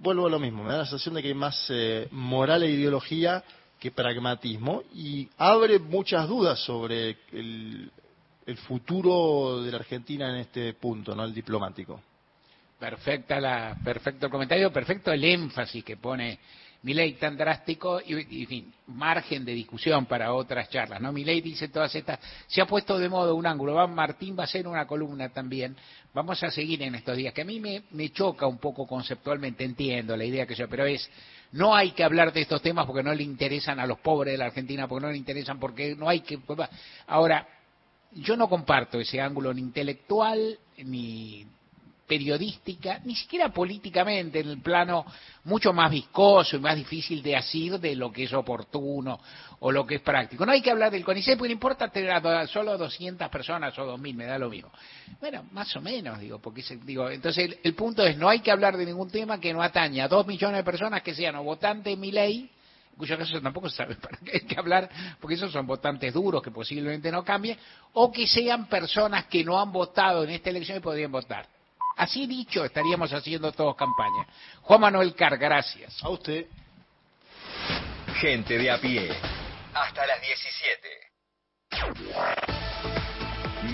vuelvo 0.00 0.26
a 0.26 0.30
lo 0.30 0.38
mismo. 0.38 0.62
Me 0.62 0.72
da 0.72 0.78
la 0.78 0.84
sensación 0.86 1.16
de 1.16 1.22
que 1.22 1.28
hay 1.28 1.34
más 1.34 1.66
eh, 1.68 2.08
moral 2.12 2.62
e 2.62 2.70
ideología 2.70 3.44
que 3.78 3.90
pragmatismo 3.90 4.84
y 4.94 5.28
abre 5.36 5.78
muchas 5.78 6.26
dudas 6.28 6.58
sobre 6.64 7.18
el, 7.32 7.90
el 8.46 8.56
futuro 8.56 9.62
de 9.62 9.70
la 9.70 9.78
Argentina 9.78 10.28
en 10.30 10.36
este 10.36 10.74
punto, 10.74 11.14
¿no? 11.14 11.24
El 11.24 11.34
diplomático. 11.34 12.00
Perfecta 12.78 13.40
la, 13.40 13.76
perfecto 13.84 14.26
el 14.26 14.32
comentario, 14.32 14.72
perfecto 14.72 15.12
el 15.12 15.22
énfasis 15.24 15.84
que 15.84 15.96
pone 15.96 16.38
Milei 16.82 17.12
tan 17.12 17.36
drástico 17.36 18.00
y, 18.04 18.42
en 18.42 18.48
fin, 18.48 18.74
margen 18.88 19.44
de 19.44 19.52
discusión 19.52 20.06
para 20.06 20.34
otras 20.34 20.68
charlas, 20.68 21.00
¿no? 21.00 21.12
Milei 21.12 21.40
dice 21.40 21.68
todas 21.68 21.94
estas, 21.94 22.18
se 22.48 22.60
ha 22.60 22.66
puesto 22.66 22.98
de 22.98 23.08
modo 23.08 23.36
un 23.36 23.46
ángulo, 23.46 23.74
va, 23.74 23.86
Martín 23.86 24.36
va 24.36 24.42
a 24.42 24.44
hacer 24.44 24.66
una 24.66 24.84
columna 24.84 25.28
también, 25.28 25.76
vamos 26.12 26.42
a 26.42 26.50
seguir 26.50 26.82
en 26.82 26.96
estos 26.96 27.16
días, 27.16 27.32
que 27.32 27.42
a 27.42 27.44
mí 27.44 27.60
me, 27.60 27.84
me 27.92 28.10
choca 28.10 28.48
un 28.48 28.58
poco 28.58 28.84
conceptualmente, 28.84 29.62
entiendo 29.62 30.16
la 30.16 30.24
idea 30.24 30.44
que 30.44 30.56
yo, 30.56 30.68
pero 30.68 30.84
es, 30.84 31.08
no 31.52 31.72
hay 31.72 31.92
que 31.92 32.02
hablar 32.02 32.32
de 32.32 32.40
estos 32.40 32.60
temas 32.60 32.84
porque 32.84 33.04
no 33.04 33.14
le 33.14 33.22
interesan 33.22 33.78
a 33.78 33.86
los 33.86 34.00
pobres 34.00 34.32
de 34.32 34.38
la 34.38 34.46
Argentina, 34.46 34.88
porque 34.88 35.06
no 35.06 35.12
le 35.12 35.18
interesan, 35.18 35.60
porque 35.60 35.94
no 35.94 36.08
hay 36.08 36.20
que... 36.22 36.40
Ahora, 37.06 37.46
yo 38.14 38.36
no 38.36 38.48
comparto 38.48 38.98
ese 38.98 39.20
ángulo 39.20 39.52
ni 39.52 39.60
intelectual 39.60 40.58
ni 40.78 41.46
periodística, 42.06 43.00
ni 43.04 43.14
siquiera 43.14 43.48
políticamente, 43.48 44.40
en 44.40 44.48
el 44.50 44.60
plano 44.60 45.06
mucho 45.44 45.72
más 45.72 45.90
viscoso 45.90 46.56
y 46.56 46.60
más 46.60 46.76
difícil 46.76 47.22
de 47.22 47.36
asir 47.36 47.80
de 47.80 47.96
lo 47.96 48.12
que 48.12 48.24
es 48.24 48.32
oportuno 48.34 49.18
o 49.60 49.72
lo 49.72 49.86
que 49.86 49.94
es 49.94 50.02
práctico. 50.02 50.44
No 50.44 50.52
hay 50.52 50.60
que 50.60 50.70
hablar 50.70 50.90
del 50.90 51.04
CONICET, 51.04 51.38
porque 51.38 51.48
no 51.48 51.54
importa 51.54 51.88
tener 51.88 52.10
a 52.10 52.46
solo 52.48 52.76
200 52.76 53.30
personas 53.30 53.78
o 53.78 53.96
2.000, 53.96 54.14
me 54.14 54.26
da 54.26 54.38
lo 54.38 54.50
mismo. 54.50 54.70
Bueno, 55.20 55.46
más 55.52 55.74
o 55.74 55.80
menos, 55.80 56.20
digo, 56.20 56.38
porque 56.38 56.62
digo, 56.84 57.08
entonces 57.08 57.58
el, 57.62 57.74
punto 57.74 58.04
es, 58.04 58.18
no 58.18 58.28
hay 58.28 58.40
que 58.40 58.50
hablar 58.50 58.76
de 58.76 58.84
ningún 58.84 59.10
tema 59.10 59.40
que 59.40 59.54
no 59.54 59.62
atañe 59.62 60.02
a 60.02 60.08
dos 60.08 60.26
millones 60.26 60.58
de 60.58 60.64
personas 60.64 61.02
que 61.02 61.14
sean 61.14 61.36
o 61.36 61.44
votantes 61.44 61.94
de 61.94 61.96
mi 61.96 62.10
ley, 62.10 62.50
en 62.92 62.98
cuyo 62.98 63.18
caso 63.18 63.40
tampoco 63.40 63.68
se 63.68 63.76
sabe 63.76 63.94
para 64.00 64.18
qué 64.18 64.32
hay 64.34 64.40
que 64.40 64.58
hablar, 64.58 64.88
porque 65.20 65.34
esos 65.34 65.50
son 65.50 65.66
votantes 65.66 66.12
duros 66.14 66.42
que 66.42 66.50
posiblemente 66.50 67.10
no 67.10 67.24
cambien, 67.24 67.58
o 67.94 68.12
que 68.12 68.26
sean 68.26 68.66
personas 68.66 69.26
que 69.26 69.42
no 69.44 69.58
han 69.60 69.72
votado 69.72 70.24
en 70.24 70.30
esta 70.30 70.50
elección 70.50 70.78
y 70.78 70.80
podrían 70.80 71.10
votar. 71.10 71.46
Así 71.96 72.26
dicho, 72.26 72.64
estaríamos 72.64 73.12
haciendo 73.12 73.52
todos 73.52 73.76
campaña. 73.76 74.26
Juan 74.62 74.80
Manuel 74.80 75.14
Car, 75.14 75.36
gracias. 75.36 76.02
A 76.02 76.08
usted. 76.08 76.46
Gente 78.14 78.56
de 78.56 78.70
a 78.70 78.78
pie. 78.80 79.10
Hasta 79.74 80.06
las 80.06 80.20
17. 80.20 81.02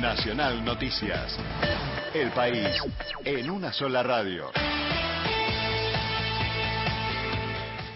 Nacional 0.00 0.64
Noticias. 0.64 1.36
El 2.14 2.30
país 2.30 2.68
en 3.24 3.50
una 3.50 3.72
sola 3.72 4.02
radio. 4.02 4.50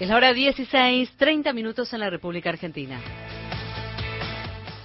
Es 0.02 0.08
la 0.08 0.16
hora 0.16 0.32
16, 0.32 1.12
30 1.16 1.52
minutos 1.52 1.92
en 1.92 2.00
la 2.00 2.10
República 2.10 2.50
Argentina. 2.50 3.00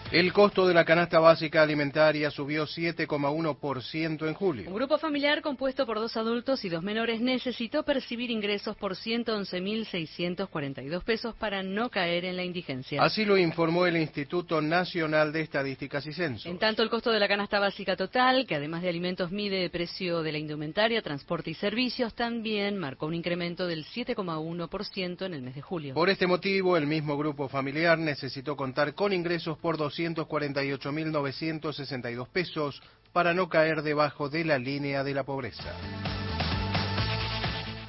El 0.10 0.32
costo 0.32 0.66
de 0.66 0.74
la 0.74 0.86
canasta 0.86 1.20
básica 1.20 1.62
alimentaria 1.62 2.32
subió 2.32 2.66
7,1% 2.66 4.26
en 4.26 4.34
julio. 4.36 4.70
Un 4.70 4.76
grupo 4.76 4.98
familiar 4.98 5.42
compuesto 5.42 5.86
por 5.86 6.00
dos 6.00 6.16
adultos 6.16 6.64
y 6.64 6.70
dos 6.70 6.82
menores 6.82 7.20
necesitó 7.20 7.84
percibir 7.84 8.32
ingresos 8.32 8.78
por 8.78 8.96
111.642 8.96 11.04
pesos 11.04 11.36
para 11.36 11.62
no 11.62 11.90
caer 11.90 12.24
en 12.24 12.38
la 12.38 12.46
indigencia. 12.46 13.04
Así 13.04 13.26
lo 13.26 13.38
informó 13.38 13.86
el 13.86 13.98
Instituto 13.98 14.62
Nacional 14.62 15.34
de 15.34 15.42
Estadísticas 15.42 16.08
y 16.08 16.14
Censos. 16.14 16.46
En 16.46 16.58
tanto, 16.58 16.84
el 16.84 16.90
costo 16.90 17.12
de 17.12 17.20
la 17.20 17.28
canasta 17.28 17.60
básica 17.60 17.98
total, 17.98 18.48
que 18.48 18.56
además 18.56 18.84
de 18.84 18.90
alimentos 18.90 19.30
mide 19.30 19.66
el 19.66 19.72
precio 19.72 20.24
de 20.24 20.32
la 20.32 20.38
indumentaria, 20.38 21.02
transporte 21.02 21.52
y 21.52 21.54
servicios, 21.54 22.14
también 22.14 22.78
marcó 22.78 23.08
un 23.08 23.16
incremento 23.16 23.68
del 23.68 23.84
7,1% 23.84 25.26
en 25.26 25.34
el 25.34 25.42
mes 25.42 25.56
de 25.56 25.62
julio. 25.62 25.96
Por 25.96 26.10
este 26.10 26.28
motivo, 26.28 26.78
el 26.78 26.88
mismo 26.88 27.18
grupo 27.18 27.50
familiar 27.50 28.00
necesitó 28.00 28.56
contar 28.56 28.94
con 28.94 29.12
ingresos 29.12 29.58
por 29.58 29.76
200 29.76 29.97
248.962 29.98 32.28
pesos 32.30 32.82
para 33.14 33.34
no 33.34 33.48
caer 33.50 33.82
debajo 33.82 34.30
de 34.30 34.46
la 34.46 34.60
línea 34.60 35.04
de 35.04 35.14
la 35.14 35.24
pobreza. 35.24 35.74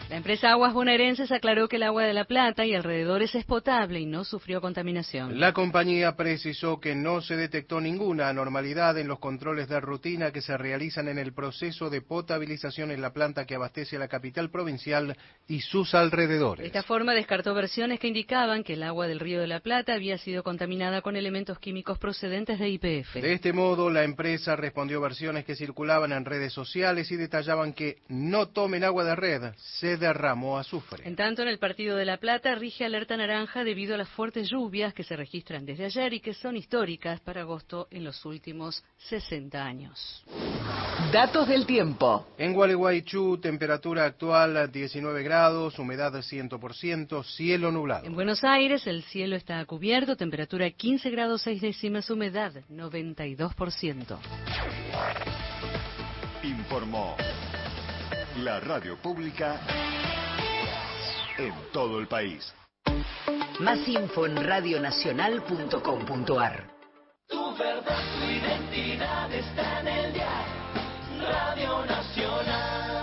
La 0.09 0.16
empresa 0.16 0.52
Aguas 0.52 0.72
Bonaerenses 0.72 1.30
aclaró 1.32 1.68
que 1.68 1.76
el 1.76 1.82
agua 1.82 2.02
de 2.02 2.14
La 2.14 2.24
Plata 2.24 2.64
y 2.64 2.74
alrededores 2.74 3.35
es 3.35 3.44
potable 3.44 4.01
y 4.01 4.06
no 4.06 4.24
sufrió 4.24 4.62
contaminación. 4.62 5.39
La 5.39 5.52
compañía 5.52 6.16
precisó 6.16 6.80
que 6.80 6.94
no 6.94 7.20
se 7.20 7.36
detectó 7.36 7.78
ninguna 7.78 8.30
anormalidad 8.30 8.97
en 8.97 9.06
los 9.06 9.18
controles 9.18 9.68
de 9.68 9.80
rutina 9.80 10.32
que 10.32 10.40
se 10.40 10.56
realizan 10.56 11.09
en 11.09 11.18
el 11.18 11.35
proceso 11.35 11.90
de 11.90 12.01
potabilización 12.01 12.90
en 12.90 13.02
la 13.02 13.12
planta 13.12 13.44
que 13.44 13.55
abastece 13.55 13.97
a 13.97 13.98
la 13.98 14.09
capital 14.09 14.48
provincial 14.48 15.14
y 15.47 15.60
sus 15.60 15.94
alrededores. 15.94 16.62
De 16.62 16.68
esta 16.68 16.82
forma 16.82 17.12
descartó 17.12 17.52
versiones 17.52 18.01
que 18.01 18.09
indicaban 18.09 18.64
que 18.64 18.72
el 18.72 18.85
agua 18.85 19.09
del 19.09 19.20
río 19.20 19.43
de 19.43 19.47
La 19.47 19.60
Plata 19.60 19.93
había 19.93 20.16
sido 20.16 20.43
contaminada 20.43 21.02
con 21.02 21.16
elementos 21.16 21.59
químicos 21.59 21.98
procedentes 21.98 22.59
de 22.59 22.70
IPF. 22.70 23.16
De 23.16 23.35
este 23.35 23.52
modo, 23.52 23.90
la 23.90 24.05
empresa 24.05 24.56
respondió 24.56 25.02
versiones 25.02 25.44
que 25.44 25.55
circulaban 25.55 26.12
en 26.12 26.24
redes 26.24 26.55
sociales 26.55 27.12
y 27.12 27.16
detallaban 27.16 27.74
que 27.74 27.98
no 28.09 28.48
tomen 28.48 28.85
agua 28.85 29.05
de 29.05 29.14
red, 29.14 29.52
se 29.56 29.98
derramó 29.99 30.59
azufre. 30.59 31.07
En 31.07 31.16
tanto, 31.16 31.43
en 31.43 31.49
el 31.49 31.59
partido 31.59 31.97
de 31.97 32.05
La 32.05 32.19
Plata 32.19 32.55
rige 32.55 32.85
alerta 32.85 33.16
naranja 33.16 33.65
debido 33.65 33.95
a 33.95 33.99
las 33.99 34.09
fuertes 34.09 34.49
lluvias 34.51 34.95
que 34.95 35.05
se 35.05 35.16
registran 35.16 35.65
desde 35.65 35.85
ayer 35.85 36.15
y 36.15 36.20
que 36.20 36.35
son 36.35 36.57
históricas 36.57 37.20
para 37.20 37.43
agosto 37.43 37.89
en 37.91 38.05
los 38.05 38.25
últimos 38.25 38.85
60 38.99 39.62
años. 39.62 40.25
Datos 41.12 41.49
del 41.49 41.65
tiempo. 41.65 42.27
En 42.37 42.53
Gualeguaychú, 42.53 43.39
temperatura 43.39 44.05
actual 44.05 44.70
19 44.70 45.23
grados, 45.23 45.79
humedad 45.79 46.12
100%, 46.12 47.25
cielo 47.25 47.70
nublado. 47.70 48.07
En 48.07 48.15
Buenos 48.15 48.45
Aires, 48.45 48.87
el 48.87 49.03
cielo 49.05 49.37
está 49.37 49.65
cubierto, 49.65 50.16
temperatura 50.16 50.70
15 50.70 51.11
grados 51.11 51.43
6 51.43 51.61
décimas, 51.61 52.11
humedad 52.11 52.53
92%. 52.70 54.19
Informó 56.43 57.16
la 58.44 58.60
radio 58.60 58.97
pública 58.97 59.60
en 61.36 61.52
todo 61.73 61.98
el 61.98 62.06
país. 62.06 62.55
Más 63.60 63.89
info 63.89 64.27
en 64.27 64.36
radionacional.com.ar. 64.36 66.70
Tu 67.28 67.56
verdad, 67.56 67.98
tu 68.19 68.24
identidad 68.24 69.32
está 69.32 69.81
en 69.81 69.89
el 69.89 70.12
día. 70.12 70.44
Radio 71.20 71.85
Nacional. 71.86 72.98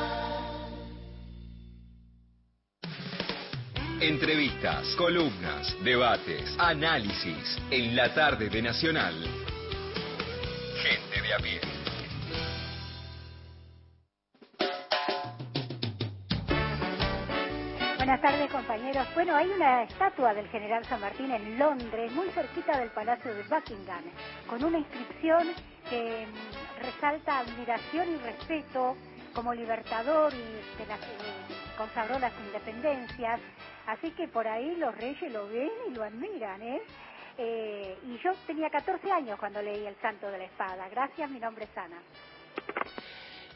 Entrevistas, 4.00 4.96
columnas, 4.96 5.76
debates, 5.84 6.56
análisis 6.60 7.58
en 7.72 7.96
la 7.96 8.14
tarde 8.14 8.50
de 8.50 8.62
Nacional. 8.62 9.16
Gente 10.82 11.22
de 11.22 11.34
a 11.34 11.38
pie. 11.40 11.75
Buenas 18.06 18.22
tardes, 18.22 18.52
compañeros. 18.52 19.08
Bueno, 19.16 19.36
hay 19.36 19.50
una 19.50 19.82
estatua 19.82 20.36
del 20.36 20.48
general 20.50 20.86
San 20.86 21.02
Martín 21.02 21.32
en 21.32 21.58
Londres, 21.58 22.12
muy 22.12 22.30
cerquita 22.30 22.78
del 22.78 22.92
Palacio 22.92 23.34
de 23.34 23.42
Buckingham, 23.42 24.04
con 24.48 24.64
una 24.64 24.78
inscripción 24.78 25.48
que 25.90 26.28
mm, 26.28 26.84
resalta 26.84 27.40
admiración 27.40 28.14
y 28.14 28.18
respeto 28.18 28.96
como 29.34 29.56
libertador 29.56 30.32
y 30.36 30.78
se 30.78 30.86
las, 30.86 31.00
eh, 31.00 31.74
consagró 31.80 32.20
las 32.20 32.32
independencias. 32.46 33.42
Así 33.88 34.12
que 34.12 34.28
por 34.28 34.48
ahí 34.48 34.76
los 34.76 34.96
reyes 34.96 35.34
lo 35.34 35.48
ven 35.48 35.72
y 35.90 35.96
lo 35.96 36.04
admiran, 36.04 36.62
¿eh? 36.62 36.84
Eh, 37.40 37.98
y 38.04 38.20
yo 38.20 38.34
tenía 38.46 38.70
14 38.70 39.12
años 39.12 39.40
cuando 39.40 39.64
leí 39.64 39.84
El 39.84 39.96
Santo 39.96 40.30
de 40.30 40.38
la 40.38 40.44
Espada. 40.44 40.88
Gracias, 40.90 41.28
mi 41.32 41.40
nombre 41.40 41.66
es 41.66 41.76
Ana. 41.76 41.98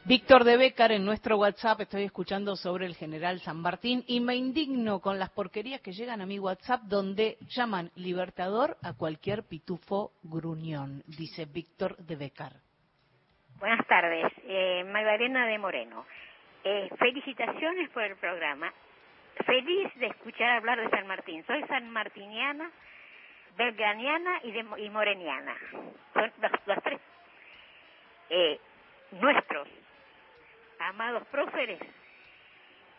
Víctor 0.09 0.43
de 0.43 0.57
Becar 0.57 0.91
en 0.91 1.05
nuestro 1.05 1.37
WhatsApp, 1.37 1.81
estoy 1.81 2.05
escuchando 2.05 2.55
sobre 2.55 2.87
el 2.87 2.95
general 2.95 3.41
San 3.41 3.61
Martín 3.61 4.03
y 4.07 4.19
me 4.21 4.33
indigno 4.33 5.01
con 5.01 5.19
las 5.19 5.29
porquerías 5.29 5.81
que 5.81 5.91
llegan 5.91 6.19
a 6.19 6.25
mi 6.25 6.39
WhatsApp 6.39 6.81
donde 6.85 7.37
llaman 7.41 7.91
libertador 7.93 8.75
a 8.81 8.93
cualquier 8.97 9.43
pitufo 9.43 10.13
gruñón, 10.23 11.03
dice 11.05 11.45
Víctor 11.45 11.95
de 11.97 12.15
Becar. 12.15 12.53
Buenas 13.59 13.85
tardes, 13.85 14.33
eh, 14.47 14.83
Magdalena 14.83 15.45
de 15.45 15.59
Moreno. 15.59 16.07
Eh, 16.63 16.89
felicitaciones 16.97 17.91
por 17.91 18.01
el 18.01 18.15
programa. 18.15 18.73
Feliz 19.45 19.93
de 19.99 20.07
escuchar 20.07 20.57
hablar 20.57 20.81
de 20.81 20.89
San 20.89 21.05
Martín. 21.05 21.45
Soy 21.45 21.61
sanmartiniana, 21.67 22.71
belgraniana 23.55 24.39
y, 24.41 24.53
de, 24.53 24.65
y 24.79 24.89
moreniana. 24.89 25.55
Son 26.15 26.33
los, 26.41 26.51
los 26.65 26.83
tres. 26.83 26.99
Eh, 28.31 28.59
nuestros 29.11 29.67
amados 30.79 31.25
próceres 31.27 31.79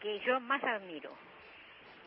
que 0.01 0.21
yo 0.21 0.41
más 0.41 0.63
admiro. 0.65 1.11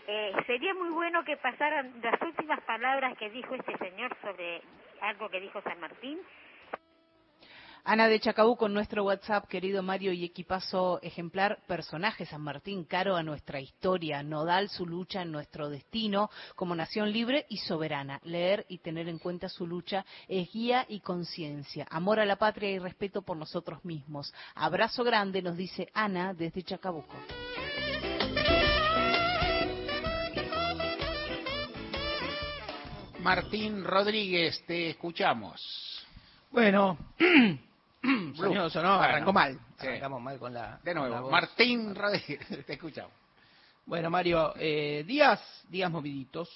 Eh, 0.07 0.33
sería 0.47 0.73
muy 0.73 0.89
bueno 0.89 1.23
que 1.23 1.37
pasaran 1.37 1.93
las 2.01 2.21
últimas 2.21 2.59
palabras 2.61 3.17
que 3.17 3.29
dijo 3.29 3.55
este 3.55 3.77
señor 3.77 4.15
sobre 4.21 4.61
algo 5.01 5.29
que 5.29 5.39
dijo 5.39 5.61
San 5.61 5.79
Martín. 5.79 6.19
Ana 7.85 8.07
de 8.07 8.17
Chacabuco 8.21 8.67
en 8.67 8.73
nuestro 8.73 9.03
WhatsApp, 9.03 9.45
querido 9.49 9.83
Mario 9.83 10.13
y 10.13 10.23
equipazo 10.23 11.01
ejemplar, 11.01 11.59
personaje 11.67 12.25
San 12.25 12.39
Martín, 12.39 12.85
caro 12.85 13.17
a 13.17 13.23
nuestra 13.23 13.59
historia, 13.59 14.23
nodal 14.23 14.69
su 14.69 14.85
lucha 14.85 15.21
en 15.21 15.33
nuestro 15.33 15.69
destino 15.69 16.29
como 16.55 16.75
nación 16.75 17.11
libre 17.11 17.45
y 17.49 17.57
soberana. 17.57 18.21
Leer 18.23 18.65
y 18.69 18.77
tener 18.77 19.09
en 19.09 19.19
cuenta 19.19 19.49
su 19.49 19.67
lucha 19.67 20.05
es 20.29 20.49
guía 20.53 20.85
y 20.87 21.01
conciencia, 21.01 21.85
amor 21.89 22.21
a 22.21 22.25
la 22.25 22.37
patria 22.37 22.71
y 22.71 22.79
respeto 22.79 23.21
por 23.21 23.35
nosotros 23.35 23.83
mismos. 23.83 24.33
Abrazo 24.55 25.03
grande, 25.03 25.41
nos 25.41 25.57
dice 25.57 25.89
Ana 25.93 26.33
desde 26.33 26.63
Chacabuco. 26.63 27.17
Martín 33.19 33.83
Rodríguez, 33.83 34.63
te 34.65 34.91
escuchamos. 34.91 36.05
Bueno, 36.53 36.97
Soñoso, 38.35 38.81
¿no? 38.81 38.97
Bueno, 38.97 39.03
Arrancó 39.03 39.33
mal. 39.33 39.59
sí. 39.79 39.87
Arrancamos 39.87 40.21
mal 40.21 40.37
con 40.39 40.53
la. 40.53 40.79
De 40.83 40.93
la 40.93 40.99
nuevo. 41.07 41.29
Martín 41.31 41.95
Rodríguez, 41.95 42.39
te 42.65 42.73
escuchamos. 42.73 43.11
Bueno, 43.85 44.09
Mario, 44.09 44.53
eh, 44.57 45.03
días, 45.05 45.41
días 45.69 45.89
moviditos. 45.91 46.49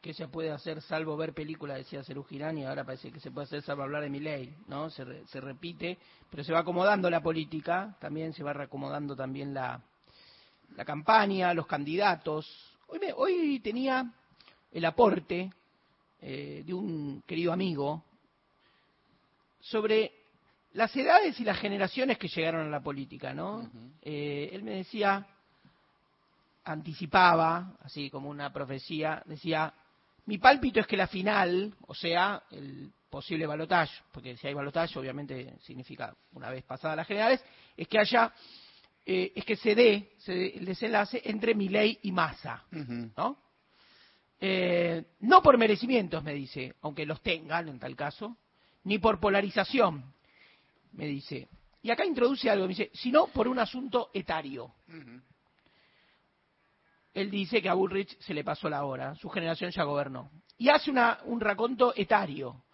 ¿Qué 0.00 0.12
se 0.12 0.28
puede 0.28 0.50
hacer 0.50 0.82
salvo 0.82 1.16
ver 1.16 1.32
películas? 1.32 1.78
Decía 1.78 2.04
Cerú 2.04 2.24
Girán, 2.24 2.58
y 2.58 2.66
ahora 2.66 2.84
parece 2.84 3.10
que 3.10 3.20
se 3.20 3.30
puede 3.30 3.46
hacer 3.46 3.62
salvo 3.62 3.84
hablar 3.84 4.02
de 4.02 4.10
mi 4.10 4.20
ley, 4.20 4.54
¿no? 4.68 4.90
Se, 4.90 5.02
re- 5.02 5.26
se 5.28 5.40
repite, 5.40 5.96
pero 6.30 6.44
se 6.44 6.52
va 6.52 6.58
acomodando 6.58 7.08
la 7.08 7.22
política, 7.22 7.96
también 8.00 8.34
se 8.34 8.42
va 8.42 8.52
reacomodando 8.52 9.16
también 9.16 9.54
la, 9.54 9.80
la 10.76 10.84
campaña, 10.84 11.54
los 11.54 11.66
candidatos. 11.66 12.46
Hoy, 12.88 12.98
me- 12.98 13.14
hoy 13.14 13.60
tenía 13.60 14.12
el 14.72 14.84
aporte 14.84 15.50
eh, 16.20 16.62
de 16.66 16.74
un 16.74 17.22
querido 17.26 17.50
amigo 17.54 18.04
sobre 19.60 20.12
las 20.74 20.94
edades 20.96 21.38
y 21.40 21.44
las 21.44 21.58
generaciones 21.58 22.18
que 22.18 22.28
llegaron 22.28 22.66
a 22.66 22.70
la 22.70 22.80
política, 22.80 23.32
¿no? 23.32 23.70
Eh, 24.02 24.50
él 24.52 24.62
me 24.64 24.72
decía, 24.72 25.26
anticipaba, 26.64 27.76
así 27.82 28.10
como 28.10 28.28
una 28.28 28.52
profecía, 28.52 29.22
decía, 29.24 29.72
mi 30.26 30.38
pálpito 30.38 30.80
es 30.80 30.86
que 30.86 30.96
la 30.96 31.06
final, 31.06 31.74
o 31.86 31.94
sea, 31.94 32.42
el 32.50 32.92
posible 33.08 33.46
balotaje, 33.46 34.02
porque 34.10 34.36
si 34.36 34.48
hay 34.48 34.54
balotaje 34.54 34.98
obviamente 34.98 35.54
significa 35.60 36.14
una 36.32 36.50
vez 36.50 36.64
pasadas 36.64 36.96
las 36.96 37.06
generales, 37.06 37.44
es 37.76 37.86
que 37.86 37.98
haya, 38.00 38.32
eh, 39.06 39.32
es 39.36 39.44
que 39.44 39.54
se 39.54 39.76
dé, 39.76 40.14
se 40.18 40.34
dé 40.34 40.56
el 40.56 40.64
desenlace 40.64 41.22
entre 41.24 41.54
Milei 41.54 42.00
y 42.02 42.10
Massa, 42.10 42.64
¿no? 43.16 43.38
Eh, 44.40 45.04
no 45.20 45.40
por 45.40 45.56
merecimientos, 45.56 46.24
me 46.24 46.34
dice, 46.34 46.74
aunque 46.82 47.06
los 47.06 47.22
tengan 47.22 47.68
en 47.68 47.78
tal 47.78 47.94
caso, 47.94 48.36
ni 48.82 48.98
por 48.98 49.20
polarización, 49.20 50.13
me 50.94 51.06
dice. 51.06 51.48
Y 51.82 51.90
acá 51.90 52.04
introduce 52.04 52.48
algo, 52.48 52.64
me 52.64 52.70
dice, 52.70 52.90
sino 52.94 53.26
por 53.26 53.46
un 53.46 53.58
asunto 53.58 54.10
etario. 54.14 54.72
Él 57.12 57.30
dice 57.30 57.62
que 57.62 57.68
a 57.68 57.74
Bullrich 57.74 58.18
se 58.20 58.34
le 58.34 58.42
pasó 58.42 58.68
la 58.68 58.84
hora, 58.84 59.14
su 59.16 59.28
generación 59.28 59.70
ya 59.70 59.84
gobernó. 59.84 60.30
Y 60.58 60.68
hace 60.68 60.90
una, 60.90 61.20
un 61.24 61.40
raconto 61.40 61.92
etario. 61.94 62.64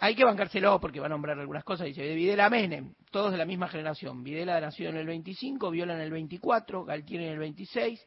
Hay 0.00 0.14
que 0.14 0.24
bancárselo 0.24 0.80
porque 0.80 1.00
va 1.00 1.06
a 1.06 1.08
nombrar 1.08 1.38
algunas 1.38 1.64
cosas. 1.64 1.86
Dice, 1.86 2.02
de 2.02 2.14
Videla 2.14 2.46
a 2.46 2.50
Menem, 2.50 2.94
todos 3.10 3.32
de 3.32 3.38
la 3.38 3.44
misma 3.44 3.68
generación. 3.68 4.22
Videla 4.22 4.60
nació 4.60 4.90
en 4.90 4.96
el 4.96 5.06
25, 5.06 5.70
Viola 5.70 5.94
en 5.94 6.00
el 6.00 6.10
24, 6.10 6.84
Galtier 6.84 7.22
en 7.22 7.32
el 7.32 7.38
26, 7.38 8.06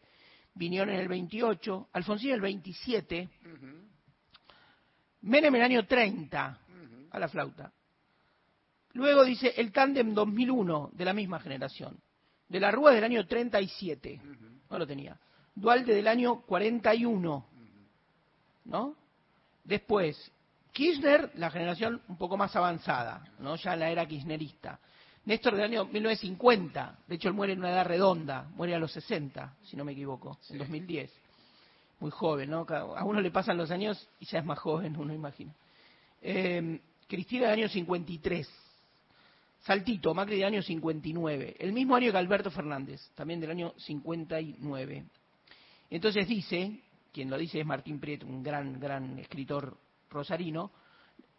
Viñón 0.53 0.89
en 0.89 0.99
el 0.99 1.07
28, 1.07 1.89
Alfonsín 1.93 2.29
en 2.29 2.35
el 2.35 2.41
27, 2.41 3.29
Menem 5.21 5.55
en 5.55 5.61
el 5.61 5.65
año 5.65 5.85
30, 5.85 6.59
a 7.11 7.19
la 7.19 7.27
flauta. 7.27 7.71
Luego 8.97 9.23
dice 9.23 9.53
el 9.57 9.71
tándem 9.71 10.15
2001, 10.15 10.89
de 10.91 11.05
la 11.05 11.13
misma 11.13 11.39
generación. 11.39 11.99
De 12.49 12.59
la 12.59 12.71
Rúa 12.71 12.91
del 12.91 13.03
año 13.03 13.27
37, 13.27 14.19
no 14.71 14.79
lo 14.79 14.87
tenía. 14.87 15.15
Dualde 15.53 15.93
del 15.93 16.07
año 16.07 16.41
41, 16.41 17.45
¿no? 18.65 18.95
Después, 19.63 20.31
Kirchner, 20.71 21.29
la 21.35 21.51
generación 21.51 22.01
un 22.07 22.17
poco 22.17 22.37
más 22.37 22.55
avanzada, 22.55 23.23
¿no? 23.37 23.55
Ya 23.57 23.75
la 23.75 23.91
era 23.91 24.07
kirchnerista. 24.07 24.79
Néstor 25.25 25.53
del 25.53 25.65
año 25.65 25.85
1950, 25.85 26.97
de 27.05 27.15
hecho 27.15 27.27
él 27.27 27.35
muere 27.35 27.53
en 27.53 27.59
una 27.59 27.69
edad 27.69 27.85
redonda, 27.85 28.49
muere 28.55 28.73
a 28.73 28.79
los 28.79 28.91
60, 28.93 29.57
si 29.61 29.77
no 29.77 29.85
me 29.85 29.91
equivoco, 29.91 30.39
en 30.49 30.57
2010. 30.57 31.13
Muy 31.99 32.09
joven, 32.09 32.49
¿no? 32.49 32.65
A 32.67 33.03
uno 33.03 33.21
le 33.21 33.29
pasan 33.29 33.57
los 33.57 33.69
años 33.69 34.09
y 34.19 34.25
ya 34.25 34.39
es 34.39 34.45
más 34.45 34.57
joven, 34.57 34.97
uno 34.97 35.13
imagina. 35.13 35.53
Eh, 36.19 36.81
Cristina 37.07 37.51
del 37.51 37.59
año 37.59 37.69
53. 37.69 38.66
Saltito, 39.59 40.13
Macri 40.13 40.37
del 40.37 40.45
año 40.45 40.61
59. 40.61 41.57
El 41.59 41.73
mismo 41.73 41.95
año 41.95 42.11
que 42.11 42.17
Alberto 42.17 42.51
Fernández, 42.51 43.01
también 43.15 43.39
del 43.39 43.51
año 43.51 43.73
59. 43.77 45.05
Entonces 45.89 46.27
dice, 46.27 46.81
quien 47.11 47.29
lo 47.29 47.37
dice 47.37 47.59
es 47.59 47.65
Martín 47.65 47.99
Prieto, 47.99 48.25
un 48.25 48.43
gran, 48.43 48.79
gran 48.79 49.19
escritor 49.19 49.77
rosarino, 50.09 50.71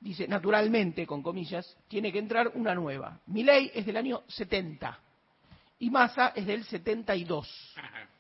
dice, 0.01 0.29
naturalmente, 0.29 1.07
con 1.07 1.23
comillas, 1.23 1.77
tiene 1.89 2.13
que 2.13 2.19
entrar 2.19 2.53
una 2.55 2.75
nueva. 2.75 3.21
Mi 3.27 3.43
ley 3.43 3.71
es 3.75 3.87
del 3.87 3.97
año 3.97 4.23
70 4.29 4.99
y 5.81 5.91
Massa 5.91 6.33
es 6.35 6.47
del 6.47 6.65
72, 6.65 7.75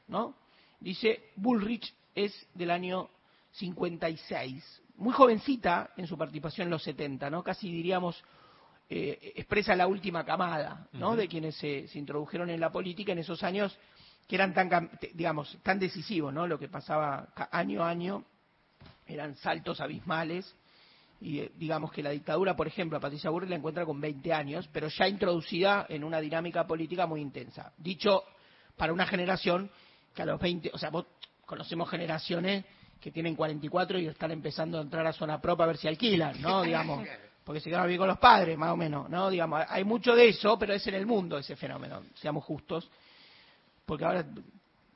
¿no? 0.08 0.34
Dice, 0.80 1.30
Bullrich 1.36 1.92
es 2.14 2.48
del 2.54 2.70
año 2.70 3.10
56. 3.52 4.82
Muy 4.96 5.12
jovencita 5.12 5.90
en 5.96 6.06
su 6.06 6.16
participación 6.16 6.66
en 6.66 6.70
los 6.70 6.82
70, 6.82 7.30
¿no? 7.30 7.42
Casi 7.42 7.70
diríamos, 7.70 8.22
eh, 8.90 9.32
expresa 9.36 9.76
la 9.76 9.86
última 9.86 10.24
camada, 10.24 10.88
¿no? 10.92 11.14
De 11.14 11.28
quienes 11.28 11.56
se, 11.56 11.88
se 11.88 11.98
introdujeron 11.98 12.50
en 12.50 12.60
la 12.60 12.72
política 12.72 13.12
en 13.12 13.18
esos 13.18 13.42
años 13.42 13.78
que 14.26 14.36
eran 14.36 14.52
tan, 14.52 14.90
digamos, 15.14 15.58
tan 15.62 15.78
decisivos, 15.78 16.32
¿no? 16.32 16.46
Lo 16.46 16.58
que 16.58 16.68
pasaba 16.68 17.28
año 17.50 17.82
a 17.82 17.88
año 17.88 18.24
eran 19.06 19.34
saltos 19.36 19.80
abismales 19.80 20.54
y 21.20 21.40
eh, 21.40 21.52
digamos 21.56 21.90
que 21.92 22.02
la 22.02 22.10
dictadura, 22.10 22.54
por 22.54 22.66
ejemplo, 22.66 22.98
a 22.98 23.00
Patricia 23.00 23.30
Burri 23.30 23.48
la 23.48 23.56
encuentra 23.56 23.84
con 23.84 24.00
20 24.00 24.32
años, 24.32 24.68
pero 24.72 24.88
ya 24.88 25.08
introducida 25.08 25.86
en 25.88 26.04
una 26.04 26.20
dinámica 26.20 26.66
política 26.66 27.06
muy 27.06 27.20
intensa. 27.20 27.72
Dicho 27.78 28.22
para 28.76 28.92
una 28.92 29.06
generación 29.06 29.70
que 30.14 30.22
a 30.22 30.26
los 30.26 30.40
20, 30.40 30.70
o 30.72 30.78
sea, 30.78 30.90
vos 30.90 31.06
conocemos 31.44 31.90
generaciones 31.90 32.64
que 33.00 33.10
tienen 33.10 33.34
44 33.34 33.98
y 33.98 34.06
están 34.06 34.30
empezando 34.30 34.78
a 34.78 34.82
entrar 34.82 35.06
a 35.06 35.12
zona 35.12 35.40
pro 35.40 35.56
para 35.56 35.68
ver 35.68 35.76
si 35.78 35.88
alquilan, 35.88 36.40
¿no? 36.40 36.62
Digamos, 36.64 37.06
porque 37.48 37.60
se 37.60 37.70
quedaron 37.70 37.88
bien 37.88 37.96
con 37.98 38.08
los 38.08 38.18
padres, 38.18 38.58
más 38.58 38.72
o 38.72 38.76
menos, 38.76 39.08
¿no? 39.08 39.30
Digamos, 39.30 39.62
hay 39.70 39.82
mucho 39.82 40.14
de 40.14 40.28
eso, 40.28 40.58
pero 40.58 40.74
es 40.74 40.86
en 40.86 40.96
el 40.96 41.06
mundo 41.06 41.38
ese 41.38 41.56
fenómeno, 41.56 42.02
seamos 42.16 42.44
justos, 42.44 42.90
porque 43.86 44.04
ahora 44.04 44.22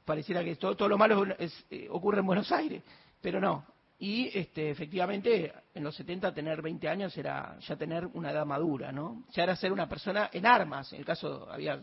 pareciera 0.04 0.44
que 0.44 0.56
todo, 0.56 0.76
todo 0.76 0.86
lo 0.90 0.98
malo 0.98 1.24
es- 1.38 1.64
eh, 1.70 1.88
ocurre 1.90 2.20
en 2.20 2.26
Buenos 2.26 2.52
Aires, 2.52 2.82
pero 3.22 3.40
no. 3.40 3.64
Y 4.00 4.38
este, 4.38 4.68
efectivamente, 4.68 5.50
en 5.74 5.82
los 5.82 5.96
70 5.96 6.34
tener 6.34 6.60
20 6.60 6.86
años 6.90 7.16
era 7.16 7.58
ya 7.60 7.74
tener 7.76 8.04
una 8.12 8.32
edad 8.32 8.44
madura, 8.44 8.92
¿no? 8.92 9.24
Ya 9.32 9.44
era 9.44 9.56
ser 9.56 9.72
una 9.72 9.88
persona 9.88 10.28
en 10.30 10.44
armas. 10.44 10.92
En 10.92 10.98
el 10.98 11.06
caso, 11.06 11.50
había 11.50 11.80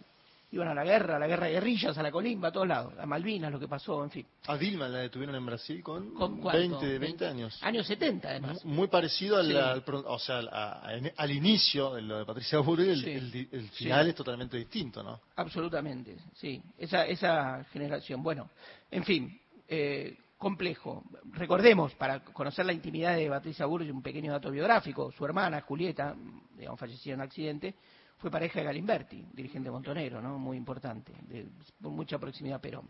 iban 0.51 0.67
a 0.67 0.73
la 0.73 0.83
guerra, 0.83 1.17
a 1.17 1.19
la 1.19 1.27
guerra 1.27 1.45
de 1.47 1.53
guerrillas, 1.53 1.97
a 1.97 2.01
la 2.03 2.11
colimba, 2.11 2.47
a 2.47 2.51
todos 2.51 2.67
lados, 2.67 2.93
a 2.97 3.05
Malvinas, 3.05 3.51
lo 3.51 3.59
que 3.59 3.67
pasó, 3.67 4.03
en 4.03 4.09
fin. 4.09 4.25
A 4.47 4.57
Dilma 4.57 4.87
la 4.87 4.99
detuvieron 4.99 5.35
en 5.35 5.45
Brasil 5.45 5.83
con, 5.83 6.13
¿Con 6.15 6.39
cuánto? 6.41 6.79
20, 6.79 6.97
20 6.99 7.25
años. 7.27 7.59
Años 7.63 7.85
70, 7.85 8.27
además. 8.29 8.65
Muy 8.65 8.87
parecido 8.87 9.37
al, 9.37 9.47
Sí. 9.47 9.55
al 9.55 9.83
o 9.87 10.17
sea, 10.19 10.39
al, 10.39 11.13
al 11.15 11.31
inicio 11.31 11.93
de 11.93 12.01
lo 12.01 12.17
de 12.19 12.25
Patricia 12.25 12.59
Bullrich, 12.59 12.89
el, 12.89 13.31
Sí. 13.31 13.39
el- 13.51 13.59
el 13.59 13.69
final 13.69 14.03
Sí. 14.05 14.09
es 14.09 14.15
totalmente 14.15 14.57
distinto, 14.57 15.03
¿no? 15.03 15.19
Absolutamente, 15.35 16.17
sí. 16.33 16.61
Esa, 16.77 17.05
esa 17.05 17.63
generación. 17.71 18.23
Bueno, 18.23 18.49
en 18.89 19.03
fin, 19.03 19.39
eh, 19.67 20.17
complejo. 20.39 21.03
Recordemos, 21.33 21.93
para 21.95 22.21
conocer 22.23 22.65
la 22.65 22.73
intimidad 22.73 23.15
de 23.17 23.29
Patricia 23.29 23.65
Burge, 23.65 23.91
un 23.91 24.01
pequeño 24.01 24.31
dato 24.31 24.49
biográfico. 24.49 25.11
Su 25.11 25.25
hermana, 25.25 25.61
Julieta, 25.61 26.15
digamos, 26.57 26.79
fallecida 26.79 27.13
en 27.13 27.19
un 27.19 27.25
accidente, 27.25 27.75
fue 28.19 28.29
pareja 28.29 28.59
de 28.59 28.65
Galimberti, 28.65 29.25
dirigente 29.33 29.71
montonero, 29.71 30.21
¿no? 30.21 30.37
Muy 30.37 30.57
importante, 30.57 31.13
de 31.27 31.47
mucha 31.81 32.19
proximidad 32.19 32.57
a 32.57 32.61
Perón. 32.61 32.87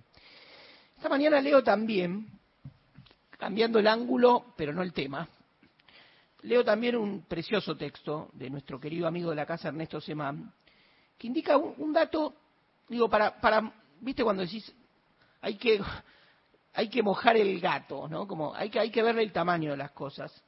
Esta 0.95 1.07
mañana 1.07 1.39
leo 1.39 1.64
también, 1.64 2.27
cambiando 3.38 3.80
el 3.80 3.88
ángulo, 3.88 4.53
pero 4.57 4.73
no 4.73 4.81
el 4.81 4.91
tema, 4.91 5.27
leo 6.41 6.64
también 6.65 6.95
un 6.95 7.22
precioso 7.22 7.77
texto 7.77 8.30
de 8.34 8.49
nuestro 8.49 8.80
querido 8.80 9.07
amigo 9.07 9.30
de 9.30 9.35
la 9.35 9.45
casa, 9.45 9.69
Ernesto 9.69 10.01
Semán, 10.01 10.51
que 11.18 11.27
indica 11.27 11.57
un, 11.57 11.76
un 11.77 11.93
dato, 11.93 12.34
digo, 12.88 13.07
para, 13.07 13.39
para, 13.39 13.72
viste 14.01 14.23
cuando 14.23 14.41
decís, 14.41 14.73
hay 15.41 15.56
que, 15.56 15.80
hay 16.73 16.89
que 16.89 17.03
mojar 17.03 17.38
el 17.38 17.60
gato, 17.60 18.07
¿no? 18.07 18.27
Como 18.27 18.53
hay 18.56 18.69
que, 18.69 18.80
hay 18.80 18.89
que 18.89 19.03
verle 19.03 19.23
el 19.23 19.31
tamaño 19.31 19.72
de 19.72 19.77
las 19.77 19.91
cosas. 19.91 20.43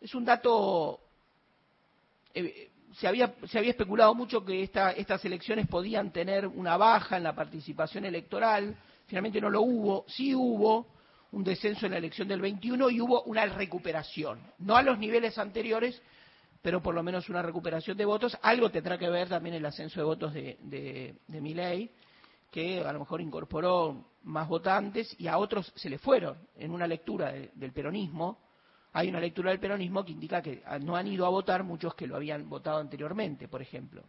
Es 0.00 0.14
un 0.14 0.24
dato, 0.24 1.00
eh, 2.34 2.72
se 2.94 3.06
había, 3.08 3.34
se 3.46 3.58
había 3.58 3.70
especulado 3.70 4.14
mucho 4.14 4.44
que 4.44 4.62
esta, 4.62 4.92
estas 4.92 5.24
elecciones 5.24 5.66
podían 5.66 6.12
tener 6.12 6.46
una 6.46 6.76
baja 6.76 7.16
en 7.16 7.22
la 7.24 7.34
participación 7.34 8.04
electoral, 8.04 8.76
finalmente 9.06 9.40
no 9.40 9.50
lo 9.50 9.62
hubo, 9.62 10.04
sí 10.08 10.34
hubo 10.34 10.86
un 11.32 11.42
descenso 11.44 11.86
en 11.86 11.92
la 11.92 11.98
elección 11.98 12.28
del 12.28 12.40
21 12.40 12.90
y 12.90 13.00
hubo 13.00 13.22
una 13.24 13.44
recuperación, 13.46 14.40
no 14.58 14.76
a 14.76 14.82
los 14.82 14.98
niveles 14.98 15.36
anteriores, 15.38 16.00
pero 16.62 16.80
por 16.82 16.94
lo 16.94 17.02
menos 17.02 17.28
una 17.28 17.42
recuperación 17.42 17.96
de 17.96 18.04
votos. 18.06 18.38
Algo 18.40 18.70
tendrá 18.70 18.96
que 18.96 19.10
ver 19.10 19.28
también 19.28 19.54
el 19.56 19.66
ascenso 19.66 20.00
de 20.00 20.04
votos 20.04 20.32
de, 20.32 20.56
de, 20.62 21.90
que 22.50 22.80
a 22.80 22.92
lo 22.92 23.00
mejor 23.00 23.20
incorporó 23.20 24.12
más 24.22 24.48
votantes 24.48 25.14
y 25.18 25.26
a 25.26 25.36
otros 25.36 25.72
se 25.76 25.90
le 25.90 25.98
fueron. 25.98 26.38
En 26.56 26.70
una 26.70 26.86
lectura 26.86 27.32
de- 27.32 27.50
del 27.54 27.72
peronismo, 27.72 28.38
hay 28.94 29.08
una 29.08 29.18
lectura 29.18 29.50
del 29.50 29.58
peronismo 29.58 30.04
que 30.04 30.12
indica 30.12 30.40
que 30.40 30.62
no 30.82 30.94
han 30.94 31.08
ido 31.08 31.26
a 31.26 31.28
votar 31.28 31.64
muchos 31.64 31.96
que 31.96 32.06
lo 32.06 32.14
habían 32.14 32.48
votado 32.48 32.78
anteriormente, 32.78 33.48
por 33.48 33.60
ejemplo. 33.60 34.04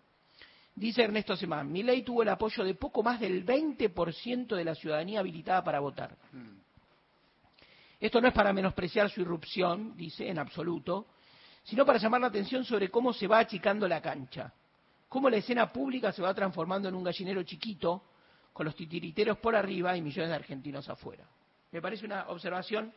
Dice 0.75 1.01
Ernesto 1.01 1.35
Semán, 1.35 1.71
Milei 1.71 2.03
tuvo 2.03 2.21
el 2.21 2.29
apoyo 2.29 2.63
de 2.63 2.75
poco 2.75 3.01
más 3.01 3.19
del 3.19 3.43
20% 3.43 4.55
de 4.55 4.63
la 4.63 4.75
ciudadanía 4.75 5.21
habilitada 5.21 5.63
para 5.63 5.79
votar. 5.79 6.15
Esto 7.99 8.21
no 8.21 8.27
es 8.27 8.33
para 8.33 8.53
menospreciar 8.53 9.09
su 9.09 9.21
irrupción, 9.21 9.97
dice, 9.97 10.29
en 10.29 10.37
absoluto, 10.37 11.07
sino 11.63 11.83
para 11.83 11.97
llamar 11.97 12.21
la 12.21 12.27
atención 12.27 12.63
sobre 12.63 12.91
cómo 12.91 13.11
se 13.11 13.25
va 13.25 13.39
achicando 13.39 13.87
la 13.87 14.01
cancha, 14.01 14.53
cómo 15.09 15.31
la 15.31 15.37
escena 15.37 15.71
pública 15.71 16.11
se 16.11 16.21
va 16.21 16.31
transformando 16.35 16.89
en 16.89 16.93
un 16.93 17.03
gallinero 17.03 17.41
chiquito, 17.41 18.03
con 18.53 18.67
los 18.67 18.75
titiriteros 18.75 19.39
por 19.39 19.55
arriba 19.55 19.97
y 19.97 20.01
millones 20.03 20.29
de 20.29 20.35
argentinos 20.35 20.87
afuera. 20.89 21.27
Me 21.71 21.81
parece 21.81 22.05
una 22.05 22.27
observación 22.29 22.93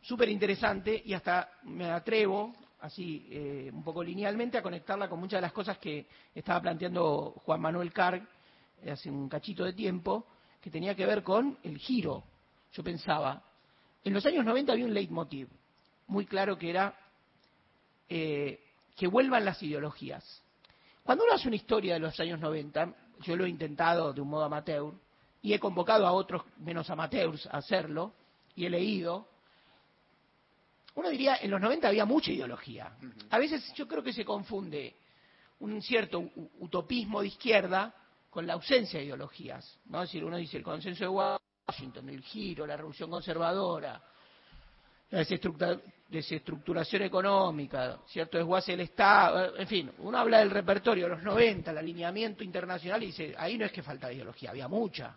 súper 0.00 0.28
interesante 0.28 1.02
y 1.04 1.12
hasta 1.12 1.50
me 1.64 1.90
atrevo, 1.90 2.54
así 2.80 3.26
eh, 3.30 3.70
un 3.72 3.82
poco 3.82 4.02
linealmente, 4.02 4.58
a 4.58 4.62
conectarla 4.62 5.08
con 5.08 5.20
muchas 5.20 5.38
de 5.38 5.42
las 5.42 5.52
cosas 5.52 5.78
que 5.78 6.06
estaba 6.34 6.60
planteando 6.60 7.34
Juan 7.44 7.60
Manuel 7.60 7.92
Carg 7.92 8.26
eh, 8.82 8.90
hace 8.90 9.10
un 9.10 9.28
cachito 9.28 9.64
de 9.64 9.72
tiempo, 9.72 10.26
que 10.60 10.70
tenía 10.70 10.94
que 10.94 11.06
ver 11.06 11.22
con 11.22 11.58
el 11.62 11.78
giro. 11.78 12.24
Yo 12.72 12.82
pensaba, 12.82 13.42
en 14.04 14.12
los 14.12 14.24
años 14.26 14.44
90 14.44 14.72
había 14.72 14.84
un 14.84 14.94
leitmotiv 14.94 15.48
muy 16.08 16.26
claro 16.26 16.58
que 16.58 16.70
era 16.70 16.94
eh, 18.08 18.60
que 18.96 19.06
vuelvan 19.06 19.44
las 19.44 19.62
ideologías. 19.62 20.42
Cuando 21.02 21.24
uno 21.24 21.34
hace 21.34 21.48
una 21.48 21.56
historia 21.56 21.94
de 21.94 22.00
los 22.00 22.18
años 22.20 22.40
90, 22.40 22.94
yo 23.22 23.36
lo 23.36 23.44
he 23.44 23.48
intentado 23.48 24.12
de 24.12 24.20
un 24.20 24.28
modo 24.28 24.44
amateur 24.44 24.92
y 25.40 25.52
he 25.52 25.60
convocado 25.60 26.06
a 26.06 26.12
otros 26.12 26.42
menos 26.58 26.90
amateurs 26.90 27.46
a 27.46 27.58
hacerlo 27.58 28.12
y 28.54 28.66
he 28.66 28.70
leído. 28.70 29.28
Uno 30.94 31.10
diría, 31.10 31.36
en 31.40 31.50
los 31.50 31.60
90 31.60 31.88
había 31.88 32.04
mucha 32.04 32.32
ideología. 32.32 32.92
A 33.30 33.38
veces 33.38 33.72
yo 33.74 33.86
creo 33.86 34.02
que 34.02 34.12
se 34.12 34.24
confunde 34.24 34.96
un 35.60 35.80
cierto 35.82 36.30
utopismo 36.60 37.20
de 37.20 37.28
izquierda 37.28 37.94
con 38.30 38.46
la 38.46 38.54
ausencia 38.54 38.98
de 38.98 39.06
ideologías. 39.06 39.78
¿no? 39.86 40.02
Es 40.02 40.08
decir, 40.10 40.24
uno 40.24 40.36
dice 40.36 40.56
el 40.56 40.62
consenso 40.62 41.04
de 41.04 41.08
Washington, 41.68 42.08
el 42.08 42.22
giro, 42.22 42.66
la 42.66 42.76
revolución 42.76 43.10
conservadora, 43.10 44.00
la 45.10 45.18
desestructura- 45.20 45.80
desestructuración 46.08 47.02
económica, 47.02 47.98
cierto 48.06 48.38
desguace 48.38 48.72
del 48.72 48.80
Estado, 48.80 49.56
en 49.56 49.66
fin, 49.66 49.90
uno 49.98 50.18
habla 50.18 50.38
del 50.40 50.50
repertorio 50.50 51.04
de 51.04 51.10
los 51.10 51.22
90, 51.22 51.70
el 51.70 51.78
alineamiento 51.78 52.42
internacional 52.44 53.02
y 53.02 53.06
dice, 53.06 53.34
ahí 53.38 53.56
no 53.58 53.64
es 53.66 53.72
que 53.72 53.82
falta 53.82 54.12
ideología, 54.12 54.50
había 54.50 54.68
mucha. 54.68 55.16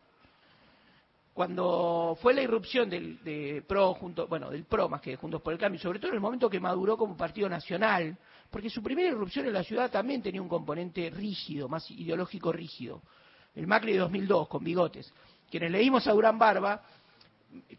Cuando 1.33 2.17
fue 2.21 2.33
la 2.33 2.41
irrupción 2.41 2.89
del 2.89 3.23
de 3.23 3.63
PRO, 3.65 3.93
junto, 3.93 4.27
bueno, 4.27 4.49
del 4.49 4.65
PRO 4.65 4.89
más 4.89 4.99
que 5.01 5.11
de 5.11 5.15
Juntos 5.15 5.41
por 5.41 5.53
el 5.53 5.59
Cambio, 5.59 5.79
sobre 5.79 5.97
todo 5.99 6.09
en 6.09 6.15
el 6.15 6.21
momento 6.21 6.49
que 6.49 6.59
maduró 6.59 6.97
como 6.97 7.15
partido 7.15 7.47
nacional, 7.47 8.17
porque 8.49 8.69
su 8.69 8.83
primera 8.83 9.07
irrupción 9.09 9.45
en 9.45 9.53
la 9.53 9.63
ciudad 9.63 9.89
también 9.89 10.21
tenía 10.21 10.41
un 10.41 10.49
componente 10.49 11.09
rígido, 11.09 11.69
más 11.69 11.89
ideológico 11.89 12.51
rígido. 12.51 13.01
El 13.55 13.65
Macri 13.65 13.93
de 13.93 13.99
2002, 13.99 14.47
con 14.49 14.63
bigotes. 14.63 15.13
Quienes 15.49 15.71
leímos 15.71 16.05
a 16.07 16.11
Durán 16.11 16.37
Barba, 16.37 16.83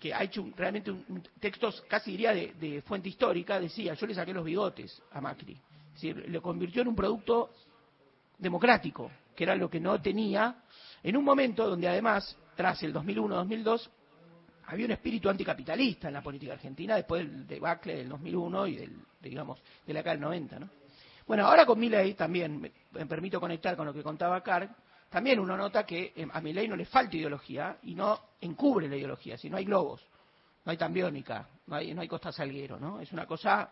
que 0.01 0.13
ha 0.15 0.23
hecho 0.23 0.43
un- 0.43 0.55
realmente 0.57 0.91
un, 0.91 1.23
textos 1.39 1.83
casi 1.89 2.11
diría 2.13 2.33
de, 2.33 2.55
de 2.55 2.81
fuente 2.83 3.11
histórica, 3.11 3.61
decía, 3.61 3.93
yo 3.95 4.07
le 4.07 4.15
saqué 4.15 4.33
los 4.33 4.45
bigotes 4.45 5.03
a 5.13 5.21
Macri. 5.21 5.53
Es 5.89 5.93
decir, 5.95 6.25
lo 6.29 6.41
convirtió 6.41 6.81
en 6.83 6.89
un 6.89 6.97
producto 6.97 7.51
democrático, 8.39 9.11
que 9.37 9.45
era 9.45 9.55
lo 9.55 9.69
que 9.69 9.79
no 9.81 10.01
tenía, 10.01 10.57
en 11.03 11.17
un 11.17 11.25
momento 11.25 11.69
donde 11.69 11.89
además, 11.89 12.37
tras 12.55 12.83
el 12.83 12.95
2001-2002, 12.95 13.91
había 14.67 14.87
un 14.87 14.93
espíritu 14.93 15.29
anticapitalista 15.29 16.09
en 16.09 16.15
la 16.15 16.23
política 16.23 16.53
argentina 16.53 16.97
después 16.97 17.23
del 17.23 17.47
debacle 17.47 17.97
del 17.97 18.09
2001 18.09 18.67
y 18.69 18.77
del, 18.77 18.97
de, 19.21 19.29
digamos, 19.29 19.61
de 19.87 19.93
la 19.93 20.03
del 20.03 20.21
90, 20.21 20.59
¿no? 20.59 20.71
Bueno, 21.27 21.47
ahora 21.47 21.65
con 21.65 21.79
Milley 21.79 22.15
también, 22.15 22.61
me, 22.61 22.71
permito 23.07 23.41
conectar 23.41 23.77
con 23.77 23.87
lo 23.87 23.95
que 23.95 24.03
contaba 24.03 24.43
Carg, 24.43 24.75
también 25.09 25.39
uno 25.39 25.57
nota 25.57 25.85
que 25.85 26.13
eh, 26.17 26.27
a 26.33 26.41
Milley 26.41 26.67
no 26.69 26.77
le 26.77 26.85
falta 26.85 27.17
ideología 27.17 27.79
y 27.83 27.95
no 27.95 28.19
encubre 28.41 28.89
la 28.89 28.97
ideología, 28.97 29.37
si 29.37 29.49
no 29.49 29.57
hay 29.57 29.65
globos, 29.65 30.05
no 30.65 30.73
hay 30.73 30.77
tambiónica, 30.77 31.49
no 31.67 31.77
hay, 31.77 31.95
no 31.95 32.01
hay 32.01 32.09
Costa 32.09 32.33
Salguero, 32.33 32.79
¿no? 32.79 33.01
Es 33.01 33.13
una 33.13 33.27
cosa, 33.27 33.71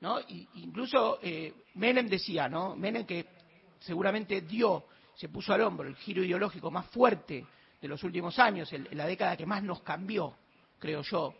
¿no? 0.00 0.20
Y, 0.20 0.48
incluso 0.54 1.18
eh, 1.22 1.52
Menem 1.74 2.08
decía, 2.08 2.48
¿no? 2.48 2.76
Menem 2.76 3.04
que 3.06 3.26
seguramente 3.80 4.42
dio, 4.42 4.84
se 5.14 5.28
puso 5.28 5.52
al 5.52 5.62
hombro 5.62 5.88
el 5.88 5.96
giro 5.96 6.22
ideológico 6.22 6.70
más 6.70 6.86
fuerte 6.86 7.44
de 7.84 7.88
los 7.88 8.02
últimos 8.02 8.38
años, 8.38 8.70
la 8.92 9.04
década 9.04 9.36
que 9.36 9.44
más 9.44 9.62
nos 9.62 9.82
cambió, 9.82 10.34
creo 10.78 11.02
yo, 11.02 11.34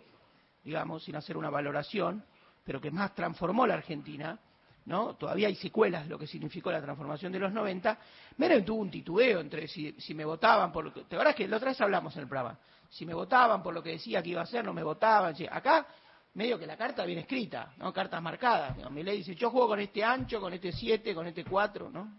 digamos, 0.62 1.02
sin 1.02 1.16
hacer 1.16 1.38
una 1.38 1.48
valoración, 1.48 2.22
pero 2.62 2.82
que 2.82 2.90
más 2.90 3.14
transformó 3.14 3.66
la 3.66 3.72
Argentina, 3.72 4.38
¿no? 4.84 5.14
Todavía 5.14 5.48
hay 5.48 5.54
secuelas 5.54 6.04
de 6.04 6.10
lo 6.10 6.18
que 6.18 6.26
significó 6.26 6.70
la 6.70 6.82
transformación 6.82 7.32
de 7.32 7.38
los 7.38 7.50
90. 7.50 7.98
Menem 8.36 8.62
tuvo 8.62 8.82
un 8.82 8.90
titubeo 8.90 9.40
entre 9.40 9.66
si, 9.66 9.92
si 9.92 10.12
me 10.12 10.22
votaban 10.26 10.70
por 10.70 10.84
lo 10.84 10.92
que... 10.92 11.04
¿Te 11.04 11.16
acuerdas 11.16 11.34
que 11.34 11.48
la 11.48 11.56
otra 11.56 11.70
vez 11.70 11.80
hablamos 11.80 12.14
en 12.14 12.24
el 12.24 12.28
programa? 12.28 12.58
Si 12.90 13.06
me 13.06 13.14
votaban 13.14 13.62
por 13.62 13.72
lo 13.72 13.82
que 13.82 13.92
decía 13.92 14.22
que 14.22 14.28
iba 14.28 14.42
a 14.42 14.44
hacer, 14.44 14.62
no 14.66 14.74
me 14.74 14.82
votaban. 14.82 15.34
Acá, 15.50 15.86
medio 16.34 16.58
que 16.58 16.66
la 16.66 16.76
carta 16.76 17.06
viene 17.06 17.22
escrita, 17.22 17.72
¿no? 17.78 17.90
Cartas 17.90 18.20
marcadas. 18.20 18.76
¿no? 18.76 18.90
Milei 18.90 19.16
dice, 19.16 19.34
yo 19.34 19.48
juego 19.48 19.68
con 19.68 19.80
este 19.80 20.04
ancho, 20.04 20.42
con 20.42 20.52
este 20.52 20.72
7, 20.72 21.14
con 21.14 21.26
este 21.26 21.42
4, 21.42 21.88
¿no? 21.88 22.18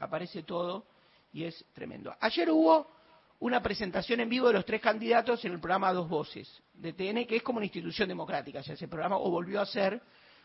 Aparece 0.00 0.44
todo 0.44 0.86
y 1.34 1.44
es 1.44 1.62
tremendo. 1.74 2.16
Ayer 2.18 2.50
hubo 2.50 2.95
una 3.40 3.62
presentación 3.62 4.20
en 4.20 4.28
vivo 4.28 4.48
de 4.48 4.54
los 4.54 4.64
tres 4.64 4.80
candidatos 4.80 5.44
en 5.44 5.52
el 5.52 5.60
programa 5.60 5.92
Dos 5.92 6.08
Voces 6.08 6.62
de 6.74 6.92
TN, 6.92 7.26
que 7.26 7.36
es 7.36 7.42
como 7.42 7.58
una 7.58 7.66
institución 7.66 8.08
democrática, 8.08 8.60
ya 8.60 8.74
ese 8.74 8.88
programa, 8.88 9.16
o 9.18 9.30
volvió 9.30 9.60
a 9.60 9.66
ser, 9.66 10.00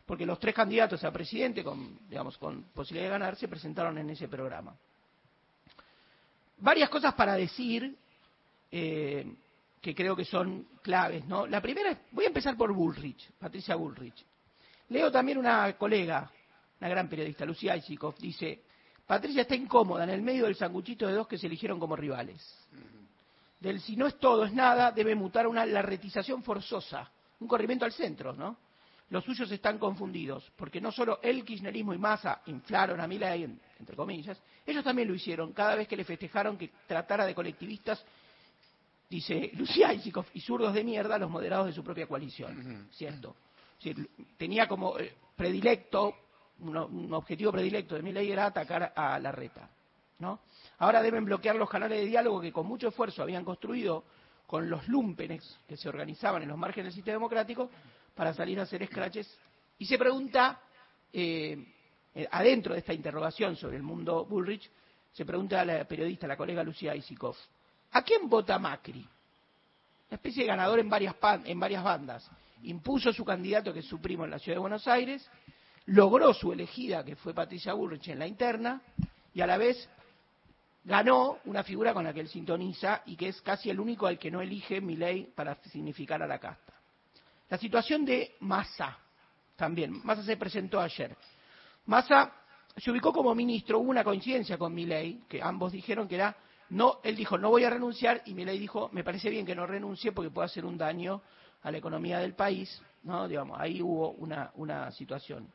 porque 0.06 0.26
los 0.26 0.40
tres 0.40 0.54
candidatos 0.54 1.04
a 1.04 1.12
presidente, 1.12 1.64
con, 1.64 2.00
digamos, 2.10 2.38
con 2.38 2.64
posibilidad 2.74 3.06
de 3.06 3.12
ganar, 3.12 3.36
se 3.36 3.48
presentaron 3.48 3.98
en 3.98 4.10
ese 4.10 4.28
programa. 4.28 4.76
Varias 6.58 6.90
cosas 6.90 7.14
para 7.14 7.36
decir 7.36 7.96
eh, 8.72 9.26
que 9.82 9.96
creo 9.96 10.16
que 10.16 10.26
son 10.26 10.68
claves, 10.82 11.26
¿no? 11.26 11.48
La 11.48 11.62
primera, 11.62 11.98
voy 12.12 12.26
a 12.26 12.28
empezar 12.28 12.56
por 12.56 12.74
Bullrich, 12.74 13.32
Patricia 13.40 13.76
Bullrich. 13.76 14.26
Leo 14.90 15.12
también 15.12 15.38
una 15.38 15.74
colega, 15.78 16.30
una 16.80 16.90
gran 16.90 17.08
periodista, 17.08 17.46
Lucía 17.46 17.76
Isikoff, 17.78 18.20
dice, 18.20 18.64
Patricia 19.12 19.42
está 19.42 19.58
incómoda 19.58 20.06
en 20.06 20.10
el 20.12 20.22
medio 20.22 20.46
del 20.46 20.56
sanguchito 20.56 21.06
de 21.06 21.12
dos 21.16 21.28
que 21.28 21.38
se 21.38 21.48
eligieron 21.48 21.78
como 21.82 21.98
rivales. 21.98 22.42
Del 23.60 23.82
si 23.82 23.98
no 23.98 24.08
es 24.08 24.18
todo, 24.18 24.46
es 24.46 24.54
nada, 24.54 24.90
debe 24.94 25.16
mutar 25.16 25.48
una 25.48 25.66
larretización 25.66 26.42
forzosa, 26.44 27.12
un 27.42 27.48
corrimiento 27.50 27.84
al 27.84 27.92
centro, 27.92 28.32
¿no? 28.32 28.56
los 29.10 29.26
suyos 29.26 29.52
están 29.52 29.80
confundidos, 29.80 30.50
porque 30.56 30.80
no 30.80 30.94
solo 30.94 31.20
el 31.22 31.44
kirchnerismo 31.44 31.94
y 31.94 31.98
Massa 31.98 32.42
inflaron 32.46 33.02
a 33.02 33.08
Milei, 33.08 33.44
en- 33.44 33.60
entre 33.82 33.98
comillas, 33.98 34.42
ellos 34.66 34.82
también 34.82 35.10
lo 35.10 35.14
hicieron 35.14 35.52
cada 35.52 35.76
vez 35.76 35.90
que 35.90 35.98
le 35.98 36.06
festejaron 36.06 36.58
que 36.58 36.70
tratara 36.88 37.26
de 37.26 37.36
colectivistas, 37.36 38.02
dice 39.10 39.52
Lucía 39.56 39.92
Isikoff, 39.94 40.30
y 40.34 40.40
zurdos 40.40 40.74
de 40.74 40.86
mierda 40.86 41.18
los 41.18 41.30
moderados 41.30 41.68
de 41.68 41.74
su 41.74 41.84
propia 41.84 42.08
coalición, 42.08 42.88
¿cierto? 42.94 43.36
Tenía 44.38 44.70
como 44.70 44.98
eh, 44.98 45.14
predilecto, 45.36 46.16
un, 46.62 47.14
objetivo 47.14 47.52
predilecto 47.52 47.96
de 47.96 48.02
Milei 48.02 48.32
era 48.32 48.46
atacar 48.46 48.94
a 48.96 49.20
la 49.20 49.32
reta, 49.32 49.70
¿no? 50.20 50.40
Ahora 50.80 51.02
deben 51.02 51.26
bloquear 51.26 51.56
los 51.56 51.70
canales 51.70 52.00
de 52.00 52.06
diálogo 52.06 52.42
que 52.42 52.52
con 52.52 52.66
mucho 52.66 52.88
esfuerzo 52.88 53.22
habían 53.24 53.44
construido 53.44 54.04
con 54.48 54.70
los 54.70 54.88
lumpenes 54.88 55.58
que 55.68 55.78
se 55.78 55.90
organizaban 55.90 56.44
en 56.44 56.50
los 56.50 56.58
márgenes 56.58 56.88
del 56.88 56.94
sistema 56.94 57.16
democrático 57.16 57.70
para 58.16 58.34
salir 58.34 58.60
a 58.60 58.64
hacer 58.64 58.86
scratches. 58.86 59.38
Y 59.78 59.86
se 59.86 59.98
pregunta, 59.98 60.60
eh, 61.14 61.66
eh, 62.14 62.28
adentro 62.30 62.74
de 62.74 62.80
esta 62.80 62.94
interrogación 62.94 63.56
sobre 63.56 63.78
el 63.78 63.84
mundo 63.84 64.26
Bullrich, 64.26 64.70
se 65.14 65.26
pregunta 65.26 65.62
a 65.62 65.66
la 65.66 65.86
periodista, 65.86 66.28
la 66.28 66.38
colega 66.38 66.64
Lucía 66.64 66.96
Isikoff, 66.96 67.38
¿a 67.92 68.02
quién 68.04 68.30
vota 68.30 68.58
Macri? 68.60 69.00
Una 70.10 70.16
especie 70.16 70.44
de 70.44 70.48
ganador 70.50 70.80
en 70.80 70.90
varias, 70.90 71.16
pan- 71.16 71.44
en 71.46 71.60
varias 71.60 71.84
bandas. 71.84 72.30
Impuso 72.64 73.12
su 73.14 73.24
candidato, 73.26 73.74
que 73.74 73.80
es 73.80 73.86
su 73.86 74.00
primo 74.02 74.26
en 74.26 74.32
la 74.32 74.40
ciudad 74.40 74.58
de 74.58 74.62
Buenos 74.62 74.88
Aires, 74.88 75.28
logró 75.92 76.34
su 76.34 76.54
elegida, 76.54 77.04
que 77.04 77.18
fue 77.18 77.34
Patricia 77.34 77.74
Bullrich, 77.74 78.08
en 78.08 78.20
la 78.20 78.28
interna, 78.28 78.82
y 79.34 79.42
a 79.42 79.48
la 79.48 79.58
vez 79.58 79.90
ganó 80.86 81.38
una 81.46 81.64
figura 81.64 81.94
con 81.94 82.06
la 82.06 82.14
que 82.14 82.22
él 82.22 82.30
sintoniza 82.30 83.04
y 83.06 83.16
que 83.16 83.28
es 83.28 83.42
casi 83.42 83.70
el 83.70 83.80
único 83.80 84.08
al 84.08 84.18
que 84.18 84.32
no 84.32 84.42
elige 84.42 84.82
Milei 84.82 85.26
para 85.36 85.56
significar 85.64 86.24
a 86.24 86.28
la 86.28 86.40
casta. 86.40 86.74
La 87.50 87.58
situación 87.58 88.06
de 88.06 88.36
Massa 88.40 88.98
también. 89.58 90.02
Massa 90.06 90.24
se 90.24 90.38
presentó 90.38 90.80
ayer. 90.80 91.16
Massa 91.86 92.34
se 92.78 92.90
ubicó 92.90 93.12
como 93.12 93.36
ministro, 93.36 93.80
hubo 93.80 93.90
una 93.90 94.04
coincidencia 94.04 94.58
con 94.58 94.74
Milei, 94.74 95.24
que 95.28 95.42
ambos 95.42 95.74
dijeron 95.74 96.08
que 96.08 96.16
era, 96.16 96.38
no, 96.70 97.00
él 97.04 97.18
dijo, 97.18 97.38
no 97.38 97.50
voy 97.50 97.66
a 97.66 97.70
renunciar, 97.70 98.22
y 98.26 98.34
Milei 98.34 98.58
dijo, 98.58 98.90
me 98.94 99.04
parece 99.04 99.30
bien 99.30 99.46
que 99.46 99.56
no 99.56 99.68
renuncie 99.68 100.14
porque 100.14 100.32
puede 100.32 100.46
hacer 100.46 100.64
un 100.64 100.78
daño 100.78 101.22
a 101.64 101.70
la 101.70 101.78
economía 101.78 102.20
del 102.20 102.34
país, 102.34 102.82
¿no? 103.04 103.28
Digamos, 103.28 103.60
ahí 103.60 103.82
hubo 103.82 104.12
una, 104.12 104.52
una 104.56 104.90
situación. 104.92 105.52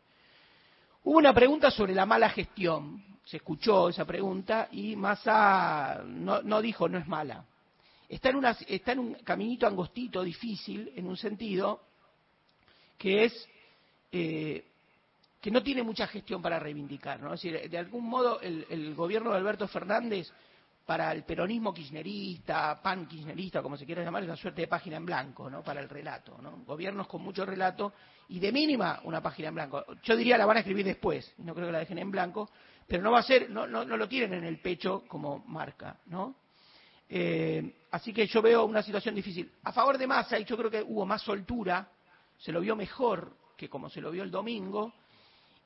Hubo 1.07 1.19
una 1.19 1.33
pregunta 1.33 1.71
sobre 1.71 1.95
la 1.95 2.05
mala 2.05 2.29
gestión, 2.31 3.01
se 3.25 3.37
escuchó 3.37 3.91
esa 3.91 4.05
pregunta 4.05 4.67
y 4.73 4.97
Massa 4.97 6.03
no, 6.05 6.61
dijo 6.61 6.89
no 6.89 6.99
es 6.99 7.07
mala. 7.07 7.45
Está 8.09 8.31
en, 8.31 8.37
una, 8.37 8.57
está 8.67 8.91
en 8.91 8.99
un 8.99 9.15
caminito 9.15 9.69
angostito, 9.69 10.25
difícil, 10.25 10.93
en 10.97 11.07
un 11.07 11.17
sentido, 11.17 11.81
que 12.99 13.23
es 13.23 13.49
eh, 14.11 14.65
que 15.41 15.53
no 15.53 15.63
tiene 15.63 15.85
mucha 15.85 16.09
gestión 16.09 16.43
para 16.43 16.59
reivindicar. 16.59 17.21
¿no? 17.21 17.35
Es 17.35 17.41
decir, 17.41 17.71
de 17.71 17.79
algún 17.79 18.05
modo 18.09 18.41
el 18.41 18.93
gobierno 18.97 19.31
de 19.31 19.37
Alberto 19.37 19.69
Fernández, 19.69 20.29
para 20.87 21.11
el 21.13 21.25
peronismo 21.25 21.75
kirchnerista, 21.75 22.81
pan 22.81 23.07
kirchnerista, 23.09 23.61
como 23.61 23.77
se 23.77 23.85
quiera 23.85 24.05
llamar, 24.05 24.23
es 24.23 24.29
una 24.29 24.37
suerte 24.37 24.63
de 24.63 24.69
página 24.69 24.97
en 24.97 25.05
blanco 25.05 25.51
¿no? 25.51 25.63
para 25.65 25.81
el 25.81 25.89
relato. 25.89 26.39
¿no? 26.41 26.63
Gobiernos 26.65 27.09
con 27.09 27.23
mucho 27.23 27.45
relato 27.45 27.93
y 28.29 28.39
de 28.39 28.53
mínima 28.53 29.01
una 29.03 29.21
página 29.21 29.49
en 29.49 29.55
blanco. 29.57 29.85
Yo 30.05 30.17
diría 30.17 30.39
la 30.39 30.47
van 30.47 30.59
a 30.59 30.61
escribir 30.61 30.87
después, 30.87 31.35
no 31.39 31.55
creo 31.55 31.67
que 31.67 31.73
la 31.73 31.81
dejen 31.81 31.99
en 31.99 32.11
blanco, 32.13 32.49
pero 32.87 33.03
no 33.03 33.11
va 33.11 33.19
a 33.19 33.23
ser, 33.25 33.51
no, 33.51 33.67
no, 33.67 33.85
no 33.85 33.97
lo 33.97 34.09
tienen 34.09 34.33
en 34.35 34.45
el 34.45 34.61
pecho 34.61 35.03
como 35.09 35.41
marca. 35.49 35.99
¿no? 36.07 36.37
Eh, 37.09 37.79
así 37.91 38.13
que 38.13 38.29
yo 38.29 38.41
veo 38.41 38.65
una 38.65 38.83
situación 38.83 39.17
difícil. 39.17 39.51
A 39.65 39.73
favor 39.73 39.99
de 39.99 40.07
Massa, 40.07 40.39
y 40.39 40.45
yo 40.45 40.57
creo 40.57 40.71
que 40.71 40.83
hubo 40.83 41.05
más 41.05 41.21
soltura, 41.23 41.89
se 42.39 42.53
lo 42.53 42.61
vio 42.61 42.77
mejor 42.77 43.37
que 43.57 43.69
como 43.69 43.91
se 43.91 44.01
lo 44.01 44.13
vio 44.13 44.23
el 44.23 44.31
domingo, 44.31 44.93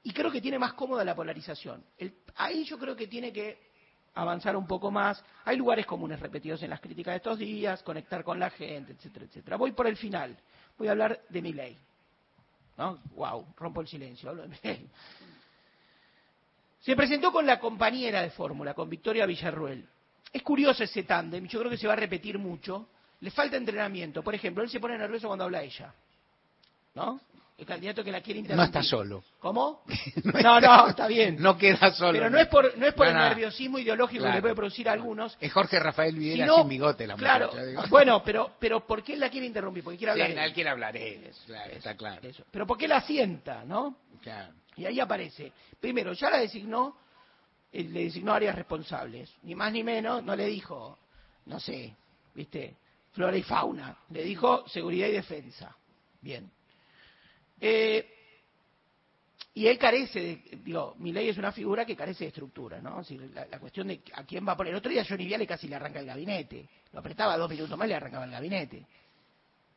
y 0.02 0.12
creo 0.14 0.30
que 0.30 0.40
tiene 0.40 0.58
más 0.58 0.72
cómoda 0.72 1.04
la 1.04 1.14
polarización. 1.14 1.84
El- 1.98 2.14
ahí 2.36 2.64
yo 2.64 2.78
creo 2.78 2.96
que 2.96 3.06
tiene 3.06 3.32
que 3.34 3.69
avanzar 4.14 4.56
un 4.56 4.66
poco 4.66 4.90
más. 4.90 5.22
Hay 5.44 5.56
lugares 5.56 5.86
comunes 5.86 6.20
repetidos 6.20 6.62
en 6.62 6.70
las 6.70 6.80
críticas 6.80 7.12
de 7.12 7.16
estos 7.16 7.38
días, 7.38 7.82
conectar 7.82 8.24
con 8.24 8.38
la 8.38 8.50
gente, 8.50 8.92
etcétera, 8.92 9.26
etcétera. 9.26 9.56
Voy 9.56 9.72
por 9.72 9.86
el 9.86 9.96
final. 9.96 10.36
Voy 10.78 10.88
a 10.88 10.92
hablar 10.92 11.20
de 11.28 11.42
mi 11.42 11.52
ley. 11.52 11.76
¿No? 12.76 12.98
Wow, 13.14 13.54
rompo 13.56 13.82
el 13.82 13.88
silencio, 13.88 14.30
hablo 14.30 14.42
de 14.42 14.48
Milei. 14.48 14.88
Se 16.80 16.96
presentó 16.96 17.30
con 17.30 17.46
la 17.46 17.60
compañera 17.60 18.22
de 18.22 18.30
fórmula, 18.30 18.72
con 18.72 18.88
Victoria 18.88 19.26
Villarruel. 19.26 19.86
Es 20.32 20.42
curioso 20.42 20.84
ese 20.84 21.02
tándem, 21.02 21.46
yo 21.46 21.58
creo 21.58 21.70
que 21.70 21.76
se 21.76 21.86
va 21.86 21.92
a 21.92 21.96
repetir 21.96 22.38
mucho. 22.38 22.88
Le 23.20 23.30
falta 23.30 23.56
entrenamiento. 23.56 24.22
Por 24.22 24.34
ejemplo, 24.34 24.62
él 24.62 24.70
se 24.70 24.80
pone 24.80 24.96
nervioso 24.96 25.26
cuando 25.26 25.44
habla 25.44 25.62
ella. 25.62 25.92
¿No? 26.94 27.20
El 27.60 27.66
candidato 27.66 28.02
que 28.02 28.10
la 28.10 28.22
quiere 28.22 28.40
No 28.40 28.44
interrumpir. 28.46 28.66
está 28.68 28.82
solo. 28.82 29.22
¿Cómo? 29.38 29.82
No, 30.42 30.58
no, 30.60 30.88
está 30.88 31.06
bien. 31.06 31.36
No 31.38 31.58
queda 31.58 31.92
solo. 31.92 32.12
Pero 32.12 32.30
no 32.30 32.38
es 32.38 32.48
por, 32.48 32.76
no 32.78 32.86
es 32.86 32.94
por 32.94 33.04
No, 33.06 33.12
el 33.12 33.18
no. 33.18 33.24
nerviosismo 33.28 33.78
ideológico 33.78 34.24
que 34.24 34.30
le 34.32 34.40
puede 34.40 34.54
producir 34.54 34.88
a 34.88 34.92
algunos. 34.92 35.36
Es 35.38 35.52
Jorge 35.52 35.78
Rafael 35.78 36.16
Videla 36.16 36.44
sino- 36.46 36.56
sin 36.56 36.68
bigote 36.70 37.06
la 37.06 37.16
Claro, 37.16 37.52
muchacha, 37.52 37.86
bueno, 37.90 38.22
pero, 38.24 38.52
pero 38.58 38.86
¿por 38.86 39.02
qué 39.04 39.12
él 39.12 39.20
la 39.20 39.28
quiere 39.28 39.46
interrumpir? 39.46 39.84
Porque 39.84 39.98
quiere 39.98 40.12
hablar 40.12 40.26
Sí, 40.28 40.32
él. 40.32 40.38
él 40.38 40.52
quiere 40.54 40.70
hablar 40.70 40.96
él, 40.96 41.30
claro, 41.46 41.72
está 41.72 41.94
claro. 41.96 42.20
Pero 42.50 42.66
¿por 42.66 42.78
qué 42.78 42.88
la 42.88 43.02
sienta, 43.02 43.62
no? 43.64 43.96
Claro. 44.22 44.54
Y 44.76 44.86
ahí 44.86 44.98
aparece. 44.98 45.52
Primero, 45.78 46.14
ya 46.14 46.30
la 46.30 46.38
designó, 46.38 46.96
eh, 47.70 47.84
le 47.84 48.04
designó 48.04 48.32
áreas 48.32 48.54
responsables. 48.54 49.30
Ni 49.42 49.54
más 49.54 49.70
ni 49.70 49.84
menos, 49.84 50.24
no 50.24 50.34
le 50.34 50.46
dijo, 50.46 50.98
no 51.44 51.60
sé, 51.60 51.94
viste, 52.34 52.76
flora 53.12 53.36
y 53.36 53.42
fauna. 53.42 53.98
Le 54.08 54.22
dijo 54.24 54.66
seguridad 54.68 55.08
y 55.08 55.12
defensa. 55.12 55.76
Bien. 56.22 56.50
Eh, 57.60 58.16
y 59.52 59.66
él 59.66 59.78
carece 59.78 60.20
de, 60.20 60.58
digo, 60.64 60.94
Milei 60.98 61.28
es 61.28 61.36
una 61.36 61.52
figura 61.52 61.84
que 61.84 61.96
carece 61.96 62.24
de 62.24 62.28
estructura, 62.28 62.80
¿no? 62.80 62.98
Decir, 62.98 63.30
la, 63.34 63.58
cuestión 63.58 63.88
de 63.88 64.00
a 64.14 64.24
quién 64.24 64.46
va 64.46 64.52
a 64.52 64.56
poner. 64.56 64.72
El 64.72 64.78
otro 64.78 64.90
día 64.90 65.04
Johnny 65.06 65.26
Viale 65.26 65.46
casi 65.46 65.66
le 65.66 65.76
arranca 65.76 65.98
el 65.98 66.06
gabinete. 66.06 66.68
Lo 66.92 67.00
apretaba 67.00 67.36
dos 67.36 67.50
minutos 67.50 67.76
más 67.76 67.86
y 67.86 67.88
le 67.88 67.94
arrancaba 67.96 68.24
el 68.24 68.30
gabinete. 68.30 68.86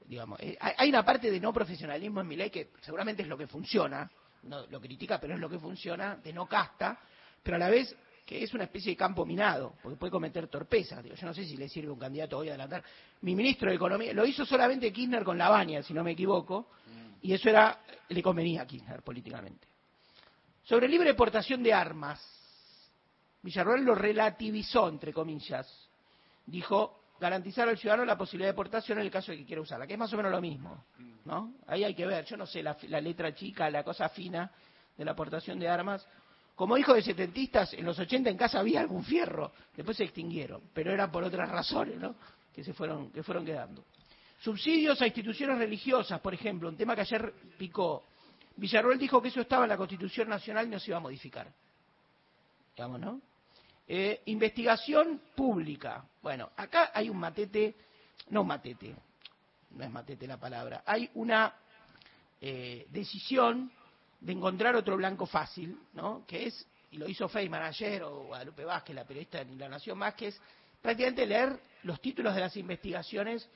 Digamos, 0.06 0.40
eh, 0.42 0.58
hay 0.60 0.90
una 0.90 1.04
parte 1.04 1.32
de 1.32 1.40
no 1.40 1.52
profesionalismo 1.52 2.22
en 2.22 2.28
Milei 2.28 2.50
que 2.50 2.70
seguramente 2.82 3.24
es 3.24 3.28
lo 3.28 3.38
que 3.38 3.48
funciona, 3.48 4.10
no 4.44 4.68
lo 4.68 4.80
critica, 4.80 5.20
pero 5.20 5.34
es 5.34 5.40
lo 5.40 5.50
que 5.50 5.58
funciona, 5.58 6.18
de 6.18 6.34
no 6.34 6.46
casta, 6.46 7.00
pero 7.42 7.56
a 7.56 7.60
la 7.60 7.70
vez 7.70 7.96
que 8.26 8.44
es 8.44 8.54
una 8.54 8.66
especie 8.66 8.92
de 8.92 8.96
campo 8.96 9.26
minado, 9.26 9.76
porque 9.82 9.98
puede 9.98 10.12
cometer 10.12 10.48
torpezas. 10.48 11.04
Digo, 11.04 11.16
yo 11.16 11.26
no 11.26 11.34
sé 11.34 11.46
si 11.46 11.58
le 11.58 11.68
sirve 11.68 11.90
a 11.90 11.94
un 11.94 12.00
candidato 12.00 12.38
hoy 12.38 12.50
adelantar. 12.50 12.84
Mi 13.22 13.36
ministro 13.36 13.70
de 13.70 13.76
Economía, 13.76 14.14
lo 14.14 14.26
hizo 14.26 14.46
solamente 14.46 14.94
Kirchner 14.94 15.24
con 15.24 15.38
la 15.38 15.50
baña, 15.50 15.84
si 15.84 15.94
no 15.94 16.04
me 16.04 16.12
equivoco, 16.12 16.68
y 17.24 17.34
eso 17.34 17.50
era 17.50 17.80
le 18.10 18.22
convenía 18.22 18.62
a 18.62 18.68
Kirchner 18.68 19.02
políticamente. 19.02 19.68
Sobre 20.64 20.88
libre 20.88 21.10
exportación 21.10 21.64
de 21.64 21.74
armas, 21.74 22.22
Villarroel 23.42 23.84
lo 23.84 23.96
relativizó, 23.96 24.88
entre 24.88 25.12
comillas. 25.12 25.68
Dijo 26.46 27.00
garantizar 27.20 27.68
al 27.68 27.78
ciudadano 27.78 28.06
la 28.06 28.18
posibilidad 28.18 28.48
de 28.48 28.52
exportación 28.52 28.98
en 29.00 29.06
el 29.06 29.12
caso 29.12 29.32
de 29.32 29.40
que 29.40 29.46
quiera 29.46 29.62
usarla, 29.62 29.88
que 29.88 29.94
es 29.94 30.00
más 30.00 30.12
o 30.14 30.18
menos 30.18 30.32
lo 30.32 30.42
mismo. 30.42 30.84
¿no? 31.26 31.54
Ahí 31.68 31.86
hay 31.86 31.96
que 31.96 32.06
ver, 32.06 32.26
yo 32.26 32.36
no 32.36 32.46
sé 32.46 32.62
la, 32.62 32.78
la 32.84 33.00
letra 33.00 33.34
chica, 33.34 33.70
la 33.70 33.84
cosa 33.84 34.10
fina 34.10 34.52
de 34.98 35.06
la 35.06 35.12
aportación 35.12 35.58
de 35.60 35.70
armas. 35.70 36.06
Como 36.56 36.78
hijo 36.78 36.94
de 36.94 37.02
setentistas, 37.02 37.74
en 37.74 37.86
los 37.86 37.98
80 37.98 38.30
en 38.30 38.38
casa 38.38 38.60
había 38.60 38.82
algún 38.82 39.04
fierro, 39.04 39.54
después 39.76 39.98
se 39.98 40.04
extinguieron, 40.04 40.62
pero 40.74 40.92
era 40.92 41.10
por 41.10 41.24
otras 41.24 41.50
razones 41.50 41.98
¿no? 41.98 42.16
que 42.54 42.64
se 42.64 42.74
fueron, 42.74 43.12
que 43.12 43.24
fueron 43.24 43.46
quedando. 43.46 43.86
Subsidios 44.44 45.02
a 45.02 45.08
instituciones 45.08 45.58
religiosas, 45.58 46.20
por 46.20 46.34
ejemplo, 46.34 46.68
un 46.68 46.76
tema 46.76 46.96
que 46.96 47.02
ayer 47.02 47.34
picó. 47.58 48.04
Villarroel 48.58 49.00
dijo 49.00 49.22
que 49.22 49.30
eso 49.30 49.40
estaba 49.40 49.64
en 49.64 49.70
la 49.70 49.78
Constitución 49.78 50.28
Nacional 50.28 50.68
y 50.68 50.70
no 50.70 50.80
se 50.80 50.92
iba 50.92 50.98
a 50.98 51.00
modificar. 51.00 51.48
Digamos, 52.76 53.00
¿no? 53.00 53.22
Eh, 53.88 54.22
investigación 54.26 55.22
pública. 55.34 56.06
Bueno, 56.22 56.50
acá 56.58 56.92
hay 56.94 57.10
un 57.10 57.20
matete, 57.20 57.74
no 58.32 58.44
matete, 58.44 58.94
no 59.72 59.84
es 59.86 59.90
matete 59.90 60.28
la 60.28 60.38
palabra, 60.38 60.84
hay 60.86 61.10
una 61.14 61.56
eh, 62.42 62.86
decisión 62.90 63.72
de 64.20 64.34
encontrar 64.34 64.76
otro 64.76 64.98
blanco 64.98 65.26
fácil, 65.26 65.80
¿no? 65.94 66.26
Que 66.28 66.48
es, 66.48 66.68
y 66.92 66.98
lo 66.98 67.08
hizo 67.08 67.30
Feynman 67.30 67.62
ayer, 67.62 68.04
o 68.04 68.26
Guadalupe 68.26 68.66
Vázquez, 68.66 68.94
la 68.94 69.06
periodista 69.06 69.42
de 69.42 69.56
La 69.56 69.70
Nación 69.70 69.98
más, 69.98 70.16
que 70.16 70.28
es 70.28 70.42
prácticamente 70.82 71.26
leer 71.26 71.58
los 71.84 72.02
títulos 72.02 72.36
de 72.36 72.42
las 72.42 72.58
investigaciones 72.58 73.50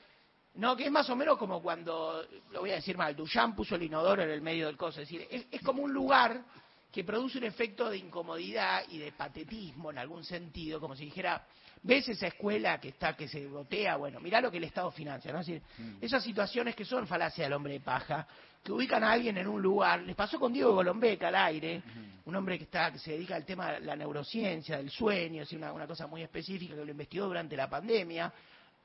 no, 0.58 0.76
que 0.76 0.86
es 0.86 0.90
más 0.90 1.08
o 1.08 1.14
menos 1.14 1.38
como 1.38 1.62
cuando, 1.62 2.26
lo 2.50 2.60
voy 2.60 2.72
a 2.72 2.74
decir 2.74 2.96
mal, 2.96 3.14
Duchamp 3.14 3.54
puso 3.54 3.76
el 3.76 3.84
inodoro 3.84 4.22
en 4.24 4.30
el 4.30 4.40
medio 4.40 4.66
del 4.66 4.76
coso. 4.76 5.00
Es 5.00 5.08
decir, 5.08 5.24
es, 5.30 5.46
es 5.52 5.62
como 5.62 5.84
un 5.84 5.92
lugar 5.92 6.42
que 6.90 7.04
produce 7.04 7.38
un 7.38 7.44
efecto 7.44 7.88
de 7.88 7.98
incomodidad 7.98 8.82
y 8.88 8.98
de 8.98 9.12
patetismo 9.12 9.92
en 9.92 9.98
algún 9.98 10.24
sentido, 10.24 10.80
como 10.80 10.96
si 10.96 11.04
dijera, 11.04 11.46
ves 11.80 12.08
esa 12.08 12.26
escuela 12.26 12.80
que 12.80 12.88
está, 12.88 13.14
que 13.14 13.28
se 13.28 13.46
botea, 13.46 13.98
bueno, 13.98 14.18
mirá 14.18 14.40
lo 14.40 14.50
que 14.50 14.56
el 14.56 14.64
Estado 14.64 14.90
financia, 14.90 15.32
¿no? 15.32 15.38
Es 15.38 15.46
decir, 15.46 15.62
esas 16.00 16.24
situaciones 16.24 16.74
que 16.74 16.84
son 16.84 17.06
falacia 17.06 17.44
del 17.44 17.52
hombre 17.52 17.74
de 17.74 17.80
paja, 17.80 18.26
que 18.64 18.72
ubican 18.72 19.04
a 19.04 19.12
alguien 19.12 19.38
en 19.38 19.46
un 19.46 19.62
lugar, 19.62 20.00
les 20.00 20.16
pasó 20.16 20.40
con 20.40 20.52
Diego 20.52 20.74
Golombek 20.74 21.22
al 21.22 21.36
aire, 21.36 21.80
un 22.24 22.34
hombre 22.34 22.58
que 22.58 22.64
está, 22.64 22.90
que 22.90 22.98
se 22.98 23.12
dedica 23.12 23.36
al 23.36 23.44
tema 23.44 23.74
de 23.74 23.80
la 23.80 23.94
neurociencia, 23.94 24.78
del 24.78 24.90
sueño, 24.90 25.42
es 25.42 25.48
decir, 25.48 25.58
una, 25.58 25.72
una 25.72 25.86
cosa 25.86 26.08
muy 26.08 26.22
específica 26.22 26.74
que 26.74 26.84
lo 26.84 26.90
investigó 26.90 27.26
durante 27.26 27.56
la 27.56 27.70
pandemia, 27.70 28.32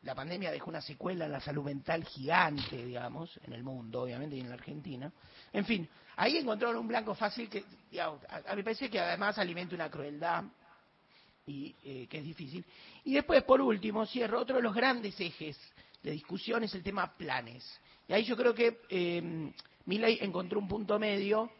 la 0.04 0.16
pandemia 0.16 0.52
dejó 0.52 0.70
una 0.70 0.82
secuela 0.82 1.26
en 1.26 1.32
la 1.32 1.40
salud 1.40 1.64
mental 1.64 2.04
gigante, 2.04 2.86
digamos, 2.86 3.40
en 3.44 3.54
el 3.54 3.64
mundo, 3.64 4.04
obviamente, 4.04 4.36
y 4.36 4.42
en 4.42 4.50
la 4.50 4.56
Argentina. 4.56 5.12
En 5.52 5.66
fin, 5.66 5.88
ahí 6.18 6.38
encontraron 6.38 6.78
un 6.78 6.88
blanco 6.88 7.16
fácil 7.16 7.50
que, 7.50 7.64
digamos, 7.90 8.24
a, 8.26 8.38
a 8.38 8.52
mí 8.52 8.58
me 8.58 8.64
parece 8.64 8.90
que 8.90 9.00
además 9.00 9.38
alimenta 9.38 9.76
una 9.76 9.90
crueldad 9.90 10.44
y 11.46 11.76
eh, 11.84 12.08
que 12.10 12.20
es 12.20 12.24
difícil. 12.24 12.66
Y 13.06 13.14
después, 13.14 13.44
por 13.44 13.62
último, 13.62 14.06
cierro, 14.06 14.40
otro 14.42 14.58
de 14.58 14.62
los 14.62 14.74
grandes 14.74 15.20
ejes 15.20 15.58
de 16.02 16.12
discusión 16.12 16.64
es 16.64 16.74
el 16.76 16.84
tema 16.84 17.14
planes. 17.16 17.80
Y 18.08 18.14
ahí 18.14 18.24
yo 18.24 18.36
creo 18.36 18.54
que 18.54 18.82
eh, 18.90 19.52
Milley 19.86 20.20
encontró 20.22 20.60
un 20.60 20.68
punto 20.68 21.00
medio 21.00 21.52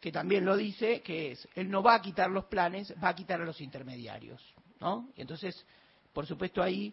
que 0.00 0.10
también 0.10 0.44
lo 0.44 0.56
dice, 0.56 1.00
que 1.00 1.32
es, 1.32 1.48
él 1.54 1.70
no 1.70 1.80
va 1.80 1.94
a 1.94 2.02
quitar 2.02 2.28
los 2.28 2.46
planes, 2.46 2.92
va 3.02 3.10
a 3.10 3.14
quitar 3.14 3.40
a 3.40 3.44
los 3.44 3.60
intermediarios, 3.60 4.42
¿no? 4.80 5.08
Y 5.16 5.20
entonces, 5.20 5.64
por 6.12 6.26
supuesto, 6.26 6.60
ahí 6.60 6.92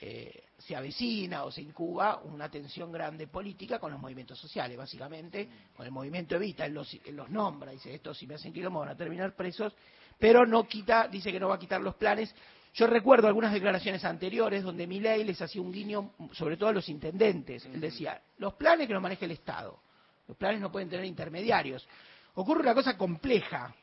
eh, 0.00 0.44
se 0.58 0.74
avecina 0.74 1.44
o 1.44 1.50
se 1.52 1.60
incuba 1.62 2.20
una 2.24 2.48
tensión 2.50 2.90
grande 2.90 3.26
política 3.26 3.78
con 3.78 3.92
los 3.92 4.00
movimientos 4.00 4.38
sociales, 4.38 4.76
básicamente, 4.76 5.48
con 5.76 5.84
el 5.84 5.92
movimiento 5.92 6.36
Evita, 6.36 6.64
él 6.64 6.74
los, 6.74 6.92
él 7.04 7.16
los 7.16 7.28
nombra, 7.30 7.70
dice, 7.72 7.94
estos 7.94 8.16
si 8.18 8.26
me 8.26 8.34
hacen 8.34 8.52
quilombo 8.52 8.80
van 8.80 8.88
a 8.90 8.96
terminar 8.96 9.34
presos, 9.36 9.74
pero 10.18 10.46
no 10.46 10.66
quita, 10.66 11.08
dice 11.08 11.30
que 11.32 11.40
no 11.40 11.48
va 11.48 11.56
a 11.56 11.58
quitar 11.58 11.80
los 11.80 11.94
planes. 11.96 12.34
Yo 12.74 12.86
recuerdo 12.86 13.26
algunas 13.26 13.52
declaraciones 13.52 14.04
anteriores 14.04 14.62
donde 14.62 14.86
Milei 14.86 15.24
les 15.24 15.40
hacía 15.42 15.60
un 15.60 15.72
guiño, 15.72 16.12
sobre 16.32 16.56
todo 16.56 16.68
a 16.68 16.72
los 16.72 16.88
intendentes. 16.88 17.66
Él 17.66 17.80
decía, 17.80 18.22
los 18.38 18.54
planes 18.54 18.86
que 18.86 18.92
los 18.92 19.02
maneja 19.02 19.24
el 19.24 19.32
Estado, 19.32 19.80
los 20.28 20.36
planes 20.36 20.60
no 20.60 20.70
pueden 20.70 20.88
tener 20.88 21.04
intermediarios. 21.04 21.86
Ocurre 22.34 22.60
una 22.60 22.74
cosa 22.74 22.96
compleja, 22.96 23.74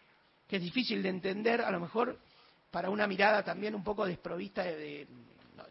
que 0.48 0.56
es 0.56 0.62
difícil 0.62 1.04
de 1.04 1.10
entender, 1.10 1.60
a 1.62 1.70
lo 1.70 1.80
mejor 1.82 2.18
para 2.72 2.90
una 2.90 3.08
mirada 3.08 3.44
también 3.44 3.76
un 3.76 3.84
poco 3.84 4.06
desprovista 4.06 4.64
de, 4.64 4.76
de- 4.78 5.08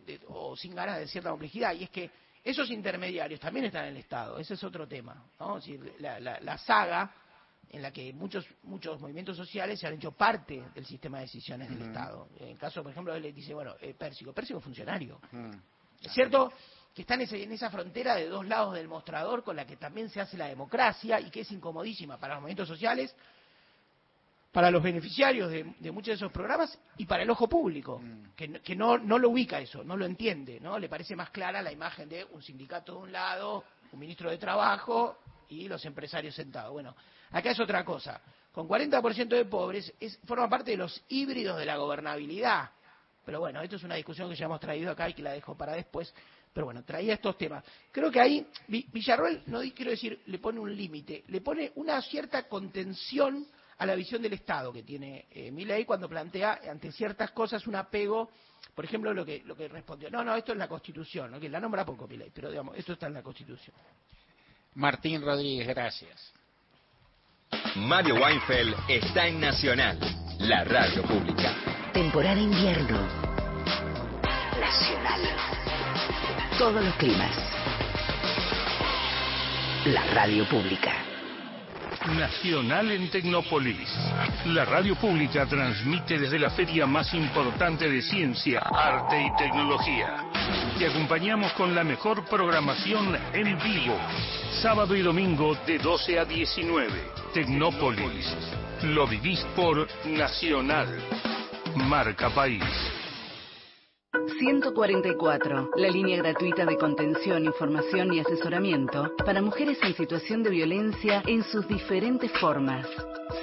de- 0.04 0.20
o 0.28 0.56
sin 0.56 0.74
ganas 0.74 0.98
de 0.98 1.06
cierta 1.08 1.30
complejidad, 1.30 1.74
y 1.74 1.84
es 1.84 1.90
que 1.90 2.10
esos 2.44 2.70
intermediarios 2.70 3.40
también 3.40 3.66
están 3.66 3.84
en 3.84 3.90
el 3.90 3.96
Estado, 3.98 4.38
ese 4.38 4.54
es 4.54 4.62
otro 4.64 4.86
tema. 4.86 5.24
¿no? 5.40 5.58
Es 5.58 5.64
decir, 5.66 5.94
la, 5.98 6.20
la- 6.20 6.40
la 6.40 6.58
saga 6.58 7.10
en 7.70 7.82
la 7.82 7.90
que 7.90 8.12
muchos 8.12 8.46
muchos 8.62 9.00
movimientos 9.00 9.36
sociales 9.36 9.80
se 9.80 9.86
han 9.88 9.94
hecho 9.94 10.12
parte 10.12 10.62
del 10.74 10.86
sistema 10.86 11.18
de 11.18 11.24
decisiones 11.24 11.68
del 11.68 11.82
Estado. 11.88 12.28
En 12.38 12.48
el 12.50 12.58
caso, 12.58 12.82
por 12.82 12.92
ejemplo, 12.92 13.14
él 13.14 13.34
dice, 13.34 13.52
bueno, 13.54 13.74
eh, 13.80 13.92
Pérsico, 13.94 14.32
Pérsico 14.32 14.58
es 14.60 14.64
funcionario. 14.64 15.20
Es 16.00 16.12
cierto 16.12 16.52
que 16.94 17.02
está 17.02 17.14
en, 17.14 17.22
ese- 17.22 17.42
en 17.42 17.50
esa 17.52 17.68
frontera 17.68 18.14
de 18.14 18.28
dos 18.28 18.46
lados 18.46 18.74
del 18.74 18.86
mostrador 18.86 19.42
con 19.42 19.56
la 19.56 19.66
que 19.66 19.76
también 19.76 20.08
se 20.08 20.20
hace 20.20 20.36
la 20.36 20.46
democracia 20.46 21.18
y 21.20 21.28
que 21.30 21.40
es 21.40 21.50
incomodísima 21.50 22.16
para 22.18 22.34
los 22.34 22.42
movimientos 22.42 22.68
sociales, 22.68 23.14
para 24.56 24.70
los 24.70 24.82
beneficiarios 24.82 25.50
de, 25.50 25.74
de 25.80 25.90
muchos 25.92 26.06
de 26.06 26.14
esos 26.14 26.32
programas 26.32 26.78
y 26.96 27.04
para 27.04 27.22
el 27.24 27.28
ojo 27.28 27.46
público, 27.46 28.00
que, 28.34 28.48
no- 28.48 28.62
que 28.62 28.74
no, 28.74 28.96
no 28.96 29.18
lo 29.18 29.28
ubica 29.28 29.60
eso, 29.60 29.84
no 29.84 29.98
lo 29.98 30.06
entiende, 30.06 30.58
¿no? 30.60 30.78
Le 30.78 30.88
parece 30.88 31.14
más 31.14 31.28
clara 31.28 31.60
la 31.60 31.70
imagen 31.70 32.08
de 32.08 32.24
un 32.32 32.40
sindicato 32.42 32.92
de 32.92 32.98
un 33.00 33.12
lado, 33.12 33.64
un 33.92 33.98
ministro 34.00 34.30
de 34.30 34.38
Trabajo 34.38 35.18
y 35.50 35.68
los 35.68 35.84
empresarios 35.84 36.34
sentados. 36.34 36.72
Bueno, 36.72 36.96
acá 37.32 37.50
es 37.50 37.60
otra 37.60 37.84
cosa. 37.84 38.18
Con 38.50 38.66
40% 38.66 39.28
de 39.28 39.44
pobres, 39.44 39.92
es, 40.00 40.18
forma 40.24 40.48
parte 40.48 40.70
de 40.70 40.78
los 40.78 41.04
híbridos 41.10 41.58
de 41.58 41.66
la 41.66 41.76
gobernabilidad. 41.76 42.70
Pero 43.26 43.40
bueno, 43.40 43.60
esto 43.60 43.76
es 43.76 43.82
una 43.82 43.96
discusión 43.96 44.30
que 44.30 44.36
ya 44.36 44.46
hemos 44.46 44.60
traído 44.60 44.90
acá 44.90 45.06
y 45.10 45.12
que 45.12 45.20
la 45.22 45.32
dejo 45.32 45.54
para 45.54 45.74
después. 45.74 46.14
Pero 46.54 46.64
bueno, 46.64 46.82
traía 46.82 47.12
estos 47.12 47.36
temas. 47.36 47.62
Creo 47.92 48.10
que 48.10 48.20
ahí 48.22 48.46
Vi- 48.68 48.88
Villarroel, 48.90 49.42
no 49.48 49.60
quiero 49.74 49.90
decir, 49.90 50.22
le 50.24 50.38
pone 50.38 50.60
un 50.60 50.74
límite, 50.74 51.24
le 51.28 51.42
pone 51.42 51.72
una 51.74 52.00
cierta 52.00 52.48
contención 52.48 53.46
a 53.78 53.86
la 53.86 53.94
visión 53.94 54.22
del 54.22 54.32
Estado 54.32 54.72
que 54.72 54.82
tiene 54.82 55.26
eh, 55.30 55.50
Milei 55.50 55.84
cuando 55.84 56.08
plantea 56.08 56.60
ante 56.70 56.92
ciertas 56.92 57.30
cosas 57.32 57.66
un 57.66 57.76
apego, 57.76 58.30
por 58.74 58.84
ejemplo, 58.84 59.12
lo 59.12 59.24
que, 59.24 59.42
lo 59.44 59.56
que 59.56 59.68
respondió. 59.68 60.10
No, 60.10 60.24
no, 60.24 60.34
esto 60.34 60.52
es 60.52 60.58
la 60.58 60.68
Constitución, 60.68 61.30
¿no? 61.30 61.40
que 61.40 61.48
la 61.48 61.60
nombra 61.60 61.84
poco 61.84 62.06
Milei, 62.06 62.30
pero 62.34 62.50
digamos, 62.50 62.76
esto 62.76 62.94
está 62.94 63.06
en 63.06 63.14
la 63.14 63.22
Constitución. 63.22 63.76
Martín 64.74 65.22
Rodríguez, 65.22 65.66
gracias. 65.68 66.32
Mario 67.76 68.16
Weinfeld 68.16 68.74
está 68.88 69.26
en 69.26 69.40
Nacional, 69.40 69.98
la 70.40 70.64
radio 70.64 71.02
pública. 71.02 71.54
Temporada 71.92 72.40
invierno. 72.40 73.00
Nacional. 74.58 75.20
Todos 76.58 76.84
los 76.84 76.94
climas. 76.96 77.36
La 79.86 80.04
radio 80.14 80.48
pública. 80.48 81.05
Nacional 82.06 82.92
en 82.92 83.10
Tecnópolis. 83.10 83.88
La 84.46 84.64
radio 84.64 84.94
pública 84.96 85.46
transmite 85.46 86.18
desde 86.18 86.38
la 86.38 86.50
feria 86.50 86.86
más 86.86 87.12
importante 87.14 87.90
de 87.90 88.00
ciencia, 88.02 88.60
arte 88.60 89.20
y 89.20 89.36
tecnología. 89.36 90.24
Te 90.78 90.86
acompañamos 90.86 91.52
con 91.54 91.74
la 91.74 91.82
mejor 91.82 92.24
programación 92.26 93.16
en 93.32 93.58
vivo. 93.58 93.98
Sábado 94.62 94.94
y 94.94 95.02
domingo 95.02 95.56
de 95.66 95.78
12 95.78 96.18
a 96.18 96.24
19. 96.24 96.92
Tecnópolis. 97.34 98.34
Lo 98.82 99.06
vivís 99.06 99.40
por 99.56 99.88
Nacional. 100.06 100.88
Marca 101.74 102.30
País. 102.30 102.62
144, 104.38 105.70
la 105.76 105.88
línea 105.88 106.16
gratuita 106.18 106.64
de 106.64 106.76
contención, 106.76 107.44
información 107.44 108.12
y 108.12 108.20
asesoramiento 108.20 109.12
para 109.24 109.42
mujeres 109.42 109.78
en 109.82 109.94
situación 109.94 110.42
de 110.42 110.50
violencia 110.50 111.22
en 111.26 111.42
sus 111.44 111.66
diferentes 111.68 112.30
formas. 112.32 112.86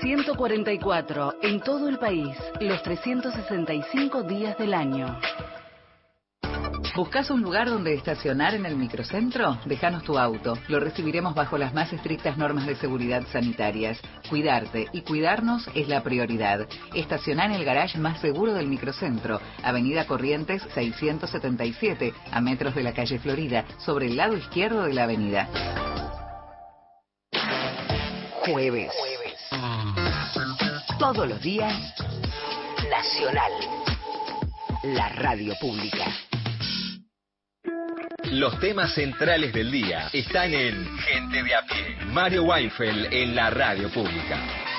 144, 0.01 1.35
en 1.41 1.61
todo 1.61 1.87
el 1.87 1.99
país, 1.99 2.35
los 2.59 2.81
365 2.83 4.23
días 4.23 4.57
del 4.57 4.73
año. 4.73 5.17
¿Buscas 6.95 7.31
un 7.31 7.41
lugar 7.41 7.69
donde 7.69 7.95
estacionar 7.95 8.53
en 8.53 8.67
el 8.67 8.75
microcentro? 8.75 9.57
Déjanos 9.65 10.03
tu 10.03 10.19
auto. 10.19 10.59
Lo 10.67 10.79
recibiremos 10.79 11.33
bajo 11.33 11.57
las 11.57 11.73
más 11.73 11.91
estrictas 11.91 12.37
normas 12.37 12.67
de 12.67 12.75
seguridad 12.75 13.23
sanitarias. 13.31 13.99
Cuidarte 14.29 14.87
y 14.93 15.01
cuidarnos 15.01 15.67
es 15.73 15.87
la 15.87 16.03
prioridad. 16.03 16.67
Estacionar 16.93 17.49
en 17.49 17.55
el 17.55 17.65
garage 17.65 17.97
más 17.97 18.21
seguro 18.21 18.53
del 18.53 18.67
microcentro, 18.67 19.41
Avenida 19.63 20.05
Corrientes 20.05 20.61
677, 20.75 22.13
a 22.31 22.41
metros 22.41 22.75
de 22.75 22.83
la 22.83 22.93
calle 22.93 23.17
Florida, 23.17 23.65
sobre 23.79 24.05
el 24.05 24.15
lado 24.15 24.37
izquierdo 24.37 24.83
de 24.83 24.93
la 24.93 25.05
avenida. 25.05 25.49
Jueves. 28.45 28.91
Todos 30.99 31.27
los 31.27 31.41
días. 31.41 31.73
Nacional. 32.87 33.51
La 34.83 35.09
radio 35.09 35.55
pública. 35.59 36.05
Los 38.31 38.59
temas 38.59 38.93
centrales 38.93 39.53
del 39.53 39.69
día 39.69 40.09
están 40.13 40.53
en 40.53 40.97
Gente 40.97 41.43
de 41.43 41.55
a 41.55 41.61
pie. 41.65 41.97
Mario 42.07 42.43
Weinfeld 42.43 43.13
en 43.13 43.35
la 43.35 43.49
radio 43.49 43.89
pública. 43.89 44.72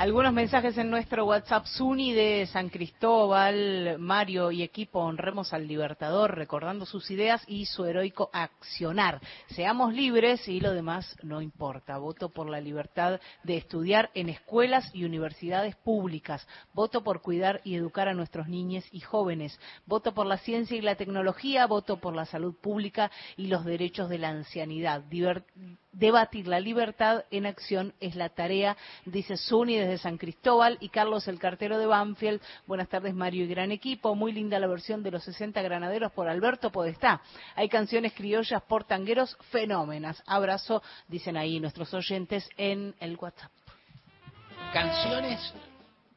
Algunos 0.00 0.32
mensajes 0.32 0.78
en 0.78 0.88
nuestro 0.88 1.26
WhatsApp 1.26 1.66
Suni 1.66 2.14
de 2.14 2.46
San 2.46 2.70
Cristóbal, 2.70 3.98
Mario 3.98 4.50
y 4.50 4.62
equipo 4.62 5.00
honremos 5.00 5.52
al 5.52 5.68
Libertador 5.68 6.36
recordando 6.36 6.86
sus 6.86 7.10
ideas 7.10 7.44
y 7.46 7.66
su 7.66 7.84
heroico 7.84 8.30
accionar. 8.32 9.20
Seamos 9.48 9.92
libres 9.92 10.48
y 10.48 10.58
lo 10.58 10.72
demás 10.72 11.18
no 11.22 11.42
importa. 11.42 11.98
Voto 11.98 12.30
por 12.30 12.48
la 12.48 12.62
libertad 12.62 13.20
de 13.42 13.58
estudiar 13.58 14.08
en 14.14 14.30
escuelas 14.30 14.90
y 14.94 15.04
universidades 15.04 15.76
públicas. 15.76 16.48
Voto 16.72 17.04
por 17.04 17.20
cuidar 17.20 17.60
y 17.62 17.74
educar 17.74 18.08
a 18.08 18.14
nuestros 18.14 18.48
niños 18.48 18.86
y 18.92 19.00
jóvenes. 19.00 19.60
Voto 19.84 20.14
por 20.14 20.24
la 20.24 20.38
ciencia 20.38 20.78
y 20.78 20.80
la 20.80 20.96
tecnología. 20.96 21.66
Voto 21.66 21.98
por 21.98 22.16
la 22.16 22.24
salud 22.24 22.54
pública 22.54 23.10
y 23.36 23.48
los 23.48 23.66
derechos 23.66 24.08
de 24.08 24.16
la 24.16 24.30
ancianidad. 24.30 25.04
Debatir 25.92 26.46
la 26.46 26.60
libertad 26.60 27.24
en 27.32 27.46
acción 27.46 27.94
es 27.98 28.14
la 28.14 28.28
tarea, 28.28 28.76
dice 29.06 29.36
Suni 29.36 29.76
desde 29.76 29.98
San 29.98 30.18
Cristóbal 30.18 30.78
y 30.80 30.88
Carlos 30.88 31.26
el 31.26 31.40
cartero 31.40 31.78
de 31.78 31.86
Banfield. 31.86 32.40
Buenas 32.66 32.88
tardes 32.88 33.12
Mario 33.12 33.44
y 33.44 33.48
gran 33.48 33.72
equipo. 33.72 34.14
Muy 34.14 34.30
linda 34.30 34.60
la 34.60 34.68
versión 34.68 35.02
de 35.02 35.10
los 35.10 35.24
60 35.24 35.60
granaderos 35.62 36.12
por 36.12 36.28
Alberto 36.28 36.70
Podestá. 36.70 37.20
Hay 37.56 37.68
canciones 37.68 38.12
criollas 38.12 38.62
por 38.62 38.84
tangueros 38.84 39.36
fenómenas. 39.50 40.22
Abrazo, 40.26 40.80
dicen 41.08 41.36
ahí 41.36 41.58
nuestros 41.58 41.92
oyentes 41.92 42.48
en 42.56 42.94
el 43.00 43.16
WhatsApp. 43.16 43.50
Canciones, 44.72 45.52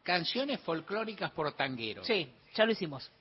canciones 0.04 0.60
folclóricas 0.60 1.32
por 1.32 1.52
tangueros. 1.54 2.06
Sí, 2.06 2.32
ya 2.54 2.66
lo 2.66 2.74
hicimos. 2.74 3.12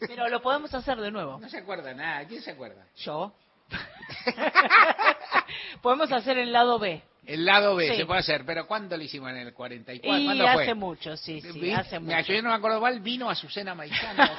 Pero 0.00 0.28
lo 0.28 0.42
podemos 0.42 0.74
hacer 0.74 0.98
de 0.98 1.12
nuevo. 1.12 1.38
No 1.38 1.48
se 1.48 1.58
acuerda 1.58 1.94
nada. 1.94 2.26
¿Quién 2.26 2.42
se 2.42 2.50
acuerda? 2.50 2.86
Yo. 2.96 3.32
Podemos 5.82 6.10
hacer 6.12 6.38
el 6.38 6.52
lado 6.52 6.78
B. 6.78 7.02
El 7.26 7.46
lado 7.46 7.74
B 7.74 7.88
Sí. 7.88 7.96
se 7.96 8.04
puede 8.04 8.20
hacer, 8.20 8.44
pero 8.44 8.66
¿cuándo 8.66 8.98
lo 8.98 9.02
hicimos 9.02 9.30
en 9.30 9.38
el 9.38 9.54
44? 9.54 10.20
Y 10.20 10.24
¿Cuándo 10.26 10.46
hace 10.46 10.64
fue? 10.66 10.74
mucho, 10.74 11.16
sí, 11.16 11.40
sí, 11.40 11.72
hace 11.72 11.98
mucho. 11.98 12.20
yo 12.30 12.42
no 12.42 12.50
me 12.50 12.54
acuerdo 12.56 12.80
cuál 12.80 13.00
vino 13.00 13.30
Azucena 13.30 13.74
Maizano. 13.74 14.22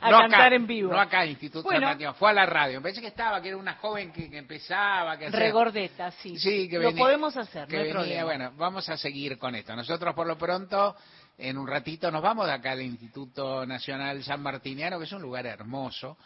a 0.00 0.10
No 0.10 0.18
cantar 0.20 0.46
acá, 0.46 0.54
en 0.54 0.66
vivo. 0.66 0.92
No 0.92 0.98
acá, 0.98 1.26
Instituto 1.26 1.64
Bueno. 1.64 1.86
San 1.88 2.14
fue 2.14 2.30
a 2.30 2.32
la 2.32 2.46
radio. 2.46 2.78
Me 2.78 2.84
parece 2.84 3.02
que 3.02 3.08
estaba, 3.08 3.42
que 3.42 3.48
era 3.48 3.56
una 3.58 3.74
joven 3.74 4.12
que, 4.12 4.30
que 4.30 4.38
empezaba. 4.38 5.18
Que 5.18 5.28
Regordeta, 5.28 6.10
sí. 6.12 6.38
Sí, 6.38 6.68
que 6.70 6.78
Lo 6.78 6.88
venía- 6.88 7.02
podemos 7.04 7.36
hacer, 7.36 7.68
que 7.68 7.76
no 7.76 7.82
hay 7.82 7.88
venía, 7.88 8.00
problema. 8.00 8.24
Bueno, 8.24 8.52
vamos 8.56 8.88
a 8.88 8.96
seguir 8.96 9.36
con 9.36 9.54
esto. 9.54 9.76
Nosotros, 9.76 10.14
por 10.14 10.26
lo 10.26 10.38
pronto, 10.38 10.96
en 11.36 11.58
un 11.58 11.66
ratito 11.66 12.10
nos 12.10 12.22
vamos 12.22 12.46
de 12.46 12.52
acá 12.52 12.72
al 12.72 12.80
Instituto 12.80 13.66
Nacional 13.66 14.22
San 14.24 14.42
Martiniano, 14.42 14.98
que 14.98 15.04
es 15.04 15.12
un 15.12 15.20
lugar 15.20 15.44
hermoso 15.44 16.16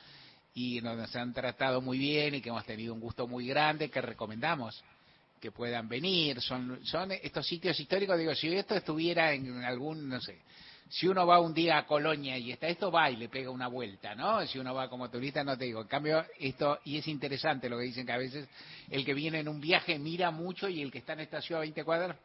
y 0.54 0.80
donde 0.80 1.06
se 1.06 1.18
han 1.18 1.32
tratado 1.32 1.80
muy 1.80 1.98
bien 1.98 2.34
y 2.34 2.40
que 2.40 2.50
hemos 2.50 2.64
tenido 2.64 2.94
un 2.94 3.00
gusto 3.00 3.26
muy 3.26 3.46
grande, 3.46 3.90
que 3.90 4.00
recomendamos 4.00 4.82
que 5.40 5.50
puedan 5.50 5.88
venir. 5.88 6.40
Son, 6.40 6.84
son 6.84 7.12
estos 7.12 7.46
sitios 7.46 7.78
históricos, 7.78 8.18
digo, 8.18 8.34
si 8.34 8.48
esto 8.54 8.74
estuviera 8.74 9.32
en 9.32 9.64
algún, 9.64 10.08
no 10.08 10.20
sé, 10.20 10.38
si 10.88 11.08
uno 11.08 11.26
va 11.26 11.40
un 11.40 11.54
día 11.54 11.78
a 11.78 11.86
Colonia 11.86 12.36
y 12.36 12.52
está 12.52 12.68
esto, 12.68 12.90
va 12.90 13.10
y 13.10 13.16
le 13.16 13.28
pega 13.28 13.50
una 13.50 13.66
vuelta, 13.66 14.14
¿no? 14.14 14.46
Si 14.46 14.58
uno 14.58 14.74
va 14.74 14.90
como 14.90 15.08
turista, 15.08 15.42
no 15.42 15.56
te 15.56 15.64
digo. 15.64 15.80
En 15.80 15.88
cambio, 15.88 16.24
esto, 16.38 16.80
y 16.84 16.98
es 16.98 17.08
interesante 17.08 17.68
lo 17.70 17.78
que 17.78 17.84
dicen 17.84 18.04
que 18.04 18.12
a 18.12 18.18
veces 18.18 18.46
el 18.90 19.04
que 19.04 19.14
viene 19.14 19.40
en 19.40 19.48
un 19.48 19.60
viaje 19.60 19.98
mira 19.98 20.30
mucho 20.30 20.68
y 20.68 20.82
el 20.82 20.92
que 20.92 20.98
está 20.98 21.14
en 21.14 21.20
esta 21.20 21.40
ciudad 21.40 21.60
a 21.60 21.64
20 21.64 21.82
cuadras 21.84 22.16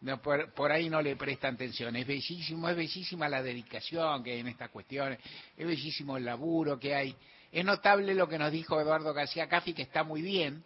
no, 0.00 0.20
por, 0.22 0.52
por 0.54 0.72
ahí 0.72 0.88
no 0.88 1.02
le 1.02 1.16
presta 1.16 1.48
atención. 1.48 1.94
Es 1.94 2.06
bellísimo, 2.06 2.68
es 2.68 2.76
bellísima 2.76 3.28
la 3.28 3.42
dedicación 3.42 4.24
que 4.24 4.32
hay 4.32 4.40
en 4.40 4.48
estas 4.48 4.70
cuestiones, 4.70 5.18
es 5.56 5.66
bellísimo 5.66 6.16
el 6.16 6.24
laburo 6.24 6.78
que 6.78 6.94
hay. 6.94 7.14
Es 7.52 7.64
notable 7.64 8.14
lo 8.14 8.28
que 8.28 8.38
nos 8.38 8.52
dijo 8.52 8.80
Eduardo 8.80 9.12
García 9.12 9.48
Caffi, 9.48 9.72
que 9.74 9.82
está 9.82 10.04
muy 10.04 10.22
bien, 10.22 10.62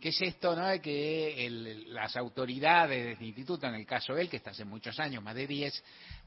que 0.00 0.10
es 0.10 0.20
esto, 0.20 0.54
¿no? 0.54 0.66
De 0.66 0.80
que 0.80 1.46
el- 1.46 1.94
las 1.94 2.16
autoridades 2.16 3.18
del 3.18 3.26
instituto, 3.28 3.66
en 3.66 3.74
el 3.74 3.86
caso 3.86 4.14
de 4.14 4.22
él, 4.22 4.28
que 4.28 4.36
está 4.36 4.50
hace 4.50 4.64
muchos 4.64 4.98
años, 5.00 5.22
más 5.22 5.34
de 5.34 5.46
10, 5.46 5.82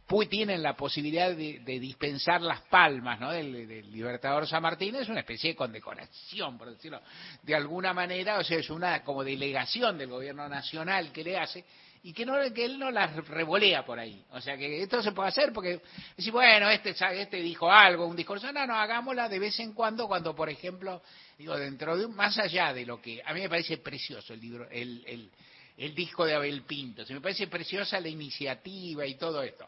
pu- 0.07 0.27
tienen 0.27 0.63
la 0.63 0.75
posibilidad 0.75 1.29
de, 1.35 1.59
de 1.59 1.79
dispensar 1.79 2.41
las 2.41 2.61
palmas, 2.61 3.19
¿no? 3.19 3.31
Del, 3.31 3.67
del 3.67 3.91
Libertador 3.91 4.47
San 4.47 4.63
Martín, 4.63 4.95
es 4.95 5.07
una 5.09 5.19
especie 5.19 5.51
de 5.51 5.55
condecoración, 5.55 6.57
por 6.57 6.71
decirlo 6.71 6.99
de 7.43 7.53
alguna 7.55 7.93
manera, 7.93 8.39
o 8.39 8.43
sea, 8.43 8.57
es 8.57 8.71
una 8.71 9.03
como 9.03 9.23
delegación 9.23 9.99
del 9.99 10.09
gobierno 10.09 10.49
nacional 10.49 11.11
que 11.11 11.23
le 11.23 11.37
hace, 11.37 11.63
y 12.03 12.13
que 12.13 12.25
no 12.25 12.37
él 12.39 12.79
no 12.79 12.91
las 12.91 13.15
revolea 13.27 13.85
por 13.85 13.99
ahí. 13.99 14.23
O 14.31 14.39
sea 14.39 14.57
que 14.57 14.81
esto 14.81 15.01
se 15.01 15.11
puede 15.11 15.29
hacer 15.29 15.51
porque 15.51 15.81
decir, 16.15 16.31
bueno, 16.31 16.69
este 16.69 16.91
este 16.91 17.37
dijo 17.37 17.71
algo, 17.71 18.05
un 18.05 18.15
discurso, 18.15 18.51
no, 18.51 18.65
no, 18.65 18.75
hagámosla 18.75 19.27
de 19.27 19.39
vez 19.39 19.59
en 19.59 19.73
cuando 19.73 20.07
cuando 20.07 20.35
por 20.35 20.49
ejemplo, 20.49 21.01
digo, 21.37 21.57
dentro 21.57 21.97
de 21.97 22.07
más 22.07 22.37
allá 22.37 22.73
de 22.73 22.85
lo 22.85 23.01
que 23.01 23.21
a 23.25 23.33
mí 23.33 23.41
me 23.41 23.49
parece 23.49 23.77
precioso 23.77 24.33
el 24.33 24.39
libro 24.39 24.69
el, 24.69 25.29
el, 25.77 25.95
disco 25.95 26.25
de 26.25 26.35
Abel 26.35 26.63
Pinto, 26.63 27.05
se 27.05 27.13
me 27.13 27.21
parece 27.21 27.47
preciosa 27.47 27.99
la 27.99 28.09
iniciativa 28.09 29.05
y 29.05 29.15
todo 29.15 29.41
esto. 29.43 29.67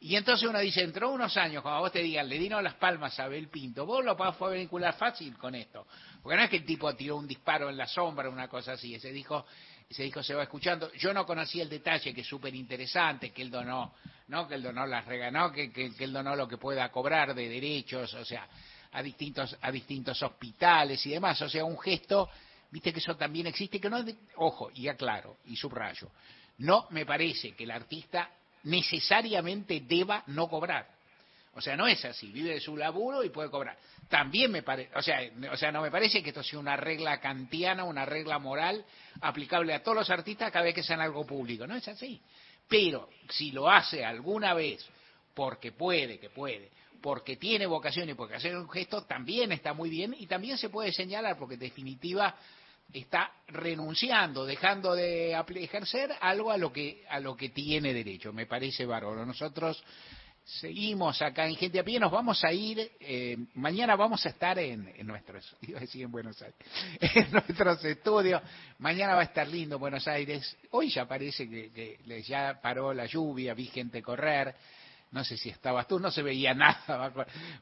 Y 0.00 0.16
entonces 0.16 0.48
uno 0.48 0.58
dice, 0.58 0.82
entró 0.82 1.12
unos 1.12 1.36
años, 1.36 1.62
cuando 1.62 1.80
vos 1.80 1.92
te 1.92 2.00
digan, 2.00 2.28
le 2.28 2.36
dieron 2.36 2.64
las 2.64 2.74
palmas 2.74 3.20
a 3.20 3.24
Abel 3.24 3.48
Pinto, 3.48 3.86
vos 3.86 4.04
lo 4.04 4.16
podés 4.16 4.58
vincular 4.58 4.94
fácil 4.94 5.38
con 5.38 5.54
esto. 5.54 5.86
Porque 6.20 6.36
no 6.36 6.42
es 6.42 6.50
que 6.50 6.56
el 6.56 6.64
tipo 6.64 6.92
tiró 6.96 7.16
un 7.16 7.28
disparo 7.28 7.70
en 7.70 7.76
la 7.76 7.86
sombra, 7.86 8.28
una 8.28 8.48
cosa 8.48 8.72
así. 8.72 8.96
Ese 8.96 9.12
disco, 9.12 9.46
ese 9.92 10.02
disco 10.02 10.22
se 10.22 10.34
va 10.34 10.42
escuchando. 10.42 10.92
Yo 10.94 11.12
no 11.14 11.24
conocía 11.24 11.62
el 11.62 11.68
detalle, 11.68 12.12
que 12.12 12.22
es 12.22 12.26
súper 12.26 12.54
interesante, 12.54 13.30
que 13.30 13.42
él 13.42 13.50
donó, 13.50 13.94
¿no? 14.28 14.48
Que 14.48 14.56
él 14.56 14.62
donó 14.62 14.86
las 14.86 15.04
reganó, 15.06 15.52
que, 15.52 15.70
que, 15.72 15.94
que 15.94 16.04
él 16.04 16.12
donó 16.12 16.34
lo 16.34 16.48
que 16.48 16.58
pueda 16.58 16.90
cobrar 16.90 17.34
de 17.34 17.48
derechos, 17.48 18.12
o 18.14 18.24
sea, 18.24 18.48
a 18.92 19.02
distintos, 19.02 19.56
a 19.60 19.70
distintos 19.70 20.22
hospitales 20.22 21.04
y 21.06 21.10
demás. 21.10 21.40
O 21.42 21.48
sea, 21.48 21.64
un 21.64 21.78
gesto, 21.78 22.28
viste 22.70 22.92
que 22.92 22.98
eso 22.98 23.16
también 23.16 23.46
existe, 23.46 23.80
que 23.80 23.88
no 23.90 23.98
es 23.98 24.06
de- 24.06 24.16
ojo, 24.36 24.70
y 24.74 24.88
aclaro, 24.88 25.38
y 25.46 25.56
subrayo. 25.56 26.10
No 26.58 26.86
me 26.90 27.06
parece 27.06 27.52
que 27.52 27.64
el 27.64 27.70
artista 27.70 28.30
necesariamente 28.64 29.80
deba 29.80 30.22
no 30.28 30.48
cobrar. 30.48 30.88
O 31.54 31.60
sea, 31.60 31.76
no 31.76 31.86
es 31.86 32.02
así, 32.04 32.32
vive 32.32 32.54
de 32.54 32.60
su 32.60 32.76
laburo 32.76 33.22
y 33.22 33.28
puede 33.28 33.50
cobrar. 33.50 33.76
También 34.08 34.50
me 34.50 34.62
parece, 34.62 34.90
o 34.96 35.02
sea, 35.02 35.20
o 35.52 35.56
sea, 35.56 35.70
no 35.70 35.82
me 35.82 35.90
parece 35.90 36.22
que 36.22 36.30
esto 36.30 36.42
sea 36.42 36.58
una 36.58 36.76
regla 36.76 37.20
kantiana, 37.20 37.84
una 37.84 38.06
regla 38.06 38.38
moral 38.38 38.84
aplicable 39.20 39.74
a 39.74 39.82
todos 39.82 39.98
los 39.98 40.10
artistas 40.10 40.50
cada 40.50 40.64
vez 40.64 40.74
que 40.74 40.82
sean 40.82 41.00
algo 41.00 41.26
público, 41.26 41.66
no 41.66 41.76
es 41.76 41.86
así. 41.88 42.22
Pero 42.68 43.10
si 43.28 43.52
lo 43.52 43.70
hace 43.70 44.02
alguna 44.02 44.54
vez 44.54 44.86
porque 45.34 45.72
puede, 45.72 46.18
que 46.18 46.30
puede, 46.30 46.70
porque 47.02 47.36
tiene 47.36 47.66
vocación 47.66 48.08
y 48.08 48.14
porque 48.14 48.36
hacer 48.36 48.56
un 48.56 48.70
gesto 48.70 49.04
también 49.04 49.52
está 49.52 49.74
muy 49.74 49.90
bien 49.90 50.16
y 50.18 50.26
también 50.26 50.56
se 50.56 50.70
puede 50.70 50.90
señalar 50.90 51.36
porque 51.36 51.54
en 51.54 51.60
definitiva 51.60 52.34
está 52.92 53.30
renunciando, 53.48 54.46
dejando 54.46 54.94
de 54.94 55.32
ejercer 55.56 56.12
algo 56.20 56.50
a 56.50 56.56
lo 56.56 56.72
que 56.72 57.04
a 57.10 57.20
lo 57.20 57.36
que 57.36 57.50
tiene 57.50 57.92
derecho. 57.92 58.32
Me 58.32 58.46
parece 58.46 58.86
bárbaro. 58.86 59.26
Nosotros 59.26 59.82
seguimos 60.44 61.20
acá 61.22 61.46
en 61.46 61.56
Gente 61.56 61.78
a 61.78 61.84
Pie, 61.84 62.00
nos 62.00 62.10
vamos 62.10 62.42
a 62.44 62.52
ir, 62.52 62.92
eh, 63.00 63.36
mañana 63.54 63.96
vamos 63.96 64.24
a 64.26 64.28
estar 64.28 64.58
en, 64.58 65.06
nuestros, 65.06 65.56
iba 65.62 65.78
a 65.78 65.80
decir 65.80 66.02
en 66.02 66.10
Buenos 66.10 66.40
Aires, 66.42 66.58
en 67.00 67.30
nuestros 67.30 67.84
estudios, 67.84 68.42
mañana 68.78 69.14
va 69.14 69.20
a 69.20 69.24
estar 69.24 69.46
lindo 69.46 69.78
Buenos 69.78 70.06
Aires, 70.08 70.56
hoy 70.70 70.90
ya 70.90 71.06
parece 71.06 71.48
que, 71.48 71.70
que 71.70 72.22
ya 72.22 72.60
paró 72.60 72.92
la 72.92 73.06
lluvia, 73.06 73.54
vi 73.54 73.66
gente 73.66 74.02
correr, 74.02 74.54
no 75.12 75.22
sé 75.24 75.36
si 75.36 75.50
estabas 75.50 75.86
tú, 75.86 76.00
no 76.00 76.10
se 76.10 76.22
veía 76.22 76.54
nada 76.54 77.12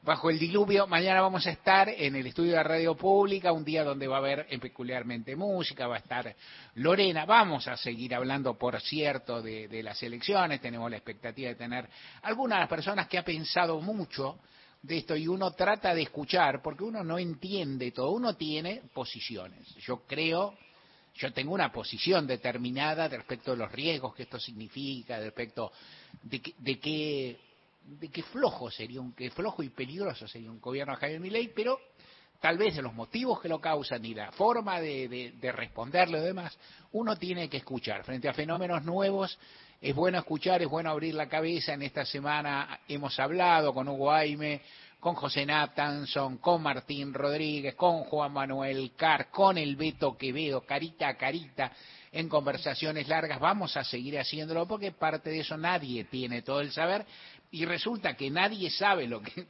bajo, 0.01 0.29
el 0.29 0.39
diluvio. 0.39 0.87
Mañana 0.87 1.21
vamos 1.21 1.45
a 1.45 1.51
estar 1.51 1.89
en 1.89 2.15
el 2.15 2.25
estudio 2.25 2.53
de 2.53 2.63
Radio 2.63 2.95
Pública, 2.95 3.51
un 3.51 3.65
día 3.65 3.83
donde 3.83 4.07
va 4.07 4.15
a 4.15 4.19
haber 4.19 4.47
peculiarmente 4.59 5.35
música, 5.35 5.87
va 5.87 5.95
a 5.95 5.99
estar 5.99 6.35
Lorena. 6.75 7.25
Vamos 7.25 7.67
a 7.67 7.75
seguir 7.75 8.15
hablando, 8.15 8.57
por 8.57 8.79
cierto, 8.81 9.41
de, 9.41 9.67
de 9.67 9.83
las 9.83 10.01
elecciones. 10.01 10.61
Tenemos 10.61 10.89
la 10.89 10.97
expectativa 10.97 11.49
de 11.49 11.55
tener 11.55 11.89
algunas 12.23 12.57
de 12.57 12.61
las 12.61 12.69
personas 12.69 13.07
que 13.07 13.17
ha 13.17 13.23
pensado 13.23 13.81
mucho 13.81 14.39
de 14.81 14.97
esto 14.97 15.15
y 15.15 15.27
uno 15.27 15.51
trata 15.51 15.93
de 15.93 16.03
escuchar, 16.03 16.61
porque 16.61 16.85
uno 16.85 17.03
no 17.03 17.19
entiende 17.19 17.91
todo, 17.91 18.11
uno 18.11 18.35
tiene 18.35 18.81
posiciones. 18.93 19.75
Yo 19.75 20.07
creo 20.07 20.55
yo 21.15 21.31
tengo 21.33 21.53
una 21.53 21.71
posición 21.71 22.25
determinada 22.25 23.07
respecto 23.07 23.51
de 23.51 23.57
los 23.57 23.71
riesgos 23.71 24.15
que 24.15 24.23
esto 24.23 24.39
significa, 24.39 25.19
respecto 25.19 25.71
de 26.23 26.41
que, 26.41 26.53
de 26.57 26.79
que, 26.79 27.39
de 27.85 28.09
que 28.09 28.23
flojo 28.23 28.71
sería 28.71 29.01
un, 29.01 29.13
que 29.13 29.29
flojo 29.31 29.63
y 29.63 29.69
peligroso 29.69 30.27
sería 30.27 30.51
un 30.51 30.61
gobierno 30.61 30.93
de 30.93 30.99
Javier 30.99 31.19
Milei, 31.19 31.49
pero 31.49 31.79
tal 32.39 32.57
vez 32.57 32.75
de 32.75 32.81
los 32.81 32.93
motivos 32.93 33.39
que 33.39 33.49
lo 33.49 33.59
causan 33.59 34.03
y 34.03 34.13
la 34.13 34.31
forma 34.31 34.79
de, 34.79 35.07
de, 35.07 35.31
de 35.33 35.51
responderle 35.51 36.19
y 36.19 36.21
demás, 36.21 36.57
uno 36.93 37.15
tiene 37.15 37.49
que 37.49 37.57
escuchar. 37.57 38.03
Frente 38.03 38.27
a 38.27 38.33
fenómenos 38.33 38.83
nuevos, 38.83 39.37
es 39.81 39.95
bueno 39.95 40.19
escuchar, 40.19 40.61
es 40.61 40.69
bueno 40.69 40.91
abrir 40.91 41.15
la 41.15 41.27
cabeza. 41.27 41.73
En 41.73 41.81
esta 41.81 42.05
semana 42.05 42.81
hemos 42.87 43.19
hablado 43.19 43.73
con 43.73 43.87
Hugo 43.87 44.11
Aime, 44.11 44.61
con 45.01 45.15
José 45.15 45.47
Natanson, 45.47 46.37
con 46.37 46.61
Martín 46.61 47.11
Rodríguez, 47.11 47.73
con 47.73 48.03
Juan 48.03 48.31
Manuel 48.31 48.91
Carr, 48.95 49.31
con 49.31 49.57
el 49.57 49.75
Beto 49.75 50.15
Quevedo, 50.15 50.61
carita 50.61 51.07
a 51.07 51.17
carita, 51.17 51.71
en 52.11 52.29
conversaciones 52.29 53.07
largas. 53.07 53.39
Vamos 53.39 53.75
a 53.77 53.83
seguir 53.83 54.19
haciéndolo 54.19 54.67
porque 54.67 54.91
parte 54.91 55.31
de 55.31 55.39
eso 55.39 55.57
nadie 55.57 56.03
tiene 56.03 56.43
todo 56.43 56.61
el 56.61 56.71
saber 56.71 57.03
y 57.49 57.65
resulta 57.65 58.15
que 58.15 58.29
nadie 58.29 58.69
sabe 58.69 59.07
lo 59.07 59.23
que... 59.23 59.47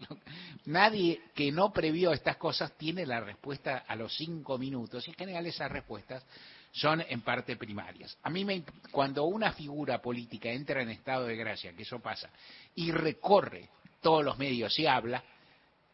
nadie 0.66 1.22
que 1.36 1.52
no 1.52 1.74
previó 1.74 2.14
estas 2.14 2.38
cosas 2.38 2.72
tiene 2.78 3.06
la 3.06 3.20
respuesta 3.20 3.84
a 3.86 3.98
los 3.98 4.16
cinco 4.16 4.58
minutos 4.58 5.06
y 5.06 5.12
en 5.12 5.18
general 5.18 5.46
esas 5.46 5.70
respuestas 5.70 6.24
son 6.72 7.02
en 7.02 7.20
parte 7.20 7.58
primarias. 7.58 8.18
A 8.24 8.30
mí 8.30 8.46
me, 8.46 8.64
cuando 8.90 9.26
una 9.26 9.52
figura 9.52 10.02
política 10.02 10.50
entra 10.50 10.82
en 10.82 10.92
estado 10.92 11.26
de 11.26 11.36
gracia, 11.36 11.74
que 11.74 11.84
eso 11.84 12.00
pasa, 12.00 12.30
y 12.74 12.94
recorre 12.94 13.68
todos 14.00 14.24
los 14.24 14.38
medios 14.38 14.80
y 14.80 14.88
habla, 14.88 15.22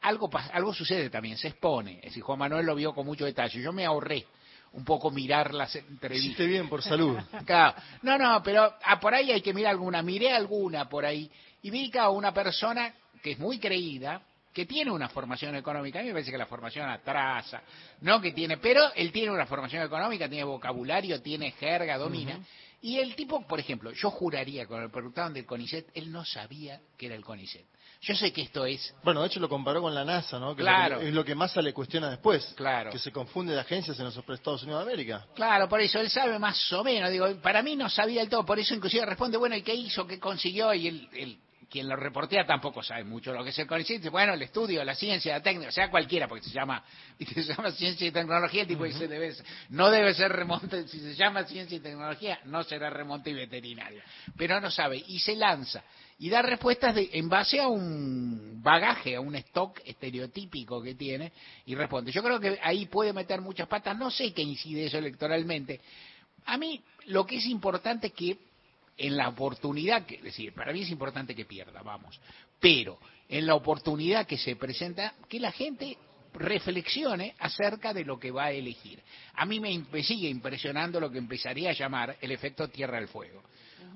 algo, 0.02 0.30
algo 0.54 0.74
sucede 0.74 1.10
también, 1.10 1.38
se 1.38 1.50
expone. 1.50 1.98
Es 1.98 2.06
decir, 2.06 2.24
Juan 2.24 2.40
Manuel 2.40 2.66
lo 2.66 2.76
vio 2.76 2.94
con 2.94 3.06
mucho 3.06 3.26
detalle. 3.26 3.62
Yo 3.62 3.74
me 3.74 3.86
ahorré 3.86 4.26
un 4.74 4.86
poco 4.86 5.12
mirar 5.12 5.54
las 5.54 5.76
entrevistas. 5.76 6.26
Hiciste 6.26 6.46
bien 6.46 6.70
por 6.70 6.82
salud. 6.82 7.18
Claro. 7.46 7.76
No, 8.02 8.18
no, 8.18 8.42
pero 8.44 8.74
ah, 8.84 9.00
por 9.00 9.14
ahí 9.14 9.32
hay 9.32 9.42
que 9.42 9.54
mirar 9.54 9.72
alguna. 9.72 10.02
Miré 10.02 10.32
alguna 10.32 10.88
por 10.88 11.06
ahí 11.06 11.30
y 11.62 11.70
vi 11.70 11.90
que 11.90 12.00
a 12.00 12.10
una 12.10 12.34
persona 12.34 12.94
que 13.22 13.32
es 13.32 13.40
muy 13.40 13.60
creída, 13.60 14.22
que 14.54 14.66
tiene 14.66 14.92
una 14.92 15.10
formación 15.10 15.56
económica. 15.56 16.00
A 16.00 16.02
mí 16.02 16.08
me 16.08 16.14
parece 16.14 16.32
que 16.32 16.38
la 16.38 16.46
formación 16.46 16.90
atrasa, 16.90 17.62
no 18.02 18.22
que 18.22 18.32
tiene, 18.32 18.58
pero 18.58 18.94
él 18.96 19.12
tiene 19.12 19.32
una 19.32 19.46
formación 19.46 19.84
económica, 19.84 20.28
tiene 20.28 20.44
vocabulario, 20.44 21.22
tiene 21.22 21.52
jerga, 21.52 21.98
domina. 21.98 22.40
Y 22.82 23.00
el 23.00 23.16
tipo, 23.16 23.46
por 23.46 23.60
ejemplo, 23.60 23.92
yo 23.92 24.12
juraría, 24.12 24.68
cuando 24.68 24.88
le 24.88 24.94
preguntaban 24.94 25.34
del 25.34 25.46
CONICET, 25.46 25.90
él 25.96 26.12
no 26.12 26.24
sabía 26.24 26.80
que 26.98 27.08
era 27.08 27.16
el 27.16 27.26
CONICET. 27.26 27.66
Yo 28.02 28.16
sé 28.16 28.32
que 28.32 28.44
esto 28.44 28.66
es 28.66 28.94
Bueno, 29.04 29.22
de 29.22 29.28
hecho 29.28 29.40
lo 29.40 29.50
comparó 29.50 29.82
con 29.82 29.94
la 29.94 30.06
NASA, 30.06 30.40
¿no? 30.40 30.56
Que 30.56 30.62
Claro. 30.62 31.02
Es 31.02 31.14
lo 31.14 31.26
que, 31.26 31.36
Massa 31.36 31.62
le 31.62 31.74
cuestiona 31.74 32.10
después. 32.10 32.54
Claro. 32.56 32.92
Que 32.92 33.00
se 33.00 33.12
confunde 33.12 33.54
de 33.54 33.60
agencias 33.60 33.98
en 34.00 34.06
los 34.06 34.18
Estados 34.18 34.64
Unidos 34.64 34.86
de 34.86 34.92
América. 34.92 35.26
Claro, 35.36 35.68
por 35.68 35.82
eso 35.82 36.00
él 36.00 36.10
sabe 36.10 36.38
más 36.40 36.72
o 36.74 36.84
menos. 36.84 37.10
Digo, 37.10 37.28
para 37.42 37.62
mí 37.62 37.76
no 37.76 37.90
sabía 37.90 38.22
del 38.22 38.30
todo, 38.30 38.46
por 38.46 38.60
eso 38.60 38.74
inclusive 38.76 39.06
responde, 39.06 39.38
bueno, 39.38 39.56
¿y 39.56 39.62
qué 39.62 39.74
hizo? 39.74 40.06
¿Qué 40.06 40.20
consiguió? 40.20 40.74
Y 40.74 40.88
él, 40.88 41.10
él 41.14 41.38
quien 41.70 41.88
lo 41.88 41.96
reportea 41.96 42.46
tampoco 42.46 42.82
sabe 42.82 43.04
mucho 43.04 43.34
lo 43.34 43.44
que 43.44 43.50
es 43.50 43.60
el 43.60 43.68
CONICET. 43.68 44.10
Bueno, 44.10 44.34
el 44.34 44.42
estudio, 44.42 44.84
la 44.84 44.96
ciencia, 44.96 45.34
la 45.34 45.44
técnica, 45.44 45.72
sea 45.72 45.90
cualquiera, 45.90 46.28
porque 46.28 46.44
se 46.46 46.52
llama, 46.52 46.84
se 47.20 47.44
llama 47.44 47.72
ciencia 47.72 48.08
y 48.08 48.12
tecnología, 48.12 48.62
el 48.62 48.68
tipo 48.68 48.86
dice, 48.86 49.08
debe 49.08 49.34
ser- 49.34 49.46
no 49.70 49.90
debe 49.92 50.14
ser 50.14 50.32
remonte, 50.32 50.88
si 50.88 51.00
se 51.00 51.16
llama 51.16 51.44
ciencia 51.46 51.78
y 51.78 51.80
tecnología, 51.82 52.40
no 52.46 52.64
será 52.64 52.90
remonte 52.90 53.30
y 53.30 53.34
veterinario. 53.34 54.02
Pero 54.38 54.60
no 54.62 54.72
sabe, 54.72 55.04
y 55.08 55.20
se 55.20 55.36
lanza, 55.36 55.84
y 56.20 56.30
da 56.30 56.42
respuestas 56.42 56.96
de, 56.96 57.10
en 57.14 57.28
base 57.30 57.60
a 57.60 57.68
un 57.68 58.62
bagaje, 58.64 59.16
a 59.16 59.22
un 59.22 59.36
stock 59.36 59.80
estereotípico 59.86 60.82
que 60.82 60.96
tiene, 60.96 61.32
y 61.66 61.76
responde. 61.76 62.12
Yo 62.12 62.24
creo 62.24 62.40
que 62.40 62.58
ahí 62.64 62.86
puede 62.86 63.14
meter 63.14 63.42
muchas 63.42 63.68
patas, 63.68 63.98
no 63.98 64.10
sé 64.10 64.34
qué 64.34 64.42
incide 64.42 64.86
eso 64.86 64.98
electoralmente. 64.98 65.82
A 66.46 66.58
mí 66.58 66.82
lo 67.08 67.26
que 67.26 67.38
es 67.38 67.46
importante 67.46 68.08
es 68.08 68.14
que 68.14 68.47
en 68.98 69.16
la 69.16 69.30
oportunidad, 69.30 70.06
que, 70.06 70.16
es 70.16 70.24
decir, 70.24 70.54
para 70.54 70.74
mí 70.74 70.82
es 70.82 70.90
importante 70.90 71.36
que 71.36 71.46
pierda, 71.46 71.82
vamos, 71.84 72.20
pero 72.60 73.00
en 73.30 73.46
la 73.46 73.56
oportunidad 73.56 74.26
que 74.26 74.38
se 74.38 74.56
presenta, 74.56 75.14
que 75.30 75.40
la 75.40 75.52
gente 75.52 75.98
reflexione 76.34 77.36
acerca 77.40 77.94
de 77.94 78.06
lo 78.06 78.20
que 78.20 78.32
va 78.32 78.46
a 78.46 78.52
elegir. 78.52 79.02
A 79.36 79.46
mí 79.46 79.60
me, 79.60 80.04
sigue 80.04 80.30
impresionando 80.30 81.00
lo 81.00 81.12
que 81.12 81.18
empezaría 81.18 81.72
a 81.72 81.74
llamar 81.74 82.18
el 82.22 82.32
efecto 82.32 82.68
Tierra 82.68 82.98
del 83.00 83.08
Fuego. 83.08 83.44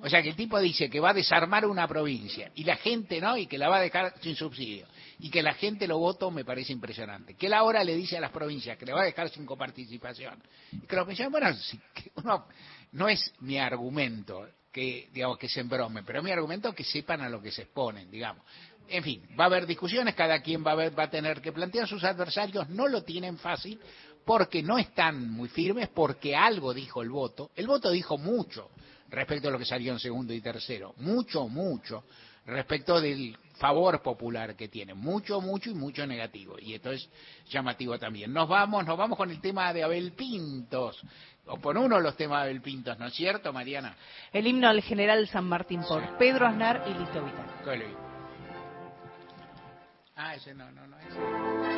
O 0.02 0.10
sea, 0.10 0.24
que 0.24 0.30
el 0.30 0.36
tipo 0.36 0.60
dice 0.60 0.90
que 0.90 1.00
va 1.00 1.12
a 1.12 1.14
desarmar 1.14 1.66
una 1.66 1.88
provincia 1.88 2.52
y 2.56 2.64
la 2.64 2.76
gente 2.78 3.22
no, 3.22 3.38
y 3.38 3.46
que 3.46 3.58
la 3.60 3.70
va 3.70 3.78
a 3.78 3.82
dejar 3.82 4.16
sin 4.22 4.36
subsidio, 4.36 4.88
y 5.20 5.30
que 5.30 5.44
la 5.44 5.54
gente 5.54 5.88
lo 5.88 6.00
votó, 6.00 6.32
me 6.32 6.44
parece 6.44 6.74
impresionante. 6.74 7.36
Que 7.36 7.46
él 7.48 7.54
ahora 7.54 7.84
le 7.84 7.96
dice 7.96 8.18
a 8.18 8.22
las 8.22 8.32
provincias 8.32 8.78
que 8.78 8.86
le 8.86 8.94
va 8.94 9.02
a 9.02 9.06
dejar 9.06 9.30
sin 9.30 9.46
coparticipación. 9.46 10.42
Y 10.72 10.88
que 10.88 10.96
lo 10.96 11.06
que 11.06 11.28
bueno, 11.28 11.54
sí, 11.54 11.80
que 11.94 12.12
uno- 12.16 12.48
no 12.94 13.08
es 13.08 13.32
mi 13.42 13.60
argumento 13.60 14.48
que, 14.72 15.10
digamos, 15.14 15.38
que 15.38 15.50
se 15.50 15.60
embrome, 15.60 16.04
pero 16.04 16.20
es 16.20 16.26
mi 16.26 16.32
argumento 16.32 16.74
que 16.74 16.84
sepan 16.84 17.22
a 17.22 17.30
lo 17.30 17.42
que 17.42 17.52
se 17.52 17.64
exponen, 17.64 18.10
digamos. 18.10 18.44
En 18.88 19.04
fin, 19.04 19.22
va 19.40 19.46
a 19.46 19.48
haber 19.48 19.66
discusiones, 19.66 20.16
cada 20.16 20.42
quien 20.42 20.66
va 20.66 20.72
a, 20.72 20.76
ver, 20.76 20.98
va 20.98 21.04
a 21.04 21.10
tener 21.10 21.42
que 21.42 21.52
plantear 21.52 21.88
sus 21.88 22.04
adversarios, 22.04 22.70
no 22.70 22.88
lo 22.88 23.04
tienen 23.04 23.38
fácil 23.38 23.80
porque 24.26 24.62
no 24.62 24.78
están 24.78 25.30
muy 25.32 25.50
firmes, 25.50 25.90
porque 25.90 26.36
algo 26.36 26.74
dijo 26.74 27.02
el 27.02 27.10
voto. 27.10 27.52
El 27.56 27.68
voto 27.68 27.90
dijo 27.90 28.18
mucho 28.18 28.70
respecto 29.10 29.48
a 29.48 29.52
lo 29.52 29.60
que 29.60 29.66
salió 29.66 29.92
en 29.94 30.00
segundo 30.00 30.34
y 30.34 30.42
tercero, 30.42 30.94
mucho, 30.98 31.48
mucho 31.48 32.04
respecto 32.46 33.00
del 33.00 33.38
favor 33.62 34.02
popular 34.02 34.56
que 34.56 34.68
tiene, 34.68 34.96
mucho, 34.96 35.40
mucho 35.40 35.70
y 35.70 35.76
mucho 35.76 36.06
negativo. 36.08 36.56
Y 36.60 36.74
esto 36.74 36.92
es 36.92 37.08
llamativo 37.48 38.00
también. 38.00 38.34
Nos 38.34 38.50
vamos, 38.50 38.84
nos 38.88 38.98
vamos 38.98 39.16
con 39.16 39.30
el 39.30 39.40
tema 39.40 39.72
de 39.72 39.84
Abel 39.84 40.14
Pintos, 40.14 41.00
o 41.46 41.58
por 41.58 41.78
uno 41.78 41.98
de 41.98 42.02
los 42.02 42.18
temas 42.18 42.40
de 42.40 42.50
Abel 42.50 42.62
Pintos, 42.62 42.98
¿no 42.98 43.06
es 43.06 43.14
cierto, 43.14 43.54
Mariana? 43.54 43.96
El 44.34 44.48
himno 44.48 44.68
al 44.68 44.82
general 44.82 45.28
San 45.28 45.46
Martín 45.46 45.82
por 45.88 46.18
Pedro 46.18 46.48
Aznar 46.48 46.84
y 46.88 46.90
Lito 46.90 47.24
Vitale. 47.24 47.52
¿Cuál 47.64 47.82
es? 47.84 47.94
Ah, 50.16 50.36
ese 50.36 50.56
no, 50.56 50.72
no, 50.72 50.88
no. 50.88 50.98
Ese. 50.98 51.71